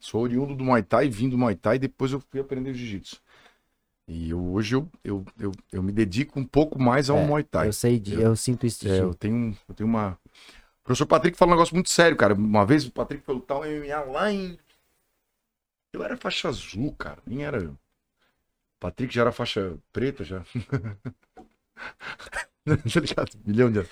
Sou 0.00 0.22
oriundo 0.22 0.54
do 0.54 0.64
Muay 0.64 0.82
Thai, 0.82 1.08
vim 1.08 1.28
do 1.28 1.36
Muay 1.36 1.54
Thai 1.54 1.76
e 1.76 1.80
depois 1.80 2.12
eu 2.12 2.20
fui 2.30 2.40
aprender 2.40 2.72
Jiu-Jitsu. 2.72 3.20
E 4.06 4.30
eu, 4.30 4.42
hoje 4.52 4.74
eu, 4.74 4.88
eu, 5.04 5.24
eu, 5.38 5.52
eu 5.70 5.82
me 5.82 5.92
dedico 5.92 6.40
um 6.40 6.44
pouco 6.44 6.80
mais 6.80 7.10
ao 7.10 7.18
É, 7.18 7.26
Muay 7.26 7.42
Thai. 7.42 7.68
Eu 7.68 7.72
sei, 7.74 7.98
de, 7.98 8.14
eu, 8.14 8.34
sinto 8.36 8.64
isso 8.66 8.88
É, 8.88 9.00
eu 9.00 9.12
tenho, 9.12 9.54
eu 9.68 9.74
tenho 9.74 9.88
uma. 9.88 10.16
Professor 10.88 11.04
Patrick 11.04 11.36
fala 11.36 11.50
um 11.50 11.54
negócio 11.54 11.74
muito 11.74 11.90
sério, 11.90 12.16
cara. 12.16 12.32
Uma 12.32 12.64
vez 12.64 12.86
o 12.86 12.90
Patrick 12.90 13.22
foi 13.22 13.34
lutar 13.34 13.58
um 13.58 13.60
MMA 13.60 14.00
lá 14.10 14.32
em. 14.32 14.58
Eu 15.92 16.02
era 16.02 16.16
faixa 16.16 16.48
azul, 16.48 16.94
cara. 16.94 17.18
Nem 17.26 17.44
era. 17.44 17.68
O 17.68 17.76
Patrick 18.80 19.14
já 19.14 19.20
era 19.20 19.30
faixa 19.30 19.76
preta 19.92 20.24
já. 20.24 20.40
tá 22.64 23.00
ligado? 23.00 23.38
Milhão 23.44 23.70
de 23.70 23.80
anos. 23.80 23.90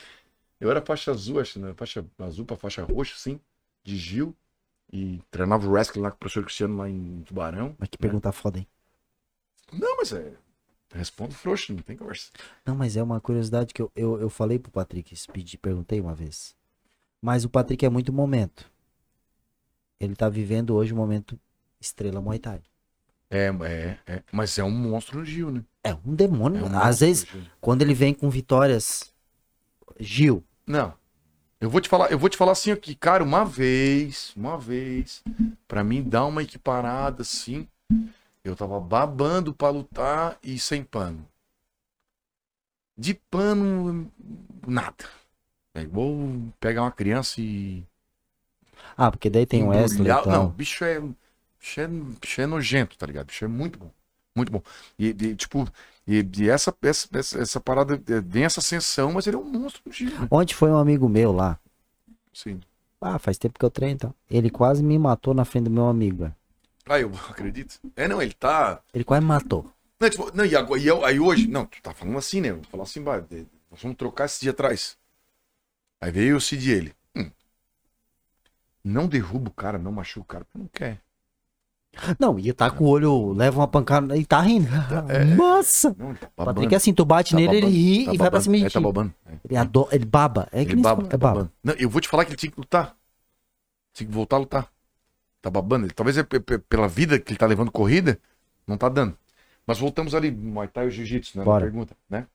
Eu 0.59 0.71
era 0.71 0.81
faixa 0.81 1.11
azul, 1.11 1.39
acho, 1.39 1.61
né? 1.61 1.75
Faixa 1.75 2.03
azul 2.19 2.47
pra 2.47 2.57
faixa 2.57 2.83
roxa, 2.83 3.15
sim. 3.19 3.39
De 3.85 3.99
Gil. 3.99 4.35
E 4.91 5.21
treinava 5.31 5.69
o 5.69 5.71
wrestling 5.71 6.01
lá 6.01 6.11
com 6.11 6.17
o 6.17 6.21
professor 6.21 6.45
Cristiano 6.45 6.79
lá 6.79 6.89
em 6.89 7.23
Tubarão. 7.27 7.77
Mas 7.79 7.91
que 7.91 7.99
pergunta 7.99 8.33
foda, 8.33 8.59
hein? 8.59 8.67
Não, 9.71 9.99
mas 9.99 10.15
é. 10.15 10.33
Respondo 10.95 11.35
frouxo, 11.35 11.75
não 11.75 11.83
tem 11.83 11.95
conversa. 11.95 12.31
Não, 12.65 12.75
mas 12.75 12.97
é 12.97 13.03
uma 13.03 13.21
curiosidade 13.21 13.75
que 13.75 13.83
eu, 13.83 13.93
eu, 13.95 14.19
eu 14.19 14.31
falei 14.31 14.59
pro 14.59 14.73
Patrick, 14.73 15.15
pedi, 15.31 15.59
perguntei 15.59 16.01
uma 16.01 16.15
vez. 16.15 16.57
Mas 17.27 17.45
o 17.45 17.51
Patrick 17.51 17.85
é 17.85 17.89
muito 17.89 18.13
momento. 18.13 18.71
Ele 19.99 20.15
tá 20.15 20.29
vivendo 20.29 20.77
hoje 20.77 20.93
o 20.93 20.97
momento 20.97 21.37
estrela 21.81 22.21
Muay 22.21 22.39
Thai. 22.39 22.63
É, 23.29 23.47
é, 23.49 23.99
é. 24.07 24.23
Mas 24.31 24.57
é 24.61 24.63
um 24.63 24.71
monstro 24.71 25.19
no 25.19 25.25
Gil, 25.25 25.51
né? 25.51 25.65
É 25.83 25.93
um 25.93 26.15
demônio. 26.15 26.65
É 26.65 26.69
um 26.69 26.79
Às 26.79 27.01
vezes, 27.01 27.27
Gil. 27.29 27.43
quando 27.61 27.83
ele 27.83 27.95
vem 27.95 28.15
com 28.15 28.31
vitórias. 28.31 29.13
Gil, 29.99 30.45
Não. 30.65 30.95
Eu 31.61 31.69
vou 31.69 31.81
te 31.81 31.89
falar, 31.89 32.13
eu 32.13 32.19
vou 32.19 32.29
te 32.29 32.37
falar 32.37 32.53
assim 32.53 32.71
aqui, 32.71 32.95
cara, 32.95 33.25
uma 33.25 33.45
vez, 33.45 34.33
uma 34.37 34.57
vez, 34.57 35.25
pra 35.67 35.83
mim 35.83 36.05
dar 36.05 36.27
uma 36.27 36.45
equiparada 36.45 37.23
assim, 37.23 37.67
eu 38.45 38.55
tava 38.55 38.79
babando 38.79 39.53
pra 39.53 39.71
lutar 39.71 40.39
e 40.45 40.61
sem 40.61 40.85
pano. 40.85 41.27
De 42.97 43.15
pano, 43.15 44.13
nada. 44.65 45.05
É 45.77 45.83
igual 45.83 46.11
pegar 46.59 46.83
uma 46.83 46.91
criança 46.93 47.41
e. 47.41 47.85
Ah, 48.97 49.11
porque 49.11 49.29
daí 49.31 49.47
tem 49.47 49.63
o 49.63 49.69
Wesley 49.69 50.11
então. 50.11 50.33
Não, 50.33 50.49
bicho 50.49 50.85
é, 50.85 51.01
bicho 51.01 51.81
é. 51.81 51.87
Bicho 51.89 52.41
é 52.41 52.47
nojento, 52.47 52.97
tá 52.97 53.07
ligado? 53.07 53.27
Bicho 53.27 53.45
é 53.45 53.49
muito 53.49 53.79
bom. 53.79 53.91
Muito 54.35 54.53
bom. 54.53 54.63
E, 54.99 55.09
e, 55.09 55.35
tipo, 55.37 55.67
e, 56.07 56.27
e 56.39 56.49
essa, 56.51 56.75
essa, 56.83 57.09
essa, 57.13 57.39
essa 57.41 57.61
parada 57.61 57.95
é, 57.95 58.21
tem 58.21 58.45
essa 58.45 58.61
ascensão, 58.61 59.13
mas 59.13 59.27
ele 59.27 59.37
é 59.37 59.39
um 59.39 59.45
monstro? 59.45 59.83
Ontem 60.31 60.55
foi 60.55 60.71
um 60.71 60.77
amigo 60.77 61.09
meu 61.09 61.33
lá. 61.33 61.59
Sim. 62.33 62.61
Ah, 63.01 63.19
faz 63.19 63.39
tempo 63.39 63.59
que 63.59 63.65
eu 63.65 63.71
treino 63.71 63.95
então. 63.95 64.15
Ele 64.31 64.51
quase 64.51 64.83
me 64.83 64.99
matou 64.99 65.35
na 65.35 65.45
frente 65.45 65.65
do 65.65 65.71
meu 65.71 65.87
amigo, 65.87 66.19
velho. 66.25 66.35
Ah, 66.87 67.01
eu 67.01 67.11
acredito. 67.31 67.79
É, 67.95 68.09
não, 68.09 68.21
ele 68.21 68.33
tá. 68.35 68.83
Ele 68.95 69.05
quase 69.05 69.23
me 69.23 69.29
matou. 69.29 69.71
Não, 70.01 70.11
tipo, 70.11 70.31
não, 70.37 70.45
e, 70.45 70.55
agora, 70.55 70.81
e 70.81 70.87
eu- 70.87 71.05
aí 71.05 71.19
hoje. 71.19 71.47
Não, 71.49 71.67
tu 71.67 71.81
tá 71.83 71.95
falando 71.95 72.19
assim, 72.19 72.41
né? 72.41 72.51
Eu 72.51 72.57
vou 72.57 72.65
falar 72.65 72.83
assim, 72.85 73.03
bah, 73.03 73.21
de- 73.21 73.47
nós 73.71 73.81
vamos 73.83 73.97
trocar 73.97 74.27
esse 74.27 74.41
dia 74.41 74.51
atrás. 74.51 74.97
Aí 76.01 76.11
veio 76.11 76.37
o 76.37 76.41
Cid 76.41 76.69
e 76.69 76.73
ele. 76.73 76.95
Hum. 77.17 77.31
Não 78.85 79.09
derruba 79.09 79.49
o 79.51 79.53
cara, 79.53 79.79
não 79.79 79.91
machuca 79.93 80.21
o 80.23 80.25
cara, 80.25 80.45
porque 80.45 80.59
não 80.59 80.69
quer. 80.69 81.01
Não, 82.21 82.39
e 82.39 82.53
tá 82.53 82.71
com 82.71 82.85
o 82.85 82.89
olho, 82.89 83.33
leva 83.33 83.59
uma 83.61 83.67
pancada 83.67 84.15
e 84.19 84.27
tá 84.27 84.39
rindo. 84.43 84.69
Nossa! 85.35 85.97
Não, 85.99 86.11
ele 86.11 86.19
tá 86.19 86.27
O 86.27 86.31
babando. 86.37 86.55
Patrick 86.57 86.75
é 86.75 86.77
assim, 86.77 86.93
tu 86.93 87.07
bate 87.07 87.31
Tá 87.31 87.37
nele, 87.37 87.57
ele 87.57 87.61
babando, 87.63 87.77
ri 87.79 88.05
tá 88.05 88.13
e 88.13 88.17
vai 88.19 88.31
pra 88.31 88.39
babando. 88.39 88.43
cima 88.45 88.57
de 88.59 88.65
É, 88.65 88.69
ti. 88.69 88.73
tá 88.75 88.81
babando. 88.81 89.15
É. 89.25 89.33
Ele, 89.45 89.57
adora, 89.57 89.95
ele 89.97 90.05
baba. 90.05 90.49
É 90.53 90.65
que 90.65 90.73
Ele 90.73 90.83
baba, 90.83 91.03
você 91.03 91.09
tá 91.09 91.15
é 91.15 91.19
baba. 91.19 91.35
babando. 91.35 91.53
Não, 91.65 91.75
eu 91.75 91.89
vou 91.89 92.01
te 92.03 92.09
falar 92.09 92.25
que 92.27 92.31
ele 92.33 92.37
tinha 92.37 92.53
que 92.53 92.59
lutar. 92.61 92.95
Tinha 93.95 94.07
que 94.07 94.13
voltar 94.13 94.37
a 94.37 94.39
lutar. 94.41 94.73
Tá 95.41 95.49
babando. 95.49 95.87
Ele, 95.87 95.95
talvez 95.95 96.19
é 96.19 96.23
pe- 96.23 96.39
pe- 96.41 96.59
pela 96.59 96.87
vida 96.87 97.19
que 97.19 97.33
ele 97.33 97.39
tá 97.39 97.47
levando 97.47 97.73
corrida, 97.73 98.21
não 98.67 98.77
tá 98.77 98.91
dando. 98.91 99.17
Mas 99.67 99.79
voltamos 99.79 100.15
ali, 100.15 100.31
Muay 100.31 100.69
Thai 100.69 100.89
e 100.89 100.91
Jiu-Jitsu, 100.91 101.39
né? 101.39 101.45
Na 101.45 101.51
Bora. 101.51 101.65
pergunta, 101.65 101.97
né? 102.11 102.27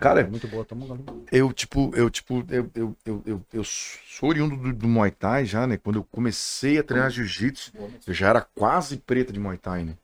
Cara, 0.00 0.28
Muito 0.28 0.46
boa, 0.48 0.64
golinho. 0.64 1.26
eu, 1.32 1.52
tipo, 1.52 1.90
eu, 1.94 2.10
tipo, 2.10 2.44
eu, 2.48 2.70
eu, 2.74 2.96
eu, 3.04 3.22
eu, 3.26 3.42
eu 3.52 3.64
sou 3.64 4.28
oriundo 4.28 4.56
do, 4.56 4.72
do 4.72 4.88
Muay 4.88 5.10
Thai 5.10 5.44
já, 5.44 5.66
né? 5.66 5.76
Quando 5.76 5.96
eu 5.96 6.04
comecei 6.04 6.78
a 6.78 6.82
treinar 6.82 7.10
Jiu-Jitsu, 7.10 7.72
eu 8.06 8.14
já 8.14 8.28
era 8.28 8.40
quase 8.40 8.98
preta 8.98 9.32
de 9.32 9.40
Muay 9.40 9.58
Thai, 9.58 9.84
né? 9.84 9.96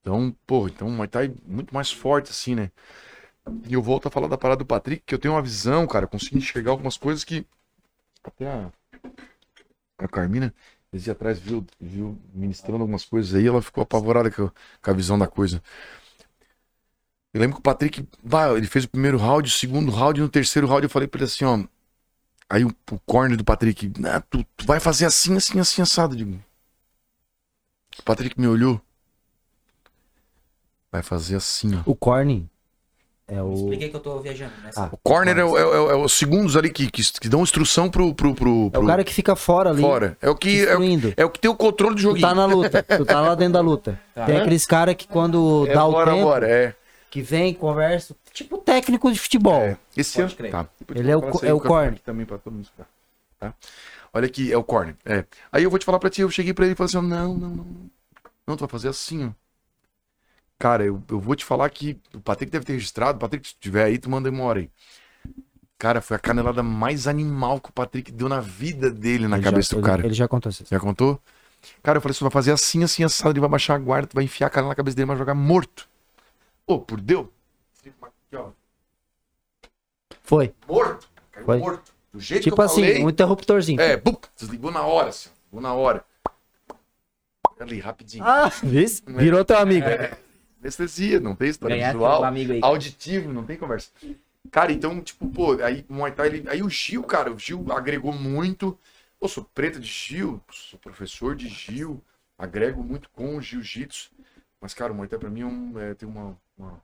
Então, 0.00 0.34
pô, 0.46 0.68
então 0.68 0.90
Muay 0.90 1.08
Thai 1.08 1.26
é 1.26 1.32
muito 1.46 1.74
mais 1.74 1.90
forte, 1.92 2.30
assim, 2.30 2.54
né? 2.54 2.70
E 3.68 3.74
eu 3.74 3.82
volto 3.82 4.08
a 4.08 4.10
falar 4.10 4.28
da 4.28 4.38
parada 4.38 4.58
do 4.60 4.66
Patrick, 4.66 5.02
que 5.04 5.14
eu 5.14 5.18
tenho 5.18 5.34
uma 5.34 5.42
visão, 5.42 5.86
cara, 5.86 6.04
eu 6.04 6.08
consigo 6.08 6.36
enxergar 6.38 6.70
algumas 6.72 6.96
coisas 6.96 7.24
que 7.24 7.46
até 8.24 8.46
a, 8.48 8.72
a 9.98 10.08
Carmina, 10.08 10.54
esse 10.92 11.04
dia 11.04 11.12
atrás, 11.12 11.38
viu, 11.38 11.64
viu 11.80 12.18
ministrando 12.34 12.82
algumas 12.82 13.04
coisas 13.04 13.34
aí, 13.34 13.46
ela 13.46 13.62
ficou 13.62 13.82
apavorada 13.82 14.30
com 14.30 14.50
a 14.82 14.92
visão 14.92 15.18
da 15.18 15.26
coisa. 15.26 15.62
Eu 17.34 17.40
lembro 17.40 17.56
que 17.56 17.60
o 17.60 17.62
Patrick, 17.62 18.06
bah, 18.22 18.50
ele 18.52 18.66
fez 18.66 18.84
o 18.84 18.88
primeiro 18.90 19.16
round, 19.16 19.48
o 19.48 19.52
segundo 19.52 19.90
round, 19.90 20.20
e 20.20 20.22
no 20.22 20.28
terceiro 20.28 20.66
round 20.68 20.84
eu 20.84 20.90
falei 20.90 21.08
pra 21.08 21.18
ele 21.18 21.24
assim, 21.24 21.44
ó. 21.44 21.58
Aí 22.48 22.64
o, 22.64 22.68
o 22.90 22.98
corner 23.06 23.36
do 23.38 23.44
Patrick, 23.44 23.90
ah, 24.04 24.20
tu, 24.20 24.44
tu 24.56 24.66
vai 24.66 24.78
fazer 24.78 25.06
assim, 25.06 25.34
assim, 25.36 25.58
assim, 25.58 25.80
assado. 25.80 26.14
Digo. 26.14 26.38
O 27.98 28.02
Patrick 28.02 28.38
me 28.38 28.46
olhou. 28.46 28.80
Vai 30.90 31.02
fazer 31.02 31.36
assim, 31.36 31.74
ó. 31.74 31.80
O 31.86 31.94
corny 31.94 32.46
é 33.26 33.42
o. 33.42 33.54
Expliquei 33.54 33.88
que 33.88 33.96
eu 33.96 34.00
tô 34.00 34.20
viajando 34.20 34.52
nessa. 34.62 34.84
Ah, 34.84 34.88
O 34.92 34.98
corner 34.98 35.38
é, 35.38 35.42
o- 35.44 35.56
é 35.56 35.62
é 35.62 35.92
é 35.92 35.96
os 35.96 36.12
segundos 36.12 36.54
ali 36.54 36.68
que, 36.70 36.90
que, 36.90 37.02
que 37.18 37.28
dão 37.30 37.42
instrução 37.42 37.90
pro, 37.90 38.14
pro, 38.14 38.34
pro, 38.34 38.66
É 38.66 38.70
pro 38.70 38.82
o 38.82 38.86
cara 38.86 39.02
que 39.02 39.14
fica 39.14 39.34
fora 39.34 39.70
ali. 39.70 39.80
fora. 39.80 40.18
É 40.20 40.28
o 40.28 40.36
que 40.36 40.66
é, 40.66 40.76
o- 40.76 40.82
é 41.16 41.24
o 41.24 41.30
que 41.30 41.40
tem 41.40 41.50
o 41.50 41.56
controle 41.56 41.94
do 41.94 42.00
Tu 42.00 42.02
joguinho. 42.02 42.28
tá 42.28 42.34
na 42.34 42.44
luta. 42.44 42.82
Tu 42.82 43.06
tá 43.06 43.22
lá 43.22 43.34
dentro 43.34 43.54
da 43.54 43.60
luta. 43.60 43.98
Tá. 44.14 44.26
Tem 44.26 44.36
aqueles 44.36 44.66
caras 44.66 44.94
que 44.94 45.08
quando 45.08 45.66
É 45.66 45.72
dá 45.72 45.86
o 45.86 45.92
bora, 45.92 46.10
tempo. 46.12 46.22
bora, 46.24 46.46
é. 46.50 46.74
Que 47.12 47.20
vem, 47.20 47.52
conversa. 47.52 48.16
Tipo 48.32 48.56
técnico 48.56 49.12
de 49.12 49.20
futebol. 49.20 49.60
É, 49.60 49.76
esse 49.94 50.18
ano. 50.18 50.32
Tá. 50.50 50.66
Ele 50.94 51.10
é 51.10 51.14
o 51.14 51.20
é 51.42 51.52
o 51.52 51.60
corne. 51.60 51.98
Também 51.98 52.24
pra 52.24 52.38
todo 52.38 52.54
mundo 52.54 52.64
escutar. 52.64 52.88
Tá? 53.38 53.52
Olha 54.14 54.24
aqui, 54.24 54.50
é 54.50 54.56
o 54.56 54.64
corne. 54.64 54.96
É. 55.04 55.26
Aí 55.52 55.62
eu 55.62 55.68
vou 55.68 55.78
te 55.78 55.84
falar 55.84 55.98
pra 55.98 56.08
ti, 56.08 56.22
eu 56.22 56.30
cheguei 56.30 56.54
pra 56.54 56.64
ele 56.64 56.72
e 56.72 56.74
falei 56.74 56.88
assim: 56.88 57.06
não, 57.06 57.34
não, 57.36 57.50
não. 57.50 57.66
Não, 58.46 58.56
tu 58.56 58.60
vai 58.60 58.68
fazer 58.70 58.88
assim, 58.88 59.26
ó. 59.26 59.30
Cara, 60.58 60.86
eu, 60.86 61.02
eu 61.10 61.20
vou 61.20 61.36
te 61.36 61.44
falar 61.44 61.68
que 61.68 62.00
o 62.14 62.20
Patrick 62.20 62.50
deve 62.50 62.64
ter 62.64 62.72
registrado. 62.72 63.18
Patrick, 63.18 63.46
se 63.46 63.56
tiver 63.60 63.84
aí, 63.84 63.98
tu 63.98 64.08
manda 64.08 64.30
uma 64.30 64.44
hora 64.44 64.60
aí. 64.60 64.70
Cara, 65.76 66.00
foi 66.00 66.16
a 66.16 66.18
canelada 66.18 66.62
mais 66.62 67.06
animal 67.06 67.60
que 67.60 67.68
o 67.68 67.72
Patrick 67.74 68.10
deu 68.10 68.26
na 68.26 68.40
vida 68.40 68.90
dele, 68.90 69.28
na 69.28 69.36
Ele 69.36 69.44
cabeça 69.44 69.74
já, 69.74 69.76
do 69.76 69.80
ele- 69.80 69.86
cara. 69.86 70.06
Ele 70.06 70.14
já 70.14 70.26
contou 70.26 70.48
isso. 70.48 70.64
Já 70.66 70.80
contou? 70.80 71.20
Cara, 71.82 71.98
eu 71.98 72.00
falei, 72.00 72.14
você 72.14 72.24
vai 72.24 72.30
fazer 72.30 72.52
assim, 72.52 72.82
assim, 72.82 73.04
assado, 73.04 73.32
ele 73.34 73.40
vai 73.40 73.50
baixar 73.50 73.74
a 73.74 73.78
guarda, 73.78 74.06
tu 74.06 74.14
vai 74.14 74.24
enfiar 74.24 74.46
a 74.46 74.50
cara 74.50 74.66
na 74.66 74.74
cabeça 74.74 74.96
dele, 74.96 75.06
vai 75.08 75.16
jogar 75.18 75.34
morto. 75.34 75.91
Ô, 76.66 76.78
por 76.78 77.00
Deus. 77.00 77.26
Foi. 80.22 80.54
Morto. 80.66 81.08
Caiu 81.30 81.46
Foi. 81.46 81.58
morto. 81.58 81.92
Do 82.12 82.20
jeito 82.20 82.44
Tipo 82.44 82.56
que 82.56 82.60
eu 82.62 82.64
assim, 82.66 82.82
falei. 82.82 83.04
um 83.04 83.10
interruptorzinho. 83.10 83.80
É, 83.80 83.96
bum, 83.96 84.14
desligou 84.36 84.70
na 84.70 84.82
hora, 84.82 85.08
assim. 85.08 85.28
ó. 85.30 85.32
Desligou 85.34 85.60
na 85.62 85.74
hora. 85.74 86.04
Ali, 87.58 87.78
rapidinho. 87.80 88.24
Ah, 88.24 88.48
viu? 88.48 88.86
Virou 89.06 89.44
teu 89.44 89.56
amigo. 89.58 89.86
Anestesia, 90.60 91.20
não 91.20 91.34
tem 91.34 91.48
história 91.48 91.76
Ganhar 91.76 91.92
visual. 91.92 92.22
Auditivo, 92.62 93.32
não 93.32 93.44
tem 93.44 93.56
conversa. 93.56 93.90
Cara, 94.50 94.72
então, 94.72 95.00
tipo, 95.00 95.26
pô, 95.28 95.52
aí 95.62 95.84
o 95.88 95.94
Muay 95.94 96.12
Thai, 96.12 96.26
ele- 96.28 96.48
aí 96.48 96.62
o 96.62 96.68
Gil, 96.68 97.02
cara, 97.04 97.32
o 97.32 97.38
Gil 97.38 97.64
agregou 97.72 98.12
muito. 98.12 98.76
Eu 99.20 99.28
sou 99.28 99.44
preta 99.54 99.78
de 99.78 99.86
Gil, 99.86 100.40
sou 100.50 100.78
professor 100.78 101.34
de 101.36 101.48
Gil, 101.48 102.02
agrego 102.36 102.82
muito 102.82 103.08
com 103.10 103.36
o 103.36 103.40
Jiu-Jitsu. 103.42 104.10
Mas, 104.60 104.74
cara, 104.74 104.92
o 104.92 104.96
Muay 104.96 105.08
Thai 105.08 105.18
pra 105.18 105.30
mim 105.30 105.40
é 105.42 105.46
um, 105.46 105.78
é, 105.78 105.94
tem 105.94 106.08
uma. 106.08 106.36
Uma. 106.62 106.80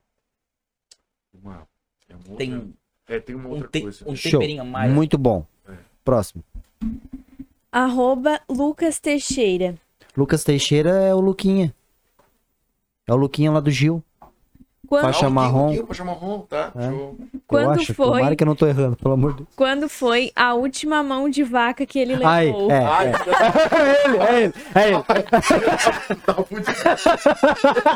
uma- 1.34 1.68
é 2.08 2.14
uma 2.14 2.36
Tem 2.36 2.52
outra- 2.54 2.66
um, 2.68 2.72
é, 3.06 3.20
tem 3.20 3.36
uma 3.36 3.48
um, 3.48 3.52
outra 3.52 3.68
te- 3.68 3.80
coisa. 3.82 4.04
um 4.10 4.16
Show. 4.16 4.32
temperinho 4.32 4.62
a 4.62 4.64
mais. 4.64 4.92
Muito 4.92 5.16
bom. 5.16 5.46
É. 5.68 5.76
Próximo. 6.04 6.42
Arroba 7.70 8.40
Lucas 8.48 8.98
Teixeira. 8.98 9.78
Lucas 10.16 10.42
Teixeira 10.42 10.90
é 10.90 11.14
o 11.14 11.20
Luquinha. 11.20 11.74
É 13.06 13.12
o 13.12 13.16
Luquinha 13.16 13.50
lá 13.52 13.60
do 13.60 13.70
Gil. 13.70 14.02
Quando, 14.88 15.02
Faixa 15.04 15.28
o 15.28 15.30
marrom. 15.30 15.68
Guinho, 15.70 15.86
Faixa 15.86 16.02
marrom, 16.04 16.38
tá? 16.48 16.72
É. 16.74 16.88
Show. 16.90 17.16
Quando 17.46 17.64
eu 17.64 17.70
acho. 17.72 17.94
foi? 17.94 18.06
Tomara 18.06 18.36
que 18.36 18.42
eu 18.42 18.46
não 18.46 18.54
tô 18.54 18.66
errando, 18.66 18.96
pelo 18.96 19.12
amor 19.14 19.32
de 19.32 19.36
Deus. 19.38 19.48
quando 19.54 19.86
foi 19.88 20.32
a 20.34 20.54
última 20.54 21.02
mão 21.02 21.28
de 21.28 21.42
vaca 21.42 21.84
que 21.84 21.98
ele 21.98 22.18
Ai, 22.24 22.46
levou? 22.46 22.70
é. 22.70 22.84
Ai, 22.86 23.12
É 23.12 24.04
ele, 24.08 24.16
é 24.18 24.42
ele, 24.44 24.54
é 24.74 24.88
ele. 24.88 25.02
tá 26.24 26.34
fudido. 26.34 26.72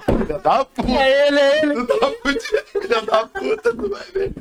Filha 0.05 0.39
da 0.39 0.65
puta. 0.65 0.91
É 0.93 1.29
ele, 1.29 1.39
é 1.41 1.63
ele. 1.65 1.87
Tá 1.87 1.95
filha 2.81 3.03
da 3.03 3.27
puta, 3.27 3.75
tu 3.75 3.89
vai 3.91 4.05
ver. 4.13 4.33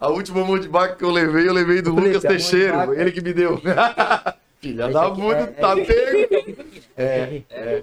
A 0.00 0.08
última 0.08 0.44
mão 0.44 0.58
de 0.58 0.68
vaca 0.68 0.96
que 0.96 1.04
eu 1.04 1.10
levei, 1.10 1.46
eu 1.48 1.52
levei 1.52 1.82
do 1.82 1.90
Felipe, 1.94 2.14
Lucas 2.14 2.22
Teixeira, 2.22 2.88
ele 2.98 3.12
que 3.12 3.20
me 3.20 3.32
deu. 3.34 3.60
filha 4.60 4.84
Esse 4.84 4.92
da 4.92 5.10
puta, 5.10 5.36
é- 5.36 5.46
tá 5.46 5.74
pego. 5.76 6.56
É, 6.96 7.42
é. 7.50 7.82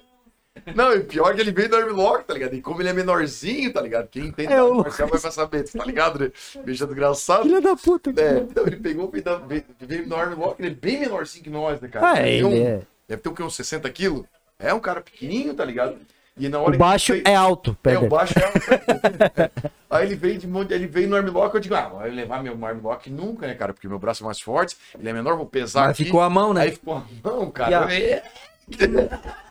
Não, 0.76 0.94
e 0.94 1.00
pior 1.02 1.34
que 1.34 1.42
ele 1.42 1.52
veio 1.52 1.70
do 1.70 1.76
Armlock, 1.76 2.26
tá 2.26 2.34
ligado? 2.34 2.54
E 2.56 2.62
como 2.62 2.82
ele 2.82 2.90
é 2.90 2.94
menorzinho, 2.94 3.72
tá 3.74 3.82
ligado? 3.82 4.08
Quem 4.10 4.26
entende 4.28 4.52
É 4.52 4.58
é, 4.58 4.64
o- 4.64 4.76
Marcel 4.76 5.08
vai 5.08 5.20
pra 5.20 5.32
saber, 5.32 5.64
tá 5.70 5.84
ligado, 5.86 6.20
né? 6.20 6.32
Bicho 6.64 6.86
desgraçado. 6.86 7.44
Filha 7.44 7.62
da 7.62 7.76
puta. 7.76 8.10
É, 8.20 8.38
então 8.40 8.66
ele 8.68 8.78
pegou, 8.78 9.10
veio, 9.12 10.08
no 10.08 10.16
Armlock, 10.16 10.62
ele 10.62 10.72
é 10.72 10.76
bem 10.76 11.00
menorzinho 11.00 11.44
que 11.44 11.50
nós, 11.50 11.80
né, 11.82 11.88
cara? 11.88 12.12
Ah, 12.14 12.28
ele 12.28 12.44
um- 12.44 12.54
é. 12.68 12.82
Deve 13.08 13.22
ter 13.22 13.30
o 13.30 13.34
quê? 13.34 13.44
Uns 13.44 13.56
60 13.56 13.90
quilos? 13.90 14.26
É 14.60 14.74
um 14.74 14.80
cara 14.80 15.02
pequenininho, 15.02 15.54
tá 15.54 15.64
ligado? 15.64 15.98
E 16.40 16.48
na 16.50 16.60
hora 16.60 16.76
O 16.76 16.78
baixo 16.78 17.14
veio- 17.14 17.24
é 17.26 17.34
alto. 17.34 17.72
é, 17.72 17.76
Pera 17.82 18.00
o 18.00 18.04
aí. 18.04 18.10
baixo 18.10 18.34
é. 18.38 19.44
é. 19.44 19.50
Aí 19.90 20.06
ele 20.06 20.16
veio 20.16 20.38
de 20.38 20.46
monte, 20.46 20.72
ele 20.74 20.86
veio 20.86 21.08
no 21.08 21.16
armlock, 21.16 21.56
eu 21.56 21.62
digo, 21.62 21.74
ah, 21.74 21.88
vai 21.88 22.12
levar 22.12 22.44
meu 22.44 22.54
armlock 22.66 23.10
nunca, 23.10 23.48
né, 23.48 23.56
cara? 23.56 23.74
Porque 23.74 23.88
meu 23.88 23.98
braço 23.98 24.24
é 24.24 24.26
mais 24.26 24.40
forte, 24.40 24.76
ele 25.00 25.10
é 25.10 25.14
menor, 25.14 25.36
vou 25.38 25.46
pesar 25.48 25.82
Mas 25.88 25.92
aqui. 25.92 26.04
ficou 26.06 26.22
a 26.22 26.30
mão, 26.30 26.54
né? 26.54 26.62
Aí 26.64 26.72
ficou 26.72 26.96
a 26.96 27.04
mão, 27.24 27.48
E 27.48 27.52
cara. 27.52 27.86
a- 27.88 27.94
É. 27.94 28.24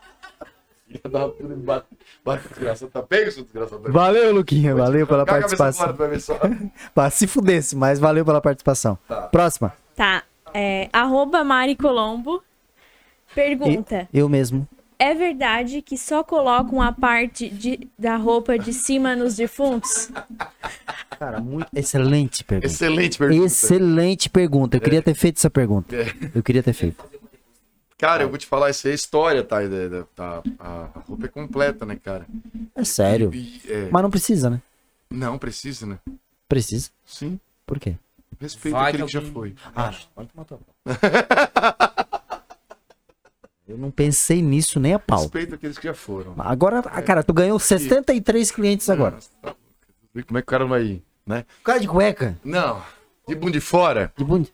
Filha 0.87 1.01
da 1.11 1.28
puta, 1.28 1.45
me 1.45 1.57
bate, 1.57 1.87
bate 2.24 2.49
desgraçado, 2.49 2.91
tá 2.93 3.03
pego, 3.03 3.30
seu 3.32 3.43
desgraçado? 3.43 3.93
Valeu, 3.93 4.32
Luquinha. 4.32 4.74
Valeu 4.74 5.07
pela 5.07 5.26
participação. 5.26 5.97
Pra 6.95 7.11
se 7.11 7.26
fudesse, 7.26 7.74
mas 7.74 7.99
valeu 7.99 8.24
pela 8.24 8.41
participação. 8.41 8.97
Tá. 9.09 9.22
Próxima. 9.22 9.72
Tá. 9.97 10.22
É, 10.55 10.89
arroba 10.93 11.43
Mari 11.43 11.74
Colombo. 11.74 12.43
Pergunta. 13.34 14.09
Eu 14.14 14.28
mesmo. 14.28 14.66
É 14.99 15.12
verdade 15.12 15.82
que 15.82 15.99
só 15.99 16.24
colocam 16.24 16.80
a 16.80 16.91
parte 16.91 17.51
de, 17.51 17.87
da 17.99 18.16
roupa 18.16 18.59
de 18.59 18.72
cima 18.72 19.14
nos 19.14 19.37
defuntos? 19.37 20.11
Cara, 21.18 21.39
muito. 21.39 21.68
Excelente 21.74 22.43
pergunta. 22.43 22.66
Excelente 22.66 23.18
pergunta. 23.18 23.45
Excelente 23.45 24.30
pergunta. 24.30 24.76
Eu 24.76 24.80
queria 24.80 25.03
ter 25.03 25.14
feito 25.14 25.37
essa 25.37 25.51
pergunta. 25.51 25.95
Eu 26.34 26.43
queria 26.43 26.62
ter 26.62 26.72
feito. 26.72 27.05
Cara, 27.99 28.24
eu 28.24 28.28
vou 28.28 28.36
te 28.36 28.47
falar, 28.47 28.68
isso 28.70 28.86
é 28.88 28.92
história, 28.92 29.42
tá? 29.42 29.61
Da- 29.62 30.05
tá? 30.14 30.42
A, 30.59 30.68
a 30.94 31.01
roupa 31.01 31.24
é 31.24 31.28
completa, 31.28 31.86
né, 31.86 31.97
cara? 31.97 32.26
É 32.74 32.84
sério. 32.84 33.30
E- 33.32 33.62
é, 33.66 33.88
Mas 33.90 34.03
não 34.03 34.11
precisa, 34.11 34.51
né? 34.51 34.61
Não, 35.11 35.38
precisa, 35.38 35.86
né? 35.86 35.99
Precisa. 36.49 36.90
Sim. 37.07 37.40
Por 37.64 37.78
quê? 37.80 37.97
Respeito 38.38 38.74
Vai 38.74 38.88
aquele 38.90 39.05
que 39.05 39.18
que 39.18 39.24
já 39.26 39.32
foi. 39.32 39.55
Ah, 39.74 39.94
pode 40.14 40.28
tomar 40.28 40.44
tua 40.44 40.59
Eu 43.66 43.78
não 43.78 43.90
pensei 43.90 44.42
nisso 44.42 44.78
nem 44.78 44.92
a 44.94 44.99
pau. 44.99 45.22
Respeito 45.22 45.55
aqueles 45.55 45.78
que 45.78 45.86
já 45.88 45.94
foram. 45.94 46.34
Agora, 46.38 46.80
ah, 46.80 47.03
cara, 47.03 47.22
tu 47.22 47.32
ganhou 47.32 47.59
73 47.59 48.51
clientes 48.51 48.90
agora. 48.90 49.14
Nossa, 49.14 49.30
tá 49.42 49.55
Como 50.26 50.38
é 50.38 50.42
que 50.42 50.44
o 50.44 50.47
cara 50.47 50.66
vai 50.66 50.82
ir, 50.84 51.05
né? 51.26 51.44
Cara 51.64 51.80
de 51.80 51.88
cueca. 51.88 52.38
Não. 52.44 52.82
De 53.26 53.34
bunda 53.34 53.53
de 53.53 53.61
fora? 53.61 54.12
De 54.16 54.22
bunda. 54.24 54.49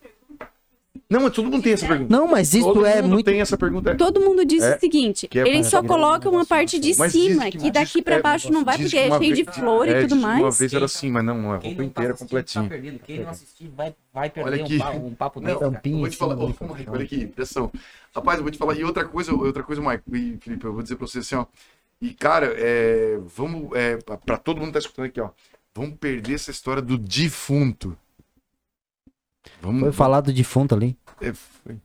Não, 1.09 1.22
mas 1.22 1.32
todo 1.32 1.51
mundo 1.51 1.62
tem 1.62 1.72
essa 1.72 1.86
pergunta. 1.86 2.14
Não, 2.14 2.26
mas 2.26 2.53
isso 2.55 2.66
todo 2.72 2.84
é 2.86 3.01
mundo 3.03 3.12
muito. 3.12 3.24
tem 3.26 3.40
essa 3.40 3.57
pergunta. 3.57 3.95
Todo 3.95 4.20
mundo 4.20 4.45
diz 4.45 4.62
É, 4.62 4.76
o 4.76 4.80
seguinte: 4.80 5.28
é 5.34 5.38
eles 5.49 5.66
só 5.66 5.82
colocam 5.82 6.38
a 6.38 6.45
parte 6.45 6.78
de 6.78 6.95
Mas 6.99 7.12
cima, 7.12 7.51
que, 7.51 7.59
que- 7.59 7.70
daqui 7.70 8.03
pra 8.03 8.16
é, 8.16 8.22
baixo 8.22 8.53
não 8.53 8.62
vai, 8.64 8.76
porque 8.76 8.90
que 8.90 8.99
é 8.99 9.07
uma 9.07 9.18
cheio 9.18 9.34
de 9.34 9.45
flor 9.45 9.88
é, 9.88 9.90
e 9.90 10.01
tudo 10.03 10.16
que 10.18 10.24
Uma 10.24 10.40
mais. 10.40 10.59
vez 10.59 10.72
era 10.72 10.84
assim, 10.84 11.11
mas 11.11 11.24
não, 11.24 11.53
a 11.53 11.59
Quem 11.59 11.70
roupa 11.70 11.82
não 11.82 11.88
tá 11.90 12.01
inteira 12.01 12.12
Tá 12.14 12.18
completinha. 12.18 12.68
perdido. 12.68 12.99
Quem 13.01 13.20
não 13.20 13.30
assistir 13.30 13.70
vai, 13.74 13.95
vai 14.12 14.30
perder 14.30 14.51
Olha 14.53 14.64
aqui. 14.64 14.76
um, 14.76 14.78
pa- 14.78 14.90
um 14.90 15.14
papo 15.14 15.40
Não. 15.40 15.59
Tampinha 15.59 15.99
vou 15.99 16.09
te 16.09 16.16
falar, 16.16 16.36
microfone. 16.36 16.86
olha 16.88 17.05
aqui, 17.05 17.26
pressão. 17.26 17.70
Rapaz, 18.14 18.38
eu 18.38 18.43
vou 18.45 18.51
te 18.53 18.59
falar, 18.59 18.74
e 18.74 18.84
outra 18.84 19.05
coisa, 19.05 19.32
outra 19.34 19.62
coisa, 19.62 19.80
Mike, 19.80 20.03
e 20.12 20.36
Felipe, 20.40 20.64
eu 20.64 20.72
vou 20.72 20.82
dizer 20.82 20.97
pra 20.97 21.07
você 21.07 21.20
assim, 21.20 21.34
ó. 21.36 21.47
E, 22.01 22.12
cara, 22.12 22.55
é, 22.59 23.18
vamos, 23.34 23.70
é, 23.74 23.97
pra 24.26 24.36
todo 24.36 24.57
mundo 24.59 24.66
que 24.68 24.72
tá 24.74 24.78
escutando 24.80 25.07
aqui, 25.07 25.20
ó, 25.20 25.30
vamos 25.74 25.95
perder 25.99 26.34
essa 26.34 26.51
história 26.51 26.82
do 26.82 26.99
defunto. 26.99 27.97
Vamos, 29.63 29.81
Foi 29.81 29.93
falar 29.93 30.21
do 30.21 30.33
defunto 30.33 30.75
ali. 30.75 30.97
é, 31.21 31.33
foi. 31.33 31.77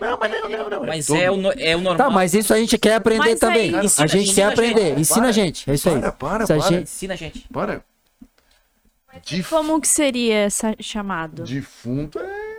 Não, 0.00 0.18
mas 0.18 0.30
não, 0.32 0.48
não, 0.48 0.70
não. 0.70 0.86
Mas 0.86 1.06
todo- 1.06 1.20
é 1.20 1.30
o, 1.30 1.36
no- 1.36 1.52
é 1.52 1.76
o 1.76 1.80
normal. 1.80 1.96
Tá, 2.08 2.10
mas 2.14 2.32
isso 2.34 2.54
a 2.54 2.58
gente 2.58 2.78
quer 2.78 2.94
aprender 2.94 3.18
Mas 3.30 3.38
também. 3.40 3.74
a 3.76 3.82
gente 3.82 3.94
quer 3.94 4.02
a 4.02 4.06
gente. 4.06 4.42
aprender. 4.60 4.98
Ensina 4.98 5.20
Para. 5.20 5.28
a 5.28 5.32
gente. 5.32 5.70
É 5.70 5.74
isso 5.74 5.88
aí. 5.88 6.00
Para, 6.00 6.12
para, 6.12 6.46
para, 6.46 6.58
gente- 6.60 6.82
Ensina 6.84 7.14
a 7.14 7.16
gente. 7.16 7.48
para. 7.52 7.84
Dif- 9.22 9.48
Como 9.50 9.80
que 9.80 9.86
seria 9.88 10.34
essa 10.36 10.74
chamado? 10.80 11.44
Defunto 11.44 12.18
é 12.18 12.54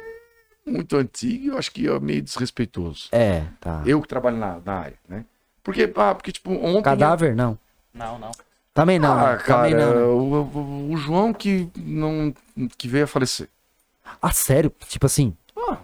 muito 0.66 0.96
antigo 0.96 1.44
e 1.46 1.48
eu 1.48 1.58
acho 1.58 1.72
que 1.72 1.88
é 1.88 2.00
meio 2.00 2.22
desrespeitoso. 2.22 3.08
É, 3.12 3.44
tá. 3.60 3.82
Eu 3.86 4.02
que 4.02 4.08
trabalho 4.08 4.38
na, 4.38 4.60
na 4.64 4.74
área, 4.74 4.98
né? 5.10 5.26
Porque, 5.64 5.92
ah, 5.96 6.16
porque, 6.16 6.32
tipo, 6.32 6.52
ontem... 6.54 6.84
Cadáver, 6.84 7.36
não. 7.36 7.58
Não, 7.94 8.18
não. 8.20 8.32
Também 8.76 9.00
não. 9.00 9.14
Ah, 9.18 9.32
né? 9.32 9.38
cara, 9.38 9.64
Também 9.70 9.74
não. 9.74 9.96
né? 9.96 10.02
o, 10.04 10.60
o- 10.60 10.92
o 10.94 10.98
João 10.98 11.34
que 11.34 11.68
não... 11.78 12.32
que 12.78 12.88
veio 12.88 13.06
a 13.06 13.08
falecer. 13.08 13.48
Ah, 14.22 14.32
sério? 14.32 14.72
Tipo 14.88 15.06
assim, 15.08 15.36
Ah, 15.58 15.78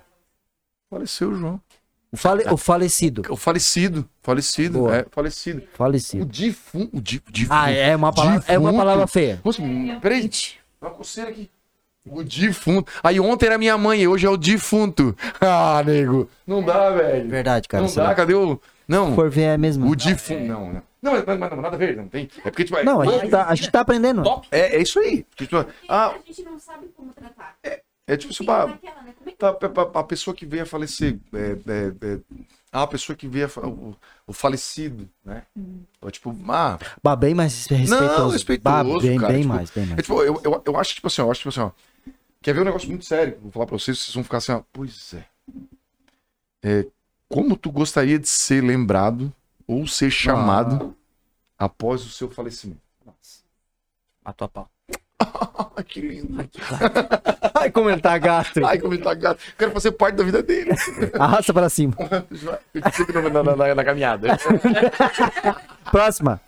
faleceu 0.89 1.29
o 1.29 1.35
João. 1.35 1.61
o, 2.11 2.17
fale- 2.17 2.43
o 2.51 2.57
falecido. 2.57 3.21
O 3.29 3.37
falecido, 3.37 4.07
falecido, 4.21 4.79
Boa. 4.79 4.97
é, 4.97 5.05
falecido. 5.09 5.63
O 5.73 5.77
Falecido. 5.77 6.25
defunto, 6.25 6.97
o 6.97 7.01
di- 7.01 7.23
defunto. 7.31 7.53
Ah, 7.53 7.71
é 7.71 7.95
uma 7.95 8.13
palavra, 8.13 8.43
é 8.47 8.59
uma 8.59 8.73
palavra 8.73 9.07
feia. 9.07 9.41
Nossa, 9.43 9.61
peraí, 10.01 10.29
uma 10.81 10.91
coceira 10.91 11.29
aqui. 11.31 11.49
O 12.05 12.23
defunto. 12.23 12.91
Aí 13.03 13.19
ontem 13.19 13.45
era 13.45 13.57
minha 13.59 13.77
mãe, 13.77 14.07
hoje 14.07 14.25
é 14.25 14.29
o 14.29 14.35
defunto. 14.35 15.15
Ah, 15.39 15.81
nego, 15.85 16.29
não 16.45 16.61
dá, 16.63 16.89
velho. 16.89 17.29
Verdade, 17.29 17.67
cara. 17.69 17.83
não 17.85 17.93
dá, 17.93 18.13
cadê 18.13 18.33
o... 18.33 18.59
Não, 18.87 19.15
for 19.15 19.29
ver 19.29 19.41
é 19.43 19.57
mesmo. 19.57 19.89
o 19.89 19.95
defunto, 19.95 20.41
não, 20.43 20.73
não. 20.73 20.83
Não, 21.01 21.11
mas, 21.13 21.25
mas- 21.25 21.39
mas 21.39 21.51
nada 21.61 21.75
a 21.75 21.79
ver, 21.79 21.95
não 21.97 22.07
tem. 22.07 22.29
É 22.45 22.49
porque, 22.51 22.63
tipo, 22.63 22.83
Não, 22.83 23.01
a 23.01 23.05
gente 23.07 23.29
tá, 23.29 23.47
a 23.47 23.55
gente 23.55 23.71
tá 23.71 23.79
aprendendo. 23.81 24.21
Top. 24.23 24.47
é, 24.51 24.75
é 24.75 24.81
isso 24.81 24.99
aí. 24.99 25.25
Tipo, 25.35 25.65
ah, 25.87 26.07
A 26.09 26.17
gente 26.25 26.43
não 26.43 26.59
sabe 26.59 26.87
como 26.95 27.11
tratar. 27.13 27.55
é 27.63 28.17
tipo, 28.17 28.31
assim, 28.31 28.43
Fica 28.43 28.53
pá, 28.53 28.67
naquela, 28.67 29.01
né? 29.03 29.13
Como 29.17 29.29
é 29.29 29.31
que 29.31 29.37
Tá, 29.37 29.53
pa- 29.53 29.85
pa- 29.85 29.99
a 29.99 30.03
pessoa 30.03 30.35
que 30.35 30.45
veio 30.45 30.61
a 30.63 30.65
falecer, 30.65 31.17
é, 31.33 31.37
é, 31.37 32.13
é, 32.13 32.19
ah, 32.71 32.83
a 32.83 32.87
pessoa 32.87 33.15
que 33.15 33.27
veio 33.27 33.45
a 33.45 33.49
fa- 33.49 33.65
o, 33.65 33.95
o 34.27 34.33
falecido, 34.33 35.09
né? 35.25 35.43
Ou, 35.99 36.11
tipo, 36.11 36.35
ah, 36.49 36.77
Bah, 37.01 37.15
bem 37.15 37.33
mais 37.33 37.55
respeitoso. 37.55 37.89
Não, 37.89 38.29
respeitoso, 38.29 38.63
Bah, 38.63 38.83
bem, 38.83 39.17
cara, 39.19 39.33
bem 39.33 39.41
tipo, 39.41 39.53
mais, 39.55 39.69
bem 39.71 39.85
mais. 39.87 39.99
é, 39.99 40.01
tipo, 40.03 40.21
eu, 40.21 40.39
eu, 40.43 40.61
eu 40.65 40.77
acho, 40.77 40.93
tipo 40.93 41.07
assim, 41.07 41.21
ó, 41.21 41.25
eu 41.25 41.31
acho, 41.31 41.39
tipo 41.39 41.49
assim, 41.49 41.61
ó, 41.61 41.71
quer 42.43 42.53
ver 42.53 42.61
um 42.61 42.65
negócio 42.65 42.87
muito 42.89 43.05
sério, 43.05 43.39
vou 43.41 43.51
falar 43.51 43.65
pra 43.65 43.77
vocês, 43.79 43.97
vocês 43.97 44.13
vão 44.13 44.23
ficar 44.23 44.37
assim, 44.37 44.51
ó, 44.51 44.61
pois 44.71 45.13
é. 45.15 45.25
É, 46.63 46.85
como 47.31 47.55
tu 47.55 47.71
gostaria 47.71 48.19
de 48.19 48.27
ser 48.27 48.61
lembrado 48.63 49.33
ou 49.67 49.87
ser 49.87 50.11
chamado 50.11 50.95
após 51.57 52.05
o 52.05 52.09
seu 52.09 52.29
falecimento? 52.29 52.81
Matou 54.23 54.45
a 54.45 54.49
pau. 54.49 54.69
Ai, 55.77 55.83
que 55.83 56.01
lindo. 56.01 56.47
Ai, 57.55 57.71
como 57.71 57.89
ele 57.89 58.01
tá 58.01 58.17
gato. 58.17 58.65
Ai, 58.65 58.77
como 58.79 58.93
ele 58.93 59.01
tá 59.03 59.13
gato. 59.13 59.41
Quero 59.57 59.71
fazer 59.71 59.91
parte 59.93 60.15
da 60.15 60.23
vida 60.23 60.43
dele. 60.43 60.71
Arrasta 61.19 61.53
pra 61.53 61.69
cima. 61.69 61.95
Eu 62.73 62.81
sempre 62.91 63.21
na, 63.21 63.43
na, 63.43 63.55
na, 63.55 63.75
na 63.75 63.83
caminhada. 63.83 64.27
Próxima. 65.91 66.41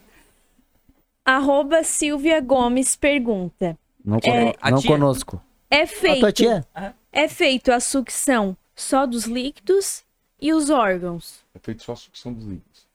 Arroba 1.26 1.84
Silvia 1.84 2.42
Gomes 2.42 2.96
pergunta. 2.96 3.78
Não, 4.04 4.18
É, 4.24 4.54
não 4.70 4.82
conosco. 4.82 5.42
É 5.70 5.84
A 5.84 5.88
tua 5.88 5.96
feito, 5.98 6.32
tia? 6.34 6.68
é 7.12 7.28
feito 7.28 7.72
a 7.72 7.80
sucção 7.80 8.56
só 8.76 9.06
dos 9.06 9.26
líquidos 9.26 10.04
e 10.48 10.54
os 10.54 10.70
órgãos? 10.70 11.40
É 11.56 11.60
feito 11.60 11.82
só 11.84 11.94
a 11.94 11.96
sucção 11.96 12.34
dos 12.34 12.44
líquidos. 12.44 12.86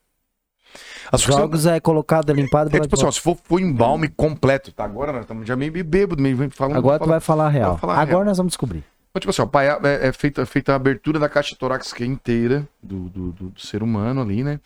A 1.11 1.15
Os 1.15 1.21
sucção 1.23 1.39
jogos 1.41 1.65
é 1.65 1.79
colocado, 1.79 2.31
limpado. 2.31 2.69
é 2.75 2.79
tipo 2.79 2.95
assim, 2.95 3.05
ó, 3.05 3.11
se 3.11 3.19
for, 3.19 3.35
for 3.43 3.59
embalme 3.59 4.07
completo, 4.07 4.71
tá? 4.71 4.83
Agora 4.85 5.11
nós 5.11 5.21
estamos 5.21 5.47
já 5.47 5.55
meio 5.55 5.71
bêbado, 5.83 6.21
meio 6.21 6.49
falando. 6.51 6.77
Agora 6.77 6.99
tu 6.99 7.07
vai 7.07 7.19
falar 7.19 7.47
a 7.47 7.49
real. 7.49 7.77
Falar 7.79 7.93
a 7.95 8.01
Agora 8.01 8.17
real. 8.17 8.25
nós 8.25 8.37
vamos 8.37 8.51
descobrir. 8.51 8.83
Então, 9.09 9.19
tipo 9.19 9.31
assim, 9.31 9.41
ó, 9.41 9.47
pai, 9.47 9.67
é, 9.67 10.07
é 10.07 10.11
feita, 10.13 10.43
é 10.43 10.45
feita 10.45 10.71
a 10.73 10.75
abertura 10.75 11.17
da 11.17 11.27
caixa 11.27 11.55
torácica 11.55 12.05
inteira 12.05 12.67
do, 12.83 13.09
do, 13.09 13.31
do- 13.31 13.49
do 13.49 13.59
ser 13.59 13.81
humano 13.81 14.21
ali, 14.21 14.43
né? 14.43 14.59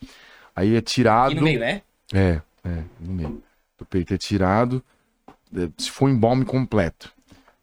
Aí 0.54 0.76
é 0.76 0.82
tirado. 0.82 1.28
Aqui 1.32 1.36
no 1.36 1.44
meio, 1.44 1.60
né? 1.62 1.82
É, 2.14 2.42
é, 2.66 2.84
no 3.00 3.14
meio. 3.14 3.42
Do 3.78 3.86
peito 3.86 4.14
é 4.14 4.18
tirado. 4.18 4.84
é, 5.56 5.70
Se 5.78 5.90
for 5.90 6.10
embalme 6.10 6.44
completo, 6.44 7.14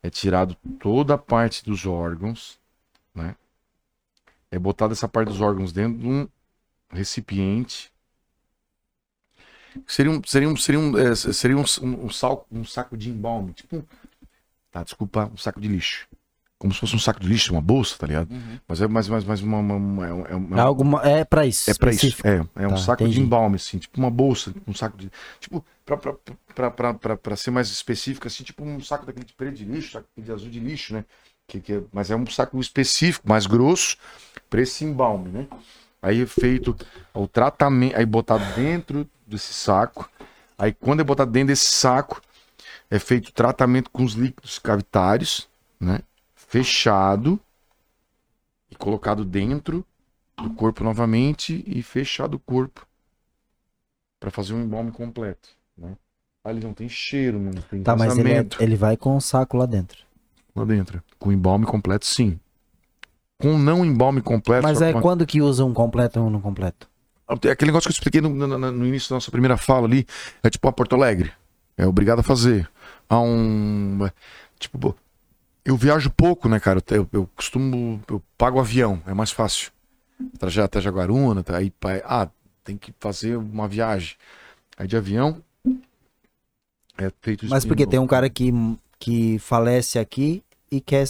é 0.02 0.09
tirado 0.09 0.56
toda 0.78 1.12
a 1.14 1.18
parte 1.18 1.62
dos 1.62 1.84
órgãos, 1.84 2.59
né? 3.14 3.34
É 4.51 4.59
botada 4.59 4.93
essa 4.93 5.09
parte 5.09 5.28
dos 5.28 5.40
órgãos 5.40 5.72
dentro 5.72 5.98
de 5.98 6.06
um 6.06 6.28
recipiente. 6.90 7.93
Seria 9.86 10.10
um, 10.10 10.20
seria 10.27 10.48
um, 10.48 10.56
seria 10.56 10.81
um, 10.81 10.98
é, 10.98 11.14
seria 11.14 11.56
um, 11.56 11.64
um, 11.82 12.06
um 12.06 12.10
saco, 12.10 12.44
um 12.51 12.64
saco 12.64 12.97
de 12.97 13.09
embalme, 13.09 13.52
tipo, 13.52 13.77
um- 13.77 13.85
tá, 14.70 14.82
desculpa, 14.82 15.31
um 15.32 15.36
saco 15.36 15.60
de 15.60 15.68
lixo. 15.68 16.09
Como 16.59 16.74
se 16.74 16.81
fosse 16.81 16.94
um 16.94 16.98
saco 16.98 17.20
de 17.20 17.27
lixo, 17.28 17.52
uma 17.52 17.62
bolsa, 17.62 17.97
tá 17.97 18.06
ligado? 18.06 18.31
Uhum. 18.32 18.59
Mas 18.68 18.82
é 18.82 18.89
mais, 18.89 19.09
mais, 19.09 19.24
mais 19.24 19.40
uma, 19.40 19.59
uma, 19.59 19.74
uma- 19.77 20.06
é, 20.06 20.10
é 20.32 20.35
uma- 20.35 20.59
É, 20.59 20.60
alguma, 20.60 21.01
é 21.09 21.24
pra 21.24 21.47
isso. 21.47 21.70
é 21.70 21.74
pra 21.74 21.90
isso. 21.90 22.05
específico. 22.06 22.28
É, 22.28 22.64
é 22.64 22.66
um 22.66 22.70
Tá, 22.70 22.77
saco 22.78 23.02
entendi. 23.05 23.18
de 23.18 23.22
embalme, 23.24 23.56
assim, 23.56 23.78
tipo 23.78 23.97
uma 23.98 24.10
bolsa, 24.10 24.52
um 24.66 24.74
saco 24.74 24.98
de. 24.98 25.10
Tipo, 25.39 25.64
pra, 25.86 25.97
pra, 25.97 26.12
pra, 26.55 26.70
pra, 26.70 26.94
pra, 26.94 27.16
pra 27.16 27.36
ser 27.36 27.51
mais 27.52 27.70
específico, 27.70 28.27
assim, 28.27 28.43
tipo 28.44 28.62
um 28.64 28.81
saco 28.81 29.06
daquele 29.06 29.24
de 29.24 29.32
preto 29.32 29.55
de 29.55 29.64
lixo, 29.64 29.93
saco 29.93 30.09
de 30.18 30.31
azul 30.32 30.51
de 30.51 30.59
lixo, 30.60 30.93
né? 30.93 31.05
Que, 31.51 31.60
que 31.60 31.82
mas 31.93 32.12
é 32.12 32.16
um 32.16 32.24
saco 32.27 32.60
específico, 32.60 33.28
mais 33.28 33.44
grosso, 33.44 33.97
pra 34.48 34.60
esse 34.62 34.85
embalme, 34.85 35.28
né? 35.31 35.48
Aí 36.01 36.22
é 36.22 36.27
feito 36.27 36.77
o 37.12 37.27
tratamento, 37.27 37.97
aí 37.97 38.06
botado 38.06 38.44
dentro 38.55 39.05
desse 39.27 39.52
saco. 39.52 40.09
Aí 40.56 40.72
quando 40.72 41.01
é 41.01 41.05
botado 41.05 41.32
dentro 41.32 41.48
desse 41.48 41.68
saco, 41.68 42.22
é 42.89 43.01
feito 43.01 43.28
o 43.31 43.32
tratamento 43.32 43.90
com 43.90 44.05
os 44.05 44.12
líquidos 44.12 44.60
cavitários, 44.60 45.48
né? 45.81 45.98
Fechado 46.36 47.39
e 48.70 48.77
colocado 48.77 49.24
dentro 49.24 49.85
do 50.36 50.51
corpo 50.51 50.85
novamente 50.85 51.64
e 51.66 51.82
fechado 51.82 52.35
o 52.35 52.40
corpo 52.40 52.86
para 54.20 54.31
fazer 54.31 54.55
um 54.55 54.62
embalme 54.62 54.93
completo, 54.93 55.48
né? 55.77 55.97
Ele 56.47 56.60
não 56.60 56.72
tem 56.72 56.89
cheiro, 56.89 57.39
não 57.40 57.51
tem 57.52 57.82
Tá, 57.82 57.97
mas 57.97 58.16
ele, 58.16 58.32
é- 58.32 58.47
ele 58.60 58.77
vai 58.77 58.97
com 58.97 59.16
o 59.16 59.20
saco 59.20 59.56
lá 59.56 59.66
dentro. 59.66 60.09
Lá 60.55 60.64
dentro. 60.64 61.02
Com 61.18 61.32
embalme 61.32 61.66
completo, 61.66 62.06
sim. 62.06 62.39
Com 63.40 63.59
não 63.59 63.85
embalme 63.85 64.20
completo. 64.20 64.62
Mas 64.62 64.82
é 64.82 64.93
com- 64.93 65.01
quando 65.01 65.27
que 65.27 65.40
usa 65.40 65.64
um 65.64 65.72
completo 65.72 66.20
ou 66.20 66.27
um 66.27 66.31
não 66.31 66.40
completo? 66.40 66.89
É 67.44 67.51
Aquele 67.51 67.70
negócio 67.70 67.89
que 67.89 67.93
eu 67.93 67.97
expliquei 67.97 68.20
no, 68.20 68.28
no- 68.31 68.59
no- 68.72 68.86
início 68.86 69.09
da 69.10 69.16
nossa 69.16 69.31
primeira 69.31 69.56
fala 69.56 69.86
ali, 69.86 70.06
é 70.43 70.51
tipo 70.51 70.66
a 70.68 70.72
Porto 70.72 70.94
Alegre. 70.94 71.32
É 71.77 71.86
obrigado 71.86 72.18
a 72.18 72.22
fazer. 72.22 72.68
Há 73.09 73.20
um. 73.20 74.09
Tipo, 74.59 74.78
pô, 74.78 74.94
eu 75.64 75.77
viajo 75.77 76.10
pouco, 76.10 76.48
né, 76.48 76.59
cara? 76.60 76.82
Eu, 76.90 77.09
eu 77.12 77.28
costumo. 77.35 78.02
Eu 78.09 78.22
pago 78.36 78.59
avião, 78.60 79.01
é 79.06 79.14
mais 79.14 79.31
fácil. 79.31 79.70
Trajeto 80.39 80.66
até 80.66 80.81
Jaguaruna, 80.81 81.43
aí. 81.55 81.72
Ah, 82.05 82.28
tem 82.62 82.77
que 82.77 82.93
fazer 83.01 83.36
uma 83.36 83.66
viagem. 83.66 84.16
Aí 84.77 84.86
de 84.86 84.97
avião. 84.97 85.43
É 86.98 87.10
feito 87.22 87.47
Mas 87.48 87.64
porque 87.64 87.86
tem 87.86 87.98
um 87.98 88.06
cara 88.06 88.28
que, 88.28 88.52
que 89.01 89.39
falece 89.40 89.98
aqui 89.98 90.44
e 90.70 90.81
quer 90.81 91.06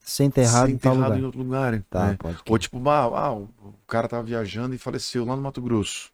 ser 0.00 0.24
enterrado 0.24 0.66
Ser 0.66 0.72
em 0.72 0.76
tal 0.78 0.92
enterrado 0.94 1.10
lugar. 1.12 1.20
em 1.20 1.24
outro 1.24 1.40
lugar. 1.42 1.82
Tá, 1.88 2.06
né? 2.08 2.18
Ou 2.48 2.58
tipo, 2.58 2.86
ah, 2.88 3.04
ah, 3.04 3.32
o 3.32 3.48
cara 3.86 4.08
tava 4.08 4.22
viajando 4.24 4.74
e 4.74 4.78
faleceu 4.78 5.24
lá 5.24 5.34
no 5.36 5.40
Mato 5.42 5.62
Grosso. 5.62 6.10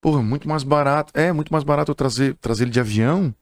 Porra, 0.00 0.22
muito 0.22 0.48
mais 0.48 0.62
barato. 0.62 1.12
É, 1.18 1.32
muito 1.32 1.52
mais 1.52 1.64
barato 1.64 1.90
eu 1.90 1.94
trazer, 1.94 2.34
trazer 2.36 2.64
ele 2.64 2.70
de 2.70 2.80
avião, 2.80 3.34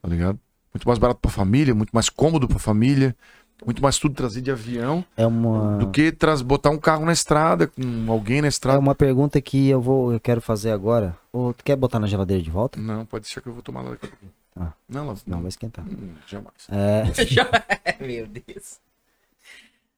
tá 0.00 0.08
ligado? 0.08 0.38
Muito 0.72 0.86
mais 0.86 0.98
barato 0.98 1.20
pra 1.20 1.30
família, 1.30 1.74
muito 1.74 1.90
mais 1.90 2.08
cômodo 2.08 2.46
pra 2.46 2.58
família. 2.58 3.16
Muito 3.64 3.80
mais 3.80 3.96
tudo 3.96 4.12
trazer 4.16 4.40
de 4.40 4.50
avião 4.50 5.04
É 5.16 5.24
uma, 5.24 5.78
do 5.78 5.88
que 5.92 6.10
traz, 6.10 6.42
botar 6.42 6.70
um 6.70 6.78
carro 6.78 7.04
na 7.04 7.12
estrada, 7.12 7.68
com 7.68 8.10
alguém 8.10 8.40
na 8.40 8.48
é 8.48 8.50
estrada. 8.50 8.80
uma 8.80 8.94
pergunta 8.94 9.40
que 9.40 9.68
eu 9.68 9.80
vou 9.80 10.12
eu 10.12 10.18
quero 10.18 10.40
fazer 10.40 10.72
agora. 10.72 11.16
Ô, 11.32 11.52
tu 11.52 11.62
quer 11.62 11.76
botar 11.76 12.00
na 12.00 12.08
geladeira 12.08 12.42
de 12.42 12.50
volta? 12.50 12.80
Não, 12.80 13.06
pode 13.06 13.24
deixar 13.24 13.40
que 13.40 13.48
eu 13.48 13.52
vou 13.52 13.62
tomar 13.62 13.82
lá 13.82 13.90
daqui 13.90 14.06
a 14.06 14.08
pouquinho. 14.08 14.32
Ah. 14.56 14.72
Não, 14.88 15.04
ela, 15.08 15.16
Não, 15.26 15.40
vai 15.40 15.48
esquentar. 15.48 15.84
Hum, 15.86 16.14
jamais. 16.26 16.68
É, 16.68 17.04
Meu 18.04 18.26
Deus. 18.26 18.80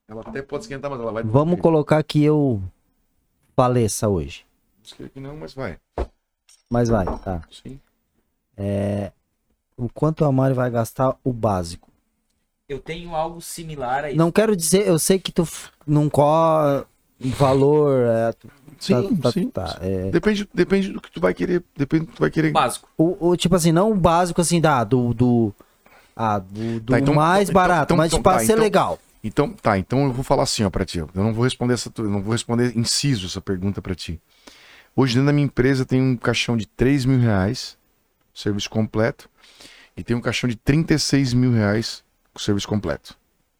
Ela 0.08 0.20
até 0.20 0.42
pode 0.42 0.64
esquentar, 0.64 0.90
mas 0.90 1.00
ela 1.00 1.12
vai. 1.12 1.22
vamos 1.22 1.60
colocar 1.60 2.02
que 2.02 2.22
eu 2.22 2.62
faleça 3.56 4.08
hoje. 4.08 4.44
Que 5.12 5.18
não, 5.18 5.36
mas 5.36 5.54
vai. 5.54 5.78
Mas 6.70 6.88
vai, 6.88 7.06
tá. 7.20 7.42
Sim. 7.50 7.80
O 9.76 9.88
quanto 9.88 10.24
a 10.24 10.30
Mari 10.30 10.54
vai 10.54 10.70
gastar 10.70 11.16
o 11.24 11.32
básico? 11.32 11.88
Eu 12.68 12.78
tenho 12.78 13.14
algo 13.14 13.40
similar 13.40 14.04
a 14.04 14.08
isso. 14.10 14.18
Não 14.18 14.30
quero 14.30 14.54
dizer, 14.56 14.86
eu 14.86 14.98
sei 14.98 15.18
que 15.18 15.32
tu 15.32 15.46
não 15.86 16.08
co 16.08 16.22
valor. 17.18 18.06
É, 18.06 18.32
tu- 18.32 18.50
Sim, 18.78 19.16
tá, 19.16 19.22
tá- 19.22 19.32
sim. 19.32 19.50
tá, 19.50 19.78
é. 19.80 20.10
Depende, 20.10 20.48
depende 20.52 20.92
do 20.92 21.00
que 21.00 21.10
tu 21.10 21.20
vai 21.20 21.32
querer. 21.34 21.62
Depende 21.76 22.04
do 22.04 22.10
que 22.10 22.16
tu 22.16 22.20
vai 22.20 22.30
querer. 22.30 22.52
Básico. 22.52 22.88
O, 22.96 23.28
o- 23.30 23.36
tipo 23.36 23.54
assim, 23.56 23.72
não 23.72 23.90
o 23.92 23.94
básico 23.94 24.40
assim, 24.40 24.60
da, 24.60 24.82
do. 24.84 25.12
do 25.14 25.52
ah, 26.16 26.38
do, 26.38 26.80
do 26.80 26.92
Tá, 26.92 26.98
então- 27.00 27.14
mais 27.14 27.48
então- 27.50 27.60
barato, 27.60 27.84
então- 27.84 27.96
mas 27.96 28.12
então 28.12 28.22
pra 28.22 28.34
tá, 28.34 28.38
ser 28.40 28.52
então- 28.52 28.62
legal. 28.62 28.98
Então, 29.22 29.50
tá, 29.50 29.78
então 29.78 30.04
eu 30.04 30.12
vou 30.12 30.22
falar 30.22 30.42
assim, 30.42 30.62
ó, 30.64 30.70
pra 30.70 30.84
ti. 30.84 30.98
Eu 30.98 31.08
não 31.14 31.32
vou 31.32 31.44
responder 31.44 31.74
essa, 31.74 31.90
eu 31.98 32.04
não 32.10 32.22
vou 32.22 32.32
responder 32.32 32.76
inciso 32.76 33.26
essa 33.26 33.40
pergunta 33.40 33.80
pra 33.80 33.94
ti. 33.94 34.20
Hoje 34.94 35.14
dentro 35.14 35.26
da 35.26 35.32
minha 35.32 35.46
empresa 35.46 35.84
tem 35.84 36.00
um 36.00 36.14
caixão 36.16 36.56
de 36.56 36.66
3 36.66 37.04
mil 37.04 37.18
reais, 37.18 37.76
serviço 38.34 38.68
completo, 38.70 39.28
e 39.96 40.04
tem 40.04 40.14
um 40.16 40.20
caixão 40.20 40.48
de 40.48 40.56
36 40.56 41.32
mil 41.32 41.52
reais, 41.52 42.04
com 42.32 42.38
serviço 42.38 42.68
completo. 42.68 43.16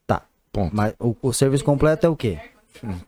Tá. 0.07 0.23
Ponto. 0.53 0.77
Mas 0.77 0.95
o, 1.01 1.17
o 1.23 1.33
serviço 1.33 1.65
completo 1.65 2.07
é 2.07 2.11
o 2.11 2.15
quê? 2.17 2.39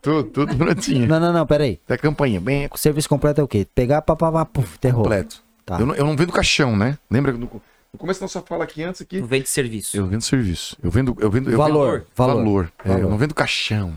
Tudo, 0.01 0.23
tudo 0.25 0.55
prontinho. 0.55 1.07
Não, 1.07 1.19
não, 1.19 1.33
não, 1.33 1.45
peraí. 1.45 1.79
Até 1.85 1.95
a 1.95 1.97
campainha, 1.97 2.39
bem 2.39 2.67
O 2.71 2.77
serviço 2.77 3.07
completo 3.09 3.41
é 3.41 3.43
o 3.43 3.47
quê? 3.47 3.67
Pegar, 3.75 4.01
papapá, 4.01 4.45
puf, 4.45 4.77
terror. 4.79 5.03
completo. 5.03 5.41
Tá. 5.65 5.79
Eu, 5.79 5.85
não, 5.85 5.95
eu 5.95 6.05
não 6.05 6.15
vendo 6.15 6.31
caixão, 6.31 6.75
né? 6.77 6.97
Lembra 7.11 7.33
no, 7.33 7.39
no 7.39 7.99
começo 7.99 8.19
da 8.19 8.23
nossa 8.25 8.41
fala 8.41 8.63
aqui 8.63 8.83
antes 8.83 9.01
aqui? 9.01 9.19
Tu 9.19 9.25
vende 9.25 9.49
serviço. 9.49 9.97
Eu 9.97 10.07
vendo 10.07 10.21
serviço. 10.21 10.77
Eu 10.81 10.89
vendo, 10.89 11.15
eu 11.19 11.29
vendo, 11.29 11.49
eu 11.51 11.57
Valor, 11.57 11.99
vendo 11.99 12.07
valor. 12.15 12.35
valor. 12.37 12.71
É, 12.85 12.87
Valor. 12.89 13.01
eu 13.03 13.09
não 13.09 13.17
vendo 13.17 13.33
caixão. 13.35 13.93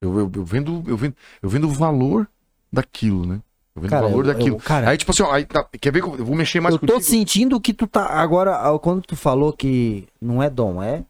Eu, 0.00 0.18
eu, 0.20 0.30
eu 0.34 0.44
vendo, 0.44 0.84
eu 0.86 0.96
vendo, 0.96 1.14
eu 1.42 1.48
vendo 1.48 1.64
o 1.66 1.70
valor 1.72 2.28
daquilo, 2.72 3.26
né? 3.26 3.40
Eu 3.74 3.82
vendo 3.82 3.90
Cara, 3.90 4.06
o 4.06 4.08
valor 4.10 4.26
eu- 4.26 4.32
daquilo. 4.32 4.56
eu- 4.56 4.60
cara, 4.60 4.88
aí 4.90 4.96
tipo 4.96 5.10
assim, 5.10 5.22
ó, 5.22 5.32
aí, 5.32 5.44
tá, 5.44 5.66
quer 5.80 5.92
ver 5.92 6.02
que 6.02 6.08
eu 6.08 6.16
eu 6.18 6.24
vou 6.24 6.36
mexer 6.36 6.60
mais 6.60 6.74
eu 6.74 6.78
tô 6.78 6.86
contigo? 6.94 7.02
sentindo 7.10 7.60
que 7.60 7.74
tu 7.74 7.86
tá. 7.86 8.06
Agora, 8.06 8.56
quando 8.78 9.02
tu 9.02 9.16
falou 9.16 9.52
que 9.52 10.06
não 10.20 10.42
é 10.42 10.48
dom, 10.48 10.82
é 10.82 11.02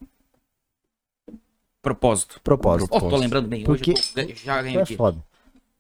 Propósito. 1.86 2.40
propósito. 2.42 2.88
Ó, 2.92 2.98
tô 2.98 3.16
lembrando 3.16 3.46
bem. 3.46 3.60
Hoje 3.60 3.84
Porque- 3.84 3.92
eu 4.20 4.26
tô- 4.26 4.34
já 4.34 4.60
ganhei 4.60 4.76
é 4.80 4.82
aqui. 4.82 4.96
foda. 4.96 5.18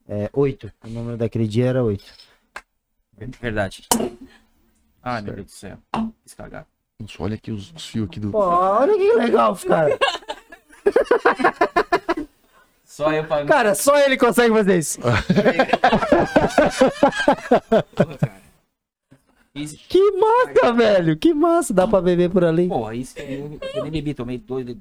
É, 0.08 0.30
oito. 0.34 0.70
O 0.84 0.88
número 0.88 1.16
daquele 1.16 1.48
dia 1.48 1.66
era 1.66 1.82
oito. 1.82 2.04
Verdade. 3.42 3.82
Ai, 5.02 5.20
meu 5.22 5.34
Deus 5.34 5.46
do 5.46 5.50
céu. 5.50 5.78
Quis 6.22 6.32
cagar. 6.34 6.64
Nossa, 7.00 7.20
olha 7.20 7.34
aqui 7.34 7.50
os, 7.50 7.72
os 7.74 7.86
fios 7.88 8.06
aqui 8.06 8.20
do. 8.20 8.30
Pô, 8.30 8.38
olha 8.38 8.96
que 8.96 9.12
legal, 9.14 9.56
cara. 9.56 9.98
Só 12.84 13.12
eu 13.12 13.26
pago. 13.26 13.48
Cara, 13.48 13.74
só 13.74 13.98
ele 13.98 14.16
consegue 14.16 14.54
fazer 14.54 14.78
isso. 14.78 15.00
Isso, 19.54 19.76
Que 19.88 20.12
massa, 20.12 20.72
velho. 20.72 21.16
Que 21.16 21.32
massa. 21.32 21.72
Dá 21.74 21.88
pra 21.88 22.00
beber 22.00 22.30
por 22.30 22.44
ali. 22.44 22.68
porra, 22.68 22.94
isso 22.94 23.18
eu, 23.18 23.58
eu 23.74 23.82
nem 23.84 23.90
bebi, 23.90 24.12
tomei 24.14 24.36
dois 24.38 24.66
de 24.66 24.74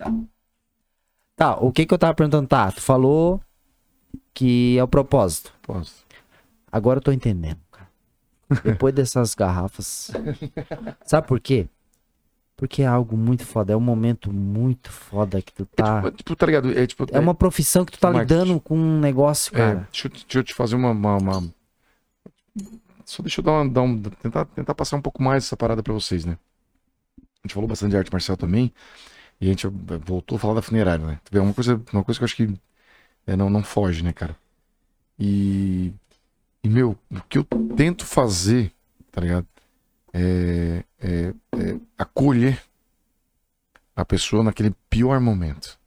Tá, 1.36 1.57
o 1.57 1.72
que 1.72 1.86
que 1.86 1.94
eu 1.94 1.98
tava 1.98 2.14
perguntando? 2.14 2.48
Tá, 2.48 2.72
tu 2.72 2.82
falou 2.82 3.41
que 4.34 4.78
é 4.78 4.84
o 4.84 4.88
propósito. 4.88 5.53
Posso. 5.62 6.06
Agora 6.72 6.99
eu 6.99 7.03
tô 7.03 7.12
entendendo, 7.12 7.60
cara. 7.72 7.90
Depois 8.64 8.94
dessas 8.94 9.34
garrafas. 9.36 10.12
Sabe 11.06 11.28
por 11.28 11.40
quê? 11.40 11.68
Porque 12.56 12.84
é 12.84 12.88
algo 12.88 13.18
muito 13.18 13.45
foda. 13.45 13.74
É 13.74 13.76
um 13.76 13.82
momento 13.82 14.32
muito 14.32 14.90
foda 14.90 15.41
que 15.41 15.52
tu 15.53 15.66
tá. 15.66 15.98
Tipo, 16.02 16.12
tipo, 16.12 16.36
tá 16.38 16.45
ligado? 16.45 16.78
É, 16.78 16.88
tipo, 16.88 17.06
É 17.12 17.20
uma 17.20 17.36
profissão 17.36 17.84
que 17.84 17.91
tu 17.91 17.99
tá 17.99 18.12
Marketing. 18.12 18.40
lidando 18.41 18.62
com 18.62 18.78
um 18.78 18.99
negócio, 18.99 19.53
é, 19.53 19.57
cara. 19.57 19.88
deixa, 19.91 20.07
eu, 20.07 20.12
deixa 20.12 20.40
eu 20.40 20.44
te 20.44 20.53
fazer 20.53 20.76
uma. 20.76 20.91
uma, 20.91 21.18
uma- 21.18 21.53
só 23.03 23.22
deixa 23.22 23.41
eu 23.41 23.44
dar 23.44 23.52
uma, 23.52 23.70
dar 23.70 23.82
um- 23.82 24.02
tentar, 24.02 24.45
tentar 24.45 24.74
passar 24.74 24.95
um 24.95 25.02
pouco 25.02 25.22
mais 25.22 25.44
essa 25.45 25.57
parada 25.57 25.84
pra 25.84 25.94
vocês, 25.94 26.24
né? 26.24 26.38
A 27.20 27.48
gente 27.48 27.53
falou 27.53 27.68
bastante 27.68 27.91
de 27.91 27.98
arte 27.98 28.12
marcial 28.12 28.38
também, 28.38 28.74
e 29.40 29.45
a 29.48 29.49
gente 29.49 29.68
voltou 30.06 30.38
a 30.38 30.40
falar 30.40 30.56
da 30.56 30.62
funerária, 30.62 31.06
né? 31.06 31.20
Tu 31.24 31.32
vê, 31.32 31.40
Uma 31.40 31.53
coisa, 31.53 31.82
uma 31.94 32.03
coisa 32.03 32.20
que 32.20 32.24
eu 32.24 32.26
acho 32.26 32.36
que 32.36 32.53
é, 33.28 33.36
não, 33.36 33.49
não 33.49 33.64
foge, 33.64 34.03
né, 34.03 34.14
cara? 34.14 34.36
E, 35.20 35.94
e, 36.64 36.70
meu, 36.70 36.98
o 37.12 37.22
que 37.30 37.38
eu 37.38 37.44
tento 37.76 38.06
fazer, 38.06 38.72
tá 39.12 39.22
ligado? 39.22 39.48
É, 40.14 40.84
é, 40.99 41.34
é 41.57 41.80
acolher 41.98 42.62
a 43.95 44.06
pessoa 44.06 44.44
naquele 44.44 44.74
pior 44.90 45.20
momento. 45.20 45.78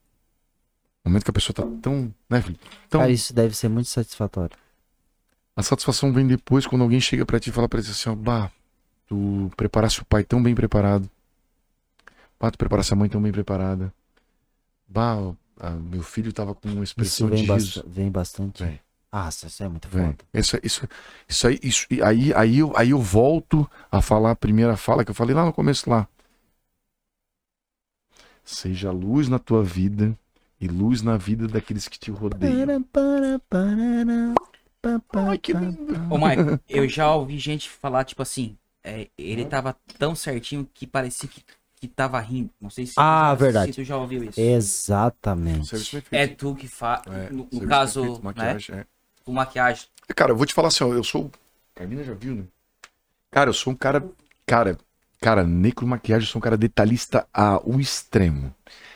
Momento 1.05 1.25
que 1.25 1.31
a 1.31 1.35
pessoa 1.35 1.55
tá 1.55 1.63
tão, 1.81 2.13
né, 2.29 2.43
filho? 2.43 2.59
Tão, 2.89 3.01
Cara, 3.01 3.13
isso 3.13 3.33
deve 3.35 3.55
ser 3.57 3.69
muito 3.69 3.89
satisfatório. 3.89 4.57
a 5.57 5.63
satisfação 5.63 6.13
vem 6.13 6.27
depois 6.27 6.67
quando 6.67 6.83
alguém 6.83 7.01
chega 7.01 7.25
pra 7.27 7.41
ti 7.41 7.51
e 7.51 7.53
fala 7.53 7.69
pra 7.69 7.83
ti 7.83 7.91
assim, 7.91 8.11
ó, 8.11 8.15
bah, 8.15 8.51
tu 9.07 9.51
preparasse 9.57 10.01
o 10.01 10.05
pai 10.05 10.23
tão 10.25 10.43
bem 10.43 10.55
preparado. 10.55 11.09
Bah, 12.41 12.51
tu 12.51 12.59
preparasse 12.59 12.93
a 12.93 12.97
mãe 12.97 13.09
tão 13.09 13.21
bem 13.21 13.33
preparada. 13.33 13.93
Bah, 14.89 15.35
ah, 15.61 15.71
meu 15.71 16.03
filho 16.03 16.33
tava 16.33 16.55
com 16.55 16.69
uma 16.69 16.85
Isso 16.85 16.93
expressão 16.93 17.29
vem, 17.29 17.45
de 17.45 17.53
riso. 17.53 17.85
vem 17.87 18.11
bastante. 18.11 18.63
Vem. 18.63 18.81
Ah, 19.11 19.29
isso 19.29 19.63
é 19.63 19.69
muito 19.69 19.89
Vem. 19.89 20.07
foda. 20.07 20.19
Isso, 20.35 20.59
isso, 20.63 20.89
isso 21.29 21.49
aí, 21.49 21.59
isso, 21.63 21.87
e 21.91 22.03
aí, 22.03 22.33
aí, 22.35 22.59
eu, 22.59 22.77
aí 22.77 22.91
eu 22.91 23.01
volto 23.01 23.69
a 23.91 24.03
falar 24.03 24.33
a 24.33 24.37
primeira 24.37 24.77
fala 24.77 25.05
que 25.05 25.11
eu 25.11 25.15
falei 25.15 25.35
lá 25.35 25.45
no 25.45 25.53
começo 25.53 25.89
lá. 25.89 26.07
Seja 28.45 28.91
luz 28.91 29.29
na 29.29 29.39
tua 29.39 29.63
vida 29.63 30.17
e 30.61 30.69
luz 30.69 31.03
na 31.03 31.17
vida 31.17 31.47
daqueles 31.49 31.89
que 31.89 31.99
te 31.99 32.11
rodeiam. 32.11 32.85
Ai, 35.13 35.39
que 35.39 35.53
lindo. 35.53 35.95
Ô, 36.11 36.17
Michael, 36.19 36.61
eu 36.69 36.89
já 36.89 37.15
ouvi 37.15 37.39
gente 37.39 37.69
falar, 37.69 38.05
tipo 38.05 38.23
assim, 38.23 38.57
é, 38.85 39.09
ele 39.19 39.45
tava 39.45 39.77
tão 39.99 40.15
certinho 40.15 40.69
que 40.73 40.87
parecia 40.87 41.29
que, 41.29 41.43
que 41.79 41.89
tava 41.89 42.19
rindo. 42.21 42.51
Não 42.61 42.71
sei 42.71 42.87
se, 42.87 42.95
Ah, 42.97 43.35
se 43.37 43.43
verdade. 43.43 43.73
tu 43.73 43.85
já 43.85 43.97
ouviu 43.97 44.25
isso. 44.25 44.41
Exatamente. 44.41 45.75
É 46.11 46.27
tu 46.27 46.55
que 46.55 46.67
faz. 46.69 47.03
É, 47.07 47.31
no 47.31 47.49
no 47.51 47.67
caso, 47.67 48.03
bem 48.03 48.11
feito, 48.11 48.19
né? 48.19 48.25
maquiagem, 48.25 48.75
é. 48.77 48.87
Com 49.25 49.33
maquiagem. 49.33 49.87
Cara, 50.15 50.33
eu 50.33 50.37
vou 50.37 50.47
te 50.47 50.55
falar 50.55 50.69
assim, 50.69 50.85
ó, 50.85 50.93
eu 50.93 51.05
sou. 51.05 51.31
Carmina 51.75 52.03
já 52.03 52.15
viu, 52.15 52.35
né? 52.35 52.45
Cara, 53.31 53.51
eu 53.51 53.55
sou 53.55 53.73
um 53.73 53.77
cara. 53.77 54.05
Cara, 54.47 54.77
cara, 55.21 55.45
necro 55.45 55.87
maquiagem, 55.87 56.27
eu 56.27 56.31
sou 56.33 56.39
um 56.39 56.43
cara 56.43 56.57
detalhista 56.57 57.27
ao 57.33 57.79
extremo. 57.79 58.55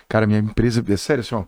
Cara, 0.09 0.27
minha 0.27 0.39
empresa. 0.39 0.85
É 0.89 0.97
sério, 0.97 1.21
assim, 1.23 1.35
ó. 1.35 1.45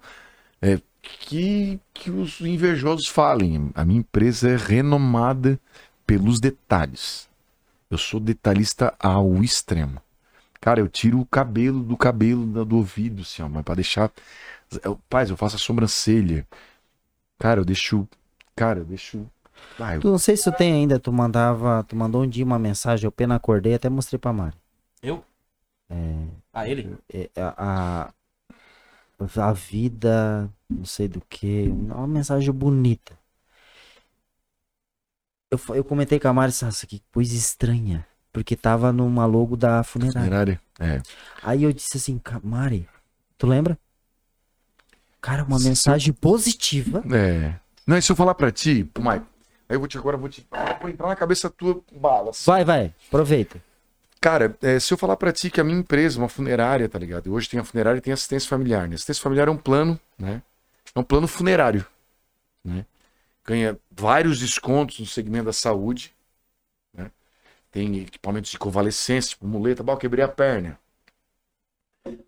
É, 0.63 0.81
que, 1.03 1.81
que 1.93 2.11
os 2.11 2.41
invejosos 2.41 3.09
falem. 3.09 3.71
A 3.75 3.85
minha 3.85 4.01
empresa 4.01 4.51
é 4.51 4.57
renomada 4.57 5.59
pelos 6.07 6.39
detalhes. 6.41 7.29
Eu 7.91 7.99
sou 7.99 8.21
detalhista 8.21 8.95
ao 8.99 9.43
extremo. 9.43 10.01
Cara, 10.65 10.81
eu 10.81 10.89
tiro 10.89 11.21
o 11.21 11.27
cabelo 11.27 11.83
do 11.85 11.95
cabelo 11.97 12.47
da- 12.47 12.65
do 12.65 12.77
ouvido, 12.77 13.21
assim, 13.23 13.43
ó, 13.43 13.49
mas 13.49 13.63
pra 13.63 13.75
deixar. 13.75 14.11
Eu, 14.83 14.99
paz, 15.11 15.29
eu 15.31 15.37
faço 15.37 15.57
a 15.57 15.59
sobrancelha. 15.59 16.47
Cara, 17.39 17.61
eu 17.61 17.65
deixo. 17.67 18.09
Cara, 18.57 18.81
eu 18.81 18.85
deixo. 18.87 19.27
Ah, 19.79 19.95
eu 19.97 20.01
Tu 20.01 20.09
não 20.11 20.19
sei 20.19 20.37
se 20.37 20.45
tu 20.45 20.57
tem 20.57 20.73
ainda, 20.73 20.99
tu 21.01 21.13
mandava, 21.13 21.85
tu 21.85 21.97
mandou 21.97 22.23
um 22.23 22.29
dia 22.29 22.45
uma 22.45 22.59
mensagem, 22.59 23.07
eu 23.07 23.13
pena 23.13 23.37
acordei, 23.37 23.75
até 23.75 23.91
mostrei 23.91 24.19
pra 24.19 24.33
Mari. 24.33 24.57
Eu? 25.03 25.25
É, 25.91 25.95
Ah, 26.53 26.67
ele? 26.69 26.97
é, 27.13 27.31
a, 27.37 28.07
a, 28.09 28.15
a 29.49 29.53
vida, 29.53 30.53
não 30.69 30.85
sei 30.85 31.09
do 31.09 31.21
que, 31.29 31.69
uma 31.69 32.07
mensagem 32.07 32.53
bonita. 32.53 33.19
Eu, 35.51 35.59
eu 35.77 35.85
comentei 35.85 36.19
com 36.21 36.29
a 36.29 36.33
Mari, 36.33 36.53
nossa, 36.63 36.87
que 36.87 37.01
coisa 37.13 37.35
estranha, 37.35 38.07
porque 38.35 38.57
tava 38.57 38.93
numa 38.93 39.25
logo 39.25 39.57
da 39.57 39.83
funerária. 39.85 40.21
Funerária? 40.21 40.61
É. 40.79 41.01
Aí 41.43 41.63
eu 41.63 41.73
disse 41.73 41.97
assim, 41.97 42.19
"Ca- 42.19 42.41
Mari, 42.43 42.87
tu 43.39 43.47
lembra? 43.47 43.79
Cara, 45.21 45.45
uma 45.45 45.59
mensagem 45.59 46.13
positiva. 46.13 47.03
É. 47.11 47.55
Não, 47.87 47.97
e 47.97 48.03
se 48.03 48.11
eu 48.13 48.17
falar 48.17 48.35
pra 48.35 48.51
ti, 48.51 48.83
Mike, 48.99 49.25
aí 49.69 49.77
eu 49.77 49.79
vou 49.79 49.89
te 49.89 49.97
agora 49.97 50.17
vou 50.17 50.29
te. 50.29 50.47
Vou 50.81 50.91
entrar 50.91 51.07
na 51.09 51.17
cabeça 51.17 51.49
tua 51.49 51.81
bala. 51.97 52.31
assim. 52.31 52.43
Vai, 52.45 52.65
vai, 52.65 52.93
aproveita. 53.09 53.63
Cara, 54.21 54.57
é, 54.63 54.81
se 54.81 54.93
eu 54.93 54.99
falar 54.99 55.17
pra 55.17 55.33
ti 55.33 55.51
que 55.51 55.61
a 55.61 55.65
minha 55.65 55.79
empresa, 55.79 56.19
uma 56.19 56.29
funerária, 56.29 56.89
tá 56.89 56.99
ligado? 56.99 57.27
E 57.27 57.31
hoje 57.31 57.49
tem 57.49 57.61
a 57.61 57.65
funerária 57.65 57.99
e 57.99 58.01
tem 58.01 58.13
assistência 58.13 58.49
familiar, 58.49 58.89
né? 58.89 58.95
Assistência 58.97 59.23
familiar 59.23 59.49
é 59.49 59.51
um 59.51 59.57
plano, 59.57 59.99
né? 60.19 60.43
É 60.95 60.99
um 60.99 61.03
plano 61.05 61.29
funerário, 61.29 61.87
né? 62.65 62.85
Ganha 63.47 63.79
vários 63.91 64.41
descontos 64.41 64.99
no 64.99 65.07
segmento 65.07 65.45
da 65.47 65.53
saúde? 65.53 66.13
Tem 67.75 67.99
equipamentos 67.99 68.53
de 68.53 68.59
convalescência, 68.59 69.31
tipo 69.31 69.49
muleta, 69.49 69.83
eu 69.85 69.97
quebrei 69.97 70.25
a 70.25 70.29
perna. 70.29 70.79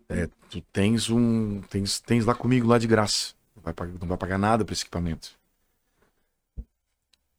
É, 0.09 0.27
tu 0.49 0.59
tens 0.73 1.09
um, 1.09 1.61
tens, 1.61 2.01
tens 2.01 2.25
lá 2.25 2.35
comigo 2.35 2.67
lá 2.67 2.77
de 2.77 2.85
graça. 2.85 3.33
Não 3.55 3.63
vai 3.63 3.73
pagar, 3.73 3.93
não 3.93 4.07
vai 4.09 4.17
pagar 4.17 4.37
nada 4.37 4.65
pra 4.65 4.73
esse 4.73 4.83
equipamento. 4.83 5.39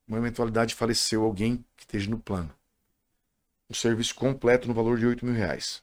Uma 0.06 0.16
eventualidade 0.16 0.74
faleceu 0.74 1.22
alguém 1.22 1.62
que 1.76 1.82
esteja 1.82 2.08
no 2.08 2.18
plano 2.18 2.50
um 3.70 3.74
serviço 3.74 4.14
completo 4.14 4.66
no 4.66 4.72
valor 4.72 4.98
de 4.98 5.04
8 5.06 5.26
mil 5.26 5.34
reais. 5.34 5.82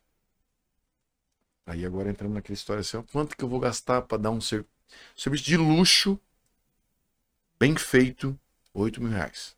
Aí 1.67 1.85
agora 1.85 2.09
entramos 2.09 2.33
naquela 2.33 2.55
história 2.55 2.81
assim, 2.81 2.97
ó, 2.97 3.03
quanto 3.03 3.37
que 3.37 3.43
eu 3.43 3.47
vou 3.47 3.59
gastar 3.59 4.01
para 4.01 4.17
dar 4.17 4.31
um 4.31 4.41
ser- 4.41 4.65
serviço 5.15 5.43
de 5.43 5.57
luxo, 5.57 6.19
bem 7.59 7.75
feito, 7.75 8.35
8 8.73 8.99
mil 8.99 9.11
reais. 9.11 9.55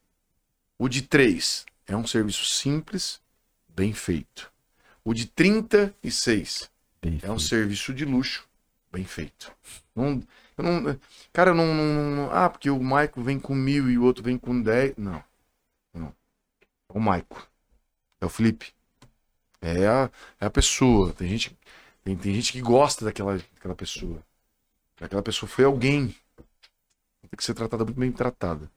O 0.78 0.90
de 0.90 1.02
3 1.04 1.66
é 1.88 1.96
um 1.96 2.06
serviço 2.06 2.46
simples, 2.46 3.22
bem 3.70 3.94
feito. 3.94 4.52
O 5.04 5.14
de 5.14 5.26
36 5.28 6.70
é 7.24 7.32
um 7.32 7.40
serviço 7.40 7.94
de 7.94 8.06
luxo, 8.06 8.48
bem 8.92 9.06
feito. 9.06 9.52
Não, 9.96 10.22
eu 10.58 10.64
não, 10.64 11.00
cara, 11.32 11.52
eu 11.52 11.56
não, 11.56 11.74
não- 11.74 12.16
não- 12.16 12.32
Ah, 12.32 12.50
porque 12.50 12.70
o 12.70 12.82
Maico 12.82 13.22
vem 13.22 13.40
com 13.40 13.56
mil 13.56 13.90
e 13.90 13.98
o 13.98 14.04
outro 14.04 14.24
vem 14.24 14.38
com 14.38 14.62
10. 14.62 14.94
Não. 14.98 15.24
Não. 15.94 16.10
É 16.90 16.98
o 16.98 17.00
Maico. 17.02 17.48
É 18.22 18.26
o 18.26 18.30
Felipe. 18.30 18.74
É 19.62 19.88
a, 19.88 20.12
é 20.40 20.46
a 20.46 20.50
pessoa. 20.50 21.14
Tem 21.14 21.28
gente, 21.30 21.58
tem, 22.04 22.18
tem 22.18 22.34
gente 22.34 22.52
que 22.52 22.62
gosta 22.62 23.06
daquela, 23.06 23.38
daquela 23.38 23.76
pessoa. 23.76 24.24
Aquela 25.02 25.24
pessoa 25.24 25.50
foi 25.50 25.66
alguém. 25.66 26.16
Tem 27.22 27.38
que 27.38 27.44
ser 27.44 27.54
tratada 27.54 27.84
muito 27.86 28.00
bem 28.00 28.12
tratada. 28.12 28.68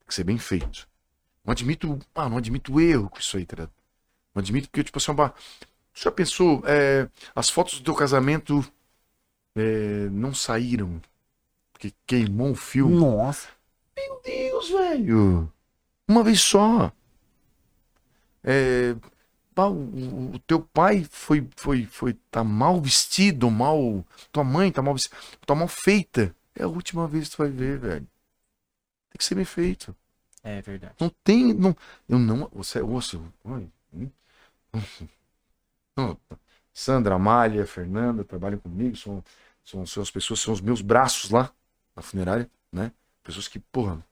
Tem 0.00 0.08
que 0.08 0.14
ser 0.14 0.24
bem 0.24 0.38
feito. 0.38 0.88
Não 1.44 1.52
admito. 1.52 1.98
Ah, 2.14 2.28
não 2.28 2.38
admito 2.38 2.80
erro 2.80 3.08
com 3.08 3.18
isso 3.18 3.36
aí, 3.36 3.46
tá 3.46 3.56
ligado? 3.56 3.72
Não 4.34 4.40
admito 4.40 4.68
porque, 4.68 4.84
tipo 4.84 4.98
assim, 4.98 5.12
bah, 5.12 5.34
você 5.92 6.04
já 6.04 6.12
pensou, 6.12 6.62
é, 6.66 7.08
as 7.34 7.50
fotos 7.50 7.78
do 7.78 7.84
teu 7.84 7.94
casamento 7.94 8.64
é, 9.56 10.08
não 10.10 10.32
saíram. 10.32 11.00
Porque 11.72 11.92
queimou 12.06 12.52
o 12.52 12.56
filme. 12.56 12.96
Nossa. 12.96 13.48
Meu 13.96 14.20
Deus, 14.24 14.70
velho. 14.70 15.52
Uma 16.06 16.22
vez 16.22 16.40
só. 16.40 16.92
É, 18.42 18.94
o, 19.56 20.34
o 20.34 20.38
teu 20.46 20.60
pai 20.60 21.06
foi, 21.10 21.46
foi, 21.56 21.84
foi, 21.86 22.14
tá 22.30 22.42
mal 22.44 22.80
vestido, 22.80 23.50
mal. 23.50 24.04
Tua 24.32 24.44
mãe 24.44 24.70
tá 24.70 24.82
mal 24.82 24.94
vestida, 24.94 25.16
tá 25.46 25.54
mal 25.54 25.68
feita. 25.68 26.34
É 26.54 26.62
a 26.62 26.68
última 26.68 27.06
vez 27.06 27.28
que 27.28 27.36
tu 27.36 27.38
vai 27.38 27.50
ver, 27.50 27.78
velho. 27.78 28.06
Tem 29.10 29.18
que 29.18 29.24
ser 29.24 29.34
bem 29.34 29.44
feito. 29.44 29.94
É 30.42 30.60
verdade. 30.62 30.94
Não 31.00 31.10
tem. 31.24 31.52
Não, 31.54 31.76
eu 32.08 32.18
não. 32.18 32.48
Você. 32.52 32.80
Oi, 32.80 33.00
hum, 33.44 33.70
hum, 33.94 34.10
não, 35.96 36.18
Sandra, 36.72 37.14
Amália, 37.16 37.66
Fernanda 37.66 38.24
trabalham 38.24 38.58
comigo, 38.58 38.96
são, 38.96 39.22
são, 39.64 39.86
são 39.86 40.02
as 40.02 40.10
pessoas, 40.10 40.40
são 40.40 40.54
os 40.54 40.60
meus 40.60 40.80
braços 40.82 41.30
lá 41.30 41.52
na 41.96 42.02
funerária, 42.02 42.50
né? 42.72 42.92
Pessoas 43.22 43.48
que, 43.48 43.58
porra. 43.60 44.04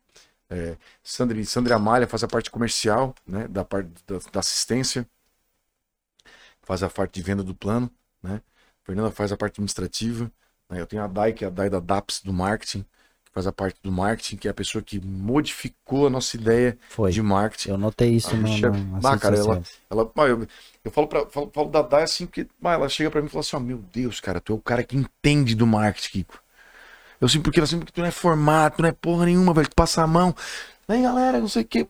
É, 0.51 0.77
Sandra, 1.03 1.43
Sandra 1.45 1.77
Amália 1.77 2.09
faz 2.09 2.25
a 2.25 2.29
parte 2.29 2.51
comercial, 2.51 3.15
né? 3.27 3.49
Da 3.49 3.65
parte 3.65 3.91
da, 4.07 4.19
da 4.33 4.41
assistência, 4.41 5.09
faz 6.63 6.83
a 6.83 6.91
parte 6.91 7.15
de 7.15 7.23
venda 7.23 7.43
do 7.43 7.55
plano, 7.55 7.91
né? 8.23 8.41
Fernanda 8.85 9.11
faz 9.11 9.33
a 9.33 9.37
parte 9.37 9.55
administrativa. 9.55 10.31
né? 10.69 10.81
Eu 10.81 10.87
tenho 10.87 11.03
a 11.03 11.07
Dai, 11.07 11.33
que 11.33 11.45
é 11.45 11.49
a 11.49 11.51
Dai 11.51 11.69
da 11.71 11.81
DAPS 11.81 12.23
do 12.23 12.33
marketing, 12.33 12.85
que 13.29 13.35
faz 13.35 13.47
a 13.47 13.53
parte 13.53 13.79
do 13.83 13.93
marketing, 13.93 14.37
que 14.37 14.49
é 14.49 14.51
a 14.51 14.55
pessoa 14.55 14.83
que 14.83 15.01
modificou 15.01 16.07
a 16.07 16.11
nossa 16.11 16.37
ideia 16.37 16.77
Foi. 16.89 17.11
de 17.13 17.23
marketing. 17.23 17.71
Eu 17.71 17.79
notei 17.79 18.11
isso 18.11 18.31
A 18.31 18.35
no, 18.35 18.49
redes 18.49 19.21
cara, 19.21 19.37
ela-. 19.37 19.63
Ela, 19.91 20.11
eu, 20.29 20.47
eu 20.85 20.91
falo, 20.91 21.07
pra, 21.07 21.27
falo, 21.27 21.51
falo 21.55 21.69
da 21.69 21.83
Dai 21.83 22.03
assim, 22.03 22.27
porque 22.27 22.47
bah, 22.61 22.73
ela 22.75 22.89
chega 22.89 23.11
pra 23.11 23.21
mim 23.21 23.27
e 23.27 23.31
fala 23.31 23.41
assim: 23.41 23.57
ó, 23.57 23.61
meu 23.61 23.79
Deus, 23.93 24.21
cara, 24.21 24.41
tu 24.41 24.53
é 24.53 24.57
o 24.57 24.61
cara 24.61 24.83
que 24.83 24.97
entende 24.97 25.55
do 25.55 25.67
marketing, 25.67 26.11
Kiko. 26.11 26.39
Eu 27.21 27.29
sempre 27.29 27.45
porque 27.45 27.61
ela 27.61 27.67
sempre 27.67 27.87
que 27.87 27.93
tu 27.93 28.01
não 28.01 28.09
é 28.09 28.13
formado, 28.13 28.77
tu 28.77 28.83
não 28.83 28.89
é 28.89 28.93
porra 28.93 29.27
nenhuma, 29.27 29.53
velho. 29.53 29.69
Tu 29.69 29.75
passa 29.75 30.03
a 30.03 30.07
mão. 30.07 30.35
Vem, 30.89 31.03
galera, 31.03 31.39
não 31.41 31.49
sei 31.49 31.63
o 31.63 31.67
que. 31.67 31.87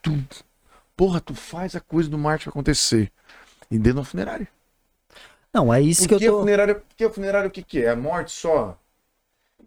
Tu. 0.00 0.24
Porra, 0.96 1.20
tu 1.20 1.34
faz 1.34 1.74
a 1.74 1.80
coisa 1.80 2.08
do 2.08 2.16
marketing 2.16 2.50
acontecer. 2.50 3.12
E 3.70 3.78
dentro 3.78 4.00
da 4.00 4.04
funerária. 4.04 4.46
Não, 5.52 5.72
é 5.72 5.80
isso 5.80 6.02
Porque 6.02 6.18
que 6.18 6.24
eu 6.24 6.30
a 6.30 6.32
tô. 6.34 6.40
funerária, 6.40 6.74
porque 6.76 7.04
a 7.04 7.10
funerária 7.10 7.48
o 7.48 7.50
que, 7.50 7.62
que 7.62 7.84
é? 7.84 7.90
A 7.90 7.96
morte 7.96 8.30
só? 8.32 8.78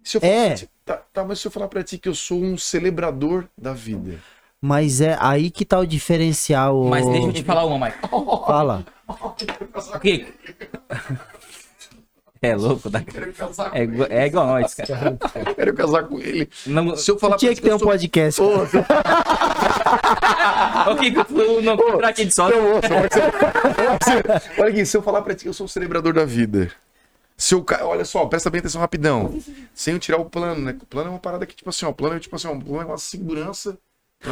Se 0.05 0.17
eu 0.17 0.21
falar 0.21 0.33
É. 0.33 0.47
pra 0.49 0.55
ti- 0.57 0.69
tá, 0.85 1.01
tá, 1.11 1.23
mas 1.25 1.39
se 1.39 1.47
eu 1.47 1.51
falar 1.51 1.67
pra 1.67 1.83
ti 1.83 1.97
que 1.97 2.07
eu 2.07 2.13
sou 2.15 2.39
um 2.41 2.57
celebrador 2.57 3.45
da 3.57 3.73
vida. 3.73 4.19
Mas 4.61 5.01
é 5.01 5.17
aí 5.19 5.49
que 5.51 5.65
tá 5.65 5.79
o 5.79 5.85
diferencial. 5.85 6.83
Mas 6.85 7.05
deixa 7.07 7.27
eu 7.27 7.33
te 7.33 7.43
falar 7.43 7.65
uma, 7.65 7.85
Mike. 7.87 7.97
Fala. 8.09 8.85
O 9.07 9.29
Kiko. 9.99 10.31
É 12.41 12.55
louco, 12.55 12.89
tá? 12.91 13.03
É, 13.73 13.83
igual- 13.83 14.07
é 14.11 14.25
igual 14.27 14.45
nós, 14.47 14.73
cara. 14.75 15.17
Quero 15.55 15.73
casar 15.73 16.03
com 16.03 16.19
ele. 16.19 16.47
Não, 16.67 16.95
Se 16.95 17.09
eu 17.09 17.17
falar 17.17 17.37
Tinha 17.37 17.49
pra 17.51 17.55
que 17.55 17.61
ti 17.61 17.63
ter 17.65 17.71
um 17.71 17.75
eu 17.75 17.79
sou- 17.79 17.87
podcast. 17.87 18.41
Ô, 18.41 18.63
Ô, 20.91 20.95
Kiko, 20.97 21.23
tu 21.25 21.61
não 21.61 21.75
comprar 21.77 22.09
aqui 22.09 22.25
de 22.25 22.33
sócio. 22.33 22.55
Você- 22.81 22.91
Olha 24.61 24.69
aqui, 24.69 24.85
se 24.85 24.95
eu 24.97 25.01
falar 25.01 25.21
pra 25.23 25.33
ti 25.33 25.43
que 25.43 25.49
eu 25.49 25.53
sou 25.53 25.65
o 25.65 25.69
celebrador 25.69 26.13
da 26.13 26.25
vida. 26.25 26.71
Se 27.37 27.53
eu, 27.53 27.63
ca- 27.63 27.85
olha 27.85 28.05
só, 28.05 28.25
presta 28.25 28.49
bem 28.49 28.59
atenção 28.59 28.79
rapidão. 28.81 29.37
Sem 29.73 29.93
eu 29.93 29.99
tirar 29.99 30.17
o 30.19 30.25
plano, 30.25 30.61
né? 30.61 30.77
O 30.81 30.85
plano 30.85 31.09
é 31.09 31.11
uma 31.11 31.19
parada 31.19 31.45
que, 31.45 31.55
tipo 31.55 31.69
assim, 31.69 31.85
ó, 31.85 31.89
o 31.89 31.93
plano 31.93 32.15
é 32.15 32.19
tipo 32.19 32.35
assim, 32.35 32.47
ó, 32.47 32.51
um 32.51 32.59
plano 32.61 32.81
é 32.83 32.85
uma 32.85 32.97
segurança. 32.97 33.77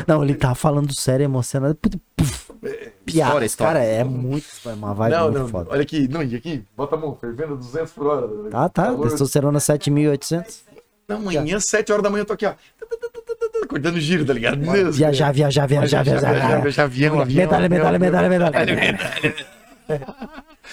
Não, 0.08 0.24
ele 0.24 0.34
tá 0.36 0.56
falando 0.56 0.94
sério, 0.96 1.26
emocionado. 1.26 1.76
Puf, 1.76 1.98
puf. 2.16 2.54
Piada. 3.06 3.30
História, 3.30 3.46
história. 3.46 3.80
Cara, 3.82 3.84
é 3.84 4.04
muito. 4.06 4.46
É 4.66 4.70
uma 4.74 4.94
vibe 4.94 5.12
não, 5.14 5.24
muito 5.24 5.40
não, 5.40 5.48
foda. 5.50 5.70
olha 5.72 5.82
aqui, 5.82 6.08
não, 6.08 6.24
e 6.24 6.36
aqui, 6.36 6.64
bota 6.76 6.96
a 6.96 6.98
mão, 6.98 7.14
fervendo 7.20 7.58
200 7.58 7.92
por 7.92 8.08
hora. 8.08 8.28
Tá, 8.50 8.70
tá. 8.70 8.84
Calor. 8.86 9.10
Testosterona 9.10 9.60
7.800. 9.60 10.62
Na 11.08 11.20
manhã, 11.20 11.60
7 11.60 11.92
horas 11.92 12.02
da 12.04 12.10
manhã, 12.10 12.22
eu 12.22 12.26
tô 12.26 12.34
aqui, 12.34 12.46
ó. 12.46 12.54
Cortando 13.68 14.00
giro, 14.00 14.26
tá 14.26 14.34
ligado? 14.34 14.56
Deus, 14.58 14.96
Viajar, 14.98 15.32
viajar, 15.34 15.68
viajar, 15.68 16.04
viajar, 16.04 16.32
viajar. 16.32 16.62
viajar, 16.62 16.84
avião, 16.86 17.20
avião. 17.20 17.44
Medalha, 17.46 17.66
avião, 17.66 17.92
medalha, 17.92 17.96
avião. 17.98 18.30
medalha, 18.30 18.80
medalha. 19.90 20.14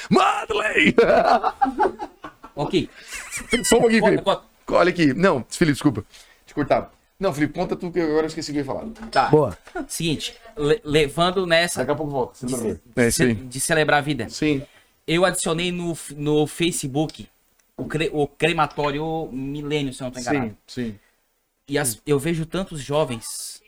Madley! 0.09 0.95
Kiko. 2.67 2.93
Só 3.65 3.77
um 3.77 3.81
pouquinho, 3.81 4.05
Felipe. 4.05 4.23
conta. 4.23 4.43
Olha 4.69 4.91
aqui. 4.91 5.13
Não, 5.15 5.45
Felipe, 5.49 5.75
desculpa. 5.75 6.05
Te 6.47 6.55
cortar. 6.55 6.93
Não, 7.19 7.33
Felipe, 7.35 7.53
conta 7.53 7.77
tu 7.77 7.91
que 7.91 8.01
agora 8.01 8.23
eu 8.23 8.27
esqueci 8.29 8.51
o 8.51 8.55
que 8.55 8.61
eu 8.61 8.63
ia 8.63 8.67
falar. 8.67 8.87
Tá. 9.11 9.29
Boa. 9.29 9.57
Seguinte, 9.89 10.35
le- 10.57 10.81
levando 10.85 11.47
nessa 11.47 11.81
Daqui 11.81 11.91
a 11.91 11.95
pouco 11.95 12.11
volta. 12.13 12.47
de, 12.47 12.53
Você 12.53 13.25
É 13.25 13.27
aí. 13.27 13.35
de 13.35 13.61
celebrar 13.61 13.99
a 13.99 14.03
vida, 14.03 14.29
Sim. 14.31 14.63
eu 15.07 15.25
adicionei 15.25 15.71
no, 15.71 15.97
no 16.17 16.47
Facebook 16.47 17.29
o, 17.77 17.85
cre- 17.85 18.11
o 18.13 18.27
crematório 18.27 19.29
Milênio, 19.33 19.93
se 19.93 20.03
eu 20.03 20.07
não 20.07 20.13
tô 20.13 20.21
enganado. 20.21 20.57
Sim, 20.67 20.85
sim. 20.93 20.99
E 21.69 21.79
as- 21.79 22.01
eu 22.07 22.19
vejo 22.19 22.47
tantos 22.47 22.81
jovens, 22.81 23.61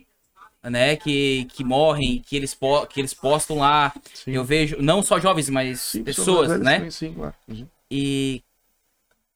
né, 0.63 0.97
que, 0.97 1.45
que 1.53 1.63
morrem, 1.63 2.23
que 2.27 2.37
eles, 2.37 2.55
po- 2.55 2.87
que 2.87 3.01
eles 3.01 3.13
postam 3.13 3.59
lá. 3.59 3.93
Sim. 4.15 4.31
Eu 4.33 4.45
vejo, 4.45 4.77
não 4.81 5.03
só 5.03 5.21
jovens, 5.21 5.51
mas 5.51 5.81
Sim, 5.81 6.05
pessoas, 6.05 6.49
mais 6.49 6.61
né? 6.63 6.75
também, 6.77 6.91
Sim, 6.91 7.13
claro. 7.13 7.35
Uhum. 7.49 7.67
E 7.91 8.43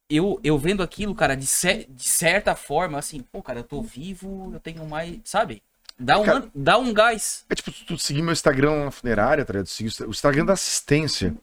eu, 0.09 0.41
eu 0.43 0.57
vendo 0.59 0.83
aquilo, 0.83 1.15
cara, 1.15 1.35
de, 1.37 1.47
cer- 1.47 1.87
de 1.89 2.09
certa 2.09 2.55
forma, 2.55 2.99
assim, 2.99 3.20
pô, 3.20 3.43
cara, 3.43 3.61
eu 3.61 3.65
tô 3.65 3.83
vivo, 3.83 4.51
eu 4.53 4.61
tenho 4.61 4.87
mais, 4.87 5.19
sabe? 5.24 5.62
Dá 5.99 6.19
um, 6.19 6.24
Cara- 6.24 6.51
dá 6.55 6.78
um 6.78 6.93
gás. 6.93 7.45
É 7.49 7.55
tipo, 7.55 7.73
tu 7.73 7.99
seguir 7.99 8.23
meu 8.23 8.33
Instagram 8.33 8.85
na 8.85 8.91
funerária, 8.91 9.45
tá 9.45 9.53
ligado? 9.55 9.69
O 10.07 10.11
Instagram 10.11 10.45
da 10.45 10.53
assistência. 10.53 11.35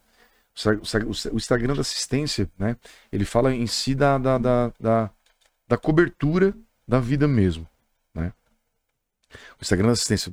O 1.31 1.35
Instagram 1.37 1.73
da 1.73 1.81
assistência, 1.81 2.49
né? 2.59 2.77
Ele 3.11 3.25
fala 3.25 3.53
em 3.53 3.65
si 3.65 3.95
da, 3.95 4.19
da, 4.19 4.37
da, 4.37 4.73
da, 4.79 5.09
da 5.67 5.77
cobertura 5.77 6.53
da 6.87 6.99
vida 6.99 7.27
mesmo, 7.27 7.67
né? 8.13 8.31
O 9.59 9.61
Instagram 9.63 9.87
da 9.87 9.93
assistência 9.93 10.31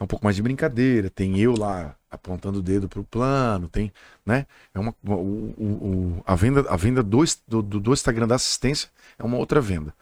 é 0.00 0.02
um 0.02 0.06
pouco 0.06 0.24
mais 0.24 0.36
de 0.36 0.42
brincadeira, 0.42 1.10
tem 1.10 1.38
eu 1.38 1.54
lá 1.54 1.97
apontando 2.10 2.58
o 2.58 2.62
dedo 2.62 2.88
pro 2.88 3.04
plano, 3.04 3.68
tem, 3.68 3.92
né? 4.24 4.46
É 4.74 4.78
uma, 4.78 4.94
o, 5.06 5.12
o- 5.12 6.16
o- 6.18 6.22
a 6.26 6.34
venda, 6.34 6.60
a 6.68 6.76
venda 6.76 7.02
do, 7.02 7.22
do, 7.46 7.62
do- 7.62 7.92
Instagram 7.92 8.26
da 8.26 8.36
assistência 8.36 8.90
é 9.18 9.24
uma 9.24 9.36
outra 9.36 9.60
venda. 9.60 9.94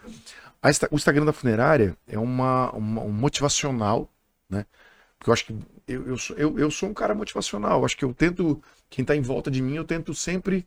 A 0.63 0.69
o 0.91 0.97
Instagram 0.97 1.25
da 1.25 1.33
funerária 1.33 1.97
é 2.07 2.19
uma, 2.19 2.71
uma- 2.73 3.03
um 3.03 3.13
motivacional, 3.13 4.09
né? 4.49 4.67
Porque 5.19 5.31
eu 5.31 5.35
acho 5.35 5.47
que 5.47 5.57
eu, 5.89 6.07
eu, 6.09 6.19
sou, 6.19 6.37
eu, 6.37 6.59
eu 6.59 6.71
sou 6.71 6.89
um 6.91 6.95
cara 6.95 7.15
motivacional. 7.15 7.81
Eu 7.81 7.85
acho 7.87 7.97
que 7.97 8.05
eu 8.05 8.15
tento, 8.15 8.63
quem 8.91 9.05
tá 9.05 9.17
em 9.17 9.23
volta 9.23 9.51
de 9.51 9.63
mim, 9.63 9.77
eu 9.77 9.85
tento 9.85 10.15
sempre 10.15 10.67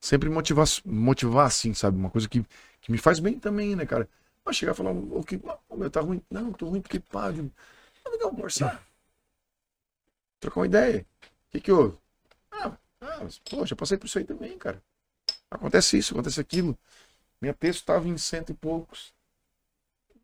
sempre 0.00 0.28
motivar, 0.30 0.66
motivar 0.84 1.46
assim, 1.46 1.74
sabe? 1.74 1.98
Uma 1.98 2.10
coisa 2.10 2.28
que, 2.28 2.44
que 2.80 2.92
me 2.92 2.98
faz 2.98 3.18
bem 3.20 3.38
também, 3.38 3.74
né, 3.76 3.86
cara? 3.86 4.08
Mas 4.44 4.56
chegar 4.56 4.72
e 4.72 4.74
falar, 4.74 4.92
o 4.92 5.22
que, 5.24 5.40
oh, 5.68 5.76
meu, 5.76 5.90
tá 5.90 6.00
ruim. 6.00 6.22
Não, 6.30 6.52
tô 6.52 6.66
ruim 6.68 6.80
porque, 6.80 7.00
pá, 7.00 7.30
de... 7.30 7.40
ah, 8.04 8.10
legal, 8.10 8.30
conversar. 8.30 8.82
Trocar 10.40 10.60
uma 10.60 10.66
ideia. 10.66 11.06
O 11.22 11.50
que 11.50 11.60
que 11.60 11.72
houve? 11.72 11.96
Ah, 12.52 12.72
ah, 13.00 13.18
mas, 13.22 13.40
já 13.68 13.76
passei 13.76 13.96
por 13.98 14.06
isso 14.06 14.18
aí 14.18 14.24
também, 14.24 14.56
cara. 14.58 14.80
Acontece 15.50 15.96
isso, 15.98 16.12
acontece 16.14 16.40
aquilo. 16.40 16.76
Minha 17.40 17.54
texto 17.54 17.84
tava 17.84 18.08
em 18.08 18.18
cento 18.18 18.50
e 18.50 18.54
poucos. 18.54 19.12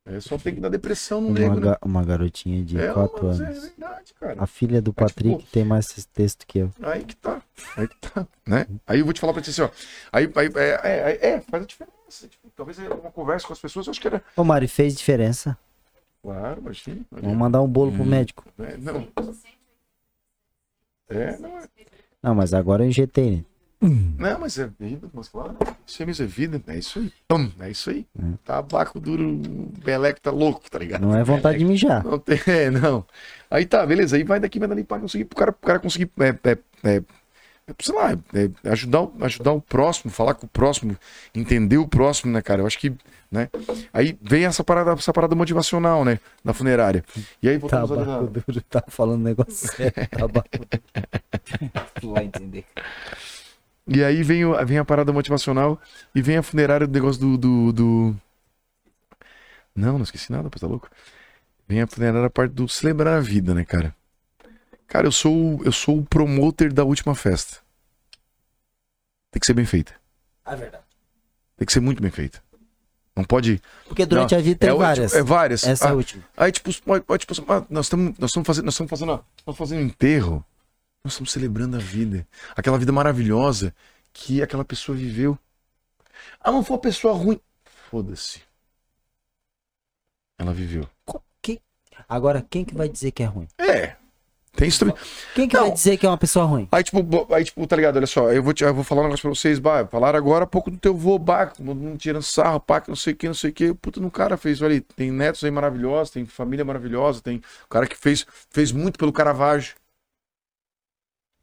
É 0.06 0.20
só 0.20 0.36
tem 0.36 0.54
que 0.54 0.60
dar 0.60 0.68
depressão 0.68 1.18
no 1.22 1.28
Uma, 1.28 1.38
nego, 1.38 1.54
né? 1.54 1.60
ga- 1.62 1.78
uma 1.82 2.04
garotinha 2.04 2.62
de 2.62 2.78
É, 2.78 2.92
4 2.92 3.26
mas 3.26 3.40
é 3.40 3.44
anos. 3.46 3.62
verdade, 3.62 4.14
cara. 4.20 4.42
A 4.42 4.46
filha 4.46 4.82
do 4.82 4.92
Patrick 4.92 5.38
tipo- 5.38 5.50
tem 5.50 5.64
mais 5.64 5.86
esse 5.96 6.06
texto 6.08 6.46
que 6.46 6.58
eu. 6.58 6.70
Aí 6.82 7.02
que 7.04 7.16
tá. 7.16 7.40
Aí 7.74 7.88
que 7.88 7.96
tá. 7.96 8.26
Né? 8.46 8.66
Aí 8.86 8.98
eu 8.98 9.04
vou 9.06 9.14
te 9.14 9.20
falar 9.20 9.32
pra 9.32 9.40
ti 9.40 9.48
assim, 9.48 9.62
ó. 9.62 9.70
Aí, 10.12 10.30
aí 10.36 10.48
é, 10.56 10.80
é, 10.84 11.26
é, 11.36 11.40
faz 11.40 11.62
a 11.62 11.66
diferença. 11.66 12.28
Tipo, 12.28 12.50
talvez 12.54 12.78
é 12.78 12.86
uma 12.90 13.10
conversa 13.10 13.46
com 13.46 13.54
as 13.54 13.58
pessoas, 13.58 13.86
eu 13.86 13.92
acho 13.92 14.00
que 14.00 14.06
era. 14.06 14.22
Ô, 14.36 14.44
Mari, 14.44 14.68
fez 14.68 14.94
diferença. 14.94 15.56
Claro, 16.22 16.60
imagina. 16.60 17.00
Vamos 17.10 17.36
mandar 17.38 17.62
um 17.62 17.68
bolo 17.68 17.90
pro 17.92 18.04
médico. 18.04 18.44
É, 18.58 18.76
não. 18.76 19.08
É, 21.08 21.36
não 21.38 21.58
é. 21.58 21.64
Não, 22.22 22.34
mas 22.34 22.54
agora 22.54 22.84
eu 22.84 22.88
injetei, 22.88 23.30
né? 23.30 23.44
Não, 24.18 24.40
mas 24.40 24.58
é 24.58 24.66
vida, 24.78 25.08
mas 25.12 25.28
claro. 25.28 25.56
Isso 25.86 26.02
é 26.02 26.06
mesmo, 26.06 26.24
é 26.24 26.28
vida. 26.28 26.62
É 26.66 26.78
isso 26.78 26.98
aí. 26.98 27.12
Pum, 27.28 27.50
é 27.60 27.70
isso 27.70 27.90
aí. 27.90 28.06
Tabaco 28.44 28.98
duro, 28.98 29.28
o 29.28 29.72
Beleco 29.84 30.20
tá 30.20 30.30
louco, 30.30 30.70
tá 30.70 30.78
ligado? 30.78 31.02
Não 31.02 31.14
é 31.14 31.22
vontade 31.22 31.58
de 31.58 31.64
mijar. 31.64 32.02
Não 32.02 32.18
tem, 32.18 32.40
é, 32.48 32.70
não. 32.70 33.04
Aí 33.50 33.66
tá, 33.66 33.84
beleza. 33.84 34.16
Aí 34.16 34.24
vai 34.24 34.40
daqui, 34.40 34.58
vai 34.58 34.68
dali 34.68 34.84
pra 34.84 34.98
conseguir, 34.98 35.26
pro 35.26 35.36
cara, 35.36 35.52
pro 35.52 35.66
cara 35.66 35.78
conseguir, 35.78 36.10
é, 36.18 36.28
é, 36.28 36.52
é, 36.52 36.96
é, 36.96 37.02
sei 37.80 37.94
lá, 37.94 38.12
é, 38.12 38.70
ajudar, 38.70 39.02
o- 39.02 39.12
ajudar 39.22 39.52
o 39.52 39.60
próximo, 39.60 40.12
falar 40.12 40.34
com 40.34 40.46
o 40.46 40.48
próximo, 40.48 40.96
entender 41.34 41.78
o 41.78 41.88
próximo, 41.88 42.32
né, 42.32 42.42
cara? 42.42 42.62
Eu 42.62 42.66
acho 42.66 42.78
que, 42.78 42.92
né? 43.30 43.48
Aí 43.92 44.16
vem 44.20 44.44
essa 44.44 44.62
parada, 44.62 44.92
essa 44.92 45.12
parada 45.12 45.34
motivacional, 45.34 46.04
né, 46.04 46.20
na 46.44 46.52
funerária. 46.52 47.04
E 47.42 47.48
aí 47.48 47.56
voltamos 47.58 47.90
Tabaco 47.90 48.10
na... 48.10 48.18
duro, 48.46 48.60
tá 48.68 48.82
falando 48.88 49.22
negócio 49.22 49.68
sério. 49.74 49.94
Tu 52.00 52.12
vai 52.12 52.24
entender. 52.24 52.64
E 53.86 54.02
aí 54.02 54.22
vem, 54.22 54.44
o- 54.44 54.66
vem 54.66 54.78
a 54.78 54.84
parada 54.84 55.12
motivacional 55.12 55.80
e 56.14 56.22
vem 56.22 56.36
a 56.36 56.42
funerária 56.42 56.86
do 56.86 56.92
negócio 56.92 57.20
do, 57.20 57.36
do, 57.38 57.72
do- 57.72 58.16
Não, 59.74 59.94
não 59.94 60.02
esqueci 60.04 60.30
nada, 60.30 60.48
pô, 60.50 60.58
tá 60.58 60.66
louco? 60.66 60.88
Vem 61.68 61.80
a 61.82 61.86
funerária 61.86 62.26
a 62.26 62.30
parte 62.30 62.52
do 62.52 62.68
celebrar 62.68 63.16
a 63.16 63.20
vida, 63.20 63.54
né, 63.54 63.64
cara? 63.64 63.94
Cara, 64.86 65.06
eu 65.06 65.12
sou, 65.12 65.34
o- 65.58 65.64
eu 65.64 65.72
sou 65.72 65.98
o 65.98 66.04
promoter 66.04 66.72
da 66.72 66.84
última 66.84 67.14
festa. 67.14 67.58
Tem 69.30 69.40
que 69.40 69.46
ser 69.46 69.54
bem 69.54 69.66
feita. 69.66 69.94
É 70.44 70.54
verdade. 70.54 70.84
Tem 71.56 71.66
que 71.66 71.72
ser 71.72 71.80
muito 71.80 72.00
bem 72.02 72.10
feita. 72.10 72.42
Não 73.16 73.24
pode. 73.24 73.60
Porque 73.86 74.04
durante 74.04 74.32
Não, 74.32 74.38
a 74.38 74.42
vida 74.42 74.58
tem 74.58 74.68
é, 74.70 74.72
o- 74.72 74.78
várias. 74.78 75.12
É 75.14 75.22
várias. 75.22 75.64
Essa 75.64 75.84
é 75.84 75.88
Ah, 75.88 75.90
a 75.92 75.94
última. 75.94 76.24
Aí, 76.36 76.52
tipo, 76.52 76.70
pode, 77.02 77.26
tipo, 77.26 77.52
ah, 77.52 77.64
nós 77.70 77.86
estamos 77.86 78.18
nós 78.18 78.32
fazendo, 78.32 78.64
nós 78.64 78.74
estamos 78.74 78.88
fazendo, 78.90 79.06
nós 79.06 79.22
estamos 79.38 79.58
fazendo 79.58 79.78
um 79.80 79.86
enterro. 79.86 80.44
Nós 81.04 81.12
estamos 81.14 81.32
celebrando 81.32 81.76
a 81.76 81.80
vida. 81.80 82.26
Aquela 82.56 82.78
vida 82.78 82.90
maravilhosa 82.92 83.74
que 84.12 84.42
aquela 84.42 84.64
pessoa 84.64 84.96
viveu. 84.96 85.38
Ah, 86.40 86.50
não 86.50 86.64
foi 86.64 86.76
uma 86.76 86.82
pessoa 86.82 87.14
ruim. 87.14 87.40
Foda-se. 87.90 88.42
Ela 90.38 90.52
viveu. 90.52 90.88
Quem- 91.40 91.60
Agora, 92.08 92.44
quem 92.50 92.64
que 92.64 92.74
vai 92.74 92.88
dizer 92.88 93.12
que 93.12 93.22
é 93.22 93.26
ruim? 93.26 93.46
É. 93.58 93.96
Tem 94.54 94.68
isso 94.68 94.78
também. 94.78 94.94
Quem 95.34 95.48
que 95.48 95.56
Não. 95.56 95.64
vai 95.64 95.72
dizer 95.72 95.96
que 95.96 96.06
é 96.06 96.08
uma 96.08 96.16
pessoa 96.16 96.44
ruim? 96.44 96.68
Aí, 96.70 96.84
tipo, 96.84 97.34
aí, 97.34 97.44
tipo, 97.44 97.66
tá 97.66 97.74
ligado? 97.74 97.96
Olha 97.96 98.06
só, 98.06 98.32
eu 98.32 98.42
vou, 98.42 98.52
te, 98.52 98.62
eu 98.62 98.72
vou 98.72 98.84
falar 98.84 99.00
um 99.00 99.04
negócio 99.04 99.22
pra 99.22 99.30
vocês, 99.34 99.58
bah, 99.58 99.86
falaram 99.86 100.16
agora 100.16 100.44
há 100.44 100.46
pouco 100.46 100.70
do 100.70 100.78
teu 100.78 100.96
vô, 100.96 101.18
bah, 101.18 101.52
não 101.58 101.96
tirando 101.96 102.22
sarro, 102.22 102.60
pá, 102.60 102.80
que 102.80 102.88
não 102.88 102.96
sei 102.96 103.12
o 103.12 103.16
que, 103.16 103.26
não 103.26 103.34
sei 103.34 103.50
o 103.50 103.52
que. 103.52 103.74
Puta, 103.74 104.00
no 104.00 104.10
cara 104.10 104.36
fez, 104.36 104.62
olha, 104.62 104.80
tem 104.94 105.10
netos 105.10 105.42
aí 105.42 105.50
maravilhosos, 105.50 106.12
tem 106.12 106.24
família 106.24 106.64
maravilhosa, 106.64 107.20
tem 107.20 107.38
o 107.38 107.68
cara 107.68 107.86
que 107.86 107.96
fez, 107.96 108.24
fez 108.50 108.70
muito 108.70 108.96
pelo 108.98 109.12
Caravaggio. 109.12 109.74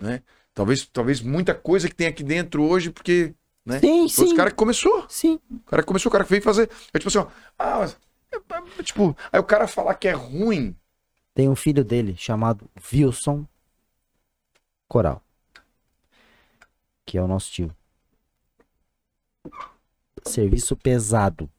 Né? 0.02 0.22
Talvez, 0.54 0.86
talvez 0.92 1.22
muita 1.22 1.54
coisa 1.54 1.88
que 1.90 1.96
tem 1.96 2.08
aqui 2.08 2.24
dentro 2.24 2.64
hoje, 2.64 2.92
porque, 2.92 3.34
né? 3.66 3.80
Sim, 3.80 4.08
Foi 4.08 4.28
sim. 4.28 4.36
cara 4.36 4.50
que 4.50 4.56
começou. 4.56 5.06
Sim. 5.10 5.38
O 5.50 5.60
cara 5.70 5.82
que 5.82 5.88
começou, 5.88 6.10
o 6.10 6.14
cara 6.14 6.24
que 6.24 6.30
veio 6.30 6.42
fazer. 6.42 6.70
É 6.94 6.98
tipo 6.98 7.10
assim, 7.10 7.20
ó, 7.20 7.28
ah, 7.60 7.80
mas, 7.80 7.98
é, 8.34 8.80
é, 8.80 8.84
tipo, 8.84 9.16
aí 9.32 9.40
o 9.40 9.44
cara 9.44 9.68
falar 9.68 9.96
que 9.96 10.08
é 10.08 10.14
ruim, 10.14 10.76
Tem 11.34 11.50
um 11.50 11.56
filho 11.56 11.84
dele 11.84 12.16
chamado 12.18 12.70
Wilson 12.92 13.46
Coral. 14.88 15.24
Que 17.06 17.18
é 17.18 17.22
o 17.22 17.28
nosso 17.28 17.52
tio. 17.52 17.76
Serviço 20.24 20.76
pesado. 20.76 21.50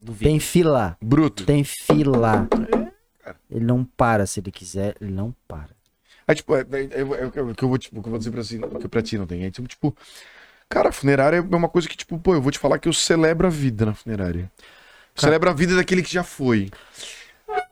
Duvido. 0.00 0.30
Tem 0.30 0.40
fila. 0.40 0.96
bruto. 1.00 1.44
Tem 1.44 1.64
fila. 1.64 2.48
Ele 3.50 3.64
não 3.64 3.84
para 3.84 4.26
se 4.26 4.40
ele 4.40 4.50
quiser, 4.50 4.96
ele 5.00 5.12
não 5.12 5.34
para. 5.48 5.74
Aí, 6.28 6.34
tipo, 6.34 6.54
é, 6.56 6.60
é, 6.60 7.00
é, 7.00 7.00
é 7.00 7.42
o 7.42 7.54
que 7.54 7.62
eu 7.62 7.68
vou, 7.68 7.78
tipo, 7.78 8.02
que 8.02 8.08
eu 8.08 8.10
vou 8.10 8.18
dizer 8.18 8.30
pra, 8.30 8.42
si, 8.42 8.58
que 8.58 8.88
pra 8.88 9.02
ti 9.02 9.16
não 9.16 9.26
tem. 9.26 9.44
É, 9.44 9.50
tipo, 9.50 9.68
tipo, 9.68 9.96
cara, 10.68 10.90
funerária 10.90 11.36
é 11.36 11.40
uma 11.40 11.68
coisa 11.68 11.88
que, 11.88 11.96
tipo, 11.96 12.18
pô, 12.18 12.34
eu 12.34 12.42
vou 12.42 12.50
te 12.50 12.58
falar 12.58 12.78
que 12.78 12.88
eu 12.88 12.92
celebro 12.92 13.46
a 13.46 13.50
vida 13.50 13.86
na 13.86 13.94
funerária. 13.94 14.50
Eu 15.14 15.20
celebro 15.20 15.48
a 15.48 15.52
vida 15.52 15.76
daquele 15.76 16.02
que 16.02 16.12
já 16.12 16.24
foi. 16.24 16.70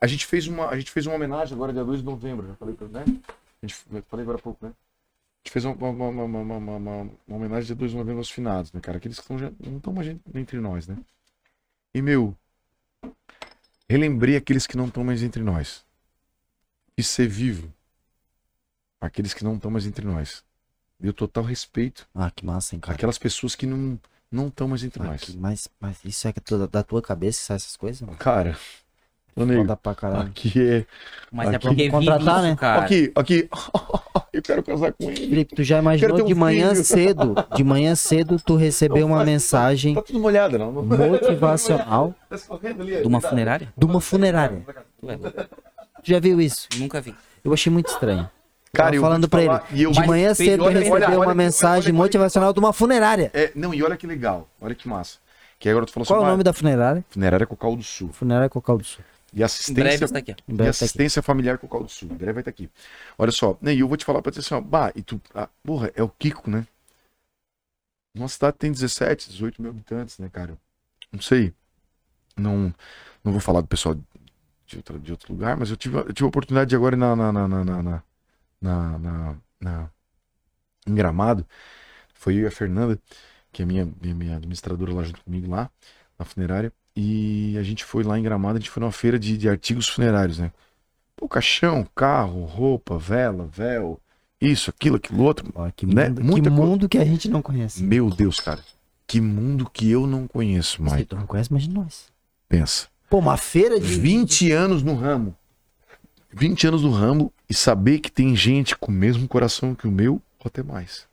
A 0.04 0.06
gente 0.06 0.26
fez 0.26 0.46
uma, 0.46 0.68
a 0.68 0.76
gente 0.78 0.90
fez 0.90 1.06
uma 1.06 1.16
homenagem 1.16 1.54
agora, 1.54 1.72
dia 1.72 1.82
2 1.82 2.00
de 2.00 2.04
novembro, 2.04 2.46
já 2.46 2.54
falei 2.56 2.74
pra 2.74 2.86
né? 2.88 3.04
A 3.62 3.66
gente, 3.66 3.74
falei 4.06 4.22
agora 4.22 4.36
há 4.36 4.42
pouco, 4.42 4.66
né? 4.66 4.70
A 4.70 5.38
gente 5.48 5.50
fez 5.50 5.64
uma, 5.64 5.74
uma, 5.74 6.08
uma, 6.24 6.24
uma, 6.26 7.10
homenagem 7.26 7.64
dia 7.68 7.74
2 7.74 7.92
de 7.92 7.96
novembro 7.96 8.18
aos 8.18 8.28
finados, 8.28 8.70
né, 8.70 8.82
cara? 8.82 8.98
Aqueles 8.98 9.18
que 9.18 9.26
tão 9.26 9.38
já, 9.38 9.50
não 9.58 9.78
estão 9.78 9.94
mais 9.94 10.14
entre 10.34 10.60
nós, 10.60 10.86
né? 10.86 10.98
E, 11.94 12.02
meu, 12.02 12.36
relembrei 13.88 14.36
aqueles 14.36 14.66
que 14.66 14.76
não 14.76 14.88
estão 14.88 15.02
mais 15.02 15.22
entre 15.22 15.42
nós. 15.42 15.86
E 16.98 17.02
ser 17.02 17.26
vivo. 17.26 17.72
Aqueles 19.00 19.32
que 19.32 19.42
não 19.42 19.54
estão 19.56 19.70
mais 19.70 19.86
entre 19.86 20.06
nós. 20.06 20.44
Deu 21.00 21.14
total 21.14 21.44
respeito 21.44 22.06
Ah, 22.14 22.30
que 22.30 22.44
massa, 22.44 22.74
hein, 22.74 22.80
cara. 22.80 22.94
àquelas 22.94 23.16
pessoas 23.16 23.54
que 23.54 23.66
não 23.66 23.98
não 24.30 24.48
estão 24.48 24.68
mais 24.68 24.82
entre 24.84 25.02
Ah, 25.02 25.06
nós. 25.06 25.22
que- 25.22 25.36
mas, 25.38 25.66
mas 25.80 26.04
isso 26.04 26.28
é 26.28 26.34
da 26.68 26.82
tua 26.82 27.00
cabeça 27.00 27.38
que 27.38 27.46
sai 27.46 27.56
essas 27.56 27.76
coisas? 27.76 28.02
mano? 28.02 28.18
Cara, 28.18 28.58
ô 29.36 29.44
nego, 29.44 29.62
Foda 29.62 29.76
pra 29.76 29.94
caralho. 29.94 30.28
aqui 30.28 30.52
é. 30.60 30.84
Mas 31.32 31.50
é 31.52 31.56
Aqui- 31.56 31.66
porque 31.68 31.90
Contratar, 31.90 32.42
né? 32.42 32.48
isso, 32.48 32.56
cara. 32.58 32.82
Aqui, 32.82 33.12
aqui. 33.14 33.48
Eu 34.32 34.42
quero 34.42 34.62
casar 34.64 34.92
com 34.92 35.04
ele. 35.10 35.16
Felipe, 35.28 35.54
tu 35.54 35.62
já 35.62 35.78
imaginou 35.78 36.20
um 36.20 36.24
de 36.24 36.34
manhã 36.34 36.70
filho. 36.70 36.84
cedo, 36.84 37.34
de 37.54 37.62
manhã 37.62 37.94
cedo 37.94 38.36
tu 38.44 38.56
receber 38.56 39.04
uma 39.04 39.24
mensagem 39.24 39.94
Tá 39.94 40.02
tudo 40.02 40.18
molhado, 40.18 40.58
não? 40.58 40.72
motivacional 40.72 42.14
Tá 42.28 42.36
De 43.00 43.06
uma 43.06 43.20
funerária? 43.20 43.72
de 43.76 43.84
uma 43.86 44.00
funerária. 44.00 44.62
Tu 45.00 45.08
é 45.10 45.18
já 46.02 46.18
viu 46.18 46.40
isso? 46.40 46.66
Nunca 46.78 47.00
vi. 47.00 47.14
Eu 47.44 47.52
achei 47.52 47.72
muito 47.72 47.88
estranho. 47.88 48.28
Cara, 48.72 48.96
eu 48.96 49.02
falando 49.02 49.28
falar, 49.28 49.64
ele. 49.70 49.80
e 49.80 49.82
eu- 49.84 49.92
De 49.92 50.04
manhã 50.04 50.34
cedo 50.34 50.64
tu 50.64 50.66
olha- 50.66 50.80
recebeu 50.80 51.00
olha- 51.20 51.28
uma 51.28 51.34
mensagem 51.34 51.90
olha- 51.92 51.98
olha- 52.00 52.04
motivacional 52.04 52.52
de 52.52 52.58
uma 52.58 52.72
funerária. 52.72 53.30
É, 53.32 53.52
não, 53.54 53.72
e 53.72 53.82
olha 53.84 53.96
que 53.96 54.04
legal. 54.06 54.48
Olha 54.60 54.74
que 54.74 54.88
massa. 54.88 55.18
Que 55.60 55.68
agora 55.68 55.86
tu 55.86 55.92
falou 55.92 56.06
Qual 56.06 56.20
é 56.20 56.24
o 56.24 56.26
nome 56.26 56.42
da 56.42 56.52
funerária? 56.52 57.04
funerária 57.08 57.46
Cocal 57.46 57.76
do 57.76 57.82
Sul. 57.84 58.10
Funerária 58.12 58.48
Cocal 58.48 58.76
do 58.78 58.84
Sul. 58.84 59.04
E 59.36 59.42
Em 59.68 59.74
breve 59.74 60.04
assistência, 60.04 60.04
está 60.04 60.18
aqui. 60.18 60.36
e 60.48 60.54
tá 60.56 60.68
assistência 60.68 61.22
familiar 61.22 61.58
Cocal 61.58 61.82
do 61.82 61.88
Sul. 61.88 62.08
Em 62.10 62.16
breve 62.16 62.32
vai 62.34 62.40
estar 62.42 62.50
aqui. 62.50 62.70
Olha 63.18 63.32
só, 63.32 63.58
né, 63.60 63.74
e 63.74 63.80
eu 63.80 63.88
vou 63.88 63.96
te 63.96 64.04
falar 64.04 64.22
pra 64.22 64.32
você 64.32 64.40
assim, 64.40 64.54
ó, 64.54 64.60
bah, 64.60 64.92
e 64.94 65.02
tu, 65.02 65.20
ah, 65.34 65.48
porra, 65.62 65.90
é 65.94 66.02
o 66.02 66.08
Kiko, 66.08 66.50
né? 66.50 66.66
Nossa 68.14 68.34
cidade 68.34 68.56
tem 68.58 68.70
17, 68.72 69.28
18 69.30 69.60
mil 69.60 69.70
habitantes, 69.70 70.18
né, 70.18 70.28
cara? 70.28 70.56
Não 71.12 71.20
sei. 71.20 71.54
Não, 72.36 72.74
não 73.24 73.32
vou 73.32 73.40
falar 73.40 73.60
do 73.62 73.68
pessoal 73.68 73.96
de, 74.66 74.78
outra, 74.78 74.98
de 74.98 75.12
outro 75.12 75.32
lugar, 75.32 75.56
mas 75.56 75.70
eu 75.70 75.76
tive, 75.78 75.96
eu 75.98 76.12
tive 76.14 76.24
a 76.26 76.28
oportunidade 76.28 76.70
de 76.70 76.76
agora 76.76 76.96
ir 76.96 76.98
na, 76.98 77.16
na, 77.16 77.32
na, 77.32 77.48
na, 77.48 77.64
na, 77.64 77.82
na, 77.82 78.04
na, 78.62 78.98
na- 79.00 79.36
na- 79.60 79.90
em 80.86 80.94
Gramado. 80.94 81.46
Foi 82.14 82.36
eu 82.36 82.42
e 82.42 82.46
a 82.46 82.50
Fernanda, 82.50 83.00
que 83.52 83.62
é 83.62 83.66
minha, 83.66 83.86
minha, 84.02 84.14
minha 84.14 84.36
administradora 84.36 84.94
lá 84.94 85.04
junto 85.04 85.22
comigo 85.24 85.50
lá, 85.50 85.70
na 86.18 86.24
funerária. 86.24 86.72
E 86.96 87.56
a 87.58 87.62
gente 87.62 87.84
foi 87.84 88.04
lá 88.04 88.18
em 88.18 88.22
Gramado, 88.22 88.56
a 88.56 88.60
gente 88.60 88.70
foi 88.70 88.80
numa 88.80 88.92
feira 88.92 89.18
de, 89.18 89.36
de 89.36 89.48
artigos 89.48 89.88
funerários, 89.88 90.38
né? 90.38 90.52
Pô, 91.16 91.28
caixão, 91.28 91.86
carro, 91.94 92.44
roupa, 92.44 92.96
vela, 92.98 93.46
véu, 93.52 94.00
isso, 94.40 94.70
aquilo, 94.70 94.96
aquilo 94.96 95.22
outro. 95.22 95.50
Ó, 95.54 95.68
que 95.70 95.86
Né? 95.86 96.08
mundo, 96.08 96.24
Muita 96.24 96.50
que 96.50 96.56
co- 96.56 96.62
mundo 96.66 96.88
que 96.88 96.98
a 96.98 97.04
gente 97.04 97.28
não 97.28 97.42
conhece. 97.42 97.82
Meu 97.82 98.08
Deus, 98.10 98.38
cara. 98.40 98.62
Que 99.06 99.20
mundo 99.20 99.68
que 99.68 99.90
eu 99.90 100.06
não 100.06 100.26
conheço, 100.26 100.76
Se 100.76 100.82
mais. 100.82 101.06
tu 101.06 101.16
não 101.16 101.26
conhece, 101.26 101.50
imagina 101.50 101.74
nós. 101.82 102.12
Pensa. 102.48 102.88
Pô, 103.10 103.18
uma 103.18 103.36
feira 103.36 103.78
de. 103.78 103.86
20 103.86 104.50
anos 104.52 104.82
no 104.82 104.94
ramo. 104.94 105.36
20 106.32 106.66
anos 106.66 106.82
no 106.82 106.90
ramo 106.90 107.32
e 107.48 107.54
saber 107.54 108.00
que 108.00 108.10
tem 108.10 108.34
gente 108.34 108.76
com 108.76 108.90
o 108.90 108.94
mesmo 108.94 109.26
coração 109.28 109.74
que 109.74 109.86
o 109.86 109.90
meu, 109.92 110.14
ou 110.14 110.46
até 110.46 110.62
mais. 110.62 111.06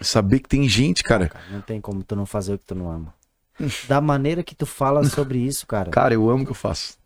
Saber 0.00 0.40
que 0.40 0.48
tem 0.48 0.68
gente, 0.68 1.02
cara. 1.02 1.28
Cara, 1.28 1.44
não 1.50 1.60
tem 1.60 1.80
como 1.80 2.02
tu 2.04 2.14
não 2.14 2.26
fazer 2.26 2.54
o 2.54 2.58
que 2.58 2.64
tu 2.66 2.74
não 2.74 2.90
ama. 2.90 3.14
Da 3.88 4.00
maneira 4.00 4.42
que 4.42 4.54
tu 4.54 4.64
fala 4.66 5.04
sobre 5.04 5.38
isso, 5.38 5.66
cara. 5.66 5.90
Cara, 5.90 6.14
eu 6.14 6.28
amo 6.30 6.42
o 6.42 6.46
que 6.46 6.52
eu 6.52 6.54
faço. 6.56 6.96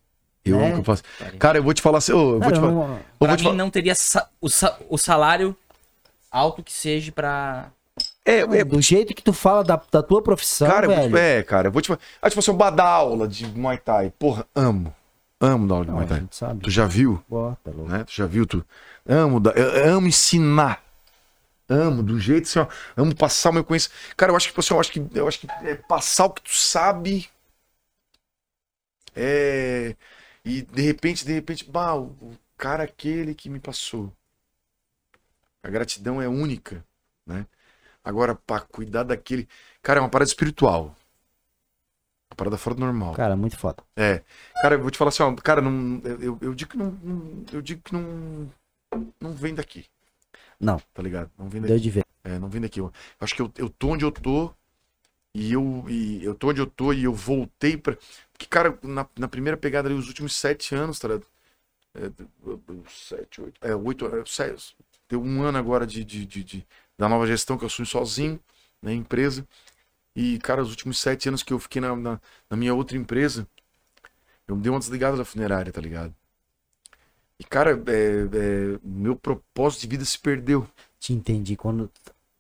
Eu 0.45 0.57
Né? 0.59 0.65
amo 0.65 0.71
o 0.73 0.75
que 0.77 0.81
eu 0.81 0.85
faço. 0.85 1.03
Cara, 1.39 1.59
eu 1.59 1.63
vou 1.63 1.73
te 1.73 1.81
falar 1.83 1.99
assim. 1.99 2.13
eu 2.13 2.19
vou 2.33 2.41
Cara, 2.41 2.53
te 2.53 2.61
falar. 2.61 2.73
eu 2.73 3.01
Pra 3.19 3.29
vou 3.29 3.37
te 3.37 3.43
falar- 3.45 3.55
não 3.57 3.71
teria 3.71 3.95
sa- 3.95 4.29
o, 4.41 4.49
sa- 4.51 4.77
o 4.89 4.99
salário 4.99 5.57
alto 6.31 6.63
que 6.63 6.73
seja 6.73 7.13
pra... 7.13 7.71
É, 8.25 8.39
é, 8.41 8.65
do 8.65 8.81
jeito 8.81 9.15
que 9.15 9.23
tu 9.23 9.33
fala 9.33 9.65
da, 9.65 9.81
da 9.91 10.03
tua 10.03 10.23
profissão, 10.23 10.69
cara, 10.69 10.87
eu 10.87 10.91
vou- 10.95 11.11
velho. 11.11 11.17
é, 11.19 11.43
cara, 11.43 11.69
eu 11.69 11.73
vou 11.73 11.83
te 11.83 11.89
falar. 11.89 12.01
Ah, 12.21 12.29
tipo 12.29 12.39
assim, 12.41 12.51
eu 12.53 12.57
vou 12.57 12.71
dar 12.71 12.85
aula 12.87 13.27
de 13.27 13.47
Muay 13.47 13.79
Thai. 13.79 14.13
Porra, 14.19 14.47
amo. 14.55 14.95
Amo 15.41 15.67
dar 15.67 15.75
aula 15.75 15.85
de 15.85 15.91
Não, 15.91 15.97
Muay 15.99 16.09
Thai. 16.09 16.25
sabe. 16.31 16.61
Tu 16.63 16.71
já 16.71 16.87
viu? 16.87 17.23
Bota, 17.29 17.71
louco. 17.71 17.91
né? 17.91 18.05
Tu 18.05 18.13
já 18.15 18.27
viu? 18.27 18.47
Tu 18.47 18.65
amo, 19.09 19.41
da- 19.41 19.51
eu 19.53 19.97
amo 19.97 20.07
ensinar. 20.07 20.81
Amo, 21.73 22.03
do 22.03 22.19
jeito 22.21 22.45
assim, 22.49 22.59
ó. 22.59 22.67
Amo 22.97 23.15
passar 23.15 23.51
o 23.51 23.53
meu 23.55 23.65
conhecimento. 23.65 24.17
Cara, 24.17 24.33
eu 24.33 24.37
acho 24.37 24.47
que, 24.47 24.53
tipo 24.53 24.61
assim, 24.61 24.75
eu 24.75 24.81
acho 24.81 24.93
que, 24.93 25.07
eu 25.15 25.29
acho 25.29 25.41
que 25.41 25.47
é 25.65 25.75
passar 25.77 26.27
o 26.27 26.31
que 26.31 26.43
tu 26.43 26.55
sabe. 26.55 27.29
É. 29.15 29.97
E 30.45 30.63
de 30.63 30.83
repente, 30.83 31.25
de 31.25 31.33
repente, 31.33 31.69
bah, 31.71 31.95
o 31.97 32.37
cara 32.57 32.85
aquele 32.85 33.35
que 33.35 33.49
me 33.49 33.61
passou. 33.61 34.13
A 35.63 35.71
gratidão 35.71 36.21
é 36.21 36.27
única, 36.29 36.85
né? 37.27 37.47
Agora, 38.05 38.35
pra 38.35 38.61
cuidar 38.61 39.05
daquele. 39.05 39.49
Cara, 39.83 40.01
é 40.01 40.03
uma 40.03 40.09
parada 40.11 40.29
espiritual. 40.31 40.97
Uma 42.31 42.37
parada 42.37 42.59
fora 42.59 42.75
do 42.75 42.81
normal. 42.81 43.15
Cara, 43.15 43.37
muito 43.37 43.57
foda. 43.59 43.85
É. 43.97 44.23
Cara, 44.63 44.75
eu 44.77 44.81
vou 44.83 44.91
te 44.91 44.99
falar 44.99 45.11
assim, 45.11 45.23
ó, 45.23 45.35
cara, 45.37 45.61
não, 45.61 46.01
eu, 46.05 46.23
eu- 46.23 46.39
eu 46.41 46.55
digo 46.55 46.71
que 46.73 46.77
não, 46.79 46.91
não- 46.91 47.45
eu 47.53 47.63
digo 47.63 47.83
que 47.83 47.93
não, 47.93 48.51
não 49.21 49.33
vem 49.33 49.55
daqui. 49.55 49.87
Não. 50.63 50.79
Tá 50.95 51.03
ligado? 51.03 51.31
Não 51.37 51.49
Deu 51.49 51.61
daqui. 51.63 51.81
de 51.83 51.91
ver. 51.91 52.05
É, 52.25 52.39
não 52.39 52.49
vem 52.49 52.61
daqui. 52.61 52.79
Eu 52.81 52.93
acho 53.21 53.35
que 53.35 53.43
eu, 53.43 53.53
eu 53.59 53.69
tô 53.69 53.89
onde 53.89 54.05
eu 54.05 54.13
tô 54.13 54.55
e 55.35 55.53
eu, 55.53 55.85
e 55.89 56.25
eu 56.25 56.35
tô 56.35 56.51
onde 56.51 56.61
eu 56.61 56.67
tô 56.67 56.93
e 56.93 57.05
eu 57.05 57.13
voltei 57.13 57.77
pra... 57.77 57.97
Porque, 58.33 58.47
cara, 58.47 58.79
na, 58.83 59.07
na 59.19 59.29
primeira 59.29 59.57
pegada 59.57 59.89
ali, 59.89 59.97
os 59.99 60.09
últimos 60.09 60.35
sete 60.35 60.75
anos, 60.75 60.99
tá 60.99 61.09
ligado? 61.09 61.27
É, 61.95 62.11
sete, 62.89 63.41
oito, 63.43 63.61
é, 63.67 63.75
oito, 63.77 64.07
é, 64.07 64.23
sete, 64.27 64.77
deu 65.09 65.23
um 65.23 65.43
ano 65.43 65.59
agora 65.59 65.87
de, 65.87 66.05
de, 66.05 66.25
de, 66.25 66.45
de- 66.45 66.67
da 66.99 67.09
nova 67.09 67.27
gestão 67.27 67.59
que 67.59 67.65
eu 67.65 67.67
assumi 67.67 67.87
sozinho 67.87 68.41
na 68.81 68.93
empresa. 68.93 69.47
E, 70.17 70.39
cara, 70.41 70.63
os 70.63 70.71
últimos 70.71 70.99
sete 70.99 71.29
anos 71.29 71.43
que 71.43 71.53
eu 71.53 71.59
fiquei 71.59 71.81
na, 71.83 71.95
na, 71.97 72.21
na 72.51 72.57
minha 72.57 72.75
outra 72.75 72.97
empresa, 72.97 73.49
eu 74.47 74.57
dei 74.57 74.71
uma 74.71 74.79
desligada 74.79 75.17
da 75.17 75.25
funerária, 75.25 75.73
tá 75.73 75.81
ligado? 75.81 76.15
E, 77.43 77.45
cara, 77.45 77.73
é, 77.73 78.75
é, 78.75 78.79
meu 78.85 79.17
propósito 79.17 79.81
de 79.81 79.89
vida 79.89 80.05
se 80.05 80.17
perdeu. 80.17 80.65
Te 81.01 81.13
entendi. 81.13 81.57
Quando, 81.57 81.91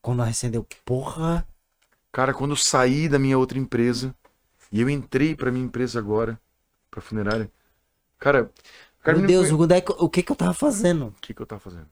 quando 0.01 0.23
acendeu, 0.23 0.65
porra. 0.85 1.45
Cara, 2.13 2.33
quando 2.33 2.53
eu 2.53 2.57
saí 2.57 3.09
da 3.09 3.19
minha 3.19 3.37
outra 3.37 3.59
empresa 3.59 4.15
e 4.71 4.81
eu 4.81 4.89
entrei 4.89 5.35
pra 5.35 5.51
minha 5.51 5.65
empresa 5.65 5.99
agora, 5.99 6.41
pra 6.89 7.01
funerária, 7.01 7.51
cara, 8.17 8.49
cara 9.03 9.19
Meu 9.19 9.27
me- 9.27 9.27
Deus, 9.27 9.51
o, 9.51 9.61
onde 9.61 9.75
é 9.75 9.81
que- 9.81 9.93
o 9.93 10.09
que 10.09 10.23
que 10.23 10.31
eu 10.31 10.37
tava 10.37 10.55
fazendo? 10.55 11.07
o 11.07 11.21
que 11.21 11.35
que 11.35 11.43
eu 11.43 11.47
tava 11.47 11.61
fazendo? 11.61 11.89